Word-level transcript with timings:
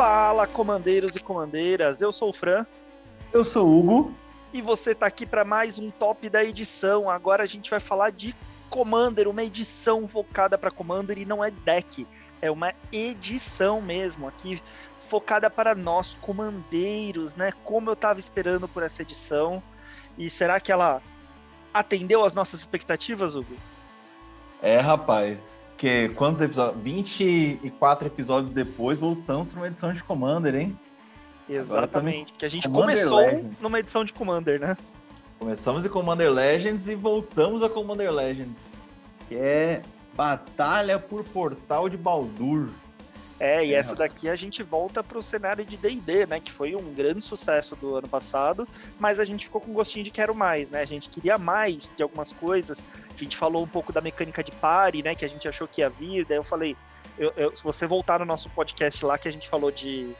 Fala, 0.00 0.46
comandeiros 0.46 1.14
e 1.14 1.20
comandeiras. 1.20 2.00
Eu 2.00 2.10
sou 2.10 2.30
o 2.30 2.32
Fran. 2.32 2.64
Eu 3.34 3.44
sou 3.44 3.66
o 3.66 3.78
Hugo. 3.78 4.14
E 4.50 4.62
você 4.62 4.94
tá 4.94 5.04
aqui 5.04 5.26
para 5.26 5.44
mais 5.44 5.78
um 5.78 5.90
top 5.90 6.26
da 6.30 6.42
edição. 6.42 7.10
Agora 7.10 7.42
a 7.42 7.46
gente 7.46 7.68
vai 7.68 7.80
falar 7.80 8.10
de 8.10 8.34
Commander, 8.70 9.28
uma 9.28 9.44
edição 9.44 10.08
focada 10.08 10.56
para 10.56 10.70
Commander 10.70 11.18
e 11.18 11.26
não 11.26 11.44
é 11.44 11.50
deck, 11.50 12.06
é 12.40 12.50
uma 12.50 12.72
edição 12.90 13.82
mesmo 13.82 14.26
aqui 14.26 14.62
focada 15.06 15.50
para 15.50 15.74
nós 15.74 16.16
comandeiros, 16.22 17.36
né? 17.36 17.52
Como 17.62 17.90
eu 17.90 17.94
tava 17.94 18.18
esperando 18.18 18.66
por 18.66 18.82
essa 18.82 19.02
edição. 19.02 19.62
E 20.16 20.30
será 20.30 20.58
que 20.60 20.72
ela 20.72 21.02
atendeu 21.74 22.24
às 22.24 22.32
nossas 22.32 22.60
expectativas, 22.60 23.36
Hugo? 23.36 23.54
É, 24.62 24.78
rapaz. 24.78 25.59
Que 25.80 26.10
quantos 26.10 26.42
episódios? 26.42 26.82
24 26.82 28.08
episódios 28.08 28.50
depois, 28.50 28.98
voltamos 28.98 29.48
para 29.48 29.60
uma 29.60 29.66
edição 29.66 29.94
de 29.94 30.04
Commander, 30.04 30.54
hein? 30.54 30.78
Exatamente. 31.48 32.34
Que 32.34 32.44
a 32.44 32.50
gente 32.50 32.68
Commander 32.68 32.96
começou 32.96 33.18
Legends. 33.20 33.56
numa 33.62 33.80
edição 33.80 34.04
de 34.04 34.12
Commander, 34.12 34.60
né? 34.60 34.76
Começamos 35.38 35.86
em 35.86 35.88
Commander 35.88 36.30
Legends 36.30 36.86
e 36.86 36.94
voltamos 36.94 37.62
a 37.62 37.68
Commander 37.70 38.12
Legends. 38.12 38.58
Que 39.26 39.36
é 39.36 39.82
Batalha 40.14 40.98
por 40.98 41.24
Portal 41.24 41.88
de 41.88 41.96
Baldur. 41.96 42.68
É, 43.40 43.64
e 43.64 43.72
é, 43.72 43.78
essa 43.78 43.94
daqui 43.94 44.28
a 44.28 44.36
gente 44.36 44.62
volta 44.62 45.02
para 45.02 45.18
o 45.18 45.22
cenário 45.22 45.64
de 45.64 45.74
D&D, 45.78 46.26
né, 46.26 46.38
que 46.38 46.52
foi 46.52 46.76
um 46.76 46.92
grande 46.92 47.22
sucesso 47.22 47.74
do 47.74 47.96
ano 47.96 48.06
passado, 48.06 48.68
mas 48.98 49.18
a 49.18 49.24
gente 49.24 49.46
ficou 49.46 49.62
com 49.62 49.72
gostinho 49.72 50.04
de 50.04 50.10
quero 50.10 50.34
mais, 50.34 50.68
né? 50.68 50.82
A 50.82 50.84
gente 50.84 51.08
queria 51.08 51.38
mais 51.38 51.90
de 51.96 52.02
algumas 52.02 52.34
coisas. 52.34 52.84
A 53.08 53.18
gente 53.18 53.38
falou 53.38 53.64
um 53.64 53.66
pouco 53.66 53.94
da 53.94 54.02
mecânica 54.02 54.44
de 54.44 54.52
pare, 54.52 55.02
né, 55.02 55.14
que 55.14 55.24
a 55.24 55.28
gente 55.28 55.48
achou 55.48 55.66
que 55.66 55.80
ia 55.80 55.88
vir. 55.88 56.26
Daí 56.26 56.36
eu 56.36 56.44
falei, 56.44 56.76
eu, 57.16 57.32
eu, 57.34 57.56
se 57.56 57.64
você 57.64 57.86
voltar 57.86 58.18
no 58.18 58.26
nosso 58.26 58.50
podcast 58.50 59.02
lá 59.06 59.16
que 59.16 59.26
a 59.26 59.32
gente 59.32 59.48
falou 59.48 59.70
de 59.70 60.14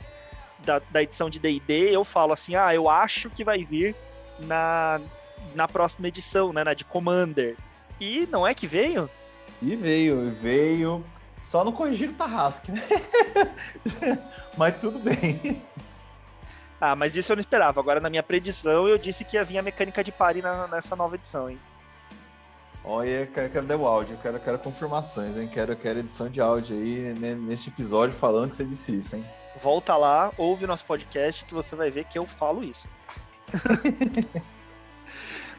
da, 0.60 0.78
da 0.90 1.02
edição 1.02 1.28
de 1.28 1.38
D&D, 1.38 1.94
eu 1.94 2.04
falo 2.04 2.32
assim, 2.32 2.54
ah, 2.54 2.74
eu 2.74 2.88
acho 2.88 3.28
que 3.28 3.44
vai 3.44 3.62
vir 3.64 3.94
na 4.38 4.98
na 5.54 5.66
próxima 5.68 6.08
edição, 6.08 6.52
né, 6.52 6.64
na 6.64 6.72
de 6.72 6.84
Commander. 6.84 7.56
E 8.00 8.26
não 8.30 8.46
é 8.46 8.54
que 8.54 8.66
veio? 8.66 9.10
E 9.60 9.76
veio, 9.76 10.30
veio. 10.40 11.04
Só 11.50 11.64
não 11.64 11.72
corrigir 11.72 12.10
o 12.10 12.12
Tarrasque, 12.12 12.70
né? 12.70 12.80
mas 14.56 14.78
tudo 14.78 15.00
bem. 15.00 15.60
Ah, 16.80 16.94
mas 16.94 17.16
isso 17.16 17.32
eu 17.32 17.36
não 17.36 17.40
esperava. 17.40 17.80
Agora, 17.80 17.98
na 17.98 18.08
minha 18.08 18.22
predição, 18.22 18.86
eu 18.86 18.96
disse 18.96 19.24
que 19.24 19.36
ia 19.36 19.42
vir 19.42 19.58
a 19.58 19.62
mecânica 19.62 20.04
de 20.04 20.12
pare 20.12 20.40
na, 20.40 20.68
nessa 20.68 20.94
nova 20.94 21.16
edição, 21.16 21.50
hein? 21.50 21.58
Olha, 22.84 23.26
quero, 23.26 23.50
quero 23.50 23.66
dar 23.66 23.76
o 23.78 23.84
áudio, 23.84 24.16
quero, 24.22 24.38
quero 24.38 24.60
confirmações, 24.60 25.36
hein? 25.36 25.50
Quero, 25.52 25.74
quero 25.74 25.98
edição 25.98 26.28
de 26.28 26.40
áudio 26.40 26.76
aí 26.76 27.14
né, 27.18 27.34
neste 27.34 27.68
episódio 27.68 28.16
falando 28.16 28.50
que 28.50 28.56
você 28.56 28.64
disse 28.64 28.96
isso, 28.96 29.16
hein? 29.16 29.26
Volta 29.60 29.96
lá, 29.96 30.30
ouve 30.38 30.66
o 30.66 30.68
nosso 30.68 30.84
podcast 30.84 31.44
que 31.44 31.52
você 31.52 31.74
vai 31.74 31.90
ver 31.90 32.04
que 32.04 32.16
eu 32.16 32.26
falo 32.26 32.62
isso. 32.62 32.88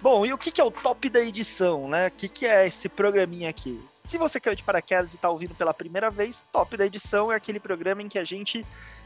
Bom, 0.01 0.25
e 0.25 0.31
o 0.31 0.37
que, 0.37 0.53
que 0.53 0.61
é 0.61 0.63
o 0.63 0.71
top 0.71 1.09
da 1.09 1.19
edição, 1.19 1.89
né? 1.89 2.07
O 2.07 2.11
que, 2.11 2.29
que 2.29 2.45
é 2.45 2.65
esse 2.65 2.87
programinha 2.87 3.49
aqui? 3.49 3.77
Se 4.05 4.17
você 4.17 4.39
caiu 4.39 4.55
de 4.55 4.63
paraquedas 4.63 5.13
e 5.13 5.15
está 5.15 5.29
ouvindo 5.29 5.55
pela 5.55 5.73
primeira 5.73 6.09
vez, 6.09 6.45
top 6.51 6.75
da 6.75 6.85
edição 6.85 7.31
é 7.31 7.35
aquele 7.35 7.59
programa 7.59 8.01
em 8.01 8.09
que 8.09 8.19
a 8.19 8.25
gente 8.25 8.65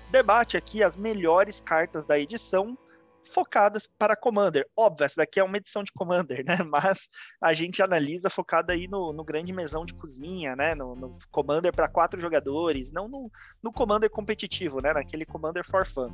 debate 0.10 0.58
aqui 0.58 0.84
as 0.84 0.96
melhores 0.96 1.62
cartas 1.62 2.06
da 2.06 2.18
edição 2.18 2.78
focadas 3.26 3.88
para 3.98 4.16
Commander. 4.16 4.68
Óbvio, 4.78 5.06
essa 5.06 5.18
daqui 5.18 5.40
é 5.40 5.44
uma 5.44 5.58
edição 5.58 5.84
de 5.84 5.92
Commander, 5.92 6.44
né? 6.46 6.58
Mas 6.70 7.10
a 7.42 7.54
gente 7.54 7.82
analisa 7.82 8.30
focada 8.30 8.74
aí 8.74 8.88
no, 8.88 9.12
no 9.12 9.24
grande 9.24 9.52
mesão 9.52 9.86
de 9.86 9.94
cozinha, 9.94 10.56
né? 10.56 10.76
No, 10.76 10.96
no 10.96 11.18
Commander 11.32 11.74
para 11.74 11.88
quatro 11.88 12.22
jogadores, 12.22 12.92
não 12.92 13.08
no, 13.08 13.32
no 13.62 13.72
Commander 13.72 14.10
competitivo, 14.10 14.82
né? 14.82 14.94
Naquele 14.94 15.26
Commander 15.26 15.66
for 15.66 15.86
fun. 15.86 16.10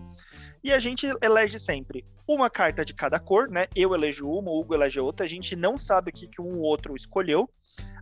E 0.64 0.72
a 0.72 0.80
gente 0.80 1.08
elege 1.22 1.59
sempre 1.59 2.06
uma 2.28 2.50
carta 2.50 2.86
de 2.86 2.94
cada 2.94 3.20
cor, 3.20 3.50
né? 3.50 3.68
Eu 3.75 3.94
elejo 3.94 4.28
uma, 4.28 4.50
o 4.50 4.59
Hugo 4.59 4.74
elege 4.74 5.00
outra. 5.00 5.25
A 5.25 5.30
gente 5.30 5.56
não 5.56 5.78
sabe 5.78 6.12
o 6.12 6.14
que, 6.14 6.28
que 6.28 6.41
um 6.41 6.59
ou 6.59 6.62
outro 6.62 6.96
escolheu. 6.96 7.50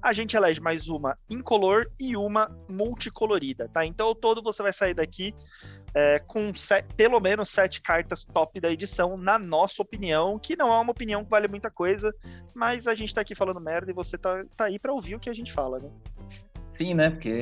A 0.02 0.13
gente 0.13 0.35
elege 0.35 0.62
mais 0.62 0.88
uma 0.88 1.18
incolor 1.30 1.91
e 2.00 2.16
uma 2.16 2.50
multicolorida, 2.69 3.68
tá? 3.68 3.85
Então, 3.85 4.07
ao 4.07 4.16
todo 4.16 4.41
você 4.41 4.63
vai 4.63 4.72
sair 4.72 4.94
daqui 4.94 5.35
é, 5.94 6.19
com 6.19 6.52
pelo 6.96 7.19
menos 7.19 7.50
sete 7.50 7.81
cartas 7.81 8.25
top 8.25 8.59
da 8.59 8.72
edição, 8.72 9.18
na 9.18 9.38
nossa 9.38 9.81
opinião, 9.81 10.40
que 10.40 10.56
não 10.56 10.74
é 10.74 10.80
uma 10.80 10.91
opinião 10.91 11.24
que 11.24 11.30
vale 11.30 11.47
muita 11.47 11.69
coisa, 11.69 12.13
mas 12.56 12.88
a 12.88 12.96
gente 12.96 13.13
tá 13.13 13.22
aqui 13.22 13.35
falando 13.35 13.59
merda 13.59 13.91
e 13.91 13.94
você 13.94 14.18
tá, 14.18 14.44
tá 14.56 14.66
aí 14.66 14.80
para 14.80 14.94
ouvir 14.94 15.16
o 15.16 15.19
que 15.19 15.30
a 15.30 15.34
gente 15.34 15.52
fala, 15.52 15.80
né? 15.80 15.90
Sim, 16.72 16.94
né? 16.94 17.09
Porque 17.09 17.34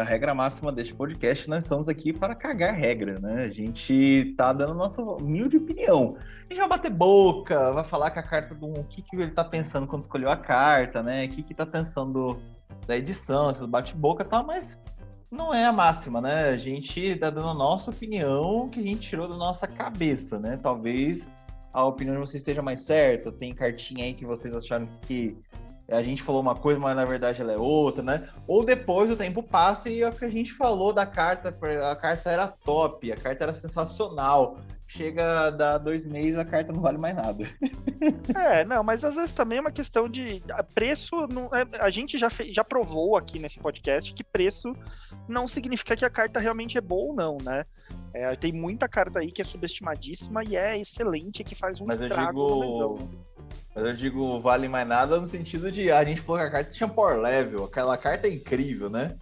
a 0.00 0.02
regra 0.02 0.34
máxima 0.34 0.72
deste 0.72 0.94
podcast, 0.94 1.48
nós 1.48 1.62
estamos 1.62 1.88
aqui 1.88 2.12
para 2.12 2.34
cagar 2.34 2.74
regra, 2.74 3.18
né? 3.18 3.44
A 3.44 3.50
gente 3.50 4.34
tá 4.36 4.52
dando 4.52 4.74
nossa 4.74 5.02
humilde 5.02 5.58
opinião. 5.58 6.16
A 6.18 6.52
gente 6.52 6.58
vai 6.58 6.68
bater 6.68 6.90
boca, 6.90 7.72
vai 7.72 7.84
falar 7.84 8.10
com 8.10 8.20
a 8.20 8.22
carta 8.22 8.54
do 8.54 8.66
o 8.66 8.84
que, 8.84 9.02
que 9.02 9.16
ele 9.16 9.30
tá 9.30 9.44
pensando 9.44 9.86
quando 9.86 10.02
escolheu 10.02 10.30
a 10.30 10.36
carta, 10.36 11.02
né? 11.02 11.24
O 11.26 11.28
que, 11.28 11.42
que 11.42 11.54
tá 11.54 11.66
pensando 11.66 12.40
da 12.86 12.96
edição, 12.96 13.50
esses 13.50 13.66
bate-boca 13.66 14.24
e 14.24 14.26
tal, 14.26 14.44
mas 14.44 14.80
não 15.30 15.54
é 15.54 15.64
a 15.66 15.72
máxima, 15.72 16.20
né? 16.20 16.50
A 16.50 16.56
gente 16.56 17.16
tá 17.16 17.30
dando 17.30 17.48
a 17.48 17.54
nossa 17.54 17.90
opinião 17.90 18.68
que 18.68 18.80
a 18.80 18.82
gente 18.82 19.08
tirou 19.08 19.28
da 19.28 19.36
nossa 19.36 19.66
cabeça, 19.66 20.38
né? 20.38 20.56
Talvez 20.56 21.28
a 21.72 21.84
opinião 21.84 22.14
de 22.14 22.20
vocês 22.20 22.40
esteja 22.40 22.60
mais 22.60 22.80
certa, 22.80 23.32
tem 23.32 23.54
cartinha 23.54 24.04
aí 24.04 24.12
que 24.12 24.26
vocês 24.26 24.52
acharam 24.54 24.86
que 25.02 25.36
a 25.90 26.02
gente 26.02 26.22
falou 26.22 26.40
uma 26.40 26.54
coisa, 26.54 26.78
mas 26.78 26.96
na 26.96 27.04
verdade 27.04 27.40
ela 27.40 27.52
é 27.52 27.58
outra, 27.58 28.02
né? 28.02 28.28
Ou 28.46 28.64
depois 28.64 29.10
o 29.10 29.16
tempo 29.16 29.42
passa 29.42 29.90
e 29.90 30.04
o 30.04 30.12
que 30.12 30.24
a 30.24 30.30
gente 30.30 30.52
falou 30.52 30.92
da 30.92 31.04
carta, 31.04 31.56
a 31.90 31.96
carta 31.96 32.30
era 32.30 32.48
top, 32.48 33.12
a 33.12 33.16
carta 33.16 33.44
era 33.44 33.52
sensacional 33.52 34.58
chega 34.92 35.46
a 35.46 35.50
dar 35.50 35.78
dois 35.78 36.04
meses, 36.04 36.38
a 36.38 36.44
carta 36.44 36.72
não 36.72 36.80
vale 36.80 36.98
mais 36.98 37.16
nada. 37.16 37.44
É, 38.34 38.64
não, 38.64 38.82
mas 38.82 39.04
às 39.04 39.14
vezes 39.14 39.30
também 39.30 39.58
é 39.58 39.60
uma 39.60 39.70
questão 39.70 40.08
de 40.08 40.42
preço. 40.74 41.28
Não, 41.28 41.44
é, 41.54 41.64
a 41.78 41.88
gente 41.88 42.18
já, 42.18 42.28
fez, 42.28 42.52
já 42.52 42.64
provou 42.64 43.16
aqui 43.16 43.38
nesse 43.38 43.60
podcast 43.60 44.12
que 44.12 44.24
preço 44.24 44.74
não 45.28 45.46
significa 45.46 45.94
que 45.94 46.04
a 46.04 46.10
carta 46.10 46.40
realmente 46.40 46.76
é 46.76 46.80
boa 46.80 47.10
ou 47.10 47.14
não, 47.14 47.38
né? 47.40 47.64
É, 48.12 48.34
tem 48.34 48.52
muita 48.52 48.88
carta 48.88 49.20
aí 49.20 49.30
que 49.30 49.40
é 49.40 49.44
subestimadíssima 49.44 50.42
e 50.42 50.56
é 50.56 50.76
excelente, 50.76 51.44
que 51.44 51.54
faz 51.54 51.80
um 51.80 51.86
mas 51.86 52.00
estrago 52.00 52.40
eu 52.40 52.98
digo... 52.98 53.31
Mas 53.74 53.84
eu 53.84 53.94
digo, 53.94 54.40
vale 54.40 54.68
mais 54.68 54.86
nada 54.86 55.18
no 55.18 55.26
sentido 55.26 55.72
de 55.72 55.90
a 55.90 56.04
gente 56.04 56.20
falou 56.20 56.40
que 56.40 56.46
a 56.46 56.50
carta 56.50 56.70
tinha 56.70 56.88
power 56.88 57.18
level, 57.18 57.64
aquela 57.64 57.96
carta 57.96 58.28
é 58.28 58.30
incrível, 58.30 58.90
né? 58.90 59.16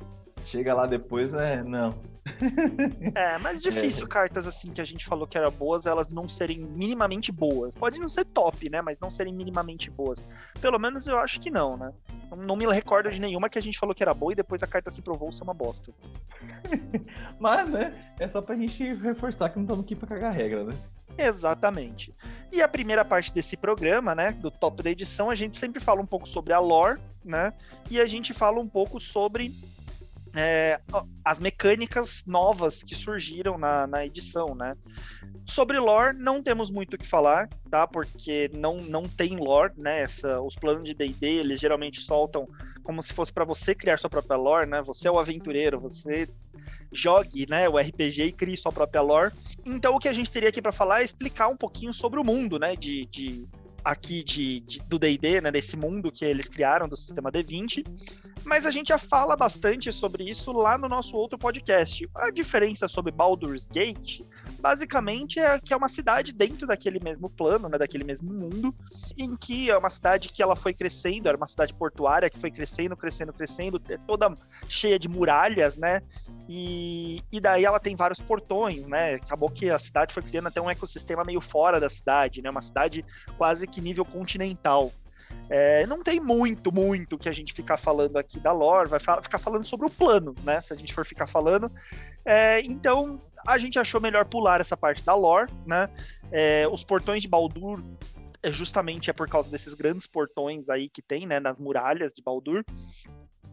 Chega 0.44 0.74
lá 0.74 0.86
depois, 0.86 1.32
né? 1.32 1.62
Não. 1.62 1.94
É, 3.14 3.38
mas 3.38 3.62
difícil 3.62 4.04
é. 4.04 4.08
cartas 4.08 4.46
assim 4.46 4.72
que 4.72 4.80
a 4.80 4.84
gente 4.84 5.06
falou 5.06 5.26
que 5.26 5.38
eram 5.38 5.50
boas, 5.50 5.86
elas 5.86 6.08
não 6.10 6.28
serem 6.28 6.60
minimamente 6.60 7.30
boas. 7.30 7.74
Pode 7.76 7.98
não 7.98 8.08
ser 8.08 8.24
top, 8.24 8.68
né? 8.68 8.82
Mas 8.82 8.98
não 8.98 9.10
serem 9.10 9.32
minimamente 9.32 9.90
boas. 9.90 10.26
Pelo 10.60 10.78
menos 10.78 11.06
eu 11.06 11.18
acho 11.18 11.40
que 11.40 11.50
não, 11.50 11.76
né? 11.76 11.92
Não 12.36 12.56
me 12.56 12.66
recordo 12.66 13.10
de 13.10 13.20
nenhuma 13.20 13.48
que 13.48 13.58
a 13.58 13.62
gente 13.62 13.78
falou 13.78 13.94
que 13.94 14.02
era 14.02 14.14
boa 14.14 14.32
e 14.32 14.36
depois 14.36 14.62
a 14.62 14.66
carta 14.66 14.90
se 14.90 15.02
provou 15.02 15.32
ser 15.32 15.42
uma 15.42 15.54
bosta. 15.54 15.92
mas, 17.38 17.68
né? 17.68 18.14
É 18.18 18.28
só 18.28 18.40
pra 18.40 18.56
gente 18.56 18.92
reforçar 18.94 19.50
que 19.50 19.56
não 19.56 19.64
estamos 19.64 19.84
aqui 19.84 19.94
pra 19.94 20.08
cagar 20.08 20.32
regra, 20.32 20.64
né? 20.64 20.74
Exatamente. 21.18 22.14
E 22.52 22.62
a 22.62 22.68
primeira 22.68 23.04
parte 23.04 23.32
desse 23.32 23.56
programa, 23.56 24.14
né, 24.14 24.32
do 24.32 24.50
top 24.50 24.82
da 24.82 24.90
edição, 24.90 25.30
a 25.30 25.34
gente 25.34 25.56
sempre 25.56 25.80
fala 25.80 26.00
um 26.00 26.06
pouco 26.06 26.28
sobre 26.28 26.52
a 26.52 26.58
lore, 26.58 27.00
né, 27.24 27.52
e 27.90 28.00
a 28.00 28.06
gente 28.06 28.32
fala 28.32 28.58
um 28.58 28.68
pouco 28.68 28.98
sobre 28.98 29.54
é, 30.34 30.80
as 31.24 31.40
mecânicas 31.40 32.24
novas 32.26 32.82
que 32.82 32.94
surgiram 32.94 33.58
na, 33.58 33.86
na 33.86 34.06
edição, 34.06 34.54
né? 34.54 34.76
Sobre 35.46 35.78
lore, 35.78 36.16
não 36.16 36.42
temos 36.42 36.70
muito 36.70 36.94
o 36.94 36.98
que 36.98 37.06
falar, 37.06 37.48
tá? 37.68 37.86
Porque 37.86 38.48
não, 38.54 38.76
não 38.76 39.08
tem 39.08 39.36
lore, 39.36 39.72
né? 39.76 40.02
Essa, 40.02 40.40
os 40.40 40.54
planos 40.54 40.84
de 40.84 40.94
D&D, 40.94 41.26
eles 41.26 41.60
geralmente 41.60 42.00
soltam 42.00 42.46
como 42.90 43.04
se 43.04 43.12
fosse 43.12 43.32
para 43.32 43.44
você 43.44 43.72
criar 43.72 44.00
sua 44.00 44.10
própria 44.10 44.36
lore, 44.36 44.68
né? 44.68 44.82
Você 44.82 45.06
é 45.06 45.10
o 45.12 45.18
aventureiro, 45.20 45.78
você 45.78 46.28
jogue, 46.90 47.48
né, 47.48 47.68
o 47.68 47.78
RPG 47.78 48.24
e 48.24 48.32
crie 48.32 48.56
sua 48.56 48.72
própria 48.72 49.00
lore. 49.00 49.32
Então 49.64 49.94
o 49.94 50.00
que 50.00 50.08
a 50.08 50.12
gente 50.12 50.28
teria 50.28 50.48
aqui 50.48 50.60
para 50.60 50.72
falar 50.72 51.02
é 51.02 51.04
explicar 51.04 51.46
um 51.46 51.56
pouquinho 51.56 51.92
sobre 51.92 52.18
o 52.18 52.24
mundo, 52.24 52.58
né, 52.58 52.74
de, 52.74 53.06
de 53.06 53.46
aqui 53.84 54.24
de, 54.24 54.58
de 54.58 54.82
do 54.88 54.98
D&D, 54.98 55.40
né, 55.40 55.52
desse 55.52 55.76
mundo 55.76 56.10
que 56.10 56.24
eles 56.24 56.48
criaram 56.48 56.88
do 56.88 56.96
sistema 56.96 57.30
D20, 57.30 57.86
mas 58.42 58.66
a 58.66 58.72
gente 58.72 58.88
já 58.88 58.98
fala 58.98 59.36
bastante 59.36 59.92
sobre 59.92 60.28
isso 60.28 60.50
lá 60.50 60.76
no 60.76 60.88
nosso 60.88 61.16
outro 61.16 61.38
podcast. 61.38 62.08
A 62.12 62.32
diferença 62.32 62.88
sobre 62.88 63.12
Baldur's 63.12 63.68
Gate, 63.68 64.22
basicamente, 64.60 65.40
é 65.40 65.58
que 65.58 65.72
é 65.72 65.76
uma 65.76 65.88
cidade 65.88 66.32
dentro 66.32 66.66
daquele 66.66 67.00
mesmo 67.00 67.28
plano, 67.28 67.68
né, 67.68 67.78
daquele 67.78 68.04
mesmo 68.04 68.32
mundo, 68.32 68.74
em 69.16 69.36
que 69.36 69.70
é 69.70 69.76
uma 69.76 69.90
cidade 69.90 70.28
que 70.28 70.42
ela 70.42 70.54
foi 70.54 70.72
crescendo, 70.72 71.28
era 71.28 71.36
uma 71.36 71.46
cidade 71.46 71.74
portuária 71.74 72.30
que 72.30 72.38
foi 72.38 72.50
crescendo, 72.50 72.96
crescendo, 72.96 73.32
crescendo, 73.32 73.82
é 73.88 73.98
toda 73.98 74.36
cheia 74.68 74.98
de 74.98 75.08
muralhas, 75.08 75.76
né, 75.76 76.02
e, 76.52 77.22
e 77.30 77.40
daí 77.40 77.64
ela 77.64 77.78
tem 77.78 77.94
vários 77.94 78.20
portões, 78.20 78.84
né? 78.84 79.14
Acabou 79.14 79.48
que 79.48 79.70
a 79.70 79.78
cidade 79.78 80.12
foi 80.12 80.20
criando 80.20 80.48
até 80.48 80.60
um 80.60 80.68
ecossistema 80.68 81.22
meio 81.22 81.40
fora 81.40 81.78
da 81.78 81.88
cidade, 81.88 82.42
né? 82.42 82.50
Uma 82.50 82.60
cidade 82.60 83.04
quase 83.38 83.68
que 83.68 83.80
nível 83.80 84.04
continental. 84.04 84.92
É, 85.48 85.86
não 85.86 86.02
tem 86.02 86.18
muito, 86.18 86.72
muito 86.72 87.16
que 87.16 87.28
a 87.28 87.32
gente 87.32 87.52
ficar 87.52 87.76
falando 87.76 88.16
aqui 88.16 88.40
da 88.40 88.50
lore, 88.50 88.88
vai 88.88 88.98
ficar 88.98 89.38
falando 89.38 89.62
sobre 89.62 89.86
o 89.86 89.90
plano, 89.90 90.34
né? 90.42 90.60
Se 90.60 90.72
a 90.72 90.76
gente 90.76 90.92
for 90.92 91.06
ficar 91.06 91.28
falando. 91.28 91.70
É, 92.24 92.60
então, 92.62 93.20
a 93.52 93.58
gente 93.58 93.78
achou 93.78 94.00
melhor 94.00 94.24
pular 94.24 94.60
essa 94.60 94.76
parte 94.76 95.04
da 95.04 95.14
lore, 95.14 95.50
né? 95.66 95.88
É, 96.30 96.66
os 96.68 96.84
portões 96.84 97.22
de 97.22 97.28
Baldur 97.28 97.82
é 98.42 98.50
justamente 98.50 99.10
é 99.10 99.12
por 99.12 99.28
causa 99.28 99.50
desses 99.50 99.74
grandes 99.74 100.06
portões 100.06 100.68
aí 100.68 100.88
que 100.88 101.02
tem, 101.02 101.26
né, 101.26 101.38
nas 101.38 101.58
muralhas 101.58 102.12
de 102.12 102.22
Baldur. 102.22 102.64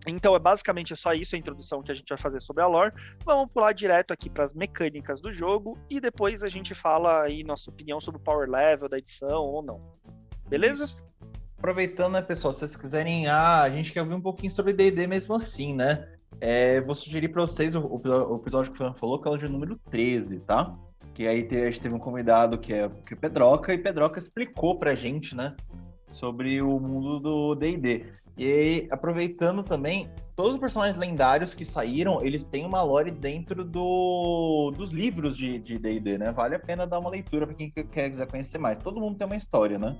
Então, 0.08 0.36
é 0.36 0.40
basicamente 0.40 0.96
só 0.96 1.14
isso 1.14 1.36
a 1.36 1.40
introdução 1.40 1.84
que 1.84 1.92
a 1.92 1.96
gente 1.96 2.08
vai 2.08 2.18
fazer 2.18 2.42
sobre 2.42 2.64
a 2.64 2.68
lore. 2.68 2.94
Vamos 3.26 3.52
pular 3.52 3.74
direto 3.74 4.14
aqui 4.14 4.30
para 4.30 4.46
as 4.46 4.54
mecânicas 4.54 5.20
do 5.20 5.32
jogo 5.32 5.78
e 5.90 6.00
depois 6.00 6.44
a 6.44 6.50
gente 6.50 6.74
fala 6.74 7.24
aí 7.24 7.44
nossa 7.44 7.70
opinião 7.70 8.00
sobre 8.00 8.22
o 8.22 8.24
power 8.24 8.50
level 8.50 8.88
da 8.88 8.98
edição 8.98 9.44
ou 9.44 9.62
não. 9.62 9.82
Beleza? 10.48 10.86
Isso. 10.86 11.08
Aproveitando, 11.58 12.14
né, 12.14 12.22
pessoal, 12.22 12.54
se 12.54 12.60
vocês 12.60 12.76
quiserem, 12.78 13.28
ah, 13.28 13.64
a 13.64 13.70
gente 13.70 13.92
quer 13.92 14.02
ouvir 14.02 14.14
um 14.14 14.22
pouquinho 14.22 14.52
sobre 14.52 14.72
D&D 14.74 15.08
mesmo 15.08 15.34
assim, 15.34 15.74
né? 15.74 16.08
É, 16.40 16.82
vou 16.82 16.94
sugerir 16.94 17.30
para 17.30 17.42
vocês 17.42 17.76
o, 17.76 17.82
o, 17.82 18.36
episódio 18.36 18.72
que 18.72 18.76
o 18.76 18.78
Fernando 18.78 19.00
falou, 19.00 19.20
que 19.20 19.28
é 19.28 19.32
o 19.32 19.38
de 19.38 19.48
número 19.48 19.80
13, 19.90 20.40
tá? 20.42 20.76
Que 21.14 21.28
aí 21.28 21.48
a 21.50 21.66
gente 21.66 21.82
teve 21.82 21.96
um 21.96 22.00
convidado 22.00 22.58
que 22.58 22.74
é, 22.74 22.90
que 22.90 23.14
é 23.14 23.18
Pedroca, 23.18 23.74
e 23.74 23.78
Pedroca 23.78 24.20
explicou 24.20 24.78
pra 24.78 24.96
gente, 24.96 25.36
né? 25.36 25.56
Sobre 26.12 26.62
o 26.62 26.80
mundo 26.80 27.20
do 27.20 27.56
D&D. 27.56 28.06
E 28.38 28.46
aí, 28.46 28.88
aproveitando 28.92 29.64
também, 29.64 30.12
todos 30.36 30.54
os 30.54 30.60
personagens 30.60 30.96
lendários 30.96 31.56
que 31.56 31.66
saíram, 31.66 32.22
eles 32.22 32.44
têm 32.44 32.66
uma 32.66 32.84
lore 32.84 33.10
dentro 33.10 33.66
do, 33.66 34.72
dos 34.78 34.92
livros 34.92 35.36
de 35.36 35.58
D&D, 35.60 36.20
né? 36.20 36.32
Vale 36.32 36.56
a 36.56 36.60
pena 36.60 36.86
dar 36.86 37.00
uma 37.00 37.10
leitura 37.10 37.48
para 37.48 37.56
quem 37.56 37.72
quer 37.72 38.10
quiser 38.10 38.28
conhecer 38.28 38.60
mais. 38.60 38.78
Todo 38.78 39.02
mundo 39.02 39.18
tem 39.18 39.26
uma 39.26 39.36
história, 39.36 39.80
né? 39.80 39.98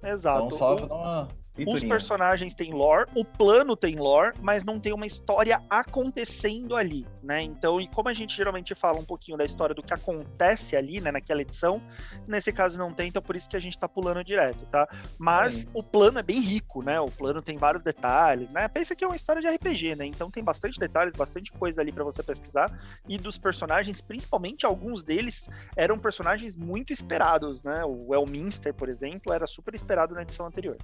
Exato. 0.00 0.46
Então 0.46 0.58
só 0.58 0.74
o... 0.74 0.86
dar 0.86 1.28
os 1.66 1.84
personagens 1.84 2.54
têm 2.54 2.72
lore, 2.72 3.10
o 3.14 3.24
plano 3.24 3.76
tem 3.76 3.96
lore, 3.96 4.34
mas 4.40 4.64
não 4.64 4.80
tem 4.80 4.92
uma 4.92 5.04
história 5.04 5.60
acontecendo 5.68 6.74
ali, 6.74 7.06
né? 7.22 7.42
Então, 7.42 7.78
e 7.78 7.86
como 7.86 8.08
a 8.08 8.14
gente 8.14 8.34
geralmente 8.34 8.74
fala 8.74 8.98
um 8.98 9.04
pouquinho 9.04 9.36
da 9.36 9.44
história 9.44 9.74
do 9.74 9.82
que 9.82 9.92
acontece 9.92 10.74
ali, 10.74 11.00
né, 11.00 11.12
naquela 11.12 11.42
edição, 11.42 11.82
nesse 12.26 12.52
caso 12.52 12.78
não 12.78 12.92
tem, 12.92 13.08
então 13.08 13.20
por 13.20 13.36
isso 13.36 13.48
que 13.50 13.56
a 13.56 13.60
gente 13.60 13.78
tá 13.78 13.86
pulando 13.86 14.24
direto, 14.24 14.64
tá? 14.66 14.88
Mas 15.18 15.66
o 15.74 15.82
plano 15.82 16.18
é 16.18 16.22
bem 16.22 16.40
rico, 16.40 16.82
né? 16.82 16.98
O 16.98 17.10
plano 17.10 17.42
tem 17.42 17.58
vários 17.58 17.82
detalhes, 17.82 18.50
né? 18.50 18.66
Pensa 18.68 18.96
que 18.96 19.04
é 19.04 19.06
uma 19.06 19.16
história 19.16 19.42
de 19.42 19.48
RPG, 19.48 19.94
né? 19.94 20.06
Então 20.06 20.30
tem 20.30 20.42
bastante 20.42 20.80
detalhes, 20.80 21.14
bastante 21.14 21.52
coisa 21.52 21.82
ali 21.82 21.92
para 21.92 22.04
você 22.04 22.22
pesquisar 22.22 22.72
e 23.06 23.18
dos 23.18 23.36
personagens, 23.36 24.00
principalmente 24.00 24.64
alguns 24.64 25.02
deles 25.02 25.50
eram 25.76 25.98
personagens 25.98 26.56
muito 26.56 26.94
esperados, 26.94 27.62
né? 27.62 27.84
O 27.84 28.14
Elminster, 28.14 28.72
por 28.72 28.88
exemplo, 28.88 29.32
era 29.32 29.46
super 29.46 29.74
esperado 29.74 30.14
na 30.14 30.22
edição 30.22 30.46
anterior. 30.46 30.78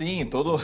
Sim, 0.00 0.24
todo, 0.24 0.56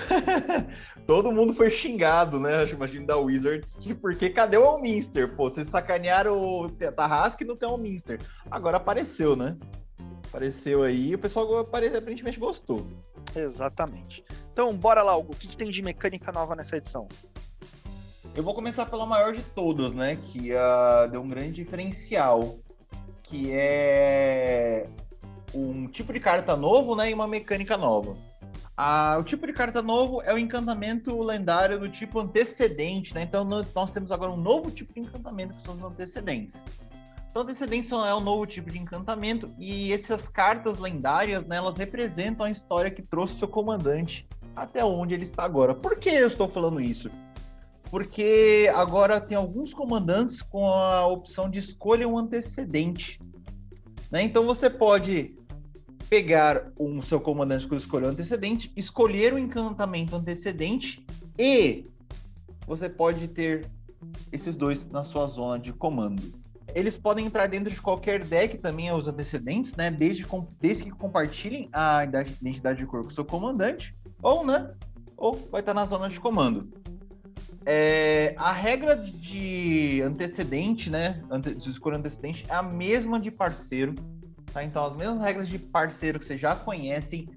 todo 1.07 1.31
mundo 1.31 1.53
foi 1.53 1.71
xingado, 1.71 2.41
né? 2.41 2.67
Imagino 2.71 3.07
da 3.07 3.19
Wizards, 3.19 3.77
que 3.77 3.95
porque 3.95 4.31
cadê 4.31 4.57
o 4.57 4.65
Alminster? 4.65 5.37
Pô, 5.37 5.51
vocês 5.51 5.69
sacanearam 5.69 6.41
o 6.41 6.71
Tarrasque 6.71 7.45
e 7.45 7.47
não 7.47 7.55
tem 7.55 7.69
o 7.69 7.73
Alminster. 7.73 8.19
Agora 8.51 8.79
apareceu, 8.79 9.37
né? 9.37 9.55
Apareceu 10.27 10.83
aí 10.83 11.15
o 11.15 11.19
pessoal 11.19 11.59
aparentemente 11.59 12.41
gostou. 12.41 12.87
Exatamente. 13.35 14.25
Então, 14.55 14.75
bora 14.75 15.03
lá, 15.03 15.15
Hugo. 15.15 15.35
O 15.35 15.37
que, 15.37 15.49
que 15.49 15.57
tem 15.57 15.69
de 15.69 15.83
mecânica 15.83 16.33
nova 16.33 16.57
nessa 16.57 16.79
edição? 16.79 17.07
Eu 18.35 18.43
vou 18.43 18.55
começar 18.55 18.87
pela 18.87 19.05
maior 19.05 19.35
de 19.35 19.43
todas, 19.43 19.93
né? 19.93 20.17
Que 20.17 20.53
uh, 20.55 21.11
deu 21.11 21.21
um 21.21 21.29
grande 21.29 21.63
diferencial. 21.63 22.59
Que 23.23 23.53
é 23.53 24.89
um 25.53 25.87
tipo 25.89 26.11
de 26.15 26.21
carta 26.21 26.57
novo, 26.57 26.97
né? 26.97 27.11
E 27.11 27.15
uma 27.15 27.29
mecânica 27.29 27.77
nova. 27.77 28.17
Ah, 28.77 29.17
o 29.19 29.25
tipo 29.25 29.47
de 29.47 29.55
carta 29.55 29.81
novo 29.81 30.21
é 30.23 30.35
o 30.35 30.39
encantamento 30.39 31.23
lendário 31.23 31.79
do 31.79 31.89
tipo 31.89 32.21
antecedente, 32.21 33.15
né? 33.15 33.23
Então 33.23 33.43
nós 33.43 33.91
temos 33.91 34.13
agora 34.13 34.31
um 34.31 34.37
novo 34.37 34.71
tipo 34.71 34.93
de 34.93 35.01
encantamento 35.01 35.55
que 35.55 35.63
são 35.63 35.75
os 35.75 35.83
antecedentes. 35.83 36.63
Então, 37.37 37.43
antecedentes 37.43 37.93
é 37.93 38.15
um 38.15 38.21
novo 38.21 38.47
tipo 38.47 38.71
de 38.71 38.79
encantamento 38.79 39.53
e 39.59 39.93
essas 39.93 40.27
cartas 40.27 40.79
lendárias, 40.79 41.45
né, 41.45 41.57
elas 41.57 41.77
representam 41.77 42.47
a 42.47 42.51
história 42.51 42.91
que 42.91 43.03
trouxe 43.03 43.35
seu 43.35 43.47
comandante 43.47 44.27
até 44.55 44.83
onde 44.83 45.13
ele 45.13 45.25
está 45.25 45.45
agora. 45.45 45.75
Por 45.75 45.99
que 45.99 46.09
eu 46.09 46.29
estou 46.29 46.49
falando 46.49 46.81
isso? 46.81 47.11
Porque 47.91 48.73
agora 48.75 49.21
tem 49.21 49.37
alguns 49.37 49.75
comandantes 49.75 50.41
com 50.41 50.67
a 50.67 51.07
opção 51.07 51.51
de 51.51 51.59
escolha 51.59 52.09
um 52.09 52.17
antecedente. 52.17 53.21
Né? 54.11 54.23
Então 54.23 54.47
você 54.47 54.71
pode 54.71 55.37
pegar 56.09 56.73
um 56.79 57.03
seu 57.03 57.21
comandante 57.21 57.69
que 57.69 57.75
escolheu 57.75 58.09
antecedente, 58.09 58.73
escolher 58.77 59.35
o 59.35 59.39
encantamento 59.39 60.15
antecedente 60.15 61.05
e 61.39 61.87
você 62.67 62.89
pode 62.89 63.29
ter 63.29 63.69
esses 64.31 64.57
dois 64.57 64.89
na 64.89 65.03
sua 65.03 65.27
zona 65.27 65.59
de 65.59 65.73
comando. 65.73 66.33
Eles 66.75 66.97
podem 66.97 67.27
entrar 67.27 67.47
dentro 67.47 67.73
de 67.73 67.81
qualquer 67.81 68.23
deck 68.23 68.59
também, 68.59 68.93
os 68.93 69.09
antecedentes, 69.09 69.75
né? 69.75 69.91
Desde, 69.91 70.27
desde 70.61 70.85
que 70.85 70.91
compartilhem 70.91 71.69
a 71.73 72.05
identidade 72.05 72.81
de 72.81 72.87
cor 72.87 73.03
com 73.03 73.09
o 73.09 73.13
seu 73.13 73.25
comandante, 73.25 73.95
ou, 74.23 74.45
né? 74.45 74.73
Ou 75.17 75.49
vai 75.51 75.61
estar 75.61 75.73
na 75.73 75.85
zona 75.85 76.09
de 76.09 76.21
comando. 76.21 76.69
É, 77.65 78.35
a 78.37 78.53
regra 78.53 78.97
de 78.97 80.03
antecedente, 80.03 80.91
né? 80.91 81.23
De 81.41 81.71
escolha 81.71 81.97
antecedente 81.97 82.45
é 82.49 82.55
a 82.55 82.63
mesma 82.63 83.19
de 83.19 83.31
parceiro 83.31 83.95
Tá? 84.57 84.65
Então, 84.65 84.87
as 84.87 84.97
mesmas 84.97 85.21
regras 85.21 85.49
de 85.49 85.59
parceiro 85.59 86.19
que 86.19 86.25
vocês 86.25 86.41
já 86.41 86.57
conhecem 86.57 87.29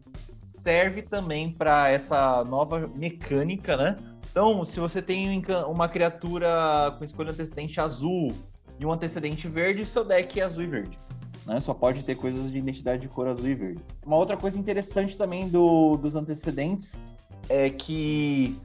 serve 0.45 1.01
também 1.01 1.51
para 1.51 1.89
essa 1.89 2.45
nova 2.45 2.87
mecânica, 2.95 3.75
né? 3.75 3.97
Então, 4.31 4.63
se 4.63 4.79
você 4.79 5.01
tem 5.01 5.43
uma 5.67 5.89
criatura 5.89 6.95
com 6.97 7.03
escolha 7.03 7.31
antecedente 7.31 7.81
azul 7.81 8.33
e 8.79 8.85
um 8.85 8.91
antecedente 8.93 9.49
verde, 9.49 9.85
seu 9.85 10.05
deck 10.05 10.39
é 10.39 10.45
azul 10.45 10.63
e 10.63 10.67
verde. 10.67 10.97
Né? 11.45 11.59
Só 11.59 11.73
pode 11.73 12.03
ter 12.03 12.15
coisas 12.15 12.49
de 12.49 12.57
identidade 12.57 13.01
de 13.01 13.09
cor 13.09 13.27
azul 13.27 13.49
e 13.49 13.55
verde. 13.55 13.83
Uma 14.05 14.15
outra 14.15 14.37
coisa 14.37 14.57
interessante 14.57 15.17
também 15.17 15.49
do, 15.49 15.97
dos 15.97 16.15
antecedentes 16.15 17.01
é 17.49 17.69
que 17.69 18.57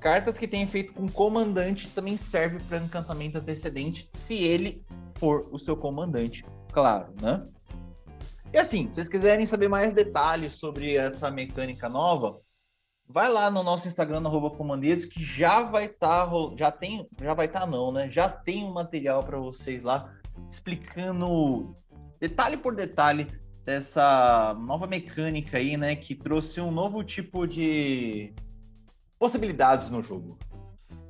cartas 0.00 0.36
que 0.36 0.48
têm 0.48 0.62
efeito 0.62 0.94
com 0.94 1.06
comandante 1.08 1.88
também 1.90 2.16
serve 2.16 2.58
para 2.64 2.78
encantamento 2.78 3.38
antecedente, 3.38 4.08
se 4.10 4.34
ele 4.34 4.82
for 5.14 5.46
o 5.52 5.60
seu 5.60 5.76
comandante, 5.76 6.44
claro, 6.72 7.14
né? 7.22 7.46
E 8.52 8.58
assim, 8.58 8.88
se 8.88 8.94
vocês 8.94 9.08
quiserem 9.08 9.46
saber 9.46 9.68
mais 9.68 9.92
detalhes 9.92 10.54
sobre 10.54 10.96
essa 10.96 11.30
mecânica 11.30 11.88
nova, 11.88 12.40
vai 13.06 13.30
lá 13.30 13.50
no 13.50 13.62
nosso 13.62 13.88
Instagram, 13.88 14.20
no 14.20 14.50
comandeiros, 14.52 15.04
que 15.04 15.22
já 15.22 15.62
vai 15.62 15.84
estar, 15.84 16.26
tá, 16.26 16.32
já 16.56 16.70
tem, 16.70 17.06
já 17.20 17.34
vai 17.34 17.46
estar 17.46 17.60
tá 17.60 17.66
não, 17.66 17.92
né? 17.92 18.10
Já 18.10 18.28
tem 18.28 18.64
um 18.64 18.72
material 18.72 19.22
para 19.22 19.38
vocês 19.38 19.82
lá 19.82 20.14
explicando 20.50 21.76
detalhe 22.18 22.56
por 22.56 22.74
detalhe 22.74 23.30
dessa 23.64 24.54
nova 24.54 24.86
mecânica 24.86 25.58
aí, 25.58 25.76
né, 25.76 25.94
que 25.94 26.14
trouxe 26.14 26.60
um 26.60 26.70
novo 26.70 27.04
tipo 27.04 27.46
de 27.46 28.32
possibilidades 29.18 29.90
no 29.90 30.00
jogo 30.00 30.38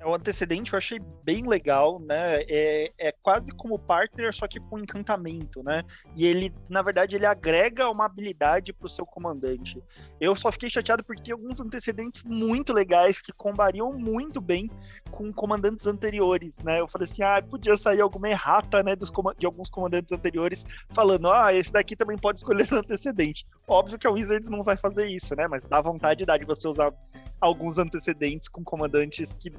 o 0.08 0.14
antecedente 0.14 0.72
eu 0.72 0.78
achei 0.78 0.98
bem 1.22 1.46
legal, 1.46 2.00
né? 2.00 2.42
É, 2.48 2.92
é 2.98 3.12
quase 3.12 3.52
como 3.52 3.78
partner, 3.78 4.32
só 4.32 4.48
que 4.48 4.58
com 4.58 4.78
encantamento, 4.78 5.62
né? 5.62 5.84
E 6.16 6.24
ele, 6.24 6.52
na 6.68 6.82
verdade, 6.82 7.16
ele 7.16 7.26
agrega 7.26 7.90
uma 7.90 8.06
habilidade 8.06 8.72
pro 8.72 8.88
seu 8.88 9.04
comandante. 9.04 9.82
Eu 10.20 10.34
só 10.34 10.50
fiquei 10.50 10.70
chateado 10.70 11.04
porque 11.04 11.22
tem 11.22 11.32
alguns 11.32 11.60
antecedentes 11.60 12.24
muito 12.24 12.72
legais 12.72 13.20
que 13.20 13.32
combariam 13.32 13.92
muito 13.92 14.40
bem 14.40 14.70
com 15.10 15.32
comandantes 15.32 15.86
anteriores, 15.86 16.58
né? 16.58 16.80
Eu 16.80 16.88
falei 16.88 17.04
assim, 17.04 17.22
ah, 17.22 17.42
podia 17.42 17.76
sair 17.76 18.00
alguma 18.00 18.28
errata, 18.28 18.82
né, 18.82 18.96
dos 18.96 19.12
de 19.38 19.46
alguns 19.46 19.68
comandantes 19.68 20.12
anteriores, 20.12 20.66
falando, 20.90 21.30
ah, 21.30 21.52
esse 21.52 21.72
daqui 21.72 21.94
também 21.96 22.16
pode 22.16 22.38
escolher 22.38 22.66
antecedente. 22.72 23.46
Óbvio 23.66 23.98
que 23.98 24.06
a 24.06 24.10
Wizards 24.10 24.48
não 24.48 24.62
vai 24.62 24.76
fazer 24.76 25.06
isso, 25.06 25.34
né? 25.36 25.46
Mas 25.48 25.64
dá 25.64 25.80
vontade 25.80 26.24
de 26.24 26.44
você 26.44 26.68
usar 26.68 26.92
alguns 27.40 27.78
antecedentes 27.78 28.48
com 28.48 28.62
comandantes 28.64 29.32
que 29.32 29.52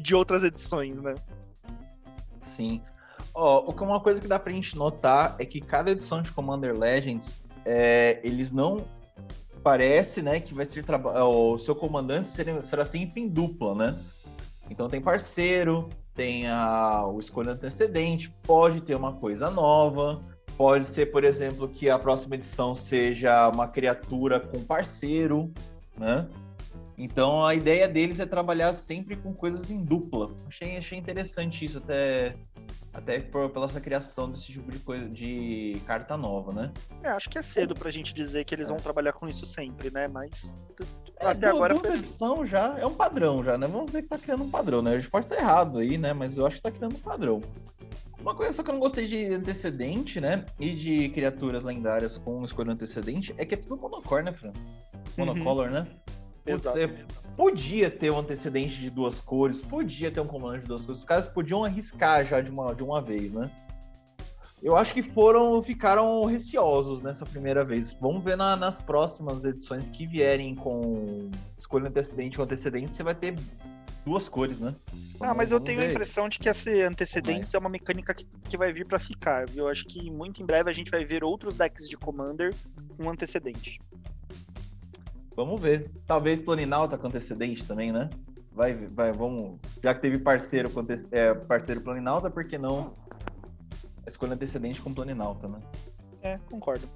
de 0.00 0.14
outras 0.14 0.42
edições, 0.42 0.96
né? 0.96 1.14
Sim. 2.40 2.80
Ó, 3.34 3.64
oh, 3.66 3.84
uma 3.84 4.00
coisa 4.00 4.20
que 4.20 4.28
dá 4.28 4.38
pra 4.38 4.52
gente 4.52 4.76
notar 4.76 5.36
é 5.38 5.44
que 5.44 5.60
cada 5.60 5.90
edição 5.90 6.22
de 6.22 6.32
Commander 6.32 6.76
Legends, 6.76 7.40
é, 7.64 8.20
eles 8.24 8.50
não 8.50 8.84
parece, 9.62 10.22
né, 10.22 10.40
que 10.40 10.54
vai 10.54 10.64
ser 10.64 10.84
o 10.88 11.58
seu 11.58 11.74
comandante 11.74 12.28
será, 12.28 12.62
será 12.62 12.84
sempre 12.84 13.20
em 13.20 13.28
dupla, 13.28 13.74
né? 13.74 13.98
Então 14.70 14.88
tem 14.88 15.00
parceiro, 15.00 15.88
tem 16.14 16.48
a, 16.48 17.06
o 17.06 17.18
escolha 17.20 17.52
antecedente, 17.52 18.30
pode 18.42 18.80
ter 18.80 18.94
uma 18.94 19.12
coisa 19.12 19.50
nova, 19.50 20.22
pode 20.56 20.84
ser, 20.84 21.06
por 21.06 21.24
exemplo, 21.24 21.68
que 21.68 21.90
a 21.90 21.98
próxima 21.98 22.36
edição 22.36 22.74
seja 22.74 23.48
uma 23.48 23.68
criatura 23.68 24.40
com 24.40 24.64
parceiro, 24.64 25.52
né? 25.96 26.26
Então 27.02 27.46
a 27.46 27.54
ideia 27.54 27.88
deles 27.88 28.20
é 28.20 28.26
trabalhar 28.26 28.74
sempre 28.74 29.16
com 29.16 29.32
coisas 29.32 29.70
em 29.70 29.82
dupla. 29.82 30.36
Achei, 30.46 30.76
achei 30.76 30.98
interessante 30.98 31.64
isso, 31.64 31.78
até 31.78 32.36
Até 32.92 33.20
por, 33.20 33.48
pela 33.48 33.64
essa 33.64 33.80
criação 33.80 34.30
desse 34.30 34.52
tipo 34.52 34.70
de 34.70 34.78
coisa, 34.80 35.08
de 35.08 35.80
carta 35.86 36.14
nova, 36.18 36.52
né? 36.52 36.70
É, 37.02 37.08
acho 37.08 37.30
que 37.30 37.38
é 37.38 37.42
cedo 37.42 37.74
pra 37.74 37.90
gente 37.90 38.12
dizer 38.12 38.44
que 38.44 38.54
eles 38.54 38.68
vão 38.68 38.76
é. 38.76 38.80
trabalhar 38.80 39.14
com 39.14 39.26
isso 39.26 39.46
sempre, 39.46 39.90
né? 39.90 40.08
Mas 40.08 40.54
é, 41.18 41.28
até 41.28 41.46
agora 41.46 41.74
foi 41.74 41.88
edição 41.88 42.44
já 42.44 42.76
é 42.78 42.84
um 42.84 42.94
padrão 42.94 43.42
já, 43.42 43.56
né? 43.56 43.66
Vamos 43.66 43.86
dizer 43.86 44.02
que 44.02 44.08
tá 44.08 44.18
criando 44.18 44.44
um 44.44 44.50
padrão, 44.50 44.82
né? 44.82 44.90
A 44.90 44.94
gente 44.96 45.08
pode 45.08 45.24
estar 45.24 45.36
errado 45.36 45.78
aí, 45.78 45.96
né? 45.96 46.12
Mas 46.12 46.36
eu 46.36 46.44
acho 46.44 46.56
que 46.56 46.62
tá 46.62 46.70
criando 46.70 46.96
um 46.96 47.00
padrão. 47.00 47.40
Uma 48.20 48.34
coisa 48.34 48.52
só 48.52 48.62
que 48.62 48.68
eu 48.68 48.74
não 48.74 48.80
gostei 48.80 49.06
de 49.06 49.32
antecedente, 49.32 50.20
né? 50.20 50.44
E 50.58 50.74
de 50.74 51.08
criaturas 51.08 51.64
lendárias 51.64 52.18
com 52.18 52.44
escolha 52.44 52.72
antecedente 52.72 53.34
é 53.38 53.46
que 53.46 53.54
é 53.54 53.56
tudo 53.56 53.78
monocor, 53.78 54.22
né, 54.22 54.34
Fran? 54.34 54.52
Uhum. 54.52 55.24
Monocolor, 55.24 55.68
uhum. 55.68 55.72
né? 55.72 55.86
Você 56.46 56.88
podia 57.36 57.90
ter 57.90 58.10
um 58.10 58.18
antecedente 58.18 58.80
de 58.80 58.90
duas 58.90 59.20
cores, 59.20 59.60
podia 59.60 60.10
ter 60.10 60.20
um 60.20 60.26
comando 60.26 60.60
de 60.60 60.66
duas 60.66 60.84
cores. 60.84 61.00
Os 61.00 61.04
caras 61.04 61.26
podiam 61.26 61.64
arriscar 61.64 62.24
já 62.24 62.40
de 62.40 62.50
uma, 62.50 62.74
de 62.74 62.82
uma 62.82 63.00
vez, 63.00 63.32
né? 63.32 63.50
Eu 64.62 64.76
acho 64.76 64.92
que 64.92 65.02
foram, 65.02 65.62
ficaram 65.62 66.24
receosos 66.26 67.02
nessa 67.02 67.24
primeira 67.24 67.64
vez. 67.64 67.94
Vamos 67.94 68.22
ver 68.22 68.36
na, 68.36 68.56
nas 68.56 68.80
próximas 68.80 69.44
edições 69.44 69.88
que 69.88 70.06
vierem 70.06 70.54
com 70.54 71.30
escolha 71.56 71.88
antecedente 71.88 72.38
ou 72.38 72.44
antecedente, 72.44 72.94
você 72.94 73.02
vai 73.02 73.14
ter 73.14 73.34
duas 74.04 74.28
cores, 74.28 74.60
né? 74.60 74.74
Ah, 75.18 75.34
mas 75.34 75.52
eu 75.52 75.60
tenho 75.60 75.80
a 75.80 75.84
impressão 75.84 76.28
de 76.28 76.38
que 76.38 76.48
esse 76.48 76.82
antecedentes 76.82 77.54
é 77.54 77.58
uma 77.58 77.68
mecânica 77.68 78.12
que, 78.12 78.26
que 78.48 78.56
vai 78.56 78.72
vir 78.72 78.86
para 78.86 78.98
ficar? 78.98 79.46
Eu 79.54 79.68
acho 79.68 79.86
que 79.86 80.10
muito 80.10 80.42
em 80.42 80.46
breve 80.46 80.68
a 80.68 80.72
gente 80.72 80.90
vai 80.90 81.04
ver 81.04 81.24
outros 81.24 81.56
decks 81.56 81.88
de 81.88 81.96
Commander 81.96 82.54
com 82.96 83.08
antecedente. 83.08 83.78
Vamos 85.36 85.60
ver. 85.60 85.90
Talvez 86.06 86.40
Planinalta 86.40 86.98
com 86.98 87.06
antecedente 87.08 87.64
também, 87.64 87.92
né? 87.92 88.10
Vai, 88.52 88.74
vai, 88.74 89.12
vamos. 89.12 89.58
Já 89.82 89.94
que 89.94 90.00
teve 90.00 90.18
parceiro 90.18 90.70
é, 91.12 91.34
parceiro 91.34 91.80
Planinalta, 91.80 92.30
por 92.30 92.44
que 92.44 92.58
não 92.58 92.94
escolha 94.06 94.34
antecedente 94.34 94.82
com 94.82 94.92
Planinalta, 94.92 95.48
né? 95.48 95.60
É, 96.22 96.38
concordo. 96.50 96.88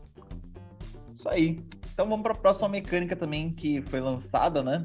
Isso 1.15 1.29
aí. 1.29 1.65
Então 1.93 2.09
vamos 2.09 2.23
para 2.23 2.33
a 2.33 2.37
próxima 2.37 2.69
mecânica 2.69 3.15
também 3.15 3.53
que 3.53 3.81
foi 3.83 4.01
lançada, 4.01 4.63
né? 4.63 4.85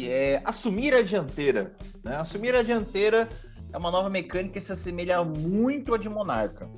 que 0.00 0.08
é 0.08 0.40
assumir 0.44 0.94
a 0.94 1.02
dianteira. 1.02 1.74
Né? 2.02 2.16
Assumir 2.16 2.54
a 2.54 2.62
dianteira 2.62 3.28
é 3.72 3.76
uma 3.76 3.90
nova 3.90 4.08
mecânica 4.08 4.54
que 4.54 4.60
se 4.60 4.72
assemelha 4.72 5.22
muito 5.22 5.92
à 5.92 5.98
de 5.98 6.08
Monarca. 6.08 6.68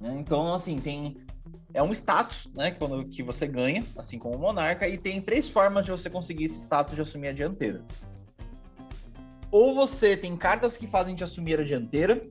Né? 0.00 0.14
Então, 0.18 0.54
assim, 0.54 0.78
tem 0.78 1.16
é 1.74 1.82
um 1.82 1.92
status, 1.92 2.48
né, 2.54 2.70
quando 2.70 3.04
que 3.06 3.22
você 3.22 3.46
ganha, 3.46 3.84
assim 3.96 4.18
como 4.18 4.36
o 4.36 4.38
Monarca, 4.38 4.88
e 4.88 4.96
tem 4.96 5.20
três 5.20 5.48
formas 5.48 5.84
de 5.84 5.90
você 5.90 6.08
conseguir 6.08 6.44
esse 6.44 6.60
status 6.60 6.94
de 6.94 7.02
assumir 7.02 7.28
a 7.28 7.32
dianteira. 7.32 7.84
Ou 9.50 9.74
você 9.74 10.16
tem 10.16 10.36
cartas 10.36 10.76
que 10.76 10.86
fazem 10.86 11.14
te 11.14 11.24
assumir 11.24 11.60
a 11.60 11.64
dianteira, 11.64 12.26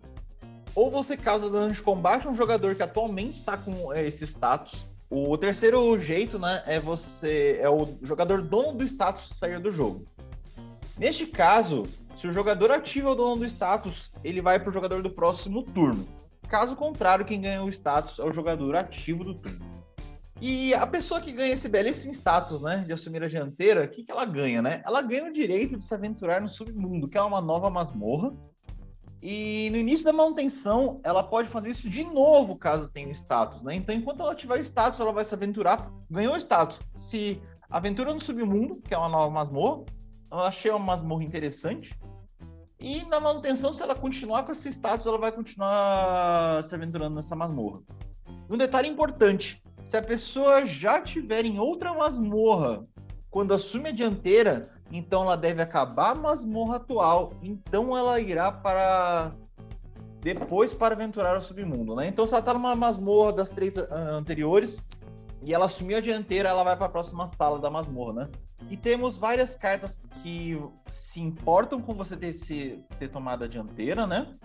ou 0.73 0.91
você 0.91 1.15
causa 1.15 1.49
dano 1.49 1.73
de 1.73 1.81
combate 1.81 2.27
a 2.27 2.29
um 2.29 2.35
jogador 2.35 2.75
que 2.75 2.83
atualmente 2.83 3.35
está 3.35 3.57
com 3.57 3.93
é, 3.93 4.05
esse 4.05 4.25
status, 4.25 4.85
o 5.09 5.37
terceiro 5.37 5.97
jeito, 5.99 6.37
né, 6.37 6.63
é 6.65 6.79
você 6.79 7.59
é 7.61 7.69
o 7.69 7.97
jogador 8.01 8.41
dono 8.41 8.73
do 8.73 8.83
status 8.83 9.37
sair 9.37 9.59
do 9.59 9.71
jogo. 9.71 10.05
Neste 10.97 11.25
caso, 11.25 11.87
se 12.15 12.27
o 12.27 12.31
jogador 12.31 12.71
ativa 12.71 13.11
o 13.11 13.15
dono 13.15 13.37
do 13.37 13.45
status, 13.45 14.11
ele 14.23 14.41
vai 14.41 14.59
para 14.59 14.69
o 14.69 14.73
jogador 14.73 15.01
do 15.01 15.09
próximo 15.09 15.63
turno. 15.63 16.07
Caso 16.47 16.75
contrário, 16.75 17.25
quem 17.25 17.41
ganha 17.41 17.63
o 17.63 17.69
status 17.69 18.19
é 18.19 18.23
o 18.23 18.31
jogador 18.31 18.75
ativo 18.75 19.23
do 19.23 19.35
turno. 19.35 19.65
E 20.39 20.73
a 20.75 20.85
pessoa 20.85 21.19
que 21.19 21.31
ganha 21.31 21.53
esse 21.53 21.67
belíssimo 21.67 22.11
status, 22.13 22.61
né, 22.61 22.83
de 22.85 22.93
assumir 22.93 23.23
a 23.23 23.27
dianteira, 23.27 23.83
o 23.83 23.87
que, 23.87 24.03
que 24.03 24.11
ela 24.11 24.23
ganha, 24.23 24.61
né? 24.61 24.83
Ela 24.85 25.01
ganha 25.01 25.25
o 25.25 25.33
direito 25.33 25.77
de 25.77 25.83
se 25.83 25.93
aventurar 25.93 26.39
no 26.39 26.47
submundo, 26.47 27.07
que 27.07 27.17
é 27.17 27.21
uma 27.21 27.41
nova 27.41 27.69
masmorra, 27.71 28.31
e 29.21 29.69
no 29.71 29.77
início 29.77 30.05
da 30.05 30.13
manutenção, 30.13 31.01
ela 31.03 31.23
pode 31.23 31.49
fazer 31.49 31.69
isso 31.69 31.89
de 31.89 32.03
novo, 32.03 32.55
caso 32.55 32.87
tenha 32.87 33.11
status, 33.11 33.63
né? 33.63 33.75
Então, 33.75 33.95
enquanto 33.95 34.21
ela 34.21 34.35
tiver 34.35 34.59
status, 34.59 34.99
ela 34.99 35.11
vai 35.11 35.25
se 35.25 35.33
aventurar. 35.33 35.91
Ganhou 36.09 36.37
status. 36.37 36.79
Se 36.93 37.41
aventura 37.69 38.13
no 38.13 38.19
submundo, 38.19 38.75
que 38.77 38.93
é 38.93 38.97
uma 38.97 39.09
nova 39.09 39.31
masmorra, 39.31 39.85
eu 40.31 40.39
achei 40.39 40.69
uma 40.69 40.79
masmorra 40.79 41.23
interessante. 41.23 41.97
E 42.79 43.03
na 43.05 43.19
manutenção, 43.19 43.73
se 43.73 43.81
ela 43.81 43.95
continuar 43.95 44.43
com 44.43 44.51
esse 44.51 44.69
status, 44.69 45.07
ela 45.07 45.17
vai 45.17 45.31
continuar 45.31 46.63
se 46.63 46.75
aventurando 46.75 47.15
nessa 47.15 47.35
masmorra. 47.35 47.81
Um 48.49 48.57
detalhe 48.57 48.87
importante: 48.87 49.61
se 49.83 49.97
a 49.97 50.01
pessoa 50.01 50.65
já 50.65 51.01
tiver 51.01 51.45
em 51.45 51.59
outra 51.59 51.93
masmorra 51.93 52.85
quando 53.29 53.53
assume 53.53 53.89
a 53.89 53.91
dianteira, 53.91 54.69
então 54.91 55.23
ela 55.23 55.35
deve 55.35 55.61
acabar 55.61 56.11
a 56.11 56.15
masmorra 56.15 56.77
atual, 56.77 57.33
então 57.41 57.97
ela 57.97 58.19
irá 58.19 58.51
para 58.51 59.33
depois 60.21 60.73
para 60.73 60.95
aventurar 60.95 61.37
o 61.37 61.41
submundo, 61.41 61.95
né? 61.95 62.07
Então 62.07 62.25
se 62.25 62.33
ela 62.33 62.41
tá 62.41 62.53
numa 62.53 62.75
masmorra 62.75 63.33
das 63.33 63.49
três 63.49 63.75
uh, 63.75 63.87
anteriores 63.91 64.81
e 65.43 65.53
ela 65.53 65.65
assumiu 65.65 65.97
a 65.97 66.01
dianteira, 66.01 66.49
ela 66.49 66.63
vai 66.63 66.75
para 66.75 66.87
a 66.87 66.89
próxima 66.89 67.27
sala 67.27 67.59
da 67.59 67.69
masmorra, 67.69 68.13
né? 68.13 68.29
E 68.69 68.75
temos 68.75 69.17
várias 69.17 69.55
cartas 69.55 70.07
que 70.21 70.59
se 70.89 71.21
importam 71.21 71.81
com 71.81 71.93
você 71.93 72.17
ter, 72.17 72.33
se, 72.33 72.83
ter 72.99 73.07
tomado 73.07 73.43
a 73.43 73.47
dianteira, 73.47 74.07
né? 74.07 74.35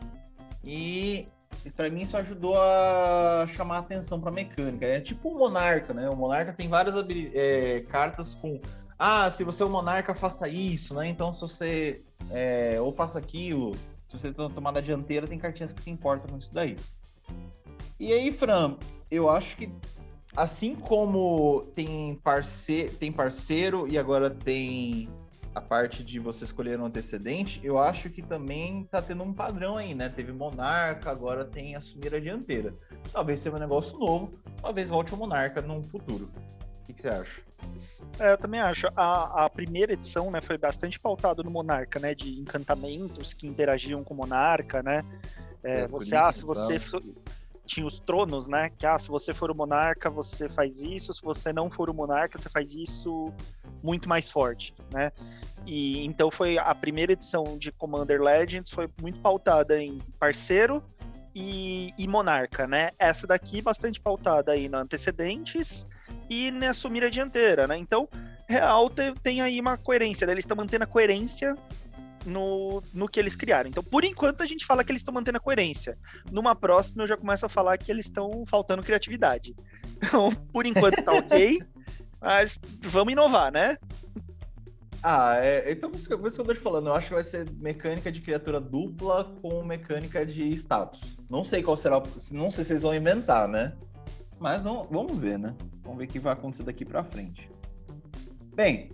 E, 0.62 1.26
e 1.64 1.70
para 1.70 1.90
mim 1.90 2.02
isso 2.02 2.16
ajudou 2.16 2.60
a 2.60 3.46
chamar 3.48 3.76
a 3.76 3.80
atenção 3.80 4.20
para 4.20 4.30
a 4.30 4.34
mecânica. 4.34 4.86
É 4.86 5.00
tipo 5.00 5.30
o 5.30 5.38
Monarca, 5.38 5.94
né? 5.94 6.08
O 6.08 6.16
Monarca 6.16 6.52
tem 6.52 6.68
várias 6.68 6.94
é, 7.34 7.80
cartas 7.88 8.34
com 8.34 8.60
ah, 9.04 9.28
se 9.32 9.42
você 9.42 9.64
é 9.64 9.66
um 9.66 9.68
monarca, 9.68 10.14
faça 10.14 10.48
isso, 10.48 10.94
né? 10.94 11.08
Então, 11.08 11.34
se 11.34 11.40
você 11.40 12.04
é, 12.30 12.80
ou 12.80 12.92
faça 12.92 13.18
aquilo, 13.18 13.74
se 14.08 14.16
você 14.16 14.32
tá 14.32 14.48
tomar 14.48 14.70
da 14.70 14.80
dianteira, 14.80 15.26
tem 15.26 15.40
cartinhas 15.40 15.72
que 15.72 15.82
se 15.82 15.90
importam 15.90 16.30
com 16.30 16.38
isso 16.38 16.50
daí. 16.52 16.78
E 17.98 18.12
aí, 18.12 18.30
Fran, 18.30 18.76
eu 19.10 19.28
acho 19.28 19.56
que 19.56 19.72
assim 20.36 20.74
como 20.74 21.66
tem, 21.74 22.14
parce 22.22 22.90
tem 22.98 23.12
parceiro 23.12 23.86
e 23.88 23.98
agora 23.98 24.30
tem 24.30 25.08
a 25.54 25.60
parte 25.60 26.02
de 26.02 26.18
você 26.18 26.44
escolher 26.44 26.80
um 26.80 26.86
antecedente, 26.86 27.60
eu 27.62 27.78
acho 27.78 28.08
que 28.08 28.22
também 28.22 28.84
tá 28.90 29.02
tendo 29.02 29.22
um 29.22 29.34
padrão 29.34 29.76
aí, 29.76 29.94
né? 29.94 30.08
Teve 30.08 30.32
Monarca, 30.32 31.10
agora 31.10 31.44
tem 31.44 31.76
assumir 31.76 32.14
a 32.14 32.18
dianteira. 32.18 32.74
Talvez 33.12 33.40
seja 33.40 33.54
um 33.54 33.58
negócio 33.58 33.98
novo, 33.98 34.32
talvez 34.62 34.88
volte 34.88 35.12
o 35.12 35.16
Monarca 35.16 35.60
num 35.60 35.82
futuro. 35.82 36.30
O 36.80 36.84
que, 36.84 36.94
que 36.94 37.02
você 37.02 37.08
acha? 37.08 37.42
É, 38.18 38.32
eu 38.32 38.38
também 38.38 38.60
acho. 38.60 38.86
A, 38.96 39.44
a 39.44 39.50
primeira 39.50 39.92
edição, 39.92 40.30
né, 40.30 40.40
foi 40.40 40.56
bastante 40.56 40.98
pautado 40.98 41.44
no 41.44 41.50
Monarca, 41.50 41.98
né, 41.98 42.14
de 42.14 42.40
encantamentos 42.40 43.34
que 43.34 43.46
interagiam 43.46 44.02
com 44.02 44.14
o 44.14 44.16
Monarca, 44.16 44.82
né. 44.82 45.04
É, 45.62 45.80
é, 45.80 45.86
você, 45.86 46.16
ah, 46.16 46.32
se 46.32 46.44
você 46.44 46.80
tinha 47.64 47.86
os 47.86 48.00
tronos, 48.00 48.48
né, 48.48 48.70
que 48.70 48.84
ah, 48.84 48.98
se 48.98 49.08
você 49.08 49.32
for 49.32 49.50
o 49.50 49.54
Monarca, 49.54 50.10
você 50.10 50.48
faz 50.48 50.82
isso, 50.82 51.14
se 51.14 51.22
você 51.22 51.52
não 51.52 51.70
for 51.70 51.88
o 51.88 51.94
Monarca, 51.94 52.38
você 52.38 52.48
faz 52.48 52.74
isso 52.74 53.32
muito 53.82 54.08
mais 54.08 54.30
forte, 54.30 54.74
né. 54.90 55.12
E 55.66 56.04
então 56.04 56.30
foi 56.30 56.58
a 56.58 56.74
primeira 56.74 57.12
edição 57.12 57.56
de 57.56 57.70
Commander 57.70 58.20
Legends 58.20 58.70
foi 58.70 58.88
muito 59.00 59.20
pautada 59.20 59.80
em 59.80 60.00
parceiro 60.18 60.82
e, 61.34 61.92
e 61.96 62.08
monarca, 62.08 62.66
né? 62.66 62.90
Essa 62.98 63.26
daqui 63.26 63.62
bastante 63.62 64.00
pautada 64.00 64.52
aí 64.52 64.68
no 64.68 64.78
antecedentes 64.78 65.86
e 66.28 66.50
né, 66.50 66.68
assumir 66.68 67.04
a 67.04 67.10
dianteira, 67.10 67.66
né? 67.66 67.76
Então, 67.76 68.08
real 68.48 68.90
tem, 68.90 69.14
tem 69.14 69.40
aí 69.40 69.60
uma 69.60 69.76
coerência, 69.76 70.26
né? 70.26 70.32
eles 70.32 70.44
estão 70.44 70.56
mantendo 70.56 70.84
a 70.84 70.86
coerência 70.86 71.56
no, 72.24 72.82
no 72.92 73.08
que 73.08 73.18
eles 73.18 73.36
criaram. 73.36 73.68
Então, 73.68 73.82
por 73.82 74.04
enquanto, 74.04 74.42
a 74.42 74.46
gente 74.46 74.64
fala 74.64 74.84
que 74.84 74.92
eles 74.92 75.00
estão 75.00 75.14
mantendo 75.14 75.38
a 75.38 75.40
coerência. 75.40 75.98
Numa 76.30 76.54
próxima, 76.54 77.02
eu 77.02 77.06
já 77.06 77.16
começo 77.16 77.46
a 77.46 77.48
falar 77.48 77.78
que 77.78 77.90
eles 77.90 78.06
estão 78.06 78.44
faltando 78.46 78.82
criatividade. 78.82 79.54
Então, 80.04 80.32
por 80.52 80.66
enquanto, 80.66 81.00
tá 81.00 81.12
ok. 81.12 81.60
mas 82.20 82.58
vamos 82.80 83.12
inovar, 83.12 83.52
né? 83.52 83.78
Ah, 85.02 85.36
é, 85.38 85.70
então 85.72 85.90
por 85.90 85.98
isso, 85.98 86.06
que, 86.06 86.14
eu 86.14 86.32
tô 86.44 86.54
te 86.54 86.60
falando, 86.60 86.86
eu 86.86 86.94
acho 86.94 87.08
que 87.08 87.14
vai 87.14 87.24
ser 87.24 87.50
mecânica 87.52 88.10
de 88.10 88.20
criatura 88.20 88.60
dupla 88.60 89.24
com 89.42 89.64
mecânica 89.64 90.24
de 90.24 90.48
status. 90.50 91.18
Não 91.28 91.42
sei 91.42 91.60
qual 91.60 91.76
será, 91.76 92.00
não 92.30 92.50
sei 92.52 92.64
se 92.64 92.72
eles 92.72 92.84
vão 92.84 92.94
inventar, 92.94 93.48
né? 93.48 93.72
Mas 94.38 94.62
vamos, 94.62 94.86
vamos 94.90 95.18
ver, 95.18 95.38
né? 95.38 95.56
Vamos 95.82 95.98
ver 95.98 96.04
o 96.04 96.08
que 96.08 96.20
vai 96.20 96.32
acontecer 96.32 96.62
daqui 96.62 96.84
para 96.84 97.02
frente. 97.02 97.50
Bem, 98.54 98.92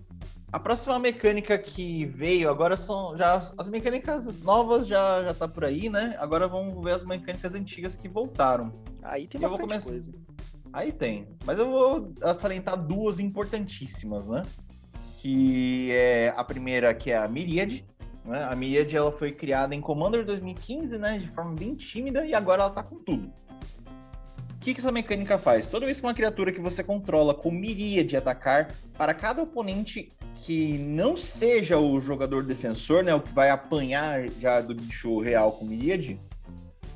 a 0.51 0.59
próxima 0.59 0.99
mecânica 0.99 1.59
que 1.59 2.07
veio 2.07 2.49
agora 2.49 2.77
são 2.77 3.17
já 3.17 3.37
as 3.57 3.69
mecânicas 3.69 4.41
novas 4.41 4.87
já 4.87 5.23
já 5.25 5.35
tá 5.35 5.47
por 5.47 5.65
aí, 5.65 5.91
né? 5.91 6.17
Agora 6.19 6.49
vamos 6.49 6.83
ver 6.83 6.93
as 6.93 7.05
mecânicas 7.05 7.55
antigas 7.55 7.97
que 7.97 8.09
voltaram. 8.09 8.73
Aí 9.03 9.27
tem 9.27 9.41
bastante 9.41 9.61
começar... 9.61 9.91
coisa. 9.91 10.15
Aí 10.73 10.93
tem, 10.93 11.27
mas 11.45 11.59
eu 11.59 11.71
vou 11.71 12.13
salientar 12.35 12.77
duas 12.77 13.21
importantíssimas, 13.21 14.27
né? 14.27 14.43
Que 15.19 15.91
é 15.93 16.33
a 16.37 16.45
primeira 16.45 16.95
que 16.95 17.11
é 17.11 17.19
a 17.19 17.29
Myriad, 17.29 17.85
né? 18.25 18.45
A 18.45 18.57
Myriad 18.57 18.95
ela 18.95 19.13
foi 19.13 19.33
criada 19.33 19.75
em 19.75 19.81
Commander 19.81 20.25
2015, 20.25 20.97
né? 20.97 21.19
De 21.19 21.29
forma 21.29 21.55
bem 21.55 21.75
tímida 21.75 22.25
e 22.25 22.35
agora 22.35 22.63
ela 22.63 22.71
tá 22.71 22.83
com 22.83 22.97
tudo. 22.97 23.31
O 24.55 24.61
que, 24.61 24.75
que 24.75 24.81
essa 24.81 24.91
mecânica 24.91 25.39
faz? 25.39 25.67
Toda 25.67 25.87
vez 25.87 26.01
que 26.01 26.07
uma 26.07 26.15
criatura 26.15 26.53
que 26.53 26.61
você 26.61 26.83
controla 26.83 27.33
com 27.33 27.51
miríade 27.51 28.17
atacar, 28.17 28.75
para 28.97 29.15
cada 29.15 29.43
oponente 29.43 30.13
que 30.41 30.79
não 30.79 31.17
seja 31.17 31.79
o 31.79 32.01
jogador 32.01 32.45
defensor, 32.45 33.03
né, 33.03 33.15
o 33.15 33.21
que 33.21 33.33
vai 33.33 33.51
apanhar 33.51 34.29
já 34.41 34.61
do 34.61 34.75
bicho 34.75 35.21
real 35.21 35.53
com 35.53 35.65
miríade, 35.65 36.21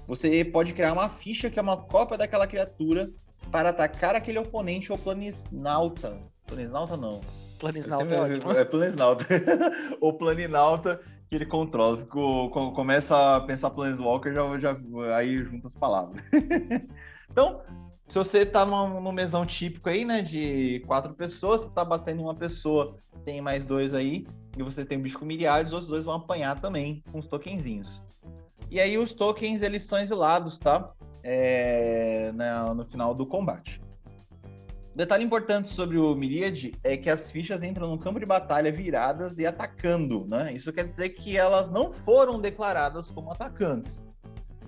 você 0.06 0.44
pode 0.44 0.72
criar 0.72 0.92
uma 0.92 1.08
ficha 1.08 1.50
que 1.50 1.58
é 1.58 1.62
uma 1.62 1.76
cópia 1.76 2.18
daquela 2.18 2.46
criatura 2.46 3.10
para 3.50 3.70
atacar 3.70 4.14
aquele 4.14 4.38
oponente 4.38 4.92
ou 4.92 4.98
planisnauta. 4.98 6.18
Planisnauta 6.46 6.96
não. 6.96 7.20
Planisnauta 7.58 8.14
é, 8.14 8.58
é, 8.58 8.60
é 8.60 8.64
planisnauta. 8.64 9.26
ou 10.00 10.12
planinauta 10.12 11.00
que 11.28 11.36
ele 11.36 11.46
controla. 11.46 11.96
Fico, 11.98 12.50
começa 12.74 13.36
a 13.36 13.40
pensar 13.40 13.70
Planeswalker, 13.70 14.34
já, 14.34 14.58
já, 14.58 14.76
aí 15.16 15.42
junta 15.44 15.66
as 15.66 15.74
palavras. 15.74 16.22
então, 17.30 17.62
se 18.12 18.18
você 18.18 18.44
tá 18.44 18.66
numa, 18.66 19.00
num 19.00 19.10
mesão 19.10 19.46
típico 19.46 19.88
aí, 19.88 20.04
né, 20.04 20.20
de 20.20 20.80
quatro 20.86 21.14
pessoas, 21.14 21.62
você 21.62 21.70
tá 21.70 21.82
batendo 21.82 22.20
em 22.20 22.24
uma 22.24 22.34
pessoa, 22.34 22.94
tem 23.24 23.40
mais 23.40 23.64
dois 23.64 23.94
aí, 23.94 24.26
e 24.54 24.62
você 24.62 24.84
tem 24.84 24.98
um 24.98 25.00
bicho 25.00 25.18
com 25.18 25.24
milhares, 25.24 25.72
os 25.72 25.86
dois 25.86 26.04
vão 26.04 26.16
apanhar 26.16 26.60
também 26.60 27.02
com 27.10 27.20
os 27.20 27.26
tokenzinhos. 27.26 28.02
E 28.70 28.78
aí 28.78 28.98
os 28.98 29.14
tokens, 29.14 29.62
eles 29.62 29.84
são 29.84 29.98
exilados, 29.98 30.58
tá? 30.58 30.92
É, 31.22 32.30
né, 32.34 32.52
no 32.74 32.84
final 32.84 33.14
do 33.14 33.24
combate. 33.24 33.80
Detalhe 34.94 35.24
importante 35.24 35.68
sobre 35.68 35.96
o 35.96 36.14
Myriad 36.14 36.74
é 36.84 36.98
que 36.98 37.08
as 37.08 37.32
fichas 37.32 37.62
entram 37.62 37.88
no 37.88 37.98
campo 37.98 38.20
de 38.20 38.26
batalha 38.26 38.70
viradas 38.70 39.38
e 39.38 39.46
atacando, 39.46 40.26
né? 40.26 40.52
Isso 40.52 40.70
quer 40.70 40.86
dizer 40.86 41.08
que 41.10 41.38
elas 41.38 41.70
não 41.70 41.94
foram 41.94 42.38
declaradas 42.38 43.10
como 43.10 43.32
atacantes. 43.32 44.02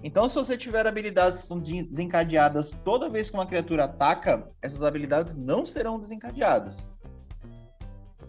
Então, 0.07 0.29
se 0.29 0.35
você 0.35 0.55
tiver 0.55 0.87
habilidades 0.87 1.41
que 1.41 1.47
são 1.47 1.59
desencadeadas 1.59 2.77
toda 2.85 3.09
vez 3.09 3.31
que 3.31 3.37
uma 3.39 3.47
criatura 3.47 3.85
ataca, 3.85 4.47
essas 4.61 4.83
habilidades 4.83 5.35
não 5.35 5.65
serão 5.65 5.99
desencadeadas. 5.99 6.87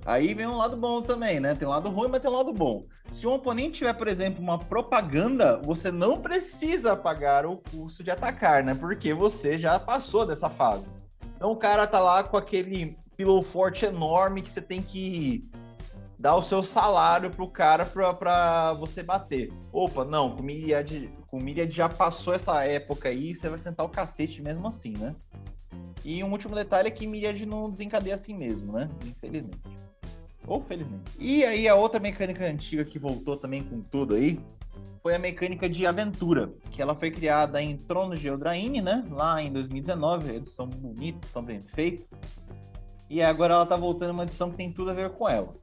Aí 0.06 0.34
vem 0.34 0.48
um 0.48 0.56
lado 0.56 0.78
bom 0.78 1.02
também, 1.02 1.42
né? 1.42 1.54
Tem 1.54 1.68
um 1.68 1.72
lado 1.72 1.90
ruim, 1.90 2.08
mas 2.08 2.22
tem 2.22 2.32
um 2.32 2.36
lado 2.36 2.54
bom. 2.54 2.86
Se 3.12 3.28
um 3.28 3.34
oponente 3.34 3.80
tiver, 3.80 3.94
por 3.94 4.08
exemplo, 4.08 4.42
uma 4.42 4.58
propaganda, 4.58 5.60
você 5.66 5.92
não 5.92 6.22
precisa 6.22 6.96
pagar 6.96 7.46
o 7.46 7.58
custo 7.58 8.06
de 8.06 8.12
atacar, 8.12 8.64
né? 8.64 8.74
Porque 8.74 9.14
você 9.14 9.58
já 9.58 9.78
passou 9.78 10.26
dessa 10.26 10.50
fase. 10.50 10.90
Então 11.36 11.52
o 11.52 11.58
cara 11.58 11.86
tá 11.86 12.00
lá 12.00 12.24
com 12.24 12.38
aquele 12.38 12.98
pillow 13.18 13.44
forte 13.44 13.86
enorme 13.86 14.42
que 14.42 14.50
você 14.50 14.62
tem 14.62 14.82
que 14.82 15.46
dar 16.18 16.36
o 16.36 16.42
seu 16.42 16.64
salário 16.64 17.30
pro 17.32 17.50
cara 17.50 17.86
pra, 17.86 18.14
pra 18.14 18.74
você 18.74 19.04
bater. 19.04 19.52
Opa, 19.72 20.06
não, 20.06 20.36
com 20.36 20.44
Com 21.36 21.42
Myriad 21.42 21.70
já 21.70 21.90
passou 21.90 22.34
essa 22.34 22.64
época 22.64 23.10
aí, 23.10 23.36
você 23.36 23.50
vai 23.50 23.60
sentar 23.60 23.86
o 23.86 23.90
cacete 23.90 24.42
mesmo 24.42 24.66
assim, 24.70 24.94
né? 24.94 25.14
E 26.02 26.24
um 26.24 26.32
último 26.32 26.56
detalhe 26.56 26.88
é 26.88 26.92
que 26.92 27.06
Myriad 27.06 27.46
não 27.46 27.70
desencadeia 27.70 28.16
assim 28.16 28.34
mesmo, 28.34 28.72
né? 28.72 28.90
Infelizmente. 29.04 29.60
Ou 30.48 30.62
felizmente. 30.62 31.12
E 31.20 31.44
aí 31.44 31.68
a 31.68 31.76
outra 31.76 32.00
mecânica 32.00 32.46
antiga 32.46 32.86
que 32.86 32.98
voltou 32.98 33.36
também 33.36 33.62
com 33.62 33.82
tudo 33.82 34.16
aí 34.16 34.40
foi 35.04 35.14
a 35.14 35.20
mecânica 35.20 35.68
de 35.68 35.86
aventura, 35.86 36.54
que 36.72 36.82
ela 36.82 36.96
foi 36.96 37.12
criada 37.12 37.62
em 37.62 37.76
Tronos 37.76 38.22
de 38.22 38.28
Eldraine, 38.28 38.82
né? 38.82 39.04
Lá 39.12 39.42
em 39.42 39.52
2019, 39.52 40.38
edição 40.38 40.68
bonita, 40.68 41.18
edição 41.26 41.44
bem 41.44 41.62
feita. 41.74 42.06
E 43.10 43.22
agora 43.22 43.56
ela 43.56 43.66
tá 43.66 43.76
voltando 43.76 44.12
uma 44.12 44.24
edição 44.24 44.50
que 44.52 44.56
tem 44.56 44.72
tudo 44.72 44.92
a 44.92 44.94
ver 44.94 45.10
com 45.10 45.28
ela. 45.28 45.54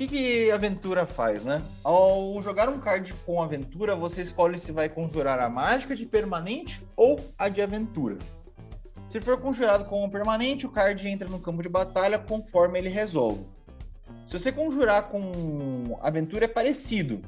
Que, 0.00 0.08
que 0.08 0.50
a 0.50 0.54
aventura 0.54 1.04
faz, 1.04 1.44
né? 1.44 1.62
Ao 1.84 2.40
jogar 2.42 2.70
um 2.70 2.80
card 2.80 3.12
com 3.26 3.42
aventura, 3.42 3.94
você 3.94 4.22
escolhe 4.22 4.58
se 4.58 4.72
vai 4.72 4.88
conjurar 4.88 5.38
a 5.38 5.50
mágica 5.50 5.94
de 5.94 6.06
permanente 6.06 6.82
ou 6.96 7.20
a 7.36 7.50
de 7.50 7.60
aventura. 7.60 8.16
Se 9.06 9.20
for 9.20 9.38
conjurado 9.38 9.84
com 9.84 10.08
permanente, 10.08 10.64
o 10.64 10.70
card 10.70 11.06
entra 11.06 11.28
no 11.28 11.38
campo 11.38 11.62
de 11.62 11.68
batalha 11.68 12.18
conforme 12.18 12.78
ele 12.78 12.88
resolve. 12.88 13.44
Se 14.26 14.38
você 14.38 14.50
conjurar 14.50 15.08
com 15.10 15.98
aventura, 16.00 16.46
é 16.46 16.48
parecido. 16.48 17.20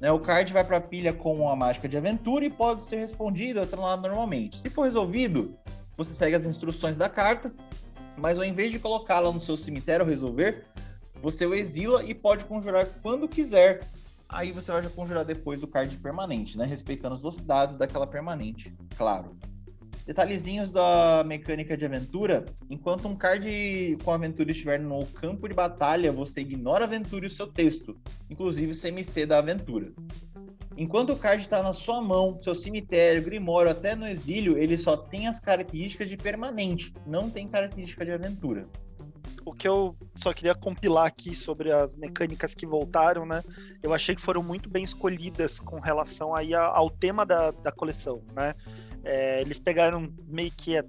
Né? 0.00 0.12
O 0.12 0.20
card 0.20 0.52
vai 0.52 0.62
para 0.62 0.76
a 0.76 0.80
pilha 0.80 1.12
com 1.12 1.48
a 1.48 1.56
mágica 1.56 1.88
de 1.88 1.96
aventura 1.96 2.44
e 2.44 2.50
pode 2.50 2.84
ser 2.84 2.98
respondido 2.98 3.58
ou 3.58 3.80
lado 3.80 4.02
normalmente. 4.02 4.60
Se 4.60 4.70
for 4.70 4.82
resolvido, 4.82 5.56
você 5.96 6.14
segue 6.14 6.36
as 6.36 6.46
instruções 6.46 6.96
da 6.96 7.08
carta, 7.08 7.52
mas 8.16 8.38
ao 8.38 8.44
invés 8.44 8.70
de 8.70 8.78
colocá-la 8.78 9.32
no 9.32 9.40
seu 9.40 9.56
cemitério 9.56 10.06
resolver, 10.06 10.66
você 11.22 11.46
o 11.46 11.54
exila 11.54 12.04
e 12.04 12.12
pode 12.12 12.44
conjurar 12.44 12.86
quando 13.00 13.28
quiser. 13.28 13.88
Aí 14.28 14.50
você 14.50 14.72
vai 14.72 14.82
conjurar 14.88 15.24
depois 15.24 15.60
do 15.60 15.68
card 15.68 15.96
permanente, 15.98 16.58
né? 16.58 16.64
Respeitando 16.64 17.14
as 17.14 17.20
velocidades 17.20 17.76
daquela 17.76 18.06
permanente, 18.06 18.74
claro. 18.96 19.36
Detalhezinhos 20.04 20.72
da 20.72 21.22
mecânica 21.24 21.76
de 21.76 21.84
aventura: 21.84 22.46
enquanto 22.68 23.06
um 23.06 23.14
card 23.14 23.96
com 24.02 24.10
aventura 24.10 24.50
estiver 24.50 24.80
no 24.80 25.06
campo 25.06 25.46
de 25.46 25.54
batalha, 25.54 26.10
você 26.10 26.40
ignora 26.40 26.84
a 26.84 26.88
aventura 26.88 27.24
e 27.24 27.28
o 27.28 27.30
seu 27.30 27.46
texto, 27.46 27.96
inclusive 28.28 28.72
o 28.72 28.76
CMC 28.76 29.26
da 29.26 29.38
aventura. 29.38 29.92
Enquanto 30.76 31.10
o 31.10 31.16
card 31.16 31.42
está 31.42 31.62
na 31.62 31.72
sua 31.72 32.00
mão, 32.00 32.40
seu 32.40 32.54
cemitério, 32.54 33.22
grimório, 33.22 33.70
até 33.70 33.94
no 33.94 34.08
exílio, 34.08 34.56
ele 34.56 34.76
só 34.78 34.96
tem 34.96 35.28
as 35.28 35.38
características 35.38 36.08
de 36.08 36.16
permanente, 36.16 36.92
não 37.06 37.28
tem 37.28 37.46
característica 37.46 38.04
de 38.04 38.10
aventura. 38.10 38.66
O 39.44 39.52
que 39.52 39.66
eu 39.66 39.96
só 40.16 40.32
queria 40.32 40.54
compilar 40.54 41.06
aqui 41.06 41.34
sobre 41.34 41.72
as 41.72 41.94
mecânicas 41.94 42.54
que 42.54 42.66
voltaram, 42.66 43.26
né? 43.26 43.42
Eu 43.82 43.92
achei 43.92 44.14
que 44.14 44.20
foram 44.20 44.42
muito 44.42 44.68
bem 44.68 44.84
escolhidas 44.84 45.58
com 45.58 45.80
relação 45.80 46.34
aí 46.34 46.54
ao 46.54 46.90
tema 46.90 47.26
da, 47.26 47.50
da 47.50 47.72
coleção, 47.72 48.22
né? 48.34 48.54
É, 49.04 49.40
eles 49.40 49.58
pegaram 49.58 50.12
meio 50.28 50.52
que 50.56 50.76
é, 50.76 50.84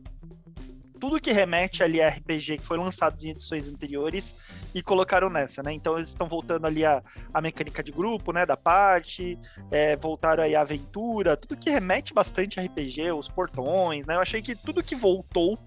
tudo 1.03 1.19
que 1.19 1.33
remete 1.33 1.83
ali 1.83 2.01
a 2.01 2.07
RPG 2.07 2.59
que 2.59 2.63
foi 2.63 2.77
lançado 2.77 3.21
em 3.21 3.31
edições 3.31 3.67
anteriores 3.67 4.33
e 4.73 4.81
colocaram 4.81 5.29
nessa, 5.29 5.61
né? 5.61 5.73
Então 5.73 5.97
eles 5.97 6.07
estão 6.07 6.29
voltando 6.29 6.65
ali 6.65 6.85
a, 6.85 7.03
a 7.33 7.41
mecânica 7.41 7.83
de 7.83 7.91
grupo, 7.91 8.31
né? 8.31 8.45
Da 8.45 8.55
parte, 8.55 9.37
é, 9.69 9.97
voltaram 9.97 10.43
aí 10.43 10.55
a 10.55 10.61
aventura, 10.61 11.35
tudo 11.35 11.57
que 11.57 11.69
remete 11.69 12.13
bastante 12.13 12.57
a 12.57 12.63
RPG, 12.63 13.11
os 13.11 13.27
portões, 13.27 14.05
né? 14.05 14.15
Eu 14.15 14.21
achei 14.21 14.41
que 14.41 14.55
tudo 14.55 14.81
que 14.81 14.95
voltou 14.95 15.59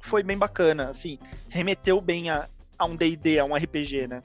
foi 0.00 0.22
bem 0.22 0.36
bacana, 0.36 0.90
assim, 0.90 1.18
remeteu 1.48 2.00
bem 2.00 2.30
a, 2.30 2.48
a 2.78 2.84
um 2.84 2.96
D&D, 2.96 3.38
a 3.38 3.44
um 3.44 3.54
RPG, 3.54 4.06
né? 4.06 4.22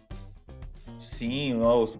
Sim, 0.99 1.55
os, 1.55 1.97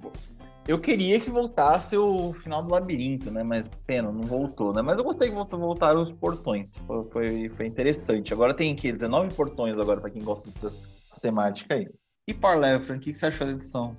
eu 0.68 0.80
queria 0.80 1.20
que 1.20 1.30
voltasse 1.30 1.96
o 1.96 2.34
final 2.34 2.64
do 2.64 2.72
labirinto, 2.72 3.30
né? 3.30 3.44
Mas 3.44 3.68
pena, 3.86 4.12
não 4.12 4.24
voltou, 4.24 4.74
né? 4.74 4.82
Mas 4.82 4.98
eu 4.98 5.04
gostei 5.04 5.30
que 5.30 5.36
voltaram 5.36 6.02
os 6.02 6.12
portões. 6.12 6.76
Foi, 6.88 7.06
foi, 7.12 7.50
foi 7.50 7.68
interessante. 7.68 8.34
Agora 8.34 8.52
tem 8.52 8.76
que 8.76 8.92
19 8.92 9.36
portões 9.36 9.78
agora 9.78 10.02
para 10.02 10.10
quem 10.10 10.24
gosta 10.24 10.50
dessa 10.50 10.74
temática 11.22 11.76
aí. 11.76 11.88
E 12.28 12.34
Level, 12.34 12.96
o 12.96 13.00
que 13.00 13.14
você 13.14 13.28
achou 13.28 13.46
da 13.46 13.54
edição? 13.54 13.96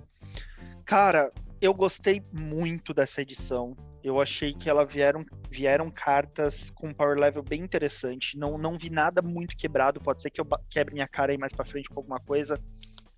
Cara, 0.84 1.30
eu 1.60 1.72
gostei 1.72 2.20
muito 2.32 2.92
dessa 2.92 3.22
edição. 3.22 3.76
Eu 4.06 4.20
achei 4.20 4.54
que 4.54 4.70
ela 4.70 4.84
vieram, 4.84 5.26
vieram 5.50 5.90
cartas 5.90 6.70
com 6.70 6.94
power 6.94 7.18
level 7.18 7.42
bem 7.42 7.60
interessante. 7.60 8.38
Não, 8.38 8.56
não 8.56 8.78
vi 8.78 8.88
nada 8.88 9.20
muito 9.20 9.56
quebrado. 9.56 10.00
Pode 10.00 10.22
ser 10.22 10.30
que 10.30 10.40
eu 10.40 10.46
quebre 10.70 10.94
minha 10.94 11.08
cara 11.08 11.32
aí 11.32 11.38
mais 11.38 11.52
para 11.52 11.64
frente 11.64 11.88
com 11.88 11.98
alguma 11.98 12.20
coisa 12.20 12.56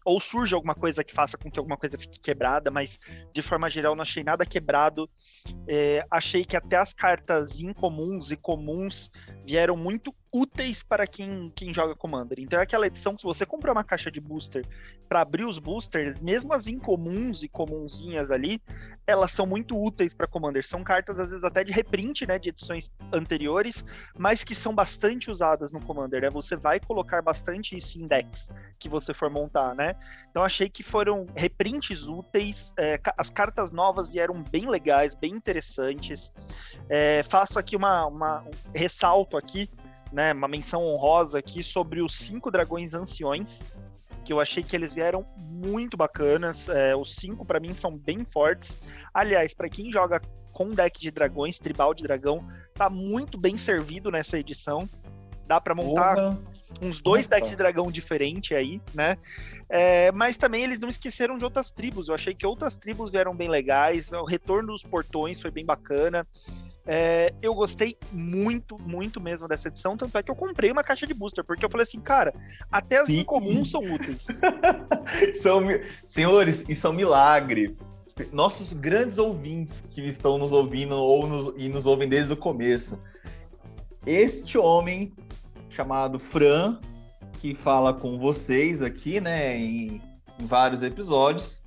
ou 0.02 0.18
surge 0.18 0.54
alguma 0.54 0.74
coisa 0.74 1.04
que 1.04 1.12
faça 1.12 1.36
com 1.36 1.50
que 1.50 1.58
alguma 1.58 1.76
coisa 1.76 1.98
fique 1.98 2.18
quebrada, 2.18 2.70
mas 2.70 2.98
de 3.34 3.42
forma 3.42 3.68
geral 3.68 3.94
não 3.94 4.00
achei 4.00 4.24
nada 4.24 4.46
quebrado. 4.46 5.10
É, 5.68 6.02
achei 6.10 6.46
que 6.46 6.56
até 6.56 6.76
as 6.78 6.94
cartas 6.94 7.60
incomuns 7.60 8.30
e 8.30 8.36
comuns 8.36 9.10
vieram 9.44 9.76
muito 9.76 10.10
úteis 10.32 10.82
para 10.82 11.06
quem, 11.06 11.52
quem 11.54 11.72
joga 11.72 11.94
Commander. 11.94 12.38
Então 12.40 12.58
é 12.58 12.62
aquela 12.62 12.86
edição 12.86 13.14
que 13.14 13.20
se 13.20 13.26
você 13.26 13.46
comprar 13.46 13.72
uma 13.72 13.84
caixa 13.84 14.10
de 14.10 14.20
booster 14.20 14.64
para 15.08 15.20
abrir 15.20 15.44
os 15.44 15.58
boosters, 15.58 16.18
mesmo 16.18 16.52
as 16.52 16.66
incomuns 16.66 17.42
e 17.42 17.48
comunzinhas 17.48 18.30
ali, 18.30 18.60
elas 19.06 19.32
são 19.32 19.46
muito 19.46 19.76
úteis 19.76 20.12
para 20.12 20.26
Commander. 20.26 20.66
São 20.66 20.84
cartas 20.84 21.18
às 21.18 21.30
vezes 21.30 21.44
até 21.44 21.64
de 21.64 21.72
reprint, 21.72 22.26
né, 22.26 22.38
de 22.38 22.50
edições 22.50 22.90
anteriores, 23.12 23.86
mas 24.16 24.44
que 24.44 24.54
são 24.54 24.74
bastante 24.74 25.30
usadas 25.30 25.72
no 25.72 25.80
Commander, 25.80 26.22
né? 26.22 26.30
Você 26.30 26.56
vai 26.56 26.78
colocar 26.78 27.22
bastante 27.22 27.74
isso 27.74 27.98
em 27.98 28.06
decks 28.06 28.50
que 28.78 28.88
você 28.88 29.14
for 29.14 29.30
montar, 29.30 29.74
né? 29.74 29.94
Então 30.30 30.42
achei 30.44 30.68
que 30.68 30.82
foram 30.82 31.26
reprints 31.34 32.06
úteis, 32.06 32.74
é, 32.78 33.00
as 33.16 33.30
cartas 33.30 33.70
novas 33.70 34.08
vieram 34.08 34.42
bem 34.42 34.68
legais, 34.68 35.14
bem 35.14 35.32
interessantes. 35.32 36.30
É, 36.88 37.22
faço 37.22 37.58
aqui 37.58 37.76
uma, 37.76 38.06
uma 38.06 38.42
um 38.42 38.50
ressalto 38.74 39.36
aqui 39.36 39.70
né, 40.12 40.32
uma 40.32 40.48
menção 40.48 40.82
honrosa 40.84 41.38
aqui 41.38 41.62
sobre 41.62 42.00
os 42.02 42.14
cinco 42.14 42.50
dragões 42.50 42.94
anciões, 42.94 43.62
que 44.24 44.32
eu 44.32 44.40
achei 44.40 44.62
que 44.62 44.76
eles 44.76 44.92
vieram 44.92 45.26
muito 45.36 45.96
bacanas. 45.96 46.68
É, 46.68 46.94
os 46.94 47.14
cinco, 47.14 47.44
para 47.44 47.60
mim, 47.60 47.72
são 47.72 47.96
bem 47.96 48.24
fortes. 48.24 48.76
Aliás, 49.12 49.54
para 49.54 49.68
quem 49.68 49.90
joga 49.90 50.20
com 50.52 50.70
deck 50.70 51.00
de 51.00 51.10
dragões, 51.10 51.58
tribal 51.58 51.94
de 51.94 52.02
dragão, 52.02 52.46
tá 52.74 52.90
muito 52.90 53.38
bem 53.38 53.56
servido 53.56 54.10
nessa 54.10 54.38
edição. 54.38 54.88
Dá 55.46 55.60
para 55.60 55.74
montar 55.74 56.36
uns 56.82 57.00
dois 57.00 57.24
Nossa. 57.24 57.36
decks 57.36 57.50
de 57.50 57.56
dragão 57.56 57.90
diferentes 57.90 58.54
aí, 58.56 58.80
né? 58.92 59.16
É, 59.68 60.12
mas 60.12 60.36
também 60.36 60.62
eles 60.62 60.78
não 60.78 60.88
esqueceram 60.88 61.38
de 61.38 61.44
outras 61.44 61.70
tribos. 61.70 62.08
Eu 62.08 62.14
achei 62.14 62.34
que 62.34 62.46
outras 62.46 62.76
tribos 62.76 63.10
vieram 63.10 63.34
bem 63.34 63.48
legais. 63.48 64.12
O 64.12 64.24
retorno 64.24 64.72
dos 64.72 64.82
portões 64.82 65.40
foi 65.40 65.50
bem 65.50 65.64
bacana. 65.64 66.26
É, 66.90 67.34
eu 67.42 67.54
gostei 67.54 67.94
muito, 68.10 68.78
muito 68.78 69.20
mesmo 69.20 69.46
dessa 69.46 69.68
edição, 69.68 69.94
tanto 69.94 70.16
é 70.16 70.22
que 70.22 70.30
eu 70.30 70.34
comprei 70.34 70.72
uma 70.72 70.82
caixa 70.82 71.06
de 71.06 71.12
booster, 71.12 71.44
porque 71.44 71.62
eu 71.62 71.68
falei 71.70 71.82
assim, 71.82 72.00
cara, 72.00 72.32
até 72.72 72.96
as 72.96 73.08
Sim. 73.08 73.18
incomuns 73.18 73.70
são 73.70 73.82
úteis. 73.82 74.26
são, 75.38 75.60
senhores, 76.02 76.64
isso 76.66 76.86
é 76.86 76.90
um 76.90 76.94
milagre. 76.94 77.76
nossos 78.32 78.72
grandes 78.72 79.18
ouvintes 79.18 79.86
que 79.90 80.00
estão 80.00 80.38
nos 80.38 80.50
ouvindo 80.50 80.96
ou 80.96 81.26
nos, 81.26 81.54
e 81.58 81.68
nos 81.68 81.84
ouvem 81.84 82.08
desde 82.08 82.32
o 82.32 82.36
começo. 82.38 82.98
Este 84.06 84.56
homem 84.56 85.12
chamado 85.68 86.18
Fran, 86.18 86.80
que 87.34 87.54
fala 87.54 87.92
com 87.92 88.18
vocês 88.18 88.80
aqui, 88.80 89.20
né, 89.20 89.58
em, 89.58 90.00
em 90.38 90.46
vários 90.46 90.82
episódios, 90.82 91.62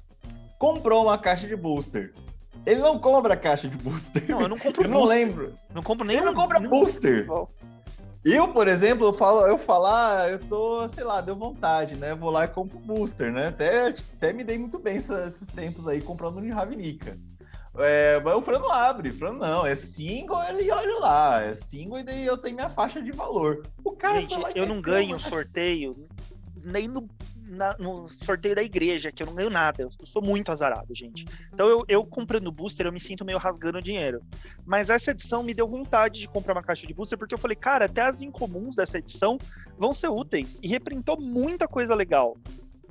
comprou 0.57 1.03
uma 1.03 1.17
caixa 1.19 1.47
de 1.47 1.55
booster. 1.55 2.11
Ele 2.65 2.81
não 2.81 2.99
compra 2.99 3.35
caixa 3.35 3.67
de 3.67 3.77
booster. 3.77 4.23
Não, 4.29 4.41
eu 4.41 4.49
não 4.49 4.57
compro 4.57 4.83
eu 4.85 4.89
booster. 4.89 4.89
não 4.89 5.05
lembro. 5.05 5.53
Não 5.73 5.83
compro 5.83 6.05
nem 6.05 6.17
Ele 6.17 6.25
não 6.25 6.33
compra 6.33 6.59
booster. 6.59 7.27
Eu, 8.23 8.49
por 8.49 8.67
exemplo, 8.67 9.07
eu 9.07 9.13
falo, 9.13 9.47
eu 9.47 9.57
falar, 9.57 10.29
eu 10.29 10.37
tô, 10.37 10.87
sei 10.87 11.03
lá, 11.03 11.21
deu 11.21 11.35
vontade, 11.35 11.95
né? 11.95 12.13
Vou 12.13 12.29
lá 12.29 12.45
e 12.45 12.47
compro 12.47 12.77
booster, 12.79 13.31
né? 13.31 13.47
Até, 13.47 13.87
até 13.87 14.31
me 14.31 14.43
dei 14.43 14.59
muito 14.59 14.77
bem 14.77 14.97
esses 14.97 15.47
tempos 15.47 15.87
aí 15.87 16.01
comprando 16.01 16.39
de 16.39 16.49
Ravnica. 16.49 17.17
É, 17.77 18.19
mas 18.19 18.35
o 18.35 18.41
Fran 18.41 18.59
não 18.59 18.69
abre, 18.69 19.09
o 19.09 19.17
Fran 19.17 19.31
não, 19.31 19.65
é 19.65 19.73
single, 19.75 20.43
ele 20.43 20.69
olha 20.69 20.99
lá, 20.99 21.41
é 21.41 21.53
single 21.53 21.99
e 21.99 22.03
daí 22.03 22.25
eu 22.25 22.37
tenho 22.37 22.55
minha 22.55 22.69
faixa 22.69 23.01
de 23.01 23.11
valor. 23.11 23.65
O 23.83 23.93
cara 23.93 24.19
Gente, 24.19 24.35
eu 24.55 24.67
não 24.67 24.81
ganho 24.81 25.17
sorteio 25.17 26.05
nem 26.63 26.87
no, 26.87 27.07
na- 27.51 27.75
no 27.77 28.07
sorteio 28.07 28.55
da 28.55 28.63
igreja, 28.63 29.11
que 29.11 29.21
eu 29.21 29.27
não 29.27 29.35
ganho 29.35 29.49
nada. 29.49 29.83
Eu 29.83 29.89
sou 30.05 30.21
muito 30.21 30.51
azarado, 30.51 30.95
gente. 30.95 31.25
Então 31.53 31.67
eu, 31.67 31.83
eu 31.87 32.05
comprando 32.05 32.51
booster, 32.51 32.85
eu 32.85 32.91
me 32.91 32.99
sinto 32.99 33.25
meio 33.25 33.37
rasgando 33.37 33.81
dinheiro. 33.81 34.21
Mas 34.65 34.89
essa 34.89 35.11
edição 35.11 35.43
me 35.43 35.53
deu 35.53 35.67
vontade 35.67 36.19
de 36.21 36.27
comprar 36.27 36.53
uma 36.53 36.63
caixa 36.63 36.87
de 36.87 36.93
booster, 36.93 37.19
porque 37.19 37.33
eu 37.35 37.39
falei, 37.39 37.55
cara, 37.55 37.85
até 37.85 38.01
as 38.01 38.21
incomuns 38.21 38.75
dessa 38.75 38.97
edição 38.97 39.37
vão 39.77 39.93
ser 39.93 40.07
úteis. 40.07 40.59
E 40.63 40.67
reprintou 40.67 41.19
muita 41.19 41.67
coisa 41.67 41.93
legal. 41.93 42.37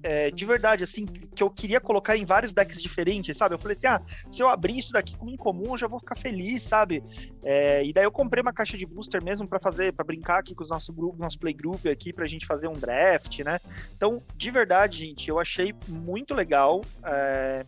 É, 0.03 0.31
de 0.31 0.45
verdade, 0.45 0.83
assim, 0.83 1.05
que 1.07 1.43
eu 1.43 1.51
queria 1.51 1.81
colocar 1.81 2.17
em 2.17 2.25
vários 2.25 2.53
decks 2.53 2.81
diferentes, 2.81 3.37
sabe? 3.37 3.55
Eu 3.55 3.59
falei 3.59 3.77
assim, 3.77 3.87
ah, 3.87 4.01
se 4.31 4.43
eu 4.43 4.49
abrir 4.49 4.79
isso 4.79 4.93
daqui 4.93 5.17
como 5.17 5.31
incomum, 5.31 5.73
eu 5.73 5.79
já 5.79 5.87
vou 5.87 6.01
ficar 6.01 6.17
feliz, 6.17 6.63
sabe? 6.63 7.03
É, 7.43 7.85
e 7.85 7.93
daí 7.93 8.05
eu 8.05 8.13
comprei 8.13 8.41
uma 8.41 8.53
caixa 8.53 8.79
de 8.79 8.87
booster 8.87 9.23
mesmo 9.23 9.47
pra 9.47 9.59
fazer, 9.59 9.93
pra 9.93 10.05
brincar 10.05 10.39
aqui 10.39 10.55
com 10.55 10.65
os 10.65 10.71
nossos 10.71 10.95
grupos, 10.95 11.21
nosso 11.21 11.39
playgroup 11.39 11.87
aqui, 11.87 12.13
pra 12.13 12.27
gente 12.27 12.47
fazer 12.47 12.69
um 12.69 12.73
draft, 12.73 13.41
né? 13.41 13.61
Então, 13.95 14.23
de 14.37 14.51
verdade, 14.51 14.99
gente, 14.99 15.29
eu 15.29 15.39
achei 15.39 15.75
muito 15.87 16.35
legal 16.35 16.83
é, 17.05 17.67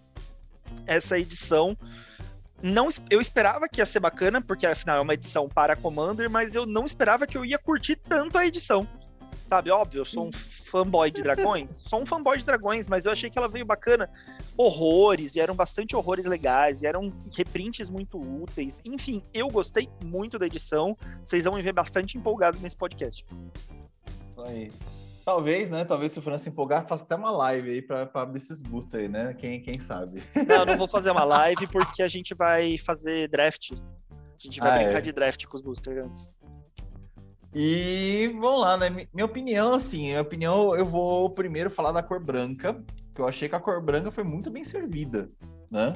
essa 0.87 1.19
edição. 1.19 1.77
Não, 2.63 2.89
eu 3.11 3.21
esperava 3.21 3.69
que 3.69 3.81
ia 3.81 3.87
ser 3.87 3.99
bacana, 3.99 4.41
porque 4.41 4.67
afinal 4.67 4.99
é 4.99 5.01
uma 5.01 5.15
edição 5.15 5.49
para 5.49 5.75
Commander, 5.75 6.31
mas 6.31 6.55
eu 6.55 6.65
não 6.65 6.87
esperava 6.87 7.27
que 7.27 7.37
eu 7.37 7.45
ia 7.45 7.59
curtir 7.59 7.97
tanto 7.97 8.39
a 8.39 8.47
edição. 8.47 8.87
Sabe, 9.53 9.71
óbvio, 9.71 10.01
eu 10.01 10.05
sou 10.07 10.29
um 10.29 10.33
fanboy 10.33 11.11
de 11.11 11.21
dragões, 11.21 11.85
sou 11.87 12.01
um 12.01 12.07
fanboy 12.07 12.39
de 12.39 12.45
dragões, 12.47 12.89
mas 12.89 13.05
eu 13.05 13.13
achei 13.13 13.29
que 13.29 13.37
ela 13.37 13.49
veio 13.49 13.67
bacana. 13.67 14.09
Horrores, 14.57 15.31
vieram 15.35 15.55
bastante 15.55 15.95
horrores 15.95 16.25
legais, 16.25 16.81
vieram 16.81 17.13
reprints 17.37 17.91
muito 17.91 18.19
úteis. 18.19 18.81
Enfim, 18.83 19.23
eu 19.35 19.49
gostei 19.49 19.91
muito 20.03 20.39
da 20.39 20.47
edição. 20.47 20.97
Vocês 21.23 21.45
vão 21.45 21.57
me 21.57 21.61
ver 21.61 21.75
bastante 21.75 22.17
empolgado 22.17 22.59
nesse 22.61 22.75
podcast. 22.75 23.27
Aí. 24.39 24.73
Talvez, 25.23 25.69
né? 25.69 25.85
Talvez 25.85 26.13
se 26.13 26.19
o 26.19 26.23
Fran 26.23 26.39
se 26.39 26.49
empolgar, 26.49 26.89
faça 26.89 27.05
até 27.05 27.15
uma 27.15 27.31
live 27.31 27.73
aí 27.73 27.83
pra, 27.83 28.07
pra 28.07 28.23
abrir 28.23 28.39
esses 28.39 28.63
boosters 28.63 29.03
aí, 29.03 29.09
né? 29.11 29.35
Quem, 29.35 29.61
quem 29.61 29.79
sabe. 29.81 30.23
Não, 30.49 30.65
não 30.65 30.79
vou 30.79 30.89
fazer 30.89 31.11
uma 31.11 31.25
live 31.25 31.67
porque 31.67 32.03
a 32.03 32.09
gente 32.09 32.33
vai 32.33 32.79
fazer 32.79 33.29
draft. 33.29 33.73
A 33.73 33.77
gente 34.39 34.59
vai 34.61 34.71
Ah, 34.71 34.83
brincar 34.85 34.99
é. 34.99 35.03
de 35.03 35.13
draft 35.13 35.45
com 35.45 35.57
os 35.59 35.61
boosters 35.61 35.99
antes. 35.99 36.33
E 37.55 38.29
vamos 38.41 38.61
lá, 38.61 38.77
né? 38.77 38.89
Mi- 38.89 39.09
Minha 39.13 39.27
opinião, 39.27 39.75
assim, 39.75 40.03
minha 40.07 40.23
opinião, 40.23 40.75
eu 40.75 40.87
vou 40.87 41.29
primeiro 41.31 41.71
falar 41.71 41.93
da 41.93 42.03
cor 42.03 42.19
branca, 42.19 42.83
que 43.15 43.21
eu 43.21 43.29
achei 43.29 43.49
que 43.49 43.55
a 43.55 43.61
cor 43.61 43.81
branca 43.83 44.11
foi 44.11 44.25
muito 44.25 44.51
bem 44.51 44.65
servida, 44.65 45.31
né? 45.71 45.95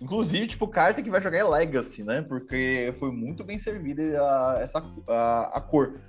Inclusive, 0.00 0.48
tipo, 0.48 0.66
carta 0.68 1.02
que 1.02 1.10
vai 1.10 1.20
jogar 1.22 1.38
é 1.38 1.44
Legacy, 1.44 2.02
né? 2.02 2.22
Porque 2.22 2.94
foi 2.98 3.12
muito 3.12 3.44
bem 3.44 3.58
servida 3.58 4.20
a, 4.20 4.58
essa, 4.60 4.84
a, 5.08 5.58
a 5.58 5.60
cor. 5.60 6.00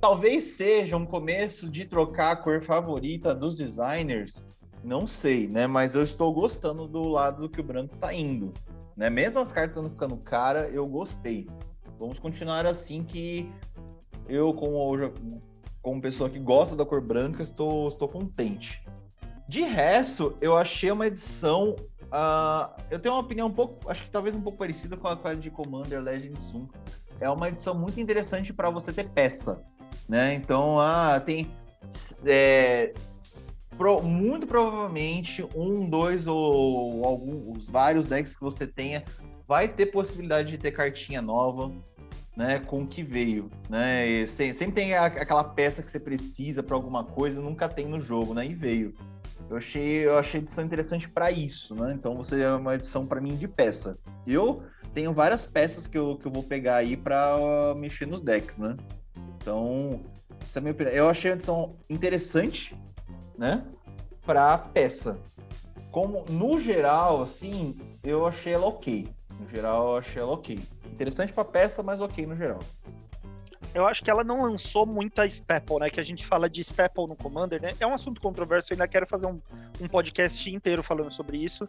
Talvez 0.00 0.44
seja 0.44 0.96
um 0.96 1.04
começo 1.04 1.68
de 1.68 1.84
trocar 1.84 2.30
a 2.30 2.36
cor 2.36 2.62
favorita 2.62 3.34
dos 3.34 3.58
designers, 3.58 4.40
não 4.84 5.04
sei, 5.06 5.48
né? 5.48 5.66
Mas 5.66 5.96
eu 5.96 6.02
estou 6.02 6.32
gostando 6.32 6.86
do 6.86 7.02
lado 7.08 7.42
do 7.42 7.48
que 7.50 7.60
o 7.60 7.64
branco 7.64 7.96
tá 7.96 8.14
indo, 8.14 8.54
né? 8.96 9.10
Mesmo 9.10 9.40
as 9.40 9.50
cartas 9.50 9.82
não 9.82 9.90
ficando 9.90 10.16
cara, 10.16 10.68
eu 10.68 10.86
gostei. 10.86 11.48
Vamos 11.98 12.20
continuar 12.20 12.64
assim 12.64 13.02
que 13.02 13.50
eu, 14.28 14.52
como, 14.54 15.42
como 15.82 16.00
pessoa 16.00 16.28
que 16.28 16.38
gosta 16.38 16.76
da 16.76 16.84
cor 16.84 17.00
branca, 17.00 17.42
estou, 17.42 17.88
estou 17.88 18.08
contente. 18.08 18.82
De 19.48 19.62
resto, 19.62 20.36
eu 20.40 20.56
achei 20.56 20.90
uma 20.90 21.06
edição. 21.06 21.74
ah, 22.12 22.76
eu 22.90 22.98
tenho 22.98 23.14
uma 23.14 23.20
opinião 23.22 23.48
um 23.48 23.52
pouco, 23.52 23.90
acho 23.90 24.04
que 24.04 24.10
talvez 24.10 24.34
um 24.34 24.40
pouco 24.42 24.58
parecida 24.58 24.96
com 24.96 25.08
a, 25.08 25.16
com 25.16 25.28
a 25.28 25.34
de 25.34 25.50
Commander 25.50 26.00
Legends 26.02 26.52
1. 26.54 26.68
É 27.20 27.30
uma 27.30 27.48
edição 27.48 27.74
muito 27.74 27.98
interessante 27.98 28.52
para 28.52 28.70
você 28.70 28.92
ter 28.92 29.08
peça, 29.08 29.62
né? 30.08 30.34
Então, 30.34 30.78
ah, 30.78 31.18
tem 31.18 31.50
é, 32.26 32.92
pro- 33.76 34.02
muito 34.02 34.46
provavelmente 34.46 35.44
um, 35.54 35.88
dois 35.88 36.28
ou 36.28 37.04
alguns 37.04 37.68
vários 37.70 38.06
decks 38.06 38.36
que 38.36 38.42
você 38.42 38.66
tenha 38.66 39.02
vai 39.48 39.66
ter 39.66 39.86
possibilidade 39.86 40.50
de 40.50 40.58
ter 40.58 40.72
cartinha 40.72 41.22
nova, 41.22 41.72
né, 42.38 42.60
com 42.60 42.82
o 42.82 42.86
que 42.86 43.02
veio, 43.02 43.50
né? 43.68 44.06
E 44.06 44.26
se- 44.28 44.54
sempre 44.54 44.76
tem 44.76 44.94
a- 44.94 45.06
aquela 45.06 45.42
peça 45.42 45.82
que 45.82 45.90
você 45.90 45.98
precisa 45.98 46.62
para 46.62 46.76
alguma 46.76 47.02
coisa, 47.02 47.42
nunca 47.42 47.68
tem 47.68 47.88
no 47.88 48.00
jogo, 48.00 48.32
né? 48.32 48.46
E 48.46 48.54
veio. 48.54 48.94
Eu 49.50 49.56
achei, 49.56 50.06
eu 50.06 50.16
achei 50.16 50.38
a 50.38 50.42
edição 50.44 50.62
interessante 50.64 51.08
para 51.08 51.32
isso, 51.32 51.74
né? 51.74 51.92
Então 51.92 52.16
você 52.16 52.40
é 52.42 52.52
uma 52.52 52.76
edição 52.76 53.04
para 53.04 53.20
mim 53.20 53.34
de 53.34 53.48
peça. 53.48 53.98
Eu 54.24 54.62
tenho 54.94 55.12
várias 55.12 55.44
peças 55.44 55.88
que 55.88 55.98
eu, 55.98 56.16
que 56.16 56.28
eu 56.28 56.30
vou 56.30 56.44
pegar 56.44 56.76
aí 56.76 56.96
para 56.96 57.74
mexer 57.76 58.06
nos 58.06 58.20
decks, 58.20 58.56
né? 58.56 58.76
Então, 59.36 60.00
essa 60.44 60.58
é 60.58 60.60
a 60.60 60.62
minha 60.62 60.72
opinião. 60.72 60.94
Eu 60.94 61.10
achei 61.10 61.32
a 61.32 61.34
edição 61.34 61.74
interessante, 61.90 62.76
né? 63.36 63.64
Para 64.24 64.56
peça. 64.58 65.18
Como 65.90 66.24
no 66.30 66.60
geral, 66.60 67.20
assim, 67.22 67.74
eu 68.04 68.24
achei 68.26 68.52
ela 68.52 68.66
ok. 68.66 69.08
No 69.38 69.48
geral, 69.48 69.92
eu 69.92 69.96
achei 69.96 70.20
ela 70.20 70.32
ok. 70.32 70.58
Interessante 70.86 71.32
pra 71.32 71.44
peça, 71.44 71.82
mas 71.82 72.00
ok 72.00 72.26
no 72.26 72.36
geral. 72.36 72.60
Eu 73.74 73.86
acho 73.86 74.02
que 74.02 74.10
ela 74.10 74.24
não 74.24 74.42
lançou 74.42 74.86
muita 74.86 75.26
staple, 75.26 75.78
né? 75.78 75.90
Que 75.90 76.00
a 76.00 76.02
gente 76.02 76.24
fala 76.24 76.48
de 76.48 76.60
staple 76.62 77.06
no 77.06 77.14
Commander, 77.14 77.60
né? 77.60 77.74
É 77.78 77.86
um 77.86 77.94
assunto 77.94 78.20
controverso, 78.20 78.72
eu 78.72 78.74
ainda 78.74 78.88
quero 78.88 79.06
fazer 79.06 79.26
um, 79.26 79.40
um 79.80 79.86
podcast 79.86 80.52
inteiro 80.52 80.82
falando 80.82 81.12
sobre 81.12 81.36
isso. 81.36 81.68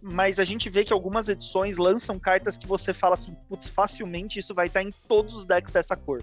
Mas 0.00 0.38
a 0.38 0.44
gente 0.44 0.70
vê 0.70 0.84
que 0.84 0.92
algumas 0.92 1.28
edições 1.28 1.76
lançam 1.76 2.18
cartas 2.18 2.56
que 2.56 2.66
você 2.66 2.94
fala 2.94 3.14
assim, 3.14 3.34
putz, 3.48 3.68
facilmente 3.68 4.38
isso 4.38 4.54
vai 4.54 4.68
estar 4.68 4.82
em 4.82 4.92
todos 5.06 5.34
os 5.34 5.44
decks 5.44 5.72
dessa 5.72 5.96
cor. 5.96 6.22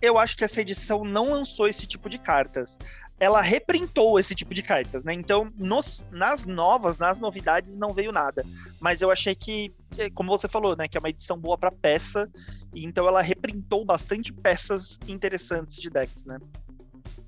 Eu 0.00 0.18
acho 0.18 0.36
que 0.36 0.44
essa 0.44 0.60
edição 0.60 1.04
não 1.04 1.30
lançou 1.30 1.68
esse 1.68 1.86
tipo 1.86 2.08
de 2.08 2.18
cartas. 2.18 2.78
Ela 3.18 3.40
reprintou 3.40 4.18
esse 4.18 4.34
tipo 4.34 4.52
de 4.52 4.62
cartas, 4.62 5.04
né? 5.04 5.12
Então, 5.14 5.50
nos- 5.56 6.04
nas 6.10 6.44
novas, 6.46 6.98
nas 6.98 7.18
novidades, 7.20 7.76
não 7.76 7.94
veio 7.94 8.10
nada. 8.12 8.44
Mas 8.80 9.00
eu 9.02 9.10
achei 9.10 9.34
que, 9.34 9.72
como 10.14 10.36
você 10.36 10.48
falou, 10.48 10.76
né? 10.76 10.88
Que 10.88 10.98
é 10.98 11.00
uma 11.00 11.08
edição 11.10 11.38
boa 11.38 11.56
para 11.56 11.70
peça. 11.70 12.28
E 12.74 12.84
então 12.84 13.06
ela 13.06 13.22
reprintou 13.22 13.84
bastante 13.84 14.32
peças 14.32 14.98
interessantes 15.06 15.76
de 15.76 15.88
decks, 15.88 16.24
né? 16.24 16.38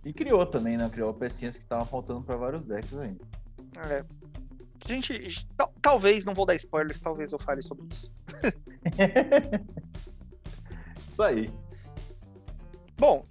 E 0.05 0.12
criou 0.12 0.44
também, 0.44 0.77
né? 0.77 0.88
Criou 0.90 1.14
pecinhas 1.14 1.57
que 1.57 1.62
estavam 1.62 1.87
faltando 1.87 2.22
pra 2.22 2.37
vários 2.37 2.64
decks 2.64 2.92
aí. 2.99 3.16
É. 3.88 4.05
Gente, 4.87 5.46
tal- 5.57 5.72
talvez, 5.81 6.25
não 6.25 6.35
vou 6.35 6.46
dar 6.46 6.55
spoilers, 6.57 6.99
talvez 6.99 7.33
eu 7.33 7.38
fale 7.38 7.62
sobre 7.62 7.87
isso. 7.90 8.11
Isso 11.12 11.22
aí. 11.22 11.51
Bom, 12.99 13.25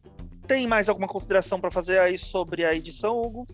tem 0.46 0.68
mais 0.68 0.88
alguma 0.88 1.08
consideração 1.08 1.60
para 1.60 1.72
fazer 1.72 2.00
aí 2.00 2.18
sobre 2.18 2.64
a 2.64 2.74
edição, 2.74 3.22
Hugo? 3.22 3.48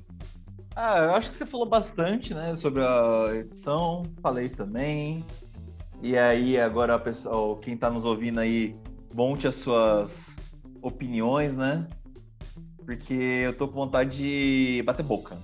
Ah, 0.75 0.99
eu 0.99 1.15
acho 1.15 1.29
que 1.29 1.37
você 1.37 1.45
falou 1.45 1.65
bastante, 1.65 2.33
né? 2.33 2.55
Sobre 2.55 2.83
a 2.83 3.35
edição. 3.35 4.03
Falei 4.21 4.49
também. 4.49 5.25
E 6.01 6.17
aí, 6.17 6.59
agora, 6.59 6.97
pessoal, 6.97 7.57
quem 7.57 7.77
tá 7.77 7.89
nos 7.89 8.05
ouvindo 8.05 8.39
aí, 8.39 8.75
monte 9.13 9.47
as 9.47 9.55
suas 9.55 10.35
opiniões, 10.81 11.55
né? 11.55 11.87
Porque 12.85 13.13
eu 13.13 13.53
tô 13.53 13.67
com 13.67 13.75
vontade 13.75 14.17
de 14.17 14.83
bater 14.83 15.03
boca. 15.03 15.37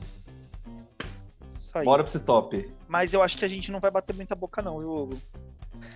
Isso 1.55 1.77
aí. 1.77 1.85
Bora 1.85 2.03
pra 2.03 2.09
esse 2.09 2.19
top. 2.19 2.71
Mas 2.87 3.13
eu 3.13 3.21
acho 3.21 3.37
que 3.37 3.45
a 3.45 3.47
gente 3.47 3.71
não 3.71 3.79
vai 3.79 3.91
bater 3.91 4.15
muita 4.15 4.33
boca, 4.33 4.61
não, 4.61 4.79
viu, 4.79 4.91
Hugo? 4.91 5.21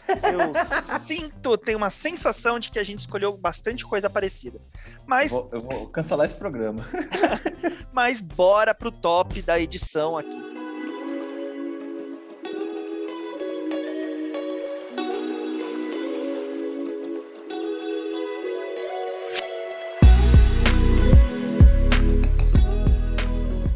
Eu 0.08 1.00
sinto, 1.00 1.58
tenho 1.58 1.78
uma 1.78 1.90
sensação 1.90 2.60
de 2.60 2.72
que 2.72 2.80
a 2.80 2.84
gente 2.84 3.00
escolheu 3.00 3.36
bastante 3.38 3.86
coisa 3.86 4.10
parecida. 4.10 4.60
Eu 4.86 4.92
Mas, 5.06 5.32
vou, 5.32 5.50
eu 5.52 5.62
vou 5.62 5.88
cancelar 5.88 6.26
esse 6.26 6.38
programa. 6.38 6.86
mas 7.92 8.22
bora 8.22 8.74
pro 8.74 8.92
top 8.92 9.42
da 9.42 9.60
edição 9.60 10.18
aqui. 10.18 10.62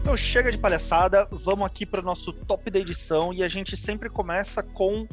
Então 0.01 0.15
chega 0.15 0.49
de 0.49 0.57
palhaçada, 0.57 1.27
vamos 1.29 1.65
aqui 1.65 1.85
para 1.85 1.99
o 1.99 2.03
nosso 2.03 2.31
top 2.31 2.71
da 2.71 2.79
edição 2.79 3.33
e 3.33 3.43
a 3.43 3.49
gente 3.49 3.75
sempre 3.75 4.09
começa 4.09 4.63
com 4.63 5.05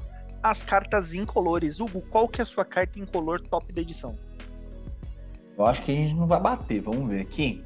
as 0.43 0.63
cartas 0.63 1.15
incolores. 1.15 1.81
Hugo, 1.81 2.03
qual 2.03 2.29
que 2.29 2.41
é 2.41 2.45
a 2.45 2.47
sua 2.47 2.65
carta 2.65 2.99
incolor 2.99 3.41
top 3.41 3.73
da 3.73 3.81
edição? 3.81 4.19
Eu 5.57 5.67
acho 5.67 5.85
que 5.85 5.93
a 5.93 5.95
gente 5.95 6.15
não 6.15 6.27
vai 6.27 6.41
bater, 6.41 6.81
vamos 6.81 7.09
ver 7.09 7.21
aqui. 7.21 7.65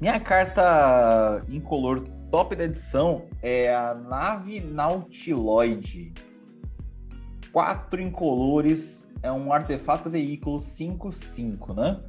Minha 0.00 0.18
carta 0.20 1.44
incolor 1.48 2.04
top 2.30 2.54
da 2.54 2.64
edição 2.64 3.26
é 3.42 3.74
a 3.74 3.94
nave 3.94 4.60
Nautiloid. 4.60 6.12
Quatro 7.52 8.00
incolores, 8.00 9.06
é 9.22 9.32
um 9.32 9.52
artefato 9.52 10.08
veículo 10.08 10.60
5-5, 10.60 11.74
né? 11.74 12.00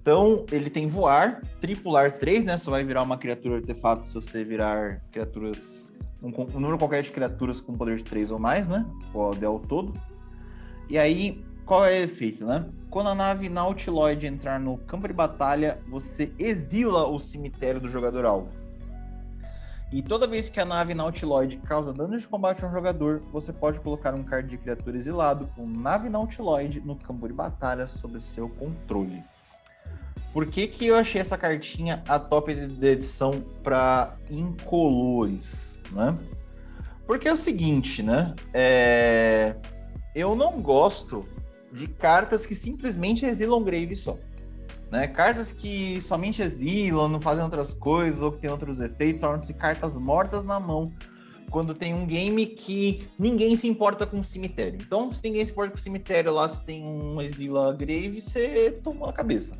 Então, 0.00 0.44
ele 0.50 0.68
tem 0.68 0.88
voar, 0.88 1.42
tripular 1.60 2.18
3, 2.18 2.44
né? 2.44 2.56
Só 2.56 2.72
vai 2.72 2.82
virar 2.82 3.02
uma 3.02 3.16
criatura 3.16 3.56
artefato 3.56 4.06
se 4.06 4.14
você 4.14 4.42
virar 4.42 5.00
criaturas. 5.12 5.91
Um, 6.22 6.28
um 6.28 6.60
número 6.60 6.78
qualquer 6.78 7.02
de 7.02 7.10
criaturas 7.10 7.60
com 7.60 7.74
poder 7.74 7.96
de 7.96 8.04
3 8.04 8.30
ou 8.30 8.38
mais, 8.38 8.68
né? 8.68 8.86
O 9.12 9.30
del 9.30 9.58
todo. 9.58 9.92
E 10.88 10.98
aí, 10.98 11.42
qual 11.64 11.84
é 11.84 12.00
o 12.00 12.04
efeito, 12.04 12.46
né? 12.46 12.66
Quando 12.90 13.08
a 13.08 13.14
nave 13.14 13.48
Nautiloid 13.48 14.26
entrar 14.26 14.60
no 14.60 14.76
campo 14.78 15.08
de 15.08 15.14
batalha, 15.14 15.80
você 15.88 16.32
exila 16.38 17.08
o 17.08 17.18
cemitério 17.18 17.80
do 17.80 17.88
jogador 17.88 18.26
alvo. 18.26 18.50
E 19.92 20.02
toda 20.02 20.26
vez 20.26 20.48
que 20.48 20.58
a 20.58 20.64
nave 20.64 20.94
Nautiloid 20.94 21.58
causa 21.58 21.92
dano 21.92 22.18
de 22.18 22.26
combate 22.26 22.64
a 22.64 22.68
um 22.68 22.72
jogador, 22.72 23.22
você 23.30 23.52
pode 23.52 23.78
colocar 23.80 24.14
um 24.14 24.22
card 24.22 24.48
de 24.48 24.56
criatura 24.56 24.96
exilado 24.96 25.48
com 25.54 25.66
nave 25.66 26.08
Nautiloid 26.08 26.80
no 26.80 26.96
campo 26.96 27.28
de 27.28 27.34
batalha 27.34 27.86
sob 27.86 28.18
seu 28.20 28.48
controle. 28.48 29.22
Por 30.32 30.46
que, 30.46 30.66
que 30.66 30.86
eu 30.86 30.96
achei 30.96 31.20
essa 31.20 31.36
cartinha 31.36 32.02
a 32.08 32.18
top 32.18 32.54
de 32.54 32.86
edição 32.86 33.32
para 33.62 34.16
incolores, 34.30 35.71
né? 35.92 36.16
Porque 37.06 37.28
é 37.28 37.32
o 37.32 37.36
seguinte, 37.36 38.02
né? 38.02 38.34
É... 38.52 39.54
Eu 40.14 40.34
não 40.36 40.60
gosto 40.60 41.24
de 41.72 41.86
cartas 41.86 42.44
que 42.44 42.54
simplesmente 42.54 43.24
exilam 43.24 43.62
grave 43.62 43.94
só. 43.94 44.16
Né? 44.90 45.06
Cartas 45.06 45.52
que 45.52 46.02
somente 46.02 46.42
exilam, 46.42 47.08
não 47.08 47.20
fazem 47.20 47.42
outras 47.42 47.72
coisas, 47.72 48.20
ou 48.20 48.32
que 48.32 48.40
tem 48.40 48.50
outros 48.50 48.78
efeitos, 48.78 49.22
tornam-se 49.22 49.54
cartas 49.54 49.94
mortas 49.94 50.44
na 50.44 50.60
mão 50.60 50.92
quando 51.50 51.74
tem 51.74 51.94
um 51.94 52.06
game 52.06 52.46
que 52.46 53.06
ninguém 53.18 53.54
se 53.54 53.68
importa 53.68 54.06
com 54.06 54.20
o 54.20 54.24
cemitério. 54.24 54.78
Então, 54.80 55.12
se 55.12 55.22
ninguém 55.22 55.44
se 55.44 55.52
importa 55.52 55.72
com 55.72 55.78
o 55.78 55.80
cemitério 55.80 56.32
lá, 56.32 56.48
se 56.48 56.64
tem 56.64 56.82
um 56.82 57.20
exila 57.20 57.72
grave, 57.74 58.20
você 58.20 58.72
tomou 58.82 59.08
a 59.08 59.12
cabeça, 59.12 59.54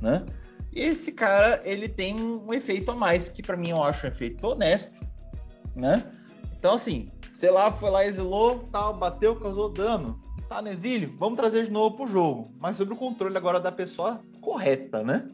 né? 0.00 0.24
E 0.72 0.80
esse 0.80 1.12
cara, 1.12 1.60
ele 1.64 1.88
tem 1.88 2.20
um 2.20 2.52
efeito 2.52 2.90
a 2.90 2.94
mais, 2.94 3.28
que 3.28 3.42
para 3.42 3.56
mim 3.56 3.70
eu 3.70 3.82
acho 3.82 4.06
um 4.06 4.10
efeito 4.10 4.46
honesto, 4.46 4.92
né? 5.74 6.04
Então, 6.58 6.74
assim, 6.74 7.10
sei 7.32 7.50
lá, 7.50 7.70
foi 7.70 7.90
lá, 7.90 8.04
exilou, 8.04 8.68
tal, 8.70 8.94
bateu, 8.94 9.36
causou 9.36 9.68
dano 9.68 10.22
tá 10.52 10.60
no 10.60 10.68
exílio, 10.68 11.16
vamos 11.18 11.38
trazer 11.38 11.64
de 11.64 11.70
novo 11.70 11.96
pro 11.96 12.06
jogo, 12.06 12.52
mas 12.60 12.76
sobre 12.76 12.92
o 12.92 12.96
controle 12.96 13.34
agora 13.34 13.58
da 13.58 13.72
pessoa 13.72 14.22
correta, 14.42 15.02
né? 15.02 15.30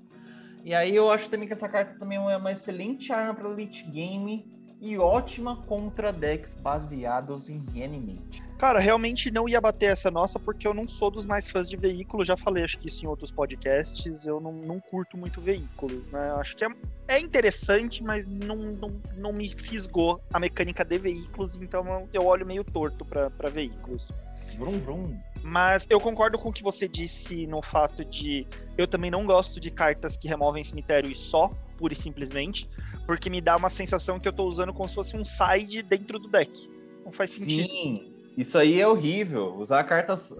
E 0.64 0.72
aí 0.72 0.94
eu 0.94 1.10
acho 1.10 1.28
também 1.28 1.48
que 1.48 1.52
essa 1.52 1.68
carta 1.68 1.98
também 1.98 2.18
é 2.18 2.36
uma 2.36 2.52
excelente 2.52 3.12
arma 3.12 3.34
para 3.34 3.48
late 3.48 3.82
game 3.90 4.46
e 4.80 4.96
ótima 4.96 5.56
contra 5.66 6.12
decks 6.12 6.54
baseados 6.54 7.50
em 7.50 7.64
reanimate. 7.74 8.44
Cara, 8.58 8.80
realmente 8.80 9.30
não 9.30 9.48
ia 9.48 9.60
bater 9.60 9.92
essa 9.92 10.10
nossa 10.10 10.36
porque 10.36 10.66
eu 10.66 10.74
não 10.74 10.84
sou 10.84 11.12
dos 11.12 11.24
mais 11.24 11.48
fãs 11.48 11.70
de 11.70 11.76
veículo. 11.76 12.24
Já 12.24 12.36
falei, 12.36 12.64
acho 12.64 12.76
que 12.76 12.88
isso 12.88 13.04
em 13.04 13.08
outros 13.08 13.30
podcasts. 13.30 14.26
Eu 14.26 14.40
não, 14.40 14.52
não 14.52 14.80
curto 14.80 15.16
muito 15.16 15.40
veículos, 15.40 16.04
né? 16.10 16.32
Acho 16.32 16.56
que 16.56 16.64
é, 16.64 16.68
é 17.06 17.20
interessante, 17.20 18.02
mas 18.02 18.26
não, 18.26 18.56
não, 18.56 19.00
não 19.16 19.32
me 19.32 19.48
fisgou 19.48 20.20
a 20.34 20.40
mecânica 20.40 20.84
de 20.84 20.98
veículos, 20.98 21.56
então 21.56 22.08
eu 22.12 22.26
olho 22.26 22.44
meio 22.44 22.64
torto 22.64 23.04
para 23.04 23.48
veículos. 23.48 24.10
Vrum, 24.58 24.72
vrum. 24.80 25.18
Mas 25.40 25.86
eu 25.88 26.00
concordo 26.00 26.36
com 26.36 26.48
o 26.48 26.52
que 26.52 26.64
você 26.64 26.88
disse 26.88 27.46
no 27.46 27.62
fato 27.62 28.04
de 28.04 28.44
eu 28.76 28.88
também 28.88 29.08
não 29.08 29.24
gosto 29.24 29.60
de 29.60 29.70
cartas 29.70 30.16
que 30.16 30.26
removem 30.26 30.64
cemitério 30.64 31.12
e 31.12 31.14
só, 31.14 31.48
pura 31.76 31.92
e 31.92 31.96
simplesmente, 31.96 32.68
porque 33.06 33.30
me 33.30 33.40
dá 33.40 33.54
uma 33.54 33.70
sensação 33.70 34.18
que 34.18 34.26
eu 34.26 34.32
tô 34.32 34.44
usando 34.44 34.74
como 34.74 34.88
se 34.88 34.96
fosse 34.96 35.16
um 35.16 35.24
side 35.24 35.80
dentro 35.82 36.18
do 36.18 36.28
deck. 36.28 36.68
Não 37.04 37.12
faz 37.12 37.30
sentido. 37.30 37.68
Sim, 37.68 38.07
isso 38.38 38.56
aí 38.56 38.80
é 38.80 38.86
horrível. 38.86 39.56
Usar 39.56 39.84
cartas. 39.84 40.34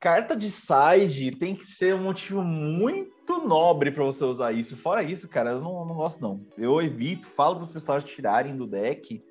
Carta 0.00 0.36
de 0.36 0.50
side 0.50 1.30
tem 1.36 1.54
que 1.54 1.64
ser 1.64 1.94
um 1.94 2.02
motivo 2.02 2.42
muito 2.42 3.46
nobre 3.46 3.92
para 3.92 4.02
você 4.02 4.24
usar 4.24 4.50
isso. 4.50 4.76
Fora 4.76 5.00
isso, 5.00 5.28
cara, 5.28 5.50
eu 5.50 5.60
não, 5.60 5.84
não 5.86 5.94
gosto, 5.94 6.20
não. 6.20 6.44
Eu 6.58 6.82
evito, 6.82 7.28
falo 7.28 7.56
para 7.56 7.66
os 7.66 7.72
pessoas 7.72 8.02
tirarem 8.02 8.56
do 8.56 8.66
deck 8.66 9.22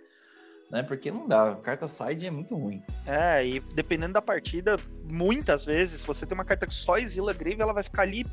né? 0.72 0.82
Porque 0.82 1.12
não 1.12 1.28
dá, 1.28 1.56
carta 1.58 1.88
side 1.88 2.26
é 2.28 2.32
muito 2.32 2.56
ruim. 2.56 2.82
É, 3.06 3.46
e 3.46 3.60
dependendo 3.60 4.14
da 4.14 4.22
partida, 4.22 4.78
muitas 5.12 5.66
vezes, 5.66 6.02
se 6.02 6.08
você 6.08 6.26
tem 6.26 6.34
uma 6.34 6.46
carta 6.46 6.66
que 6.66 6.74
só 6.74 6.98
exila 6.98 7.34
Grave, 7.34 7.62
ela 7.62 7.74
vai 7.74 7.84
ficar 7.84 8.04
ali 8.04 8.26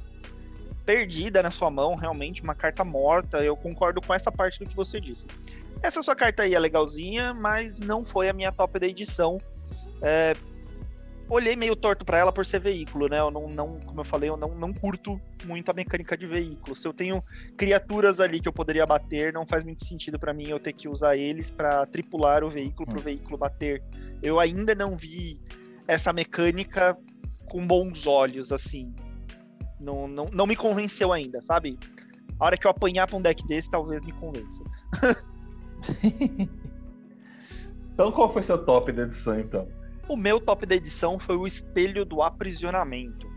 perdida 0.87 1.43
na 1.43 1.51
sua 1.51 1.71
mão, 1.71 1.97
realmente, 1.97 2.43
uma 2.43 2.55
carta 2.55 2.85
morta. 2.85 3.45
Eu 3.45 3.57
concordo 3.57 4.01
com 4.01 4.15
essa 4.15 4.31
parte 4.31 4.61
do 4.61 4.67
que 4.67 4.77
você 4.77 5.01
disse. 5.01 5.27
Essa 5.83 6.03
sua 6.03 6.17
carta 6.17 6.43
aí 6.43 6.55
é 6.55 6.59
legalzinha, 6.59 7.33
mas 7.33 7.79
não 7.79 8.05
foi 8.05 8.29
a 8.29 8.33
minha 8.33 8.51
top 8.51 8.79
da 8.79 8.87
edição. 8.87 9.39
É, 10.03 10.35
olhei 11.29 11.55
meio 11.55 11.77
torto 11.77 12.05
para 12.05 12.19
ela 12.19 12.33
por 12.33 12.45
ser 12.45 12.61
veículo, 12.61 13.09
né? 13.09 13.21
Eu 13.21 13.31
não, 13.31 13.49
não, 13.49 13.79
como 13.81 14.01
eu 14.01 14.05
falei, 14.05 14.31
eu 14.31 14.37
não, 14.37 14.55
não 14.55 14.73
curto 14.73 15.21
muito 15.45 15.71
a 15.71 15.75
mecânica 15.75 16.17
de 16.17 16.27
veículo. 16.27 16.75
Se 16.75 16.87
eu 16.89 16.93
tenho 16.93 17.23
criaturas 17.57 18.21
ali 18.21 18.41
que 18.41 18.49
eu 18.49 18.53
poderia 18.53 18.87
bater, 18.87 19.33
não 19.33 19.47
faz 19.47 19.63
muito 19.63 19.85
sentido 19.85 20.19
para 20.19 20.33
mim 20.33 20.49
eu 20.49 20.59
ter 20.59 20.73
que 20.73 20.89
usar 20.89 21.17
eles 21.17 21.51
para 21.51 21.87
tripular 21.87 22.43
o 22.43 22.51
veículo 22.51 22.87
para 22.87 22.97
o 22.97 23.01
hum. 23.01 23.05
veículo 23.05 23.37
bater. 23.37 23.83
Eu 24.23 24.41
ainda 24.41 24.75
não 24.75 24.97
vi 24.97 25.41
essa 25.87 26.13
mecânica 26.13 26.97
com 27.49 27.67
bons 27.67 28.07
olhos, 28.07 28.53
assim. 28.53 28.93
Não, 29.79 30.09
não, 30.09 30.27
não 30.33 30.47
me 30.47 30.57
convenceu 30.57 31.13
ainda, 31.13 31.41
sabe? 31.41 31.79
A 32.41 32.47
hora 32.47 32.57
que 32.57 32.67
eu 32.67 32.71
apanhar 32.71 33.07
pra 33.07 33.17
um 33.17 33.23
deck 33.23 33.47
desse, 33.47 33.71
talvez 33.71 34.03
me 34.05 34.13
convença. 34.13 34.63
então, 37.93 38.13
qual 38.13 38.33
foi 38.33 38.43
seu 38.43 38.65
top 38.65 38.93
da 38.93 39.03
edição, 39.03 39.39
então? 39.39 39.69
O 40.09 40.17
meu 40.17 40.41
top 40.41 40.65
da 40.65 40.75
edição 40.75 41.19
foi 41.19 41.37
o 41.37 41.47
Espelho 41.47 42.05
do 42.05 42.23
Aprisionamento. 42.23 43.29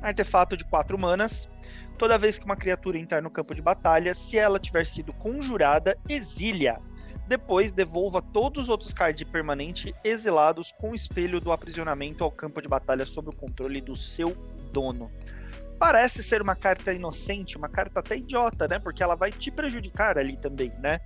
Artefato 0.00 0.56
de 0.56 0.64
4 0.64 0.98
manas. 0.98 1.50
Toda 1.98 2.16
vez 2.16 2.38
que 2.38 2.44
uma 2.46 2.56
criatura 2.56 2.98
entrar 2.98 3.20
no 3.20 3.30
campo 3.30 3.54
de 3.54 3.60
batalha, 3.60 4.14
se 4.14 4.38
ela 4.38 4.58
tiver 4.58 4.86
sido 4.86 5.12
conjurada, 5.12 5.98
exilia. 6.08 6.80
Depois, 7.28 7.70
devolva 7.70 8.22
todos 8.22 8.64
os 8.64 8.68
outros 8.70 8.94
cards 8.94 9.22
permanente 9.28 9.94
exilados 10.02 10.72
com 10.72 10.90
o 10.90 10.94
Espelho 10.94 11.40
do 11.40 11.52
Aprisionamento 11.52 12.24
ao 12.24 12.30
campo 12.30 12.60
de 12.62 12.66
batalha 12.66 13.04
sob 13.04 13.28
o 13.28 13.36
controle 13.36 13.80
do 13.80 13.94
seu 13.94 14.34
dono. 14.72 15.10
Parece 15.78 16.22
ser 16.22 16.42
uma 16.42 16.56
carta 16.56 16.92
inocente, 16.92 17.56
uma 17.56 17.68
carta 17.68 18.00
até 18.00 18.16
idiota, 18.16 18.66
né? 18.66 18.78
Porque 18.78 19.02
ela 19.02 19.14
vai 19.14 19.30
te 19.30 19.50
prejudicar 19.50 20.18
ali 20.18 20.36
também, 20.36 20.72
né? 20.80 20.98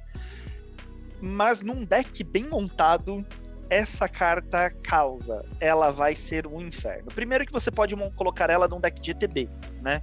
Mas 1.25 1.63
num 1.63 1.85
deck 1.85 2.23
bem 2.23 2.45
montado, 2.45 3.25
essa 3.71 4.07
carta 4.07 4.69
causa, 4.83 5.43
ela 5.59 5.91
vai 5.91 6.15
ser 6.15 6.47
um 6.47 6.61
inferno. 6.61 7.07
Primeiro 7.07 7.47
que 7.47 7.53
você 7.53 7.71
pode 7.71 7.97
colocar 8.15 8.51
ela 8.51 8.69
num 8.69 8.79
deck 8.79 9.01
de 9.01 9.13
ETB, 9.13 9.49
né? 9.81 10.03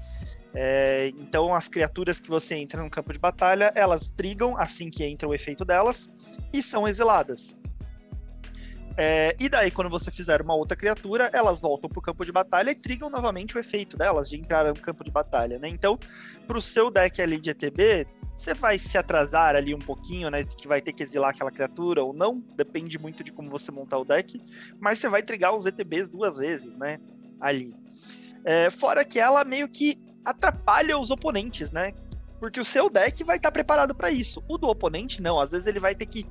É, 0.54 1.14
então 1.20 1.54
as 1.54 1.68
criaturas 1.68 2.20
que 2.20 2.28
você 2.28 2.56
entra 2.56 2.82
no 2.82 2.90
campo 2.90 3.14
de 3.14 3.20
batalha, 3.20 3.72
elas 3.76 4.10
trigam 4.10 4.58
assim 4.58 4.90
que 4.90 5.04
entra 5.04 5.30
o 5.30 5.34
efeito 5.34 5.64
delas 5.64 6.10
e 6.52 6.62
são 6.62 6.88
exiladas. 6.88 7.56
É, 8.98 9.36
e 9.40 9.48
daí, 9.48 9.72
quando 9.72 9.90
você 9.90 10.12
fizer 10.12 10.42
uma 10.42 10.56
outra 10.56 10.76
criatura, 10.76 11.30
elas 11.32 11.62
voltam 11.62 11.90
para 11.90 12.00
o 12.00 12.02
campo 12.02 12.26
de 12.26 12.32
batalha 12.32 12.72
e 12.72 12.76
trigam 12.76 13.10
novamente 13.10 13.56
o 13.56 13.60
efeito 13.60 13.96
delas 13.96 14.28
de 14.28 14.38
entrar 14.38 14.66
no 14.66 14.74
campo 14.74 15.04
de 15.04 15.12
batalha, 15.12 15.58
né? 15.60 15.70
Então, 15.70 15.98
para 16.48 16.58
o 16.58 16.62
seu 16.62 16.92
deck 16.92 17.22
ali 17.22 17.40
de 17.40 17.52
ETB, 17.52 18.08
você 18.42 18.56
vai 18.56 18.80
se 18.80 18.98
atrasar 18.98 19.56
ali 19.56 19.74
um 19.76 19.80
pouquinho, 19.80 20.30
né? 20.32 20.44
Que 20.44 20.68
vai 20.68 20.82
ter 20.82 20.94
que 20.94 21.04
exilar 21.04 21.30
aquela 21.30 21.52
criatura 21.52 22.04
ou 22.04 22.12
não, 22.12 22.44
depende 22.56 22.98
muito 22.98 23.24
de 23.24 23.32
como 23.32 23.52
você 23.52 23.72
montar 23.72 24.00
o 24.00 24.06
deck, 24.06 24.42
mas 24.80 24.98
você 24.98 25.08
vai 25.08 25.22
trigar 25.22 25.56
os 25.56 25.66
ETBs 25.68 26.10
duas 26.10 26.38
vezes, 26.38 26.76
né? 26.76 26.98
Ali. 27.40 27.76
É, 28.44 28.72
fora 28.72 29.06
que 29.06 29.20
ela 29.20 29.44
meio 29.44 29.70
que 29.70 29.96
atrapalha 30.26 30.98
os 30.98 31.12
oponentes, 31.12 31.72
né? 31.72 31.94
Porque 32.40 32.60
o 32.60 32.64
seu 32.64 32.90
deck 32.90 33.24
vai 33.24 33.38
estar 33.38 33.52
preparado 33.52 33.94
para 33.94 34.10
isso. 34.10 34.44
O 34.48 34.58
do 34.58 34.68
oponente, 34.68 35.22
não. 35.22 35.40
Às 35.40 35.52
vezes 35.52 35.68
ele 35.68 35.80
vai 35.80 35.94
ter 35.94 36.08
que 36.08 36.26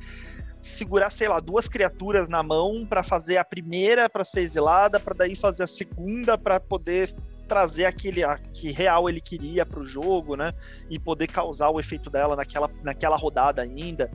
segurar, 0.60 1.10
sei 1.10 1.28
lá, 1.28 1.38
duas 1.38 1.68
criaturas 1.68 2.28
na 2.28 2.42
mão 2.42 2.84
para 2.84 3.04
fazer 3.04 3.36
a 3.36 3.44
primeira 3.44 4.10
para 4.10 4.24
ser 4.24 4.40
exilada, 4.40 4.98
para 4.98 5.14
daí 5.14 5.36
fazer 5.36 5.62
a 5.62 5.68
segunda 5.68 6.36
para 6.36 6.58
poder 6.58 7.14
trazer 7.50 7.84
aquele 7.84 8.22
a, 8.22 8.38
que 8.38 8.70
real 8.70 9.08
ele 9.08 9.20
queria 9.20 9.66
para 9.66 9.80
o 9.80 9.84
jogo, 9.84 10.36
né? 10.36 10.54
E 10.88 11.00
poder 11.00 11.26
causar 11.26 11.68
o 11.68 11.80
efeito 11.80 12.08
dela 12.08 12.36
naquela, 12.36 12.70
naquela 12.80 13.16
rodada 13.16 13.60
ainda. 13.60 14.08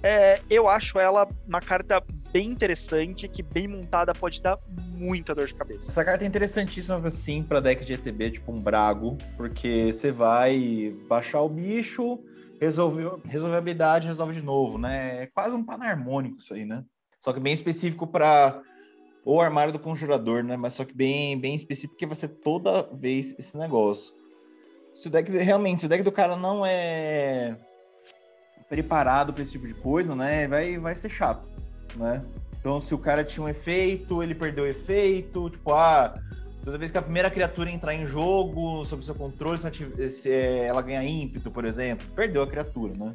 É, 0.00 0.40
eu 0.48 0.68
acho 0.68 0.96
ela 0.96 1.26
uma 1.44 1.60
carta 1.60 2.00
bem 2.32 2.48
interessante, 2.48 3.26
que 3.26 3.42
bem 3.42 3.66
montada 3.66 4.14
pode 4.14 4.40
dar 4.40 4.56
muita 4.94 5.34
dor 5.34 5.48
de 5.48 5.54
cabeça. 5.54 5.90
Essa 5.90 6.04
carta 6.04 6.22
é 6.22 6.28
interessantíssima, 6.28 7.04
assim, 7.04 7.42
para 7.42 7.58
deck 7.58 7.84
de 7.84 7.94
ETB, 7.94 8.30
tipo 8.30 8.52
um 8.52 8.60
Brago, 8.60 9.18
porque 9.36 9.92
você 9.92 10.12
vai 10.12 10.94
baixar 11.08 11.40
o 11.40 11.48
bicho, 11.48 12.20
resolveu, 12.60 13.20
resolve 13.24 13.56
a 13.56 13.58
habilidade, 13.58 14.06
resolve 14.06 14.34
de 14.34 14.42
novo, 14.42 14.78
né? 14.78 15.24
É 15.24 15.26
quase 15.26 15.52
um 15.52 15.64
panarmônico 15.64 16.38
isso 16.38 16.54
aí, 16.54 16.64
né? 16.64 16.84
Só 17.20 17.32
que 17.32 17.40
bem 17.40 17.52
específico 17.52 18.06
para 18.06 18.62
o 19.28 19.42
armário 19.42 19.70
do 19.70 19.78
conjurador, 19.78 20.42
né? 20.42 20.56
Mas 20.56 20.72
só 20.72 20.86
que 20.86 20.94
bem, 20.94 21.38
bem 21.38 21.54
específico, 21.54 21.92
porque 21.92 22.06
vai 22.06 22.16
ser 22.16 22.28
toda 22.28 22.88
vez 22.94 23.34
esse 23.38 23.58
negócio. 23.58 24.14
Se 24.90 25.08
o 25.08 25.10
deck, 25.10 25.30
realmente, 25.30 25.80
se 25.80 25.86
o 25.86 25.88
deck 25.88 26.02
do 26.02 26.10
cara 26.10 26.34
não 26.34 26.64
é 26.64 27.54
preparado 28.70 29.34
para 29.34 29.42
esse 29.42 29.52
tipo 29.52 29.66
de 29.66 29.74
coisa, 29.74 30.16
né? 30.16 30.48
Vai, 30.48 30.78
vai 30.78 30.94
ser 30.94 31.10
chato, 31.10 31.46
né? 31.96 32.24
Então, 32.58 32.80
se 32.80 32.94
o 32.94 32.98
cara 32.98 33.22
tinha 33.22 33.44
um 33.44 33.48
efeito, 33.48 34.22
ele 34.22 34.34
perdeu 34.34 34.64
o 34.64 34.66
efeito, 34.66 35.50
tipo, 35.50 35.74
ah, 35.74 36.14
toda 36.64 36.78
vez 36.78 36.90
que 36.90 36.96
a 36.96 37.02
primeira 37.02 37.30
criatura 37.30 37.70
entrar 37.70 37.94
em 37.94 38.06
jogo, 38.06 38.82
sob 38.86 39.04
seu 39.04 39.14
controle, 39.14 39.58
se 39.58 40.32
é, 40.32 40.64
ela 40.64 40.80
ganha 40.80 41.04
ímpeto, 41.04 41.50
por 41.50 41.66
exemplo, 41.66 42.06
perdeu 42.16 42.42
a 42.42 42.46
criatura, 42.46 42.94
né? 42.96 43.14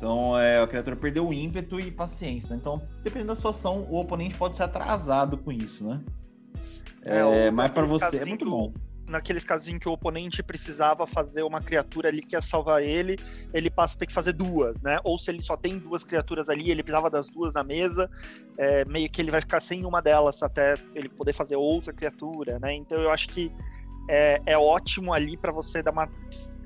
Então, 0.00 0.38
é, 0.38 0.58
a 0.58 0.66
criatura 0.66 0.96
perdeu 0.96 1.28
o 1.28 1.32
ímpeto 1.32 1.78
e 1.78 1.90
paciência. 1.90 2.54
Né? 2.54 2.56
Então, 2.58 2.80
dependendo 3.04 3.28
da 3.28 3.36
situação, 3.36 3.86
o 3.90 4.00
oponente 4.00 4.34
pode 4.34 4.56
ser 4.56 4.62
atrasado 4.62 5.36
com 5.36 5.52
isso, 5.52 5.86
né? 5.86 6.00
É, 7.04 7.18
é 7.18 7.50
mas 7.50 7.70
para 7.70 7.84
você 7.84 8.16
é 8.16 8.24
muito 8.24 8.48
bom 8.48 8.72
naqueles 9.10 9.42
casos 9.42 9.68
em 9.68 9.78
que 9.78 9.88
o 9.88 9.92
oponente 9.92 10.40
precisava 10.42 11.04
fazer 11.06 11.42
uma 11.42 11.60
criatura 11.60 12.08
ali 12.08 12.22
que 12.22 12.36
ia 12.36 12.40
salvar 12.40 12.80
ele, 12.80 13.16
ele 13.52 13.68
passa 13.68 13.96
a 13.96 13.98
ter 13.98 14.06
que 14.06 14.12
fazer 14.12 14.32
duas, 14.32 14.80
né? 14.80 14.98
Ou 15.02 15.18
se 15.18 15.32
ele 15.32 15.42
só 15.42 15.56
tem 15.56 15.78
duas 15.78 16.04
criaturas 16.04 16.48
ali, 16.48 16.70
ele 16.70 16.82
precisava 16.82 17.10
das 17.10 17.28
duas 17.28 17.52
na 17.52 17.64
mesa, 17.64 18.08
é, 18.56 18.84
meio 18.84 19.10
que 19.10 19.20
ele 19.20 19.32
vai 19.32 19.40
ficar 19.40 19.60
sem 19.60 19.84
uma 19.84 20.00
delas 20.00 20.40
até 20.42 20.74
ele 20.94 21.08
poder 21.08 21.32
fazer 21.32 21.56
outra 21.56 21.92
criatura, 21.92 22.58
né? 22.60 22.72
Então 22.72 22.98
eu 22.98 23.10
acho 23.10 23.28
que 23.28 23.52
é, 24.08 24.40
é 24.46 24.56
ótimo 24.56 25.12
ali 25.12 25.36
para 25.36 25.52
você 25.52 25.82
dar 25.82 25.90
uma 25.90 26.08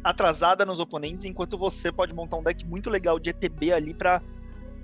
atrasada 0.05 0.67
nos 0.67 0.79
oponentes, 0.79 1.25
enquanto 1.25 1.57
você 1.57 1.91
pode 1.91 2.13
montar 2.13 2.37
um 2.37 2.43
deck 2.43 2.65
muito 2.67 2.91
legal 2.91 3.19
de 3.19 3.31
ETB 3.31 3.73
ali 3.73 3.95
para 3.95 4.23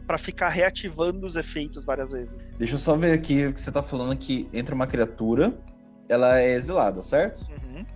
para 0.07 0.19
ficar 0.19 0.49
reativando 0.49 1.25
os 1.25 1.37
efeitos 1.37 1.85
várias 1.85 2.11
vezes. 2.11 2.43
Deixa 2.59 2.75
eu 2.75 2.79
só 2.79 2.97
ver 2.97 3.13
aqui 3.13 3.47
o 3.47 3.55
que 3.55 3.61
você 3.61 3.71
tá 3.71 3.81
falando 3.81 4.17
que 4.17 4.49
entre 4.53 4.75
uma 4.75 4.85
criatura 4.85 5.57
ela 6.09 6.41
é 6.41 6.55
exilada, 6.55 7.01
certo? 7.01 7.49
Uhum. 7.49 7.87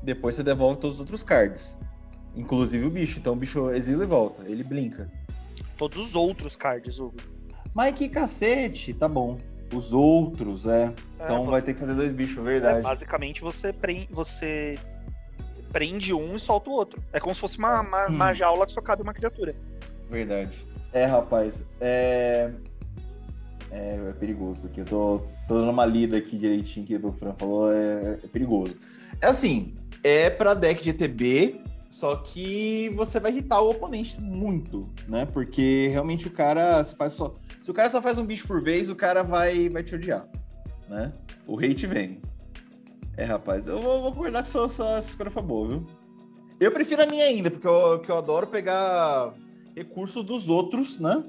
Depois 0.00 0.36
você 0.36 0.44
devolve 0.44 0.80
todos 0.80 0.94
os 0.94 1.00
outros 1.00 1.24
cards. 1.24 1.76
Inclusive 2.36 2.86
o 2.86 2.90
bicho. 2.90 3.18
Então 3.18 3.32
o 3.32 3.36
bicho 3.36 3.68
exila 3.70 4.04
e 4.04 4.06
volta. 4.06 4.48
Ele 4.48 4.62
blinca. 4.62 5.10
Todos 5.76 5.98
os 5.98 6.14
outros 6.14 6.54
cards, 6.54 7.00
Hugo. 7.00 7.16
Mas 7.74 7.96
que 7.96 8.08
cacete, 8.08 8.94
tá 8.94 9.08
bom. 9.08 9.36
Os 9.74 9.92
outros, 9.92 10.66
é. 10.66 10.84
é 10.84 11.24
então 11.24 11.44
você... 11.44 11.50
vai 11.50 11.62
ter 11.62 11.74
que 11.74 11.80
fazer 11.80 11.94
dois 11.94 12.12
bichos, 12.12 12.44
verdade. 12.44 12.78
É, 12.78 12.82
basicamente 12.82 13.40
você 13.40 13.72
prende, 13.72 14.08
você 14.10 14.78
prende 15.72 16.12
um 16.12 16.34
e 16.34 16.38
solta 16.38 16.70
o 16.70 16.72
outro. 16.72 17.02
É 17.12 17.20
como 17.20 17.34
se 17.34 17.40
fosse 17.40 17.58
uma, 17.58 17.80
uma, 17.80 18.06
hum. 18.06 18.14
uma 18.14 18.34
jaula 18.34 18.66
que 18.66 18.72
só 18.72 18.80
cabe 18.80 19.02
uma 19.02 19.14
criatura. 19.14 19.54
Verdade. 20.10 20.66
É, 20.92 21.06
rapaz. 21.06 21.64
É. 21.80 22.50
É, 23.70 24.08
é 24.08 24.12
perigoso 24.18 24.66
aqui. 24.66 24.80
Eu 24.80 24.84
tô, 24.84 25.22
tô 25.46 25.54
dando 25.54 25.70
uma 25.70 25.86
lida 25.86 26.18
aqui 26.18 26.36
direitinho 26.36 26.86
que 26.86 26.96
o 26.96 27.12
Fran 27.12 27.34
falou, 27.38 27.72
é, 27.72 28.18
é 28.22 28.26
perigoso. 28.26 28.76
É 29.20 29.26
assim, 29.26 29.74
é 30.02 30.28
para 30.28 30.54
deck 30.54 30.82
de 30.82 30.90
ETB, 30.90 31.60
só 31.88 32.16
que 32.16 32.88
você 32.96 33.20
vai 33.20 33.30
irritar 33.30 33.60
o 33.60 33.70
oponente 33.70 34.20
muito, 34.20 34.88
né? 35.06 35.26
Porque 35.26 35.88
realmente 35.92 36.26
o 36.26 36.30
cara 36.30 36.82
se 36.82 36.96
faz 36.96 37.12
só. 37.12 37.34
Se 37.62 37.70
o 37.70 37.74
cara 37.74 37.90
só 37.90 38.00
faz 38.00 38.18
um 38.18 38.24
bicho 38.24 38.46
por 38.46 38.62
vez, 38.62 38.88
o 38.90 38.96
cara 38.96 39.22
vai, 39.22 39.68
vai 39.68 39.82
te 39.82 39.94
odiar, 39.94 40.26
né? 40.88 41.12
O 41.46 41.58
hate 41.58 41.86
vem. 41.86 42.20
É, 43.20 43.24
rapaz, 43.24 43.66
eu 43.66 43.78
vou, 43.78 44.00
vou 44.00 44.12
concordar 44.12 44.42
que 44.42 44.48
sua, 44.48 44.66
sua 44.66 44.98
escolha 44.98 45.30
foi 45.30 45.42
boa, 45.42 45.68
viu? 45.68 45.86
Eu 46.58 46.72
prefiro 46.72 47.02
a 47.02 47.06
minha 47.06 47.26
ainda, 47.26 47.50
porque 47.50 47.68
eu, 47.68 48.00
que 48.00 48.10
eu 48.10 48.16
adoro 48.16 48.46
pegar 48.46 49.34
recursos 49.76 50.24
dos 50.24 50.48
outros, 50.48 50.98
né? 50.98 51.22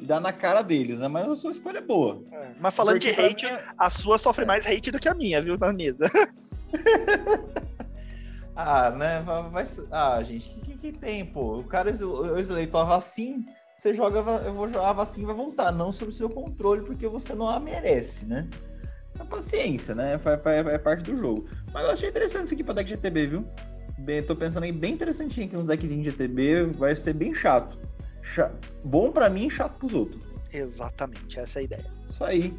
e 0.00 0.04
dar 0.04 0.20
na 0.20 0.32
cara 0.32 0.62
deles, 0.62 0.98
né? 0.98 1.06
Mas 1.06 1.28
a 1.28 1.36
sua 1.36 1.52
escolha 1.52 1.78
é 1.78 1.82
boa. 1.82 2.22
É, 2.32 2.50
mas 2.58 2.74
falando 2.74 3.00
Porque 3.00 3.12
de 3.12 3.20
hate, 3.20 3.46
mim... 3.46 3.58
a 3.78 3.88
sua 3.88 4.18
sofre 4.18 4.44
mais 4.44 4.66
hate 4.66 4.90
do 4.90 4.98
que 4.98 5.08
a 5.08 5.14
minha, 5.14 5.40
viu, 5.40 5.56
na 5.56 5.72
mesa. 5.72 6.10
ah, 8.56 8.90
né? 8.90 9.22
Vai, 9.52 9.64
ah, 9.92 10.20
gente, 10.24 10.50
o 10.50 10.60
que, 10.60 10.72
que, 10.72 10.92
que, 10.92 10.98
tem, 10.98 11.24
pô? 11.24 11.58
O 11.58 11.64
cara 11.64 11.90
eleitor 11.90 12.90
assim, 12.90 13.44
você 13.76 13.94
joga, 13.94 14.18
eu 14.44 14.54
vou 14.54 14.66
jogar 14.68 15.00
assim 15.00 15.24
vai 15.24 15.36
voltar, 15.36 15.70
não 15.70 15.92
sob 15.92 16.12
seu 16.12 16.28
controle, 16.28 16.82
porque 16.82 17.06
você 17.06 17.32
não 17.32 17.48
a 17.48 17.60
merece, 17.60 18.24
né? 18.24 18.48
É 19.18 19.24
paciência, 19.24 19.94
né? 19.94 20.20
É, 20.44 20.74
é, 20.74 20.78
parte 20.78 21.10
do 21.10 21.18
jogo. 21.18 21.48
Mas 21.72 21.84
eu 21.84 21.90
achei 21.90 22.08
interessante 22.08 22.44
isso 22.46 22.54
aqui 22.54 22.64
pra 22.64 22.74
deck 22.74 22.90
GTB, 22.90 23.26
viu? 23.26 23.44
Bem, 23.98 24.22
tô 24.22 24.36
pensando 24.36 24.64
aí 24.64 24.72
bem 24.72 24.94
interessantinho 24.94 25.46
aqui 25.46 25.56
nos 25.56 25.66
deckzinhos 25.66 26.04
de 26.04 26.10
GTB, 26.10 26.66
vai 26.66 26.94
ser 26.94 27.14
bem 27.14 27.34
chato 27.34 27.76
bom 28.84 29.10
para 29.10 29.28
mim 29.28 29.46
e 29.46 29.50
chato 29.50 29.78
pros 29.78 29.94
outros. 29.94 30.22
Exatamente, 30.52 31.38
essa 31.38 31.58
é 31.58 31.60
a 31.60 31.64
ideia. 31.64 31.86
Isso 32.08 32.24
aí. 32.24 32.54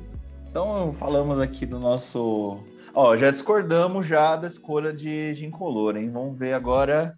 Então 0.50 0.94
falamos 0.94 1.40
aqui 1.40 1.66
do 1.66 1.80
nosso. 1.80 2.64
Ó, 2.94 3.16
já 3.16 3.30
discordamos 3.30 4.08
já 4.08 4.36
da 4.36 4.48
escolha 4.48 4.92
de, 4.92 5.34
de 5.34 5.46
incolor, 5.46 5.96
hein? 5.96 6.10
Vamos 6.12 6.38
ver 6.38 6.54
agora 6.54 7.18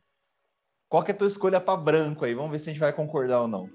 qual 0.89 1.03
que 1.03 1.11
é 1.11 1.13
a 1.13 1.17
tua 1.17 1.27
escolha 1.27 1.61
para 1.61 1.77
branco 1.77 2.25
aí. 2.25 2.33
Vamos 2.33 2.51
ver 2.51 2.59
se 2.59 2.69
a 2.69 2.73
gente 2.73 2.81
vai 2.81 2.91
concordar 2.91 3.41
ou 3.41 3.47
não. 3.47 3.69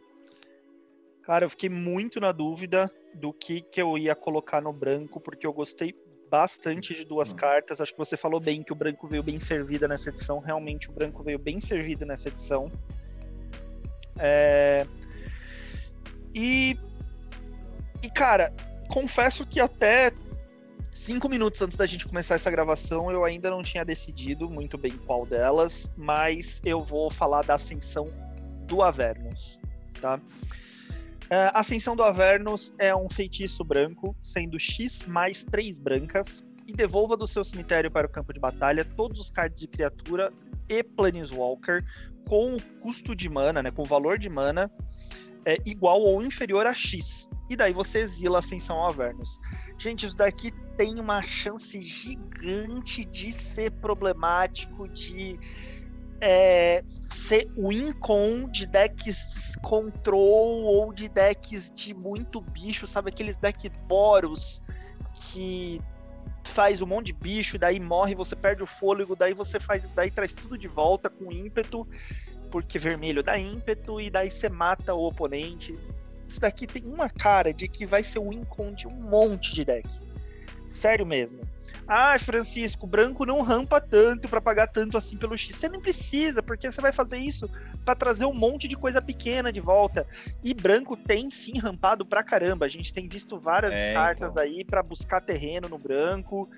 Cara, 1.23 1.45
eu 1.45 1.51
fiquei 1.51 1.69
muito 1.69 2.21
na 2.21 2.33
dúvida 2.33 2.91
do 3.17 3.33
que, 3.33 3.61
que 3.61 3.81
eu 3.81 3.97
ia 3.97 4.15
colocar 4.15 4.61
no 4.61 4.73
branco, 4.73 5.21
porque 5.21 5.47
eu 5.47 5.53
gostei 5.53 5.95
bastante 6.31 6.95
de 6.95 7.05
duas 7.05 7.33
hum. 7.33 7.37
cartas. 7.37 7.81
Acho 7.81 7.93
que 7.93 7.99
você 7.99 8.17
falou 8.17 8.41
bem 8.41 8.63
que 8.63 8.73
o 8.73 8.77
branco 8.77 9.09
veio 9.09 9.23
bem 9.23 9.39
servido 9.39 9.89
nessa 9.89 10.11
edição. 10.11 10.39
Realmente, 10.39 10.91
o 10.91 10.93
branco 10.93 11.23
veio 11.23 11.39
bem 11.39 11.59
servido 11.59 12.05
nessa 12.05 12.29
edição. 12.29 12.71
É... 14.19 14.87
E, 16.35 16.79
e, 18.03 18.11
cara, 18.11 18.53
confesso 18.89 19.47
que 19.47 19.59
até 19.59 20.13
cinco 20.93 21.29
minutos 21.29 21.61
antes 21.63 21.77
da 21.77 21.87
gente 21.87 22.07
começar 22.07 22.35
essa 22.35 22.51
gravação, 22.51 23.11
eu 23.11 23.25
ainda 23.25 23.51
não 23.51 23.63
tinha 23.63 23.85
decidido 23.85 24.51
muito 24.51 24.77
bem 24.77 24.93
qual 25.07 25.25
delas, 25.25 25.91
mas 25.97 26.61
eu 26.65 26.83
vou 26.83 27.11
falar 27.11 27.43
da 27.43 27.55
ascensão 27.55 28.11
do 28.67 28.83
Avernus, 28.83 29.61
tá? 30.01 30.21
É, 31.29 31.51
ascensão 31.55 31.97
do 31.97 32.03
Avernus 32.03 32.73
é 32.79 32.95
um 32.95 33.09
feitiço 33.11 33.65
branco, 33.65 34.17
sendo 34.23 34.59
X 34.59 35.05
mais 35.07 35.43
três 35.45 35.79
brancas, 35.79 36.45
e 36.67 36.73
devolva 36.73 37.17
do 37.17 37.27
seu 37.27 37.45
cemitério 37.45 37.91
para 37.91 38.07
o 38.07 38.11
campo 38.11 38.33
de 38.33 38.41
batalha 38.41 38.85
todos 38.85 39.21
os 39.21 39.31
cards 39.31 39.61
de 39.61 39.69
criatura 39.69 40.33
e 40.69 40.83
Planeswalker 40.83 41.85
com 42.29 42.57
o 42.57 42.63
custo 42.81 43.15
de 43.15 43.29
mana, 43.29 43.63
né, 43.63 43.71
com 43.71 43.83
o 43.83 43.85
valor 43.85 44.19
de 44.19 44.29
mana 44.29 44.71
é, 45.47 45.57
igual 45.65 46.01
ou 46.01 46.21
inferior 46.23 46.67
a 46.67 46.75
X. 46.75 47.31
E 47.49 47.57
daí 47.57 47.73
você 47.73 48.01
exila 48.01 48.41
Ascensão 48.41 48.79
ao 48.79 48.91
Avernus. 48.91 49.39
Gente, 49.79 50.05
isso 50.05 50.17
daqui 50.17 50.51
tem 50.77 50.99
uma 50.99 51.23
chance 51.23 51.81
gigante 51.81 53.05
de 53.05 53.31
ser 53.31 53.71
problemático, 53.71 54.89
de 54.89 55.39
é, 56.21 56.83
ser 57.11 57.49
win 57.57 57.93
con 57.93 58.49
de 58.51 58.67
decks 58.67 59.57
control 59.63 60.65
ou 60.65 60.93
de 60.93 61.09
decks 61.09 61.71
de 61.71 61.95
muito 61.95 62.41
bicho, 62.41 62.87
sabe? 62.87 63.11
Aqueles 63.11 63.37
deck 63.37 63.69
Boros 63.87 64.63
que 65.15 65.81
faz 66.45 66.81
um 66.81 66.87
monte 66.87 67.07
de 67.07 67.13
bicho, 67.13 67.59
daí 67.59 67.81
morre, 67.81 68.15
você 68.15 68.37
perde 68.37 68.63
o 68.63 68.67
fôlego, 68.67 69.17
daí 69.17 69.35
você 69.35 69.59
faz, 69.59 69.87
daí 69.87 70.11
traz 70.11 70.35
tudo 70.35 70.57
de 70.57 70.69
volta 70.69 71.11
com 71.11 71.31
ímpeto, 71.31 71.87
porque 72.51 72.79
vermelho 72.79 73.23
dá 73.23 73.39
ímpeto, 73.39 74.01
e 74.01 74.09
daí 74.09 74.31
você 74.31 74.49
mata 74.49 74.95
o 74.95 75.07
oponente. 75.07 75.79
Isso 76.27 76.41
daqui 76.41 76.67
tem 76.67 76.87
uma 76.87 77.09
cara 77.09 77.53
de 77.53 77.69
que 77.69 77.87
vai 77.87 78.03
ser 78.03 78.19
o 78.19 78.33
incon 78.33 78.73
de 78.73 78.87
um 78.87 78.95
monte 78.95 79.55
de 79.55 79.65
deck. 79.65 79.89
Sério 80.69 81.07
mesmo. 81.07 81.41
Ah, 81.89 82.19
Francisco, 82.19 82.87
branco 82.87 83.25
não 83.25 83.43
rampa 83.43 83.81
tanto 83.81 84.29
para 84.29 84.41
pagar 84.41 84.67
tanto 84.67 84.99
assim 84.99 85.17
pelo 85.17 85.37
X. 85.37 85.55
Você 85.55 85.69
nem 85.69 85.81
precisa, 85.81 86.43
porque 86.43 86.71
você 86.71 86.81
vai 86.81 86.93
fazer 86.93 87.19
isso 87.19 87.49
para 87.85 87.95
trazer 87.95 88.25
um 88.25 88.35
monte 88.35 88.67
de 88.67 88.77
coisa 88.77 89.01
pequena 89.01 89.53
de 89.53 89.61
volta. 89.61 90.07
E 90.43 90.53
branco 90.53 90.97
tem 90.97 91.31
sim 91.31 91.59
rampado 91.59 92.05
pra 92.05 92.23
caramba. 92.23 92.67
A 92.67 92.69
gente 92.69 92.93
tem 92.93 93.09
visto 93.09 93.39
várias 93.39 93.75
é, 93.75 93.93
cartas 93.93 94.33
então. 94.33 94.43
aí 94.43 94.65
para 94.65 94.83
buscar 94.83 95.21
terreno 95.21 95.69
no 95.69 95.79
branco. 95.79 96.49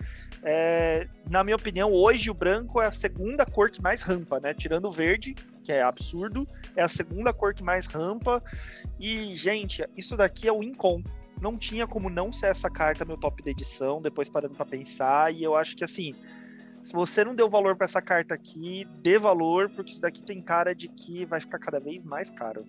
É, 0.43 1.07
na 1.29 1.45
minha 1.45 1.57
opinião, 1.57 1.93
hoje 1.93 2.31
o 2.31 2.35
branco 2.35 2.81
é 2.81 2.87
a 2.87 2.93
segunda 2.93 3.45
cor 3.45 3.71
que 3.71 3.83
mais 3.83 4.03
rampa, 4.03 4.41
né? 4.41 4.55
Tirando 4.55 4.87
o 4.87 4.93
verde, 4.93 5.35
que 5.63 5.73
é 5.73 5.83
absurdo, 5.83 6.49
é 6.75 6.83
a 6.83 6.89
segunda 6.89 7.33
cor 7.33 7.53
que 7.53 7.63
mais 7.63 7.87
rampa. 7.87 8.43
E, 8.99 9.37
gente, 9.37 9.85
isso 9.97 10.17
daqui 10.17 10.49
é 10.49 10.53
o 10.53 10.63
Incon 10.63 11.03
não 11.41 11.57
tinha 11.57 11.87
como 11.87 12.11
não 12.11 12.33
ser 12.33 12.47
essa 12.47 12.71
carta 12.71 13.05
meu 13.05 13.17
top 13.17 13.43
da 13.43 13.51
edição, 13.51 14.01
depois 14.01 14.29
parando 14.29 14.55
para 14.55 14.67
pensar, 14.67 15.35
e 15.35 15.43
eu 15.43 15.57
acho 15.57 15.77
que 15.77 15.85
assim, 15.85 16.15
se 16.83 16.93
você 16.93 17.25
não 17.25 17.35
deu 17.35 17.49
valor 17.49 17.77
para 17.77 17.85
essa 17.85 18.01
carta 18.01 18.35
aqui, 18.35 18.87
dê 19.03 19.19
valor, 19.19 19.69
porque 19.71 19.93
isso 19.93 20.01
daqui 20.01 20.23
tem 20.23 20.41
cara 20.41 20.75
de 20.75 20.89
que 20.89 21.25
vai 21.25 21.41
ficar 21.41 21.59
cada 21.59 21.79
vez 21.79 22.05
mais 22.05 22.31
caro. 22.31 22.65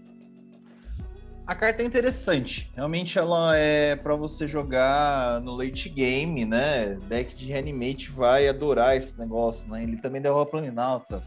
A 1.47 1.55
carta 1.55 1.81
é 1.81 1.85
interessante. 1.85 2.71
Realmente 2.75 3.17
ela 3.17 3.57
é 3.57 3.95
para 3.95 4.15
você 4.15 4.47
jogar 4.47 5.41
no 5.41 5.55
late 5.55 5.89
game, 5.89 6.45
né? 6.45 6.99
Deck 7.07 7.35
de 7.35 7.47
reanimate 7.47 8.11
vai 8.11 8.47
adorar 8.47 8.95
esse 8.95 9.17
negócio, 9.17 9.67
né? 9.67 9.81
Ele 9.81 9.97
também 9.97 10.21
derruba 10.21 10.45
Planinalta. 10.45 11.23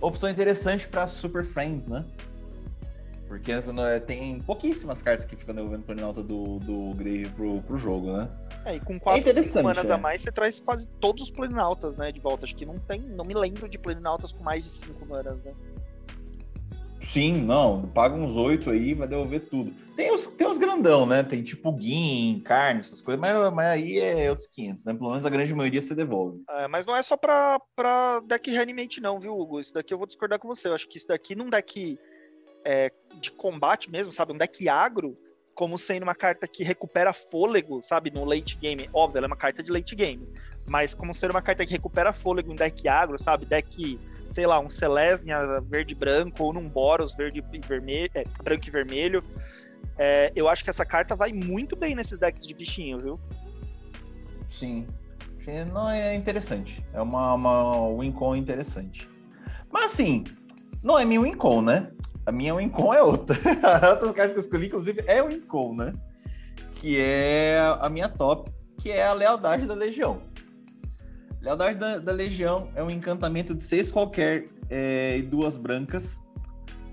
opção 0.00 0.30
interessante 0.30 0.86
para 0.86 1.08
Super 1.08 1.44
Friends, 1.44 1.88
né? 1.88 2.04
Porque 3.32 3.50
é, 3.50 3.98
tem 3.98 4.42
pouquíssimas 4.42 5.00
cartas 5.00 5.24
que 5.24 5.34
ficam 5.34 5.54
devolvendo 5.54 5.84
Planinauta 5.84 6.22
do, 6.22 6.58
do 6.58 6.94
Grave 6.94 7.30
pro, 7.30 7.62
pro 7.62 7.78
jogo, 7.78 8.12
né? 8.12 8.28
É, 8.66 8.76
e 8.76 8.80
com 8.80 9.00
4 9.00 9.30
é 9.30 9.62
manas 9.62 9.88
é. 9.88 9.94
a 9.94 9.96
mais, 9.96 10.20
você 10.20 10.30
traz 10.30 10.60
quase 10.60 10.86
todos 11.00 11.24
os 11.24 11.30
Planinautas, 11.30 11.96
né, 11.96 12.12
de 12.12 12.20
volta. 12.20 12.44
Acho 12.44 12.54
que 12.54 12.66
não 12.66 12.78
tem, 12.78 13.00
não 13.00 13.24
me 13.24 13.32
lembro 13.32 13.70
de 13.70 13.78
Planinautas 13.78 14.34
com 14.34 14.44
mais 14.44 14.64
de 14.64 14.70
5 14.70 15.06
manas, 15.06 15.42
né? 15.44 15.54
Sim, 17.10 17.40
não, 17.42 17.88
paga 17.88 18.14
uns 18.14 18.34
8 18.34 18.68
aí, 18.68 18.92
vai 18.92 19.08
devolver 19.08 19.40
tudo. 19.48 19.72
Tem 19.96 20.12
os, 20.12 20.26
tem 20.26 20.46
os 20.46 20.58
grandão, 20.58 21.06
né? 21.06 21.22
Tem 21.22 21.42
tipo 21.42 21.74
Gin, 21.80 22.38
carne, 22.44 22.80
essas 22.80 23.00
coisas, 23.00 23.18
mas, 23.18 23.50
mas 23.54 23.66
aí 23.66 23.98
é 23.98 24.28
outros 24.28 24.46
500, 24.48 24.84
né? 24.84 24.92
Pelo 24.92 25.08
menos 25.08 25.24
a 25.24 25.30
grande 25.30 25.54
maioria 25.54 25.80
você 25.80 25.94
devolve. 25.94 26.42
É, 26.50 26.68
mas 26.68 26.84
não 26.84 26.94
é 26.94 27.02
só 27.02 27.16
pra, 27.16 27.58
pra 27.74 28.20
deck 28.20 28.50
reanimate, 28.50 29.00
não, 29.00 29.18
viu, 29.18 29.32
Hugo? 29.32 29.58
Isso 29.58 29.72
daqui 29.72 29.94
eu 29.94 29.98
vou 29.98 30.06
discordar 30.06 30.38
com 30.38 30.48
você. 30.48 30.68
Eu 30.68 30.74
acho 30.74 30.86
que 30.86 30.98
isso 30.98 31.08
daqui 31.08 31.34
num 31.34 31.48
deck 31.48 31.98
é, 32.64 32.92
de 33.20 33.30
combate 33.30 33.90
mesmo, 33.90 34.12
sabe? 34.12 34.32
Um 34.32 34.38
deck 34.38 34.68
agro, 34.68 35.16
como 35.54 35.78
sendo 35.78 36.04
uma 36.04 36.14
carta 36.14 36.48
que 36.48 36.64
recupera 36.64 37.12
fôlego, 37.12 37.82
sabe? 37.82 38.10
No 38.10 38.24
late 38.24 38.56
game. 38.56 38.88
Óbvio, 38.92 39.18
ela 39.18 39.26
é 39.26 39.28
uma 39.28 39.36
carta 39.36 39.62
de 39.62 39.70
late 39.70 39.94
game. 39.94 40.26
Mas 40.66 40.94
como 40.94 41.14
ser 41.14 41.30
uma 41.30 41.42
carta 41.42 41.66
que 41.66 41.72
recupera 41.72 42.12
fôlego 42.12 42.52
em 42.52 42.56
deck 42.56 42.88
agro, 42.88 43.18
sabe? 43.18 43.44
Deck, 43.44 43.98
sei 44.30 44.46
lá, 44.46 44.58
um 44.60 44.70
Celestia 44.70 45.38
verde 45.62 45.94
branco, 45.94 46.42
ou 46.42 46.52
num 46.52 46.68
Boros 46.68 47.14
verde 47.14 47.44
e 47.52 47.58
vermelho, 47.58 48.10
é, 48.14 48.24
branco 48.42 48.66
e 48.66 48.70
vermelho. 48.70 49.22
É, 49.98 50.32
eu 50.34 50.48
acho 50.48 50.64
que 50.64 50.70
essa 50.70 50.84
carta 50.84 51.14
vai 51.14 51.32
muito 51.32 51.76
bem 51.76 51.94
nesses 51.94 52.18
decks 52.18 52.46
de 52.46 52.54
bichinho, 52.54 52.98
viu? 52.98 53.20
Sim. 54.48 54.86
Não 55.72 55.90
é 55.90 56.14
interessante. 56.14 56.84
É 56.92 57.02
uma, 57.02 57.34
uma 57.34 57.98
win-con 57.98 58.36
interessante. 58.36 59.08
Mas 59.70 59.92
assim, 59.92 60.22
não 60.82 60.98
é 60.98 61.04
minha 61.04 61.20
win-con, 61.20 61.62
né? 61.62 61.90
A 62.24 62.32
minha 62.32 62.54
Wincon 62.54 62.94
é 62.94 63.02
outra. 63.02 63.36
a 63.82 63.90
outra 63.90 64.12
carta 64.12 64.32
que 64.32 64.38
eu 64.38 64.44
escolhi, 64.44 64.66
inclusive, 64.66 65.02
é 65.06 65.22
o 65.22 65.28
Wincon, 65.28 65.74
né? 65.74 65.92
Que 66.74 66.98
é 66.98 67.58
a 67.80 67.88
minha 67.88 68.08
top, 68.08 68.50
que 68.78 68.90
é 68.90 69.06
a 69.06 69.12
Lealdade 69.12 69.66
da 69.66 69.74
Legião. 69.74 70.22
Lealdade 71.40 71.78
da, 71.78 71.98
da 71.98 72.12
Legião 72.12 72.70
é 72.76 72.82
um 72.82 72.90
encantamento 72.90 73.54
de 73.54 73.62
seis 73.62 73.90
qualquer 73.90 74.46
é, 74.70 75.18
e 75.18 75.22
duas 75.22 75.56
brancas. 75.56 76.20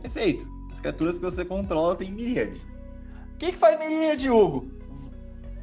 Efeito. 0.03 0.47
As 0.71 0.79
criaturas 0.79 1.17
que 1.17 1.23
você 1.23 1.45
controla 1.45 1.95
têm 1.95 2.11
Miríade. 2.11 2.59
O 3.33 3.37
que, 3.37 3.51
que 3.51 3.57
faz 3.57 3.77
Miríade, 3.77 4.29
Hugo? 4.29 4.71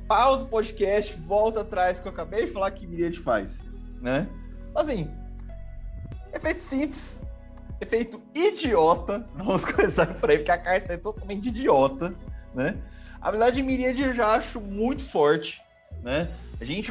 Pausa 0.06 0.44
o 0.44 0.48
podcast, 0.48 1.18
volta 1.26 1.62
atrás 1.62 1.98
que 1.98 2.06
eu 2.06 2.12
acabei 2.12 2.46
de 2.46 2.52
falar 2.52 2.70
que 2.70 2.86
Miríade 2.86 3.18
faz. 3.18 3.60
Né? 4.00 4.28
Assim, 4.74 5.10
efeito 6.32 6.62
simples 6.62 7.20
efeito 7.80 8.22
idiota. 8.34 9.28
Vamos 9.34 9.64
começar 9.64 10.06
por 10.14 10.30
aí, 10.30 10.38
porque 10.38 10.50
a 10.50 10.58
carta 10.58 10.92
é 10.94 10.96
totalmente 10.96 11.48
idiota, 11.48 12.14
né? 12.54 12.76
A 13.20 13.28
habilidade 13.28 13.56
de 13.56 13.62
Miríade 13.62 14.02
eu 14.02 14.14
já 14.14 14.34
acho 14.34 14.60
muito 14.60 15.04
forte, 15.04 15.60
né? 16.02 16.30
A 16.58 16.64
gente 16.64 16.90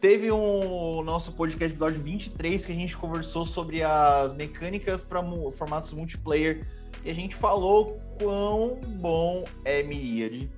teve 0.00 0.32
um 0.32 1.02
nosso 1.02 1.30
podcast 1.32 1.72
episódio 1.72 2.00
23 2.00 2.66
que 2.66 2.72
a 2.72 2.74
gente 2.74 2.96
conversou 2.96 3.46
sobre 3.46 3.82
as 3.82 4.32
mecânicas 4.34 5.04
para 5.04 5.22
formatos 5.52 5.92
multiplayer 5.92 6.66
e 7.04 7.10
a 7.10 7.14
gente 7.14 7.36
falou 7.36 8.00
quão 8.20 8.80
bom 8.98 9.44
é 9.64 9.82
Miríade. 9.82 10.50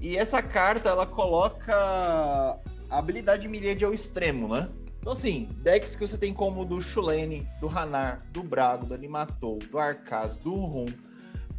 E 0.00 0.16
essa 0.16 0.40
carta 0.40 0.88
ela 0.88 1.04
coloca 1.04 1.74
a 1.74 2.98
habilidade 2.98 3.42
de 3.42 3.48
Miríade 3.48 3.84
ao 3.84 3.92
extremo, 3.92 4.48
né? 4.48 4.68
Então, 5.04 5.12
assim, 5.12 5.46
decks 5.62 5.94
que 5.94 6.00
você 6.00 6.16
tem 6.16 6.32
como 6.32 6.64
do 6.64 6.80
Shulene, 6.80 7.46
do 7.60 7.68
Hanar, 7.68 8.24
do 8.32 8.42
Brago, 8.42 8.86
do 8.86 8.94
Animatou, 8.94 9.58
do 9.58 9.78
Arcaz, 9.78 10.38
do 10.38 10.54
Rum, 10.54 10.86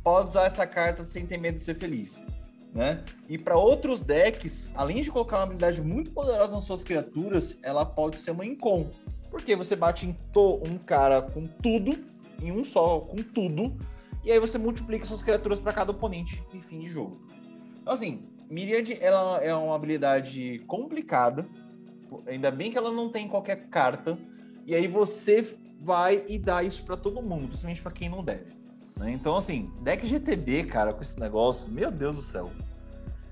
pode 0.03 0.29
usar 0.29 0.45
essa 0.45 0.65
carta 0.65 1.03
sem 1.03 1.27
ter 1.27 1.37
medo 1.37 1.57
de 1.57 1.61
ser 1.61 1.75
feliz. 1.75 2.23
Né? 2.73 3.03
E 3.29 3.37
para 3.37 3.55
outros 3.55 4.01
decks, 4.01 4.73
além 4.75 5.03
de 5.03 5.11
colocar 5.11 5.37
uma 5.37 5.43
habilidade 5.43 5.79
muito 5.79 6.09
poderosa 6.09 6.55
nas 6.55 6.65
suas 6.65 6.83
criaturas, 6.83 7.59
ela 7.61 7.85
pode 7.85 8.17
ser 8.17 8.31
uma 8.31 8.43
Incon. 8.43 8.89
Porque 9.29 9.55
você 9.55 9.75
bate 9.75 10.07
em 10.07 10.17
um 10.67 10.79
cara 10.79 11.21
com 11.21 11.45
tudo, 11.45 12.03
em 12.41 12.51
um 12.51 12.65
só, 12.65 13.01
com 13.01 13.17
tudo, 13.17 13.77
e 14.23 14.31
aí 14.31 14.39
você 14.39 14.57
multiplica 14.57 15.05
suas 15.05 15.21
criaturas 15.21 15.59
para 15.59 15.71
cada 15.71 15.91
oponente 15.91 16.43
em 16.51 16.63
fim 16.63 16.79
de 16.79 16.87
jogo. 16.87 17.21
Então, 17.79 17.93
assim, 17.93 18.23
Myriad 18.49 18.97
ela 18.99 19.37
é 19.43 19.53
uma 19.53 19.75
habilidade 19.75 20.63
complicada, 20.65 21.47
Ainda 22.27 22.51
bem 22.51 22.71
que 22.71 22.77
ela 22.77 22.91
não 22.91 23.09
tem 23.09 23.27
qualquer 23.27 23.67
carta. 23.69 24.17
E 24.65 24.73
aí 24.75 24.87
você 24.87 25.57
vai 25.79 26.23
e 26.27 26.37
dá 26.37 26.63
isso 26.63 26.83
para 26.83 26.97
todo 26.97 27.21
mundo, 27.21 27.47
principalmente 27.47 27.81
para 27.81 27.91
quem 27.91 28.09
não 28.09 28.23
deve. 28.23 28.55
Né? 28.97 29.11
Então, 29.11 29.37
assim, 29.37 29.71
deck 29.81 30.05
GTB, 30.05 30.63
cara, 30.63 30.93
com 30.93 31.01
esse 31.01 31.19
negócio, 31.19 31.69
meu 31.69 31.91
Deus 31.91 32.15
do 32.15 32.21
céu. 32.21 32.49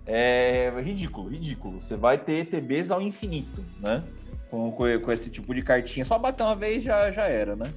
É 0.06 0.72
ridículo, 0.82 1.30
ridículo. 1.30 1.80
Você 1.80 1.96
vai 1.96 2.18
ter 2.18 2.46
ETBs 2.54 2.92
ao 2.92 3.02
infinito, 3.02 3.64
né? 3.80 4.04
Com, 4.50 4.72
com, 4.72 5.00
com, 5.00 5.12
esse 5.12 5.30
tipo 5.30 5.56
de 5.56 5.62
cartinha. 5.62 6.04
Só 6.04 6.20
bater 6.20 6.44
uma 6.44 6.56
vez 6.56 6.84
já, 6.84 7.10
já 7.10 7.24
era, 7.24 7.56
né? 7.56 7.74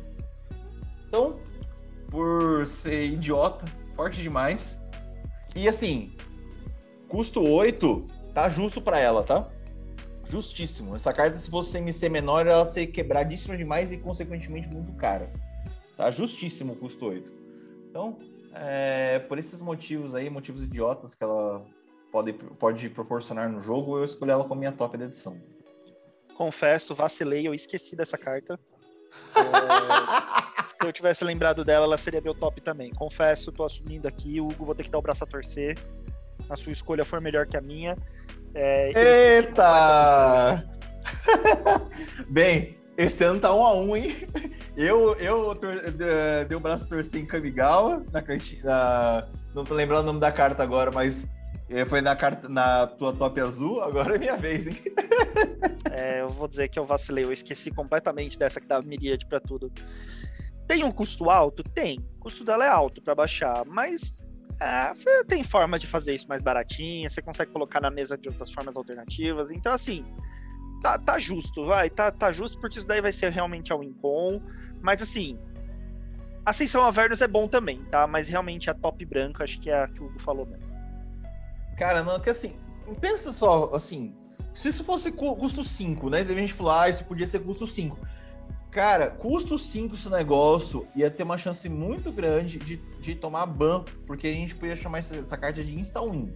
Então, 1.07 1.39
por 2.11 2.67
ser 2.67 3.07
idiota, 3.07 3.65
forte 3.95 4.21
demais. 4.21 4.77
E 5.55 5.69
assim, 5.69 6.13
custo 7.09 7.41
8 7.41 8.05
tá 8.35 8.49
justo 8.49 8.83
para 8.83 8.99
ela, 8.99 9.23
tá? 9.23 9.49
Justíssimo. 10.29 10.97
Essa 10.97 11.12
carta, 11.12 11.37
se 11.37 11.51
fosse 11.51 11.77
MC 11.77 12.09
menor, 12.09 12.47
ela 12.47 12.64
ser 12.64 12.89
quebradíssima 12.89 13.57
demais 13.57 13.93
e, 13.93 13.99
consequentemente, 13.99 14.68
muito 14.68 14.93
cara. 14.95 15.31
Tá 15.97 16.11
justíssimo 16.11 16.74
o 16.74 16.77
custo 16.77 17.07
8. 17.07 17.33
Então, 17.91 18.18
é, 18.55 19.18
por 19.20 19.39
esses 19.39 19.61
motivos 19.61 20.14
aí, 20.14 20.29
motivos 20.29 20.64
idiotas 20.64 21.14
que 21.14 21.24
ela 21.24 21.64
pode, 22.12 22.33
pode 22.33 22.89
proporcionar 22.91 23.51
no 23.51 23.61
jogo, 23.62 23.99
eu 23.99 24.05
escolhi 24.05 24.31
ela 24.31 24.45
como 24.45 24.61
minha 24.61 24.72
top 24.72 24.97
da 24.97 25.05
edição. 25.05 25.41
Confesso, 26.37 26.95
vacilei, 26.95 27.47
eu 27.47 27.55
esqueci 27.55 27.97
dessa 27.97 28.18
carta. 28.18 28.59
É, 29.35 30.68
se 30.68 30.87
eu 30.87 30.93
tivesse 30.93 31.24
lembrado 31.24 31.64
dela, 31.64 31.87
ela 31.87 31.97
seria 31.97 32.20
meu 32.20 32.35
top 32.35 32.61
também. 32.61 32.91
Confesso, 32.91 33.51
tô 33.51 33.64
assumindo 33.64 34.07
aqui, 34.07 34.41
o 34.41 34.47
Hugo 34.47 34.66
vou 34.66 34.74
ter 34.74 34.85
que 34.85 34.91
dar 34.91 34.99
o 34.99 35.03
braço 35.03 35.24
a 35.24 35.27
torcer. 35.27 35.79
A 36.51 36.57
sua 36.57 36.72
escolha 36.72 37.05
for 37.05 37.20
melhor 37.20 37.47
que 37.47 37.57
a 37.57 37.61
minha. 37.61 37.97
É, 38.59 39.37
Eita! 39.37 40.67
Bem, 42.31 42.75
esse 42.97 43.23
ano 43.23 43.39
tá 43.39 43.55
um 43.55 43.63
a 43.63 43.75
um, 43.75 43.95
hein? 43.95 44.17
Eu, 44.75 45.15
eu 45.17 45.55
dei 46.49 46.57
o 46.57 46.61
braço 46.61 46.85
a 46.85 46.89
torcer 46.89 47.21
em 47.21 47.27
Kamigawa, 47.27 48.03
na 48.11 48.23
cantina. 48.23 49.29
Não 49.55 49.63
tô 49.63 49.75
lembrando 49.75 50.05
o 50.05 50.07
nome 50.07 50.21
da 50.21 50.33
carta 50.33 50.63
agora, 50.63 50.91
mas 50.91 51.27
eh, 51.69 51.85
foi 51.85 52.01
na, 52.01 52.17
carta, 52.17 52.49
na 52.49 52.87
tua 52.87 53.13
top 53.13 53.39
azul, 53.43 53.83
agora 53.83 54.15
é 54.15 54.19
minha 54.19 54.39
vez, 54.39 54.67
hein? 54.67 54.83
É, 55.93 56.21
eu 56.21 56.29
vou 56.29 56.47
dizer 56.47 56.69
que 56.69 56.79
eu 56.79 56.85
vacilei, 56.85 57.25
eu 57.25 57.33
esqueci 57.33 57.71
completamente 57.71 58.39
dessa 58.39 58.61
que 58.61 58.67
dava 58.67 58.87
miríade 58.87 59.25
pra 59.25 59.41
tudo. 59.41 59.73
Tem 60.67 60.85
um 60.85 60.91
custo 60.91 61.31
alto? 61.31 61.63
Tem. 61.63 61.99
O 62.17 62.21
custo 62.21 62.45
dela 62.45 62.67
é 62.67 62.69
alto 62.69 63.01
para 63.01 63.15
baixar, 63.15 63.65
mas 63.67 64.15
é, 64.61 64.95
você 64.95 65.25
tem 65.25 65.43
forma 65.43 65.79
de 65.79 65.87
fazer 65.87 66.15
isso 66.15 66.29
mais 66.29 66.43
baratinho, 66.43 67.09
você 67.09 67.21
consegue 67.21 67.53
colocar 67.53 67.81
na 67.81 67.91
mesa 67.91 68.17
de 68.17 68.29
outras 68.29 68.51
formas 68.51 68.77
alternativas. 68.77 69.51
Então, 69.51 69.73
assim, 69.73 70.05
tá, 70.83 70.99
tá 70.99 71.19
justo, 71.19 71.67
vai, 71.67 71.91
tá, 71.91 72.11
tá 72.11 72.33
justo, 72.33 72.59
porque 72.61 72.79
isso 72.79 72.89
daí 72.89 73.01
vai 73.01 73.13
ser 73.13 73.31
realmente 73.31 73.73
a 73.73 73.77
Wincon. 73.77 74.41
Mas, 74.81 75.03
assim, 75.03 75.39
Ascensão 76.45 76.85
Avernus 76.85 77.21
é 77.21 77.29
bom 77.29 77.49
também, 77.49 77.83
tá? 77.85 78.07
Mas 78.07 78.29
realmente 78.29 78.71
a 78.71 78.75
top 78.75 79.05
branca, 79.05 79.45
acho 79.45 79.59
que 79.59 79.69
é 79.69 79.83
a 79.83 79.89
que 79.89 80.01
o 80.01 80.07
Hugo 80.07 80.19
falou 80.21 80.47
mesmo. 80.47 80.71
Cara, 81.77 82.03
não, 82.03 82.19
que 82.21 82.31
assim, 82.31 82.57
pensa 83.01 83.33
só, 83.33 83.75
assim, 83.75 84.15
se 84.55 84.69
isso 84.69 84.85
fosse 84.85 85.13
custo 85.13 85.63
5, 85.63 86.09
né? 86.09 86.21
A 86.21 86.25
gente 86.25 86.55
falar, 86.55 86.85
ah, 86.85 86.89
isso 86.89 87.05
podia 87.05 87.27
ser 87.27 87.41
custo 87.41 87.67
5. 87.67 87.99
Cara, 88.77 89.09
custo 89.09 89.59
5 89.59 89.95
esse 89.95 90.11
negócio 90.11 90.87
ia 90.95 91.11
ter 91.11 91.22
uma 91.22 91.39
chance 91.39 91.66
muito 91.66 92.12
grande 92.12 92.59
de, 92.59 92.77
de 92.77 93.14
tomar 93.14 93.47
ban, 93.47 93.83
porque 94.07 94.27
a 94.27 94.33
gente 94.33 94.55
podia 94.55 94.77
chamar 94.77 94.99
essa, 94.99 95.16
essa 95.16 95.35
carta 95.35 95.64
de 95.64 95.74
Insta-Win. 95.74 96.31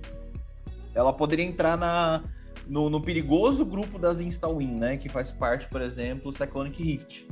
Ela 0.95 1.13
poderia 1.13 1.45
entrar 1.45 1.77
na, 1.77 2.25
no, 2.67 2.89
no, 2.89 2.99
perigoso 2.99 3.63
grupo 3.63 3.99
das 3.99 4.23
Insta-Win, 4.23 4.75
né? 4.79 4.97
Que 4.97 5.07
faz 5.07 5.31
parte, 5.31 5.69
por 5.69 5.83
exemplo, 5.83 6.33
Cyclonic 6.33 6.83
Rift, 6.83 7.29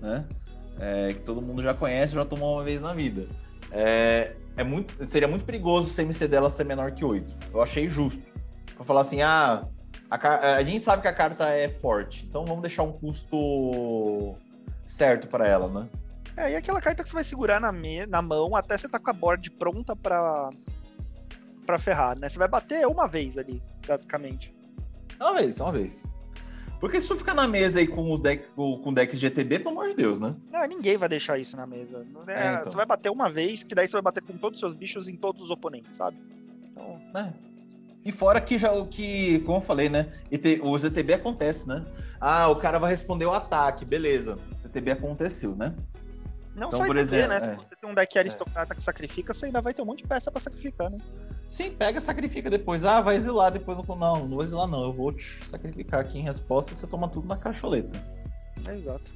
né? 0.00 0.28
É, 0.78 1.08
que 1.08 1.22
todo 1.22 1.42
mundo 1.42 1.60
já 1.60 1.74
conhece, 1.74 2.14
já 2.14 2.24
tomou 2.24 2.54
uma 2.54 2.62
vez 2.62 2.80
na 2.80 2.94
vida. 2.94 3.26
É, 3.72 4.36
é 4.56 4.62
muito, 4.62 4.94
seria 5.06 5.26
muito 5.26 5.44
perigoso 5.44 5.90
o 5.90 5.92
CMC 5.92 6.28
dela 6.28 6.48
ser 6.48 6.62
menor 6.62 6.92
que 6.92 7.04
8. 7.04 7.48
Eu 7.52 7.60
achei 7.60 7.88
justo. 7.88 8.22
Pra 8.76 8.84
falar 8.84 9.00
assim, 9.00 9.22
ah, 9.22 9.66
a, 10.08 10.54
a 10.54 10.62
gente 10.62 10.84
sabe 10.84 11.02
que 11.02 11.08
a 11.08 11.12
carta 11.12 11.48
é 11.48 11.68
forte, 11.68 12.24
então 12.28 12.44
vamos 12.44 12.62
deixar 12.62 12.84
um 12.84 12.92
custo 12.92 14.36
certo 14.92 15.26
para 15.26 15.46
ela, 15.46 15.68
né? 15.68 15.88
É, 16.36 16.52
e 16.52 16.56
aquela 16.56 16.80
carta 16.80 17.02
que 17.02 17.08
você 17.08 17.14
vai 17.14 17.24
segurar 17.24 17.60
na, 17.60 17.72
me, 17.72 18.06
na 18.06 18.22
mão 18.22 18.54
até 18.54 18.76
você 18.76 18.88
tá 18.88 18.98
com 18.98 19.10
a 19.10 19.12
board 19.12 19.50
pronta 19.52 19.96
para 19.96 20.50
para 21.64 21.78
ferrar, 21.78 22.18
né? 22.18 22.28
Você 22.28 22.38
vai 22.38 22.48
bater 22.48 22.86
uma 22.86 23.06
vez 23.06 23.38
ali, 23.38 23.62
basicamente. 23.86 24.52
Uma 25.20 25.34
vez, 25.34 25.60
uma 25.60 25.70
vez. 25.70 26.04
Porque 26.80 27.00
se 27.00 27.06
tu 27.06 27.16
ficar 27.16 27.34
na 27.34 27.46
mesa 27.46 27.78
aí 27.78 27.86
com 27.86 28.12
o 28.12 28.18
deck, 28.18 28.44
com 28.56 28.92
decks 28.92 29.20
de 29.20 29.26
ETB, 29.26 29.60
pelo 29.60 29.70
amor 29.70 29.88
de 29.88 29.94
Deus, 29.94 30.18
né? 30.18 30.34
Não, 30.50 30.66
ninguém 30.66 30.96
vai 30.96 31.08
deixar 31.08 31.38
isso 31.38 31.56
na 31.56 31.64
mesa. 31.64 32.04
É, 32.26 32.32
é, 32.32 32.52
então. 32.54 32.64
Você 32.64 32.76
vai 32.76 32.84
bater 32.84 33.10
uma 33.10 33.30
vez, 33.30 33.62
que 33.62 33.74
daí 33.74 33.86
você 33.86 33.92
vai 33.92 34.02
bater 34.02 34.22
com 34.24 34.36
todos 34.36 34.56
os 34.56 34.60
seus 34.60 34.74
bichos 34.74 35.06
em 35.06 35.16
todos 35.16 35.44
os 35.44 35.50
oponentes, 35.50 35.96
sabe? 35.96 36.16
Então, 36.72 37.00
né? 37.14 37.32
E 38.04 38.10
fora 38.10 38.40
que 38.40 38.58
já 38.58 38.72
o 38.72 38.88
que, 38.88 39.38
como 39.40 39.58
eu 39.58 39.62
falei, 39.62 39.88
né? 39.88 40.12
os 40.64 40.82
ETB 40.82 41.14
acontece, 41.14 41.68
né? 41.68 41.86
Ah, 42.20 42.48
o 42.48 42.56
cara 42.56 42.80
vai 42.80 42.90
responder 42.90 43.26
o 43.26 43.32
ataque, 43.32 43.84
beleza. 43.84 44.36
O 44.72 44.78
ETB 44.78 44.92
aconteceu, 44.92 45.54
né? 45.54 45.74
Não 46.54 46.68
então, 46.68 46.80
só 46.80 46.86
por 46.86 46.96
exemplo, 46.96 47.28
né? 47.28 47.36
É. 47.36 47.40
Se 47.40 47.56
você 47.56 47.76
tem 47.76 47.90
um 47.90 47.94
deck 47.94 48.18
aristocrata 48.18 48.72
é. 48.72 48.76
que 48.76 48.82
sacrifica, 48.82 49.32
você 49.32 49.46
ainda 49.46 49.60
vai 49.60 49.72
ter 49.72 49.82
um 49.82 49.86
monte 49.86 50.02
de 50.02 50.08
peça 50.08 50.30
para 50.30 50.40
sacrificar, 50.40 50.90
né? 50.90 50.98
Sim, 51.48 51.70
pega, 51.70 52.00
sacrifica 52.00 52.50
depois. 52.50 52.84
Ah, 52.84 53.00
vai 53.00 53.16
exilar 53.16 53.50
depois. 53.50 53.76
Não, 53.76 53.96
não, 53.96 54.16
não 54.20 54.28
vou 54.28 54.42
exilar, 54.42 54.66
não. 54.66 54.84
Eu 54.84 54.92
vou 54.92 55.12
te 55.12 55.44
sacrificar 55.50 56.00
aqui 56.00 56.18
em 56.18 56.22
resposta 56.22 56.72
e 56.72 56.76
você 56.76 56.86
toma 56.86 57.08
tudo 57.08 57.26
na 57.26 57.36
cacholeta. 57.36 57.98
É, 58.68 58.74
exato. 58.74 59.10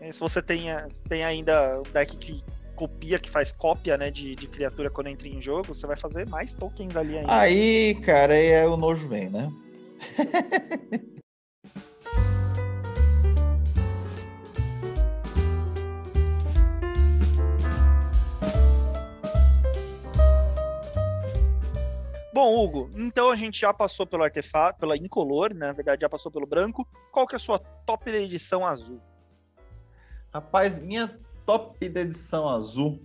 E 0.00 0.12
se 0.12 0.20
você 0.20 0.42
tem, 0.42 0.66
tem 1.08 1.24
ainda 1.24 1.78
um 1.80 1.92
deck 1.92 2.16
que 2.16 2.44
copia, 2.74 3.18
que 3.18 3.30
faz 3.30 3.52
cópia, 3.52 3.96
né, 3.96 4.10
de, 4.10 4.34
de 4.34 4.46
criatura 4.46 4.90
quando 4.90 5.06
entra 5.06 5.28
em 5.28 5.40
jogo, 5.40 5.74
você 5.74 5.86
vai 5.86 5.96
fazer 5.96 6.28
mais 6.28 6.52
tokens 6.54 6.96
ali 6.96 7.18
ainda. 7.18 7.32
Aí, 7.32 7.94
cara, 8.02 8.34
aí 8.34 8.48
é 8.48 8.66
o 8.66 8.76
nojo 8.76 9.08
vem, 9.08 9.30
né? 9.30 9.50
Bom, 22.34 22.52
Hugo, 22.52 22.90
então 22.96 23.30
a 23.30 23.36
gente 23.36 23.60
já 23.60 23.72
passou 23.72 24.04
pelo 24.04 24.24
artefato, 24.24 24.80
pela 24.80 24.96
incolor, 24.96 25.54
né? 25.54 25.68
na 25.68 25.72
verdade 25.72 26.00
já 26.02 26.08
passou 26.08 26.32
pelo 26.32 26.44
branco. 26.44 26.84
Qual 27.12 27.28
que 27.28 27.36
é 27.36 27.38
a 27.38 27.40
sua 27.40 27.60
top 27.60 28.10
da 28.10 28.18
edição 28.18 28.66
azul? 28.66 29.00
Rapaz, 30.32 30.76
minha 30.76 31.16
top 31.46 31.88
da 31.88 32.00
edição 32.00 32.48
azul 32.48 33.00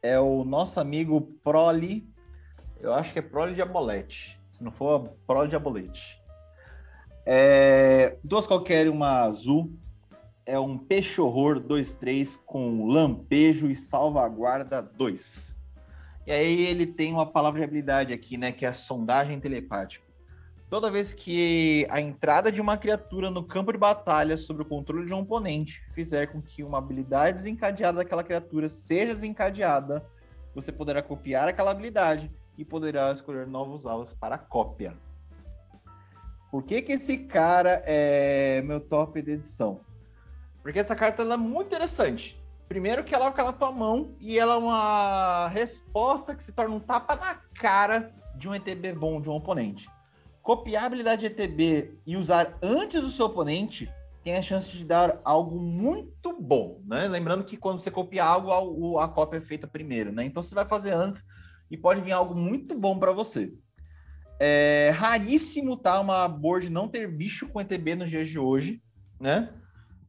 é 0.00 0.16
o 0.20 0.44
nosso 0.44 0.78
amigo 0.78 1.20
Proli. 1.42 2.08
Eu 2.78 2.94
acho 2.94 3.12
que 3.12 3.18
é 3.18 3.22
Proli 3.22 3.52
Diabolete. 3.52 4.40
Se 4.52 4.62
não 4.62 4.70
for, 4.70 5.08
Proli 5.26 5.48
Diabolete. 5.48 6.22
É, 7.26 8.16
duas 8.22 8.46
qualquer 8.46 8.88
uma 8.88 9.22
azul. 9.22 9.72
É 10.46 10.56
um 10.56 10.78
peixe 10.78 11.20
horror 11.20 11.58
2-3 11.58 12.38
com 12.46 12.86
lampejo 12.86 13.68
e 13.68 13.74
salvaguarda 13.74 14.80
2. 14.80 15.55
E 16.26 16.32
aí 16.32 16.66
ele 16.66 16.86
tem 16.86 17.12
uma 17.12 17.24
palavra 17.24 17.60
de 17.60 17.64
habilidade 17.64 18.12
aqui, 18.12 18.36
né? 18.36 18.50
Que 18.50 18.64
é 18.64 18.68
a 18.68 18.74
sondagem 18.74 19.38
telepática. 19.38 20.04
Toda 20.68 20.90
vez 20.90 21.14
que 21.14 21.86
a 21.88 22.00
entrada 22.00 22.50
de 22.50 22.60
uma 22.60 22.76
criatura 22.76 23.30
no 23.30 23.44
campo 23.44 23.70
de 23.70 23.78
batalha 23.78 24.36
sobre 24.36 24.62
o 24.62 24.66
controle 24.66 25.06
de 25.06 25.14
um 25.14 25.20
oponente 25.20 25.80
fizer 25.94 26.26
com 26.26 26.42
que 26.42 26.64
uma 26.64 26.78
habilidade 26.78 27.36
desencadeada 27.36 27.98
daquela 27.98 28.24
criatura 28.24 28.68
seja 28.68 29.14
desencadeada, 29.14 30.04
você 30.52 30.72
poderá 30.72 31.00
copiar 31.00 31.46
aquela 31.46 31.70
habilidade 31.70 32.28
e 32.58 32.64
poderá 32.64 33.12
escolher 33.12 33.46
novos 33.46 33.86
alvos 33.86 34.12
para 34.12 34.36
cópia. 34.36 34.96
Por 36.50 36.64
que, 36.64 36.82
que 36.82 36.92
esse 36.92 37.18
cara 37.18 37.82
é 37.86 38.60
meu 38.62 38.80
top 38.80 39.22
de 39.22 39.32
edição? 39.32 39.80
Porque 40.62 40.80
essa 40.80 40.96
carta 40.96 41.22
é 41.22 41.36
muito 41.36 41.68
interessante. 41.68 42.42
Primeiro 42.68 43.04
que 43.04 43.14
ela 43.14 43.30
fica 43.30 43.44
na 43.44 43.52
tua 43.52 43.70
mão 43.70 44.16
e 44.20 44.38
ela 44.38 44.54
é 44.54 44.58
uma 44.58 45.48
resposta 45.48 46.34
que 46.34 46.42
se 46.42 46.52
torna 46.52 46.74
um 46.74 46.80
tapa 46.80 47.14
na 47.14 47.34
cara 47.54 48.12
de 48.36 48.48
um 48.48 48.54
ETB 48.54 48.92
bom 48.92 49.20
de 49.20 49.28
um 49.28 49.34
oponente. 49.34 49.88
Copiar 50.42 50.84
a 50.84 50.86
habilidade 50.86 51.20
de 51.20 51.26
ETB 51.26 51.98
e 52.06 52.16
usar 52.16 52.58
antes 52.62 53.00
do 53.00 53.10
seu 53.10 53.26
oponente 53.26 53.88
tem 54.22 54.36
a 54.36 54.42
chance 54.42 54.76
de 54.76 54.84
dar 54.84 55.20
algo 55.24 55.60
muito 55.60 56.36
bom, 56.40 56.80
né? 56.84 57.06
Lembrando 57.06 57.44
que 57.44 57.56
quando 57.56 57.78
você 57.78 57.92
copia 57.92 58.24
algo, 58.24 58.98
a 58.98 59.06
cópia 59.06 59.38
é 59.38 59.40
feita 59.40 59.68
primeiro, 59.68 60.10
né? 60.10 60.24
Então 60.24 60.42
você 60.42 60.54
vai 60.54 60.66
fazer 60.66 60.92
antes 60.92 61.24
e 61.70 61.76
pode 61.76 62.00
vir 62.00 62.10
algo 62.10 62.34
muito 62.34 62.76
bom 62.76 62.98
para 62.98 63.12
você. 63.12 63.52
É 64.40 64.90
raríssimo 64.92 65.76
tá 65.76 66.00
uma 66.00 66.26
board 66.26 66.68
não 66.68 66.88
ter 66.88 67.06
bicho 67.06 67.48
com 67.48 67.60
ETB 67.60 67.94
nos 67.94 68.10
dias 68.10 68.28
de 68.28 68.38
hoje, 68.38 68.82
né? 69.20 69.54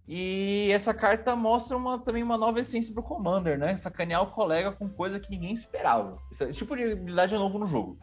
E 0.07 0.71
essa 0.71 0.93
carta 0.93 1.35
mostra 1.35 1.75
uma, 1.75 1.99
também 1.99 2.23
uma 2.23 2.37
nova 2.37 2.61
essência 2.61 2.93
pro 2.93 3.03
Commander, 3.03 3.57
né? 3.59 3.75
Sacanear 3.75 4.23
o 4.23 4.31
colega 4.31 4.71
com 4.71 4.87
coisa 4.87 5.19
que 5.19 5.29
ninguém 5.29 5.53
esperava. 5.53 6.17
Esse 6.31 6.45
é 6.45 6.51
tipo 6.51 6.77
de 6.77 6.93
habilidade 6.93 7.35
é 7.35 7.37
novo 7.37 7.59
no 7.59 7.67
jogo. 7.67 7.97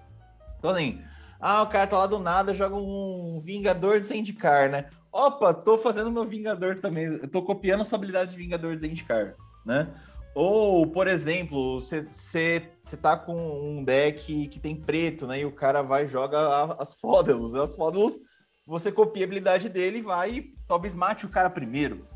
Então, 0.59 0.71
assim, 0.71 1.01
ah, 1.41 1.63
o 1.63 1.67
cara 1.67 1.87
tá 1.87 1.99
lá 1.99 2.07
do 2.07 2.19
nada, 2.19 2.53
joga 2.53 2.77
um 2.77 3.41
Vingador 3.43 4.01
de 4.01 4.07
Zendikar, 4.07 4.71
né? 4.71 4.87
Opa, 5.11 5.55
tô 5.55 5.79
fazendo 5.79 6.11
meu 6.11 6.27
Vingador 6.27 6.77
também. 6.77 7.05
Eu 7.05 7.29
tô 7.29 7.43
copiando 7.43 7.85
sua 7.85 7.97
habilidade 7.97 8.33
de 8.33 8.37
Vingador 8.37 8.77
de 8.77 8.83
Zendikar, 8.83 9.35
né? 9.65 9.89
Ou, 10.35 10.87
por 10.87 11.07
exemplo, 11.07 11.81
você 11.81 12.69
tá 13.01 13.17
com 13.17 13.35
um 13.35 13.85
deck 13.85 14.49
que 14.49 14.59
tem 14.59 14.75
preto, 14.75 15.27
né? 15.27 15.41
E 15.41 15.45
o 15.45 15.53
cara 15.53 15.81
vai 15.81 16.05
e 16.05 16.09
joga 16.09 16.75
as 16.79 16.93
Fódelos. 16.95 17.55
As 17.55 17.75
Fódelos 17.75 18.19
você 18.67 18.91
copia 18.91 19.25
a 19.25 19.27
habilidade 19.27 19.69
dele 19.69 19.99
e 19.99 20.03
vai 20.03 20.31
e 20.31 20.55
talvez 20.67 20.95
mate 20.95 21.27
o 21.27 21.29
cara 21.29 21.51
primeiro, 21.51 22.07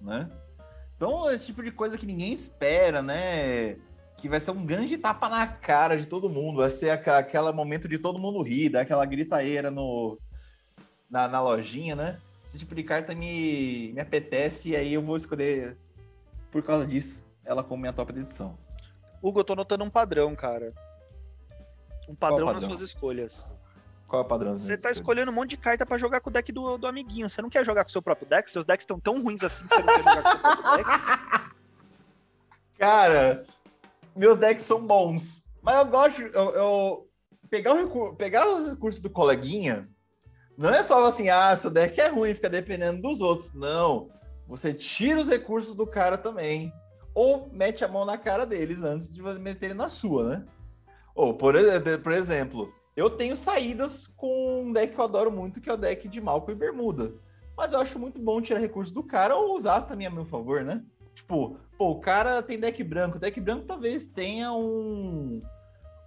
né? 0.00 0.28
Então, 0.96 1.30
esse 1.30 1.46
tipo 1.46 1.62
de 1.62 1.70
coisa 1.70 1.96
que 1.96 2.06
ninguém 2.06 2.32
espera, 2.32 3.02
né? 3.02 3.76
Que 4.16 4.28
vai 4.28 4.38
ser 4.38 4.50
um 4.50 4.66
grande 4.66 4.98
tapa 4.98 5.28
na 5.28 5.46
cara 5.46 5.96
de 5.96 6.06
todo 6.06 6.28
mundo. 6.28 6.58
Vai 6.58 6.70
ser 6.70 6.90
aquele 6.90 7.52
momento 7.52 7.88
de 7.88 7.98
todo 7.98 8.18
mundo 8.18 8.42
rir, 8.42 8.68
dar 8.68 8.82
aquela 8.82 9.06
gritaeira 9.06 9.70
no, 9.70 10.18
na, 11.08 11.26
na 11.26 11.40
lojinha, 11.40 11.96
né? 11.96 12.18
Esse 12.44 12.58
tipo 12.58 12.74
de 12.74 12.82
carta 12.82 13.14
me, 13.14 13.92
me 13.94 14.00
apetece 14.00 14.70
e 14.70 14.76
aí 14.76 14.92
eu 14.92 15.02
vou 15.02 15.16
escolher, 15.16 15.78
por 16.50 16.62
causa 16.62 16.86
disso, 16.86 17.24
ela 17.44 17.62
como 17.62 17.80
minha 17.80 17.92
top 17.92 18.12
de 18.12 18.20
edição. 18.20 18.58
Hugo, 19.22 19.40
eu 19.40 19.44
tô 19.44 19.54
notando 19.54 19.84
um 19.84 19.90
padrão, 19.90 20.34
cara. 20.34 20.72
Um 22.08 22.14
padrão, 22.14 22.46
padrão? 22.46 22.60
nas 22.60 22.64
suas 22.64 22.80
escolhas. 22.80 23.52
Qual 24.10 24.22
é 24.22 24.24
o 24.24 24.28
padrão? 24.28 24.58
Você 24.58 24.76
tá 24.76 24.90
escolhendo 24.90 25.30
um 25.30 25.34
monte 25.34 25.50
de 25.50 25.56
carta 25.56 25.86
para 25.86 25.96
jogar 25.96 26.20
com 26.20 26.30
o 26.30 26.32
deck 26.32 26.50
do, 26.50 26.76
do 26.76 26.88
amiguinho. 26.88 27.30
Você 27.30 27.40
não 27.40 27.48
quer 27.48 27.64
jogar 27.64 27.84
com 27.84 27.90
o 27.90 27.92
seu 27.92 28.02
próprio 28.02 28.28
deck? 28.28 28.50
Seus 28.50 28.66
decks 28.66 28.82
estão 28.82 28.98
tão 28.98 29.22
ruins 29.22 29.44
assim 29.44 29.64
que 29.68 29.72
você 29.72 29.82
não 29.82 29.86
quer 29.86 30.02
jogar 30.02 30.22
com 30.22 30.28
o 30.28 30.32
seu 30.32 30.40
próprio 30.40 30.76
deck? 30.76 30.90
Cara, 32.76 33.44
meus 34.16 34.36
decks 34.36 34.64
são 34.64 34.84
bons. 34.84 35.44
Mas 35.62 35.76
eu 35.76 35.84
gosto. 35.84 36.22
Eu, 36.22 36.50
eu 36.50 37.08
pegar, 37.48 37.72
o 37.72 37.76
recurso, 37.76 38.16
pegar 38.16 38.50
os 38.50 38.70
recursos 38.70 39.00
do 39.00 39.08
coleguinha 39.08 39.88
não 40.58 40.70
é 40.70 40.82
só 40.82 41.06
assim, 41.06 41.28
ah, 41.28 41.54
seu 41.54 41.70
deck 41.70 42.00
é 42.00 42.08
ruim, 42.08 42.34
fica 42.34 42.50
dependendo 42.50 43.00
dos 43.00 43.20
outros. 43.20 43.52
Não. 43.52 44.10
Você 44.48 44.74
tira 44.74 45.20
os 45.20 45.28
recursos 45.28 45.76
do 45.76 45.86
cara 45.86 46.18
também. 46.18 46.72
Ou 47.14 47.48
mete 47.52 47.84
a 47.84 47.88
mão 47.88 48.04
na 48.04 48.18
cara 48.18 48.44
deles 48.44 48.82
antes 48.82 49.14
de 49.14 49.22
meterem 49.22 49.76
na 49.76 49.88
sua, 49.88 50.30
né? 50.30 50.44
Ou, 51.14 51.32
por, 51.32 51.54
por 52.02 52.12
exemplo, 52.12 52.72
eu 53.00 53.08
tenho 53.08 53.36
saídas 53.36 54.06
com 54.06 54.64
um 54.64 54.72
deck 54.72 54.94
que 54.94 55.00
eu 55.00 55.04
adoro 55.04 55.32
muito, 55.32 55.60
que 55.60 55.70
é 55.70 55.72
o 55.72 55.76
deck 55.76 56.06
de 56.06 56.20
Malco 56.20 56.50
e 56.50 56.54
Bermuda. 56.54 57.14
Mas 57.56 57.72
eu 57.72 57.80
acho 57.80 57.98
muito 57.98 58.20
bom 58.20 58.40
tirar 58.40 58.60
recursos 58.60 58.92
do 58.92 59.02
cara 59.02 59.34
ou 59.34 59.56
usar 59.56 59.82
também 59.82 60.06
a 60.06 60.10
meu 60.10 60.24
favor, 60.24 60.62
né? 60.62 60.84
Tipo, 61.14 61.56
pô, 61.78 61.90
o 61.90 62.00
cara 62.00 62.42
tem 62.42 62.58
deck 62.58 62.82
branco. 62.84 63.18
Deck 63.18 63.40
branco 63.40 63.64
talvez 63.66 64.06
tenha 64.06 64.52
um. 64.52 65.40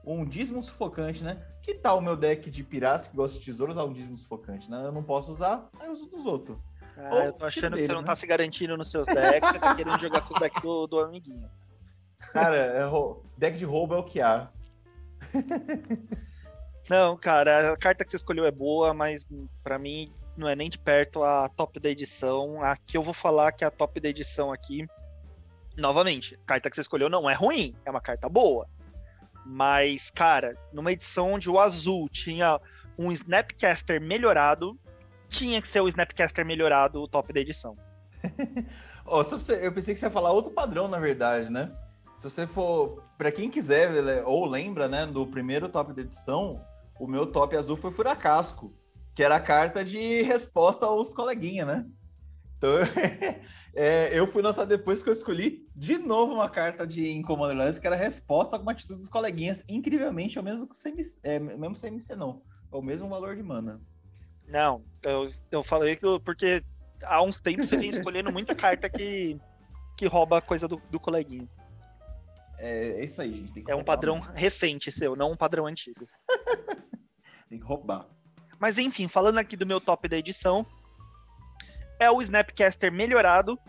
Um 0.06 0.26
dízimo 0.26 0.62
sufocante, 0.62 1.24
né? 1.24 1.41
Que 1.62 1.74
tal 1.74 2.00
o 2.00 2.02
meu 2.02 2.18
deck 2.18 2.52
de 2.52 2.64
piratas 2.64 3.08
que 3.08 3.16
gosta 3.16 3.39
de 3.39 3.46
tesouros 3.46 3.76
usar 3.76 3.86
um 3.86 3.94
dízimo 3.94 4.18
sufocante, 4.18 4.70
né? 4.70 4.86
Eu 4.86 4.91
não 4.91 5.04
posso 5.04 5.32
usar, 5.32 5.70
aí 5.80 5.88
eu 5.88 5.94
uso 5.94 6.08
dos 6.08 6.26
outros. 6.26 6.58
Ah, 6.98 7.10
ou, 7.16 7.22
eu 7.22 7.34
tô 7.34 7.46
achando 7.46 7.72
que 7.72 7.78
dele, 7.78 7.88
você 7.88 7.94
não 7.94 8.02
né? 8.02 8.08
tá 8.08 8.16
se 8.16 8.28
garantindo 8.28 8.78
nos 8.78 8.91
seus 8.91 9.08
decks, 9.08 9.52
você 9.52 9.60
tá 9.60 9.74
querendo 9.74 10.00
jogar 10.00 10.22
com 10.22 10.36
o 10.36 10.39
deck 10.39 10.62
do, 10.62 10.88
do 10.88 11.00
amiguinho. 11.00 11.50
Cara, 12.34 12.58
é, 12.58 12.84
deck 13.38 13.58
de 13.58 13.66
roubo 13.66 13.96
é 13.96 13.98
o 13.98 14.04
que 14.04 14.22
há. 14.22 14.50
Não, 16.90 17.16
cara, 17.16 17.74
a 17.74 17.78
carta 17.78 18.04
que 18.04 18.10
você 18.10 18.18
escolheu 18.18 18.46
é 18.46 18.52
boa, 18.52 18.94
mas 18.94 19.28
para 19.64 19.80
mim 19.80 20.12
não 20.36 20.50
é 20.50 20.56
nem 20.56 20.70
de 20.70 20.78
perto 20.78 21.24
a 21.24 21.48
top 21.48 21.80
da 21.80 21.90
edição. 21.90 22.62
Aqui 22.62 22.98
eu 22.98 23.04
vou 23.04 23.14
falar 23.14 23.52
que 23.54 23.64
a 23.64 23.72
top 23.72 24.00
da 24.00 24.10
edição 24.10 24.52
aqui, 24.52 24.86
novamente, 25.78 26.36
a 26.36 26.46
carta 26.46 26.70
que 26.70 26.76
você 26.76 26.82
escolheu 26.82 27.10
não 27.10 27.30
é 27.30 27.34
ruim, 27.34 27.74
é 27.86 27.92
uma 27.92 28.02
carta 28.02 28.28
boa. 28.28 28.68
Mas, 29.46 30.10
cara, 30.10 30.58
numa 30.74 30.92
edição 30.92 31.34
onde 31.34 31.50
o 31.50 31.60
azul 31.60 32.10
tinha 32.10 32.60
um 32.98 33.12
Snapcaster 33.12 34.02
melhorado, 34.02 34.78
tinha 35.30 35.62
que 35.62 35.68
ser 35.68 35.82
o 35.82 35.88
Snapcaster 35.88 36.46
melhorado 36.46 37.02
o 37.02 37.08
top 37.08 37.32
da 37.32 37.40
edição. 37.40 37.78
eu 39.62 39.72
pensei 39.74 39.94
que 39.94 40.00
você 40.00 40.06
ia 40.06 40.12
falar 40.12 40.32
outro 40.32 40.52
padrão, 40.52 40.88
na 40.88 41.00
verdade, 41.00 41.50
né? 41.50 41.72
Se 42.18 42.30
você 42.30 42.46
for, 42.48 43.04
para 43.18 43.32
quem 43.32 43.50
quiser 43.50 44.24
ou 44.26 44.46
lembra, 44.46 44.88
né, 44.88 45.06
do 45.06 45.28
primeiro 45.28 45.68
top 45.68 45.92
da 45.92 46.02
edição, 46.02 46.64
o 47.04 47.08
meu 47.08 47.28
top 47.28 47.58
azul 47.58 47.76
foi 47.76 47.91
Furacasco, 47.91 48.74
que 49.14 49.22
era 49.22 49.36
a 49.36 49.39
carta 49.39 49.84
de 49.84 50.22
resposta 50.22 50.86
aos 50.86 51.14
coleguinhas, 51.14 51.68
né? 51.68 51.86
Então, 52.56 52.70
é, 53.76 54.18
eu 54.18 54.26
fui 54.32 54.41
notar 54.41 54.66
depois 54.66 55.04
que 55.04 55.10
eu 55.10 55.14
escolhi 55.14 55.68
de 55.76 55.97
novo 55.97 56.34
uma 56.34 56.49
carta 56.49 56.88
de 56.88 57.12
Incommander 57.12 57.58
Lands, 57.58 57.78
que 57.78 57.86
era 57.86 57.95
resposta 57.97 58.56
a 58.56 58.60
uma 58.60 58.72
atitude 58.72 59.01
dos 59.01 59.10
coleguinhas, 59.10 59.66
incrivelmente, 59.68 60.38
é 60.38 60.41
o 60.41 60.43
mesmo, 60.45 60.70
CMC, 60.70 61.20
é, 61.24 61.39
mesmo 61.39 61.76
CMC 61.76 62.16
não, 62.16 62.41
é 62.72 62.76
o 62.78 62.82
mesmo 62.82 63.10
valor 63.10 63.36
de 63.36 63.43
mana. 63.43 63.82
Não, 64.47 64.82
eu, 65.01 65.28
eu 65.51 65.62
falei 65.62 65.97
que 65.97 66.06
porque 66.22 66.64
há 67.04 67.22
uns 67.22 67.41
tempos 67.41 67.68
você 67.68 67.76
vem 67.76 67.89
escolhendo 67.91 68.32
muita 68.32 68.56
carta 68.56 68.89
que, 68.89 69.38
que 69.97 70.08
rouba 70.08 70.38
a 70.38 70.41
coisa 70.41 70.70
do, 70.70 70.82
do 70.89 71.01
coleguinha. 71.01 71.49
É, 72.60 73.01
é 73.01 73.04
isso 73.04 73.22
aí, 73.22 73.34
gente. 73.34 73.70
é 73.70 73.76
um 73.76 73.84
padrão 73.84 74.22
recente 74.22 74.89
seu, 74.89 75.18
não 75.18 75.34
um 75.34 75.38
padrão 75.38 75.66
antigo. 75.66 76.08
tem 77.54 77.60
que 77.60 77.66
roubar. 77.66 78.08
Mas 78.60 78.78
enfim, 78.78 79.08
falando 79.08 79.38
aqui 79.38 79.56
do 79.56 79.66
meu 79.66 79.80
top 79.80 80.08
da 80.08 80.18
edição, 80.18 80.66
é 81.99 82.10
o 82.10 82.22
Snapcaster 82.22 82.91
melhorado, 82.91 83.60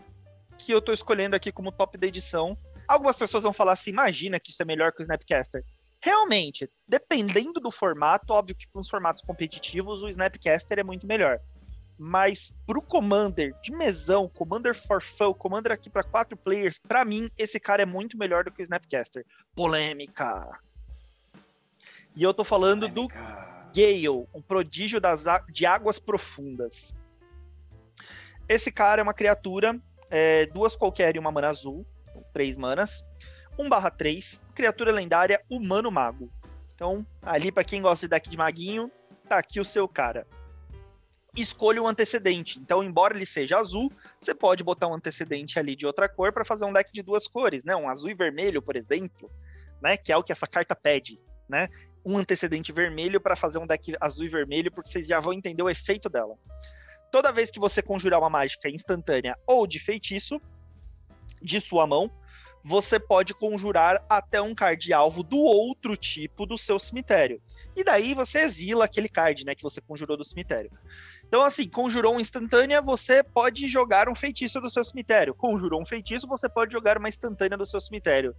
que 0.57 0.71
eu 0.71 0.81
tô 0.81 0.91
escolhendo 0.91 1.35
aqui 1.35 1.51
como 1.51 1.71
top 1.71 1.97
da 1.97 2.07
edição. 2.07 2.57
Algumas 2.87 3.17
pessoas 3.17 3.43
vão 3.43 3.53
falar 3.53 3.73
assim: 3.73 3.91
imagina 3.91 4.39
que 4.39 4.51
isso 4.51 4.61
é 4.61 4.65
melhor 4.65 4.91
que 4.91 5.01
o 5.01 5.03
Snapcaster. 5.03 5.63
Realmente, 6.01 6.69
dependendo 6.87 7.59
do 7.59 7.71
formato, 7.71 8.33
óbvio 8.33 8.55
que 8.55 8.67
para 8.67 8.81
os 8.81 8.89
formatos 8.89 9.21
competitivos 9.21 10.01
o 10.03 10.09
Snapcaster 10.09 10.79
é 10.79 10.83
muito 10.83 11.07
melhor. 11.07 11.39
Mas 11.97 12.53
pro 12.67 12.81
Commander 12.81 13.55
de 13.61 13.71
mesão, 13.71 14.27
Commander 14.27 14.75
for 14.75 15.01
Fun, 15.01 15.33
Commander 15.33 15.71
aqui 15.71 15.89
para 15.89 16.03
quatro 16.03 16.35
players, 16.35 16.77
para 16.77 17.05
mim 17.05 17.29
esse 17.37 17.59
cara 17.59 17.83
é 17.83 17.85
muito 17.85 18.17
melhor 18.17 18.43
do 18.43 18.51
que 18.51 18.61
o 18.61 18.63
Snapcaster. 18.63 19.25
Polêmica. 19.55 20.59
E 22.15 22.21
eu 22.21 22.33
tô 22.33 22.43
falando 22.43 22.89
Polêmica. 22.89 23.19
do 23.19 23.64
Gale, 23.75 24.07
um 24.33 24.41
prodígio 24.41 25.01
das, 25.01 25.25
de 25.51 25.65
águas 25.65 25.99
profundas. 25.99 26.95
Esse 28.47 28.71
cara 28.71 29.01
é 29.01 29.03
uma 29.03 29.13
criatura, 29.13 29.77
é, 30.09 30.45
duas 30.45 30.75
qualquer 30.77 31.15
e 31.15 31.19
uma 31.19 31.31
mana 31.31 31.49
azul, 31.49 31.85
três 32.31 32.55
manas. 32.55 33.05
1 33.57 33.69
barra 33.69 33.89
3, 33.89 34.41
criatura 34.53 34.91
lendária, 34.91 35.41
humano 35.49 35.89
mago. 35.89 36.29
Então, 36.73 37.05
ali 37.21 37.51
para 37.51 37.63
quem 37.63 37.81
gosta 37.81 38.05
de 38.05 38.09
deck 38.09 38.29
de 38.29 38.37
maguinho, 38.37 38.91
tá 39.27 39.37
aqui 39.37 39.59
o 39.59 39.65
seu 39.65 39.87
cara. 39.87 40.27
Escolha 41.35 41.81
um 41.81 41.87
antecedente. 41.87 42.59
Então, 42.59 42.83
embora 42.83 43.15
ele 43.15 43.25
seja 43.25 43.57
azul, 43.57 43.91
você 44.17 44.33
pode 44.33 44.63
botar 44.63 44.87
um 44.87 44.93
antecedente 44.93 45.57
ali 45.59 45.75
de 45.75 45.85
outra 45.85 46.07
cor 46.07 46.31
para 46.31 46.45
fazer 46.45 46.65
um 46.65 46.73
deck 46.73 46.91
de 46.93 47.01
duas 47.01 47.27
cores, 47.27 47.63
né? 47.63 47.75
Um 47.75 47.89
azul 47.89 48.09
e 48.09 48.13
vermelho, 48.13 48.61
por 48.61 48.75
exemplo, 48.75 49.29
né? 49.81 49.97
Que 49.97 50.11
é 50.11 50.17
o 50.17 50.23
que 50.23 50.31
essa 50.31 50.47
carta 50.47 50.75
pede, 50.75 51.19
né? 51.47 51.69
Um 52.05 52.17
antecedente 52.17 52.71
vermelho 52.71 53.19
para 53.19 53.35
fazer 53.35 53.57
um 53.57 53.65
deck 53.65 53.93
azul 53.99 54.25
e 54.25 54.29
vermelho, 54.29 54.71
porque 54.71 54.89
vocês 54.89 55.07
já 55.07 55.19
vão 55.19 55.33
entender 55.33 55.63
o 55.63 55.69
efeito 55.69 56.09
dela. 56.09 56.35
Toda 57.11 57.31
vez 57.31 57.49
que 57.49 57.59
você 57.59 57.81
conjurar 57.81 58.19
uma 58.19 58.29
mágica 58.29 58.69
instantânea 58.69 59.37
ou 59.47 59.65
de 59.65 59.79
feitiço 59.79 60.39
de 61.41 61.59
sua 61.59 61.87
mão, 61.87 62.11
você 62.67 62.99
pode 62.99 63.31
conjurar 63.35 64.03
até 64.09 64.41
um 64.41 64.55
card 64.55 64.91
alvo 64.91 65.21
do 65.21 65.37
outro 65.37 65.95
tipo 65.95 66.47
do 66.47 66.57
seu 66.57 66.79
cemitério. 66.79 67.39
E 67.75 67.83
daí 67.83 68.15
você 68.15 68.39
exila 68.39 68.85
aquele 68.85 69.07
card, 69.07 69.45
né, 69.45 69.53
que 69.53 69.61
você 69.61 69.79
conjurou 69.79 70.17
do 70.17 70.25
cemitério. 70.25 70.71
Então, 71.27 71.43
assim, 71.43 71.69
conjurou 71.69 72.15
um 72.15 72.19
instantânea, 72.19 72.81
você 72.81 73.23
pode 73.23 73.67
jogar 73.67 74.09
um 74.09 74.15
feitiço 74.15 74.59
do 74.59 74.69
seu 74.69 74.83
cemitério. 74.83 75.35
Conjurou 75.35 75.79
um 75.79 75.85
feitiço, 75.85 76.27
você 76.27 76.49
pode 76.49 76.73
jogar 76.73 76.97
uma 76.97 77.07
instantânea 77.07 77.57
do 77.57 77.67
seu 77.67 77.79
cemitério. 77.79 78.35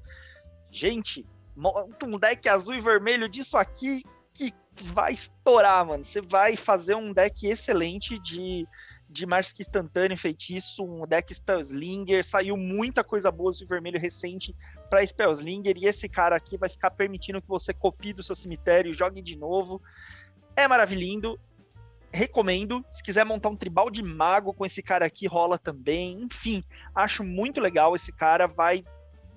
Gente, 0.73 1.25
um 1.57 2.19
deck 2.19 2.49
azul 2.49 2.75
e 2.75 2.81
vermelho 2.81 3.29
disso 3.29 3.57
aqui 3.57 4.03
que 4.33 4.53
vai 4.83 5.13
estourar, 5.13 5.87
mano. 5.87 6.05
Você 6.05 6.21
vai 6.21 6.57
fazer 6.57 6.95
um 6.95 7.13
deck 7.13 7.47
excelente 7.47 8.19
de 8.19 8.67
de 9.09 9.25
Marsk 9.25 9.61
instantâneo 9.61 10.19
feitiço, 10.19 10.85
um 10.85 11.07
deck 11.07 11.33
Spellslinger, 11.33 12.25
saiu 12.25 12.57
muita 12.57 13.05
coisa 13.05 13.31
boa 13.31 13.53
de 13.53 13.65
vermelho 13.65 14.01
recente 14.01 14.55
para 14.91 15.07
Spellslinger, 15.07 15.77
e 15.77 15.87
esse 15.87 16.09
cara 16.09 16.37
aqui 16.37 16.57
vai 16.57 16.69
ficar 16.69 16.91
permitindo 16.91 17.41
que 17.41 17.49
você 17.49 17.73
copie 17.73 18.13
do 18.13 18.23
seu 18.23 18.35
cemitério, 18.35 18.93
jogue 18.93 19.23
de 19.23 19.37
novo. 19.37 19.81
É 20.57 20.67
maravilhoso, 20.67 21.39
recomendo. 22.13 22.85
Se 22.91 23.03
quiser 23.03 23.25
montar 23.25 23.49
um 23.49 23.57
tribal 23.57 23.91
de 23.91 24.03
mago 24.03 24.53
com 24.53 24.65
esse 24.65 24.83
cara 24.83 25.07
aqui, 25.07 25.27
rola 25.27 25.59
também. 25.59 26.23
Enfim, 26.23 26.65
acho 26.95 27.23
muito 27.23 27.61
legal. 27.61 27.95
Esse 27.95 28.13
cara 28.13 28.47
vai 28.47 28.85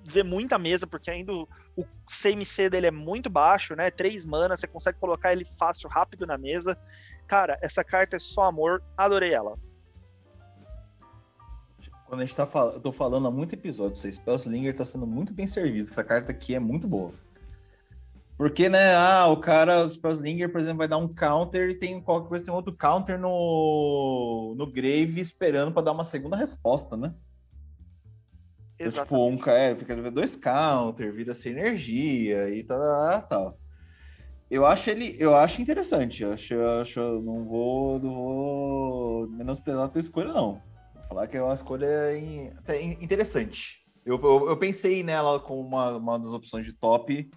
ver 0.04 0.24
muita 0.24 0.58
mesa, 0.58 0.86
porque 0.86 1.10
ainda 1.10 1.32
o, 1.76 1.84
CMC 2.06 2.68
dele 2.68 2.86
é 2.86 2.90
muito 2.90 3.30
baixo, 3.30 3.74
né? 3.74 3.90
Três 3.90 4.26
manas, 4.26 4.60
você 4.60 4.66
consegue 4.66 4.98
colocar 4.98 5.32
ele 5.32 5.44
fácil, 5.44 5.88
rápido 5.88 6.26
na 6.26 6.36
mesa. 6.36 6.76
Cara, 7.26 7.58
essa 7.62 7.84
carta 7.84 8.16
é 8.16 8.18
só 8.18 8.44
amor, 8.44 8.82
adorei 8.96 9.32
ela. 9.32 9.54
Quando 12.06 12.22
a 12.22 12.24
gente 12.26 12.34
tá 12.34 12.46
falando, 12.46 12.74
eu 12.74 12.80
tô 12.80 12.90
falando 12.90 13.28
há 13.28 13.30
muito 13.30 13.54
episódio, 13.54 13.94
esse 13.94 14.10
Spellslinger 14.12 14.74
tá 14.74 14.84
sendo 14.84 15.06
muito 15.06 15.32
bem 15.32 15.46
servido. 15.46 15.88
Essa 15.88 16.02
carta 16.02 16.32
aqui 16.32 16.54
é 16.54 16.58
muito 16.58 16.88
boa. 16.88 17.12
Porque, 18.36 18.68
né, 18.68 18.96
ah, 18.96 19.26
o 19.28 19.36
cara, 19.36 19.84
o 19.84 19.90
Spellslinger, 19.90 20.50
por 20.50 20.60
exemplo, 20.60 20.78
vai 20.78 20.88
dar 20.88 20.96
um 20.96 21.06
counter 21.06 21.68
e 21.68 21.74
tem 21.74 22.00
qualquer 22.00 22.28
coisa, 22.28 22.44
tem 22.44 22.54
outro 22.54 22.74
counter 22.74 23.18
no, 23.18 24.54
no 24.56 24.66
Grave 24.66 25.20
esperando 25.20 25.72
para 25.72 25.82
dar 25.82 25.92
uma 25.92 26.04
segunda 26.04 26.36
resposta, 26.36 26.96
né? 26.96 27.14
Então, 28.80 29.04
tipo, 29.04 29.28
um 29.28 29.50
é, 29.50 29.76
fica 29.76 30.10
dois 30.10 30.36
counter, 30.36 31.12
vira 31.12 31.34
sem 31.34 31.52
energia 31.52 32.48
e 32.48 32.64
tal, 32.64 33.22
tal. 33.28 33.58
Eu 34.50 34.64
acho 34.64 34.88
ele, 34.88 35.16
eu 35.18 35.36
acho 35.36 35.60
interessante. 35.60 36.22
Eu 36.22 36.32
acho, 36.32 36.54
eu 36.54 36.80
acho, 36.80 37.00
não 37.20 37.44
vou, 37.44 37.98
não 38.00 38.14
vou 38.14 39.28
menosprezar 39.28 39.84
a 39.84 39.88
tua 39.88 40.00
escolha, 40.00 40.32
não. 40.32 40.62
Vou 40.94 41.04
falar 41.10 41.26
que 41.28 41.36
é 41.36 41.42
uma 41.42 41.52
escolha 41.52 41.88
até 42.56 42.82
interessante. 42.82 43.84
Eu, 44.04 44.18
eu, 44.18 44.48
eu, 44.48 44.56
pensei 44.56 45.02
nela 45.02 45.38
como 45.38 45.60
uma, 45.60 45.96
uma 45.96 46.18
das 46.18 46.32
opções 46.32 46.64
de 46.64 46.72
top 46.72 47.30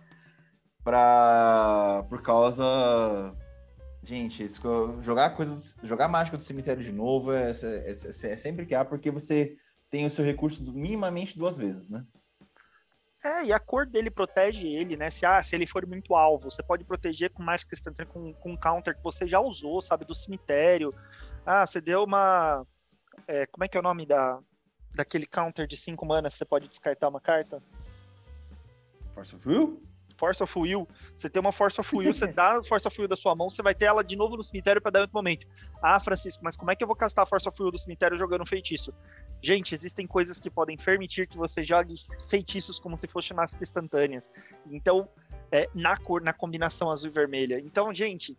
para 0.82 2.06
por 2.10 2.22
causa 2.22 3.36
gente 4.02 4.46
jogar 5.02 5.32
coisa 5.32 5.56
jogar 5.84 6.08
mágica 6.08 6.36
do 6.36 6.44
cemitério 6.44 6.84
de 6.84 6.91
novo 6.91 7.32
é, 7.32 7.52
é, 7.52 7.89
é, 7.89 8.32
é 8.32 8.36
sempre 8.36 8.66
que 8.66 8.76
há 8.76 8.84
porque 8.84 9.10
você 9.10 9.56
tem 9.94 10.08
o 10.08 10.10
seu 10.10 10.26
recurso 10.26 10.64
minimamente 10.74 11.38
duas 11.38 11.56
vezes 11.56 11.88
né 11.88 12.04
é, 13.24 13.46
e 13.46 13.54
a 13.54 13.60
cor 13.60 13.86
dele 13.86 14.12
protege 14.12 14.68
ele, 14.68 14.98
né? 14.98 15.10
Se, 15.10 15.26
ah, 15.26 15.41
se 15.41 15.56
ele 15.56 15.66
for 15.66 15.88
muito 15.88 16.14
alvo, 16.14 16.52
você 16.52 16.62
pode 16.62 16.84
proteger 16.84 17.30
com 17.30 17.41
mágica 17.41 17.74
instantânea, 17.74 18.12
com, 18.12 18.34
com 18.34 18.52
um 18.52 18.58
counter 18.58 18.94
que 18.94 19.02
você 19.02 19.26
já 19.26 19.39
usou, 19.39 19.82
sabe? 19.82 20.04
Do 20.04 20.14
cemitério. 20.14 20.94
Ah, 21.46 21.66
você 21.66 21.80
deu 21.80 22.04
uma. 22.04 22.68
É, 23.26 23.46
como 23.46 23.64
é 23.64 23.70
que 23.70 23.78
é 23.78 23.80
o 23.80 23.84
nome 23.84 24.06
da, 24.06 24.41
daquele 24.94 25.26
counter 25.26 25.66
de 25.66 25.78
5 25.78 26.06
manas? 26.06 26.34
Você 26.34 26.44
pode 26.44 26.68
descartar 26.68 27.08
uma 27.08 27.22
carta? 27.22 27.64
Force 29.14 29.34
of 29.34 29.48
Will? 29.48 29.78
Force 30.18 30.44
of 30.44 30.60
Will. 30.60 30.88
Você 31.16 31.30
tem 31.30 31.39
uma 31.39 31.52
Force 31.52 31.80
of 31.80 31.96
Will, 31.96 32.14
você 32.14 32.28
dá 32.32 32.58
a 32.58 32.64
Force 32.64 32.88
of 32.88 33.00
Will 33.00 33.08
da 33.08 33.16
sua 33.16 33.36
mão, 33.36 33.50
você 33.50 33.62
vai 33.62 33.74
ter 33.74 33.86
ela 33.86 34.04
de 34.04 34.16
novo 34.16 34.36
no 34.36 34.44
cemitério 34.44 34.82
para 34.82 34.91
dar 34.91 35.02
outro 35.02 35.16
momento. 35.16 35.48
Ah, 35.82 36.00
Francisco, 36.00 36.44
mas 36.44 36.56
como 36.56 36.72
é 36.72 36.76
que 36.76 36.84
eu 36.84 36.88
vou 36.88 36.96
castar 36.96 37.24
a 37.24 37.26
Force 37.26 37.48
of 37.48 37.62
Will 37.62 37.72
do 37.72 37.78
cemitério 37.78 38.18
jogando 38.18 38.41
um 38.41 38.46
feitiço? 38.46 38.94
Gente, 39.44 39.76
existem 39.76 40.08
coisas 40.08 40.39
que 40.39 40.50
podem 40.50 40.78
permitir 40.78 41.28
que 41.28 41.38
você 41.38 41.62
jogue 41.64 41.96
feitiços 42.30 42.80
como 42.80 42.96
se 42.96 43.10
fossem 43.10 43.36
nas 43.36 43.54
instantâneas. 43.62 44.32
Então, 44.72 45.10
é, 45.52 45.70
na 45.76 45.98
cor, 45.98 46.22
na 46.22 46.32
combinação 46.32 46.89
azul 46.89 47.10
e 47.10 47.14
vermelha. 47.14 47.60
Então, 47.60 47.94
gente, 47.94 48.38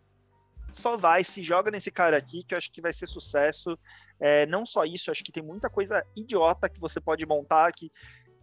só 0.71 0.97
vai, 0.97 1.23
se 1.23 1.43
joga 1.43 1.69
nesse 1.69 1.91
cara 1.91 2.17
aqui, 2.17 2.43
que 2.43 2.55
eu 2.55 2.57
acho 2.57 2.71
que 2.71 2.81
vai 2.81 2.91
ser 2.91 3.05
sucesso. 3.05 3.77
É, 4.19 4.47
não 4.47 4.65
só 4.65 4.83
isso, 4.83 5.11
acho 5.11 5.23
que 5.23 5.31
tem 5.31 5.43
muita 5.43 5.69
coisa 5.69 6.03
idiota 6.15 6.67
que 6.67 6.79
você 6.79 6.99
pode 6.99 7.23
montar 7.23 7.71
que, 7.71 7.91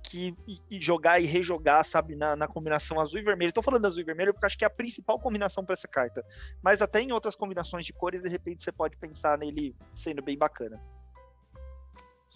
que 0.09 0.33
e, 0.71 0.81
jogar 0.81 1.21
e 1.21 1.27
rejogar, 1.27 1.85
sabe, 1.85 2.15
na, 2.15 2.37
na, 2.37 2.47
combinação 2.47 3.01
azul 3.01 3.19
e 3.19 3.25
vermelho. 3.25 3.49
Estou 3.49 3.65
falando 3.65 3.87
azul 3.87 4.03
e 4.03 4.05
vermelho 4.05 4.33
porque 4.33 4.47
acho 4.47 4.57
que 4.57 4.65
é 4.65 4.69
a 4.69 4.71
principal 4.71 5.19
combinação 5.19 5.65
para 5.65 5.73
essa 5.73 5.89
carta. 5.89 6.25
Mas 6.63 6.81
até 6.81 7.01
em 7.01 7.11
outras 7.11 7.35
combinações 7.35 7.85
de 7.85 7.93
cores, 7.93 8.23
de 8.23 8.29
repente 8.29 8.63
você 8.63 8.71
pode 8.71 8.97
pensar 8.97 9.37
nele 9.37 9.75
sendo 9.97 10.23
bem 10.23 10.39
bacana. 10.39 10.81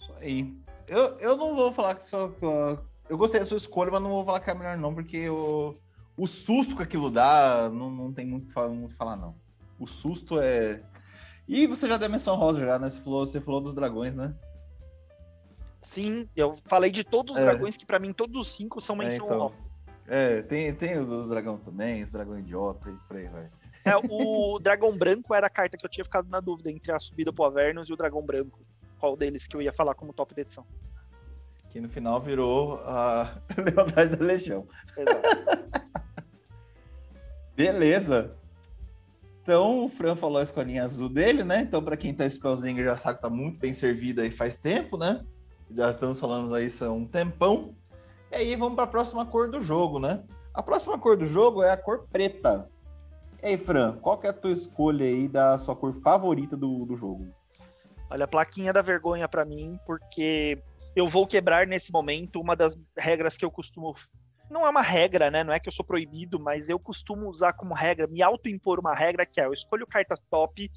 Isso 0.07 0.13
aí. 0.19 0.57
Eu, 0.87 1.17
eu 1.19 1.35
não 1.35 1.55
vou 1.55 1.73
falar 1.73 1.95
que 1.95 2.05
só. 2.05 2.31
Eu 3.09 3.17
gostei 3.17 3.39
da 3.39 3.45
sua 3.45 3.57
escolha, 3.57 3.91
mas 3.91 4.01
não 4.01 4.09
vou 4.09 4.25
falar 4.25 4.39
que 4.39 4.49
é 4.49 4.53
melhor, 4.53 4.77
não, 4.77 4.93
porque 4.93 5.17
eu, 5.17 5.77
o 6.15 6.25
susto 6.27 6.75
que 6.75 6.83
aquilo 6.83 7.11
dá 7.11 7.69
não, 7.69 7.89
não 7.89 8.13
tem 8.13 8.25
muito 8.25 8.47
que 8.47 8.67
muito 8.67 8.95
falar, 8.95 9.15
não. 9.15 9.35
O 9.79 9.85
susto 9.85 10.39
é. 10.39 10.81
E 11.47 11.67
você 11.67 11.87
já 11.87 11.97
deu 11.97 12.09
menção 12.09 12.35
rosa 12.35 12.59
já, 12.59 12.79
né? 12.79 12.89
Você 12.89 12.99
falou, 12.99 13.25
você 13.25 13.41
falou 13.41 13.61
dos 13.61 13.75
dragões, 13.75 14.13
né? 14.13 14.35
Sim, 15.81 16.27
eu 16.35 16.53
falei 16.65 16.91
de 16.91 17.03
todos 17.03 17.35
os 17.35 17.41
é. 17.41 17.45
dragões, 17.45 17.77
que 17.77 17.85
para 17.85 17.99
mim 17.99 18.11
todos 18.11 18.37
os 18.37 18.53
cinco 18.53 18.81
são 18.81 18.95
menção 18.95 19.25
é, 19.25 19.29
então. 19.29 19.39
rosa. 19.39 19.55
É, 20.07 20.41
tem, 20.41 20.73
tem 20.73 20.97
o 20.97 21.05
do 21.05 21.29
dragão 21.29 21.57
também, 21.57 21.99
esse 21.99 22.13
dragão 22.13 22.39
idiota 22.39 22.89
e 22.89 22.95
por 23.07 23.17
aí 23.17 23.27
vai. 23.27 23.49
É, 23.85 23.95
o 24.09 24.57
dragão 24.59 24.97
branco 24.97 25.33
era 25.33 25.47
a 25.47 25.49
carta 25.49 25.77
que 25.77 25.85
eu 25.85 25.89
tinha 25.89 26.03
ficado 26.03 26.29
na 26.29 26.39
dúvida 26.39 26.71
entre 26.71 26.91
a 26.91 26.99
subida 26.99 27.31
pro 27.31 27.45
Avernus 27.45 27.89
e 27.89 27.93
o 27.93 27.97
dragão 27.97 28.21
branco 28.21 28.59
qual 28.99 29.15
deles 29.15 29.47
que 29.47 29.55
eu 29.55 29.61
ia 29.61 29.73
falar 29.73 29.95
como 29.95 30.13
top 30.13 30.33
da 30.33 30.41
edição. 30.41 30.65
Que 31.69 31.79
no 31.79 31.89
final 31.89 32.21
virou 32.21 32.81
a 32.85 33.37
Lealdade 33.57 34.15
da 34.15 34.25
Legião. 34.25 34.67
Exato. 34.97 35.87
Beleza. 37.55 38.35
Então, 39.41 39.85
o 39.85 39.89
Fran 39.89 40.15
falou 40.15 40.39
a 40.39 40.43
escolinha 40.43 40.83
azul 40.83 41.07
dele, 41.07 41.43
né? 41.43 41.61
Então, 41.61 41.81
para 41.81 41.95
quem 41.95 42.13
tá 42.13 42.27
Spellslinger 42.27 42.85
já 42.85 42.97
sabe 42.97 43.15
que 43.15 43.21
tá 43.21 43.29
muito 43.29 43.57
bem 43.59 43.71
servido 43.71 44.21
aí 44.21 44.29
faz 44.29 44.57
tempo, 44.57 44.97
né? 44.97 45.23
Já 45.71 45.89
estamos 45.89 46.19
falando 46.19 46.53
aí 46.53 46.69
são 46.69 46.97
um 46.97 47.05
tempão. 47.05 47.73
E 48.31 48.35
aí 48.35 48.55
vamos 48.55 48.75
para 48.75 48.83
a 48.83 48.87
próxima 48.87 49.25
cor 49.25 49.49
do 49.49 49.61
jogo, 49.61 49.99
né? 49.99 50.23
A 50.53 50.61
próxima 50.61 50.99
cor 50.99 51.15
do 51.15 51.25
jogo 51.25 51.63
é 51.63 51.71
a 51.71 51.77
cor 51.77 52.07
preta. 52.11 52.69
E 53.41 53.47
aí, 53.47 53.57
Fran, 53.57 53.97
qual 54.01 54.17
que 54.17 54.27
é 54.27 54.31
a 54.31 54.33
tua 54.33 54.51
escolha 54.51 55.05
aí 55.05 55.27
da 55.27 55.57
sua 55.57 55.75
cor 55.75 55.93
favorita 56.01 56.57
do, 56.57 56.85
do 56.85 56.95
jogo? 56.95 57.27
Olha, 58.09 58.25
a 58.25 58.27
plaquinha 58.27 58.71
da 58.71 58.81
vergonha 58.81 59.27
para 59.27 59.43
mim, 59.43 59.77
porque 59.85 60.61
eu 60.95 61.07
vou 61.07 61.27
quebrar 61.27 61.67
nesse 61.67 61.91
momento 61.91 62.39
uma 62.39 62.55
das 62.55 62.77
regras 62.97 63.37
que 63.37 63.43
eu 63.43 63.51
costumo. 63.51 63.93
Não 64.49 64.65
é 64.65 64.69
uma 64.69 64.81
regra, 64.81 65.29
né? 65.29 65.43
Não 65.43 65.53
é 65.53 65.59
que 65.59 65.67
eu 65.67 65.73
sou 65.73 65.85
proibido, 65.85 66.39
mas 66.39 66.69
eu 66.69 66.79
costumo 66.79 67.29
usar 67.29 67.53
como 67.53 67.73
regra, 67.73 68.07
me 68.07 68.21
autoimpor 68.21 68.79
uma 68.79 68.95
regra 68.95 69.25
que 69.25 69.41
é: 69.41 69.45
eu 69.45 69.53
escolho 69.53 69.85
carta 69.85 70.15
top, 70.29 70.71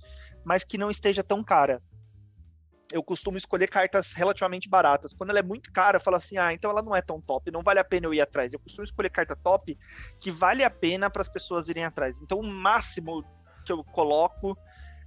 mas 0.44 0.64
que 0.64 0.76
não 0.76 0.90
esteja 0.90 1.22
tão 1.22 1.42
cara. 1.42 1.80
Eu 2.92 3.04
costumo 3.04 3.38
escolher 3.38 3.68
cartas 3.68 4.12
relativamente 4.12 4.68
baratas. 4.68 5.14
Quando 5.14 5.30
ela 5.30 5.38
é 5.38 5.42
muito 5.42 5.72
cara, 5.72 5.96
eu 5.96 6.00
falo 6.00 6.16
assim: 6.16 6.36
ah, 6.36 6.52
então 6.52 6.70
ela 6.70 6.82
não 6.82 6.96
é 6.96 7.00
tão 7.00 7.20
top, 7.20 7.48
não 7.52 7.62
vale 7.62 7.78
a 7.78 7.84
pena 7.84 8.06
eu 8.06 8.12
ir 8.12 8.20
atrás. 8.20 8.52
Eu 8.52 8.58
costumo 8.58 8.84
escolher 8.84 9.10
carta 9.10 9.36
top 9.36 9.78
que 10.18 10.32
vale 10.32 10.64
a 10.64 10.70
pena 10.70 11.08
para 11.08 11.22
as 11.22 11.28
pessoas 11.28 11.68
irem 11.68 11.84
atrás. 11.84 12.20
Então, 12.20 12.40
o 12.40 12.46
máximo 12.46 13.24
que 13.64 13.70
eu 13.70 13.84
coloco 13.84 14.58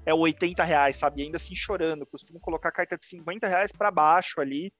é 0.05 0.13
80 0.13 0.63
reais, 0.63 0.97
sabe? 0.97 1.21
E 1.21 1.25
ainda 1.25 1.37
assim 1.37 1.55
chorando. 1.55 2.05
Costumo 2.05 2.39
colocar 2.39 2.71
carta 2.71 2.97
de 2.97 3.05
50 3.05 3.47
reais 3.47 3.71
para 3.71 3.91
baixo 3.91 4.41
ali, 4.41 4.73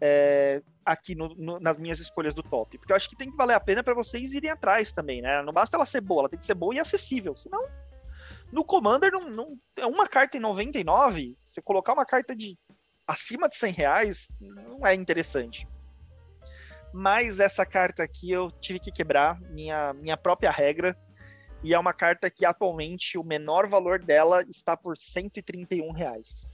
é, 0.00 0.62
aqui 0.84 1.14
no, 1.14 1.34
no, 1.34 1.60
nas 1.60 1.78
minhas 1.78 1.98
escolhas 1.98 2.34
do 2.34 2.42
top. 2.42 2.78
Porque 2.78 2.92
eu 2.92 2.96
acho 2.96 3.08
que 3.08 3.16
tem 3.16 3.30
que 3.30 3.36
valer 3.36 3.54
a 3.54 3.60
pena 3.60 3.82
para 3.82 3.94
vocês 3.94 4.34
irem 4.34 4.50
atrás 4.50 4.92
também, 4.92 5.22
né? 5.22 5.42
Não 5.42 5.52
basta 5.52 5.76
ela 5.76 5.86
ser 5.86 6.00
boa, 6.00 6.22
ela 6.22 6.28
tem 6.28 6.38
que 6.38 6.44
ser 6.44 6.54
boa 6.54 6.74
e 6.74 6.78
acessível. 6.78 7.36
Senão, 7.36 7.66
no 8.52 8.64
Commander, 8.64 9.10
não, 9.12 9.28
não, 9.28 9.56
é 9.76 9.86
uma 9.86 10.06
carta 10.06 10.36
em 10.36 10.40
99, 10.40 11.36
você 11.44 11.60
colocar 11.60 11.92
uma 11.92 12.06
carta 12.06 12.34
de 12.34 12.56
acima 13.06 13.48
de 13.48 13.56
100 13.56 13.72
reais, 13.72 14.28
não 14.40 14.86
é 14.86 14.94
interessante. 14.94 15.66
Mas 16.92 17.40
essa 17.40 17.66
carta 17.66 18.02
aqui 18.02 18.30
eu 18.30 18.50
tive 18.50 18.78
que 18.78 18.90
quebrar 18.90 19.40
minha, 19.40 19.92
minha 19.94 20.16
própria 20.16 20.50
regra 20.50 20.96
e 21.62 21.74
é 21.74 21.78
uma 21.78 21.92
carta 21.92 22.30
que 22.30 22.44
atualmente 22.44 23.18
o 23.18 23.24
menor 23.24 23.66
valor 23.66 23.98
dela 23.98 24.42
está 24.48 24.76
por 24.76 24.96
131 24.96 25.90
reais. 25.92 26.52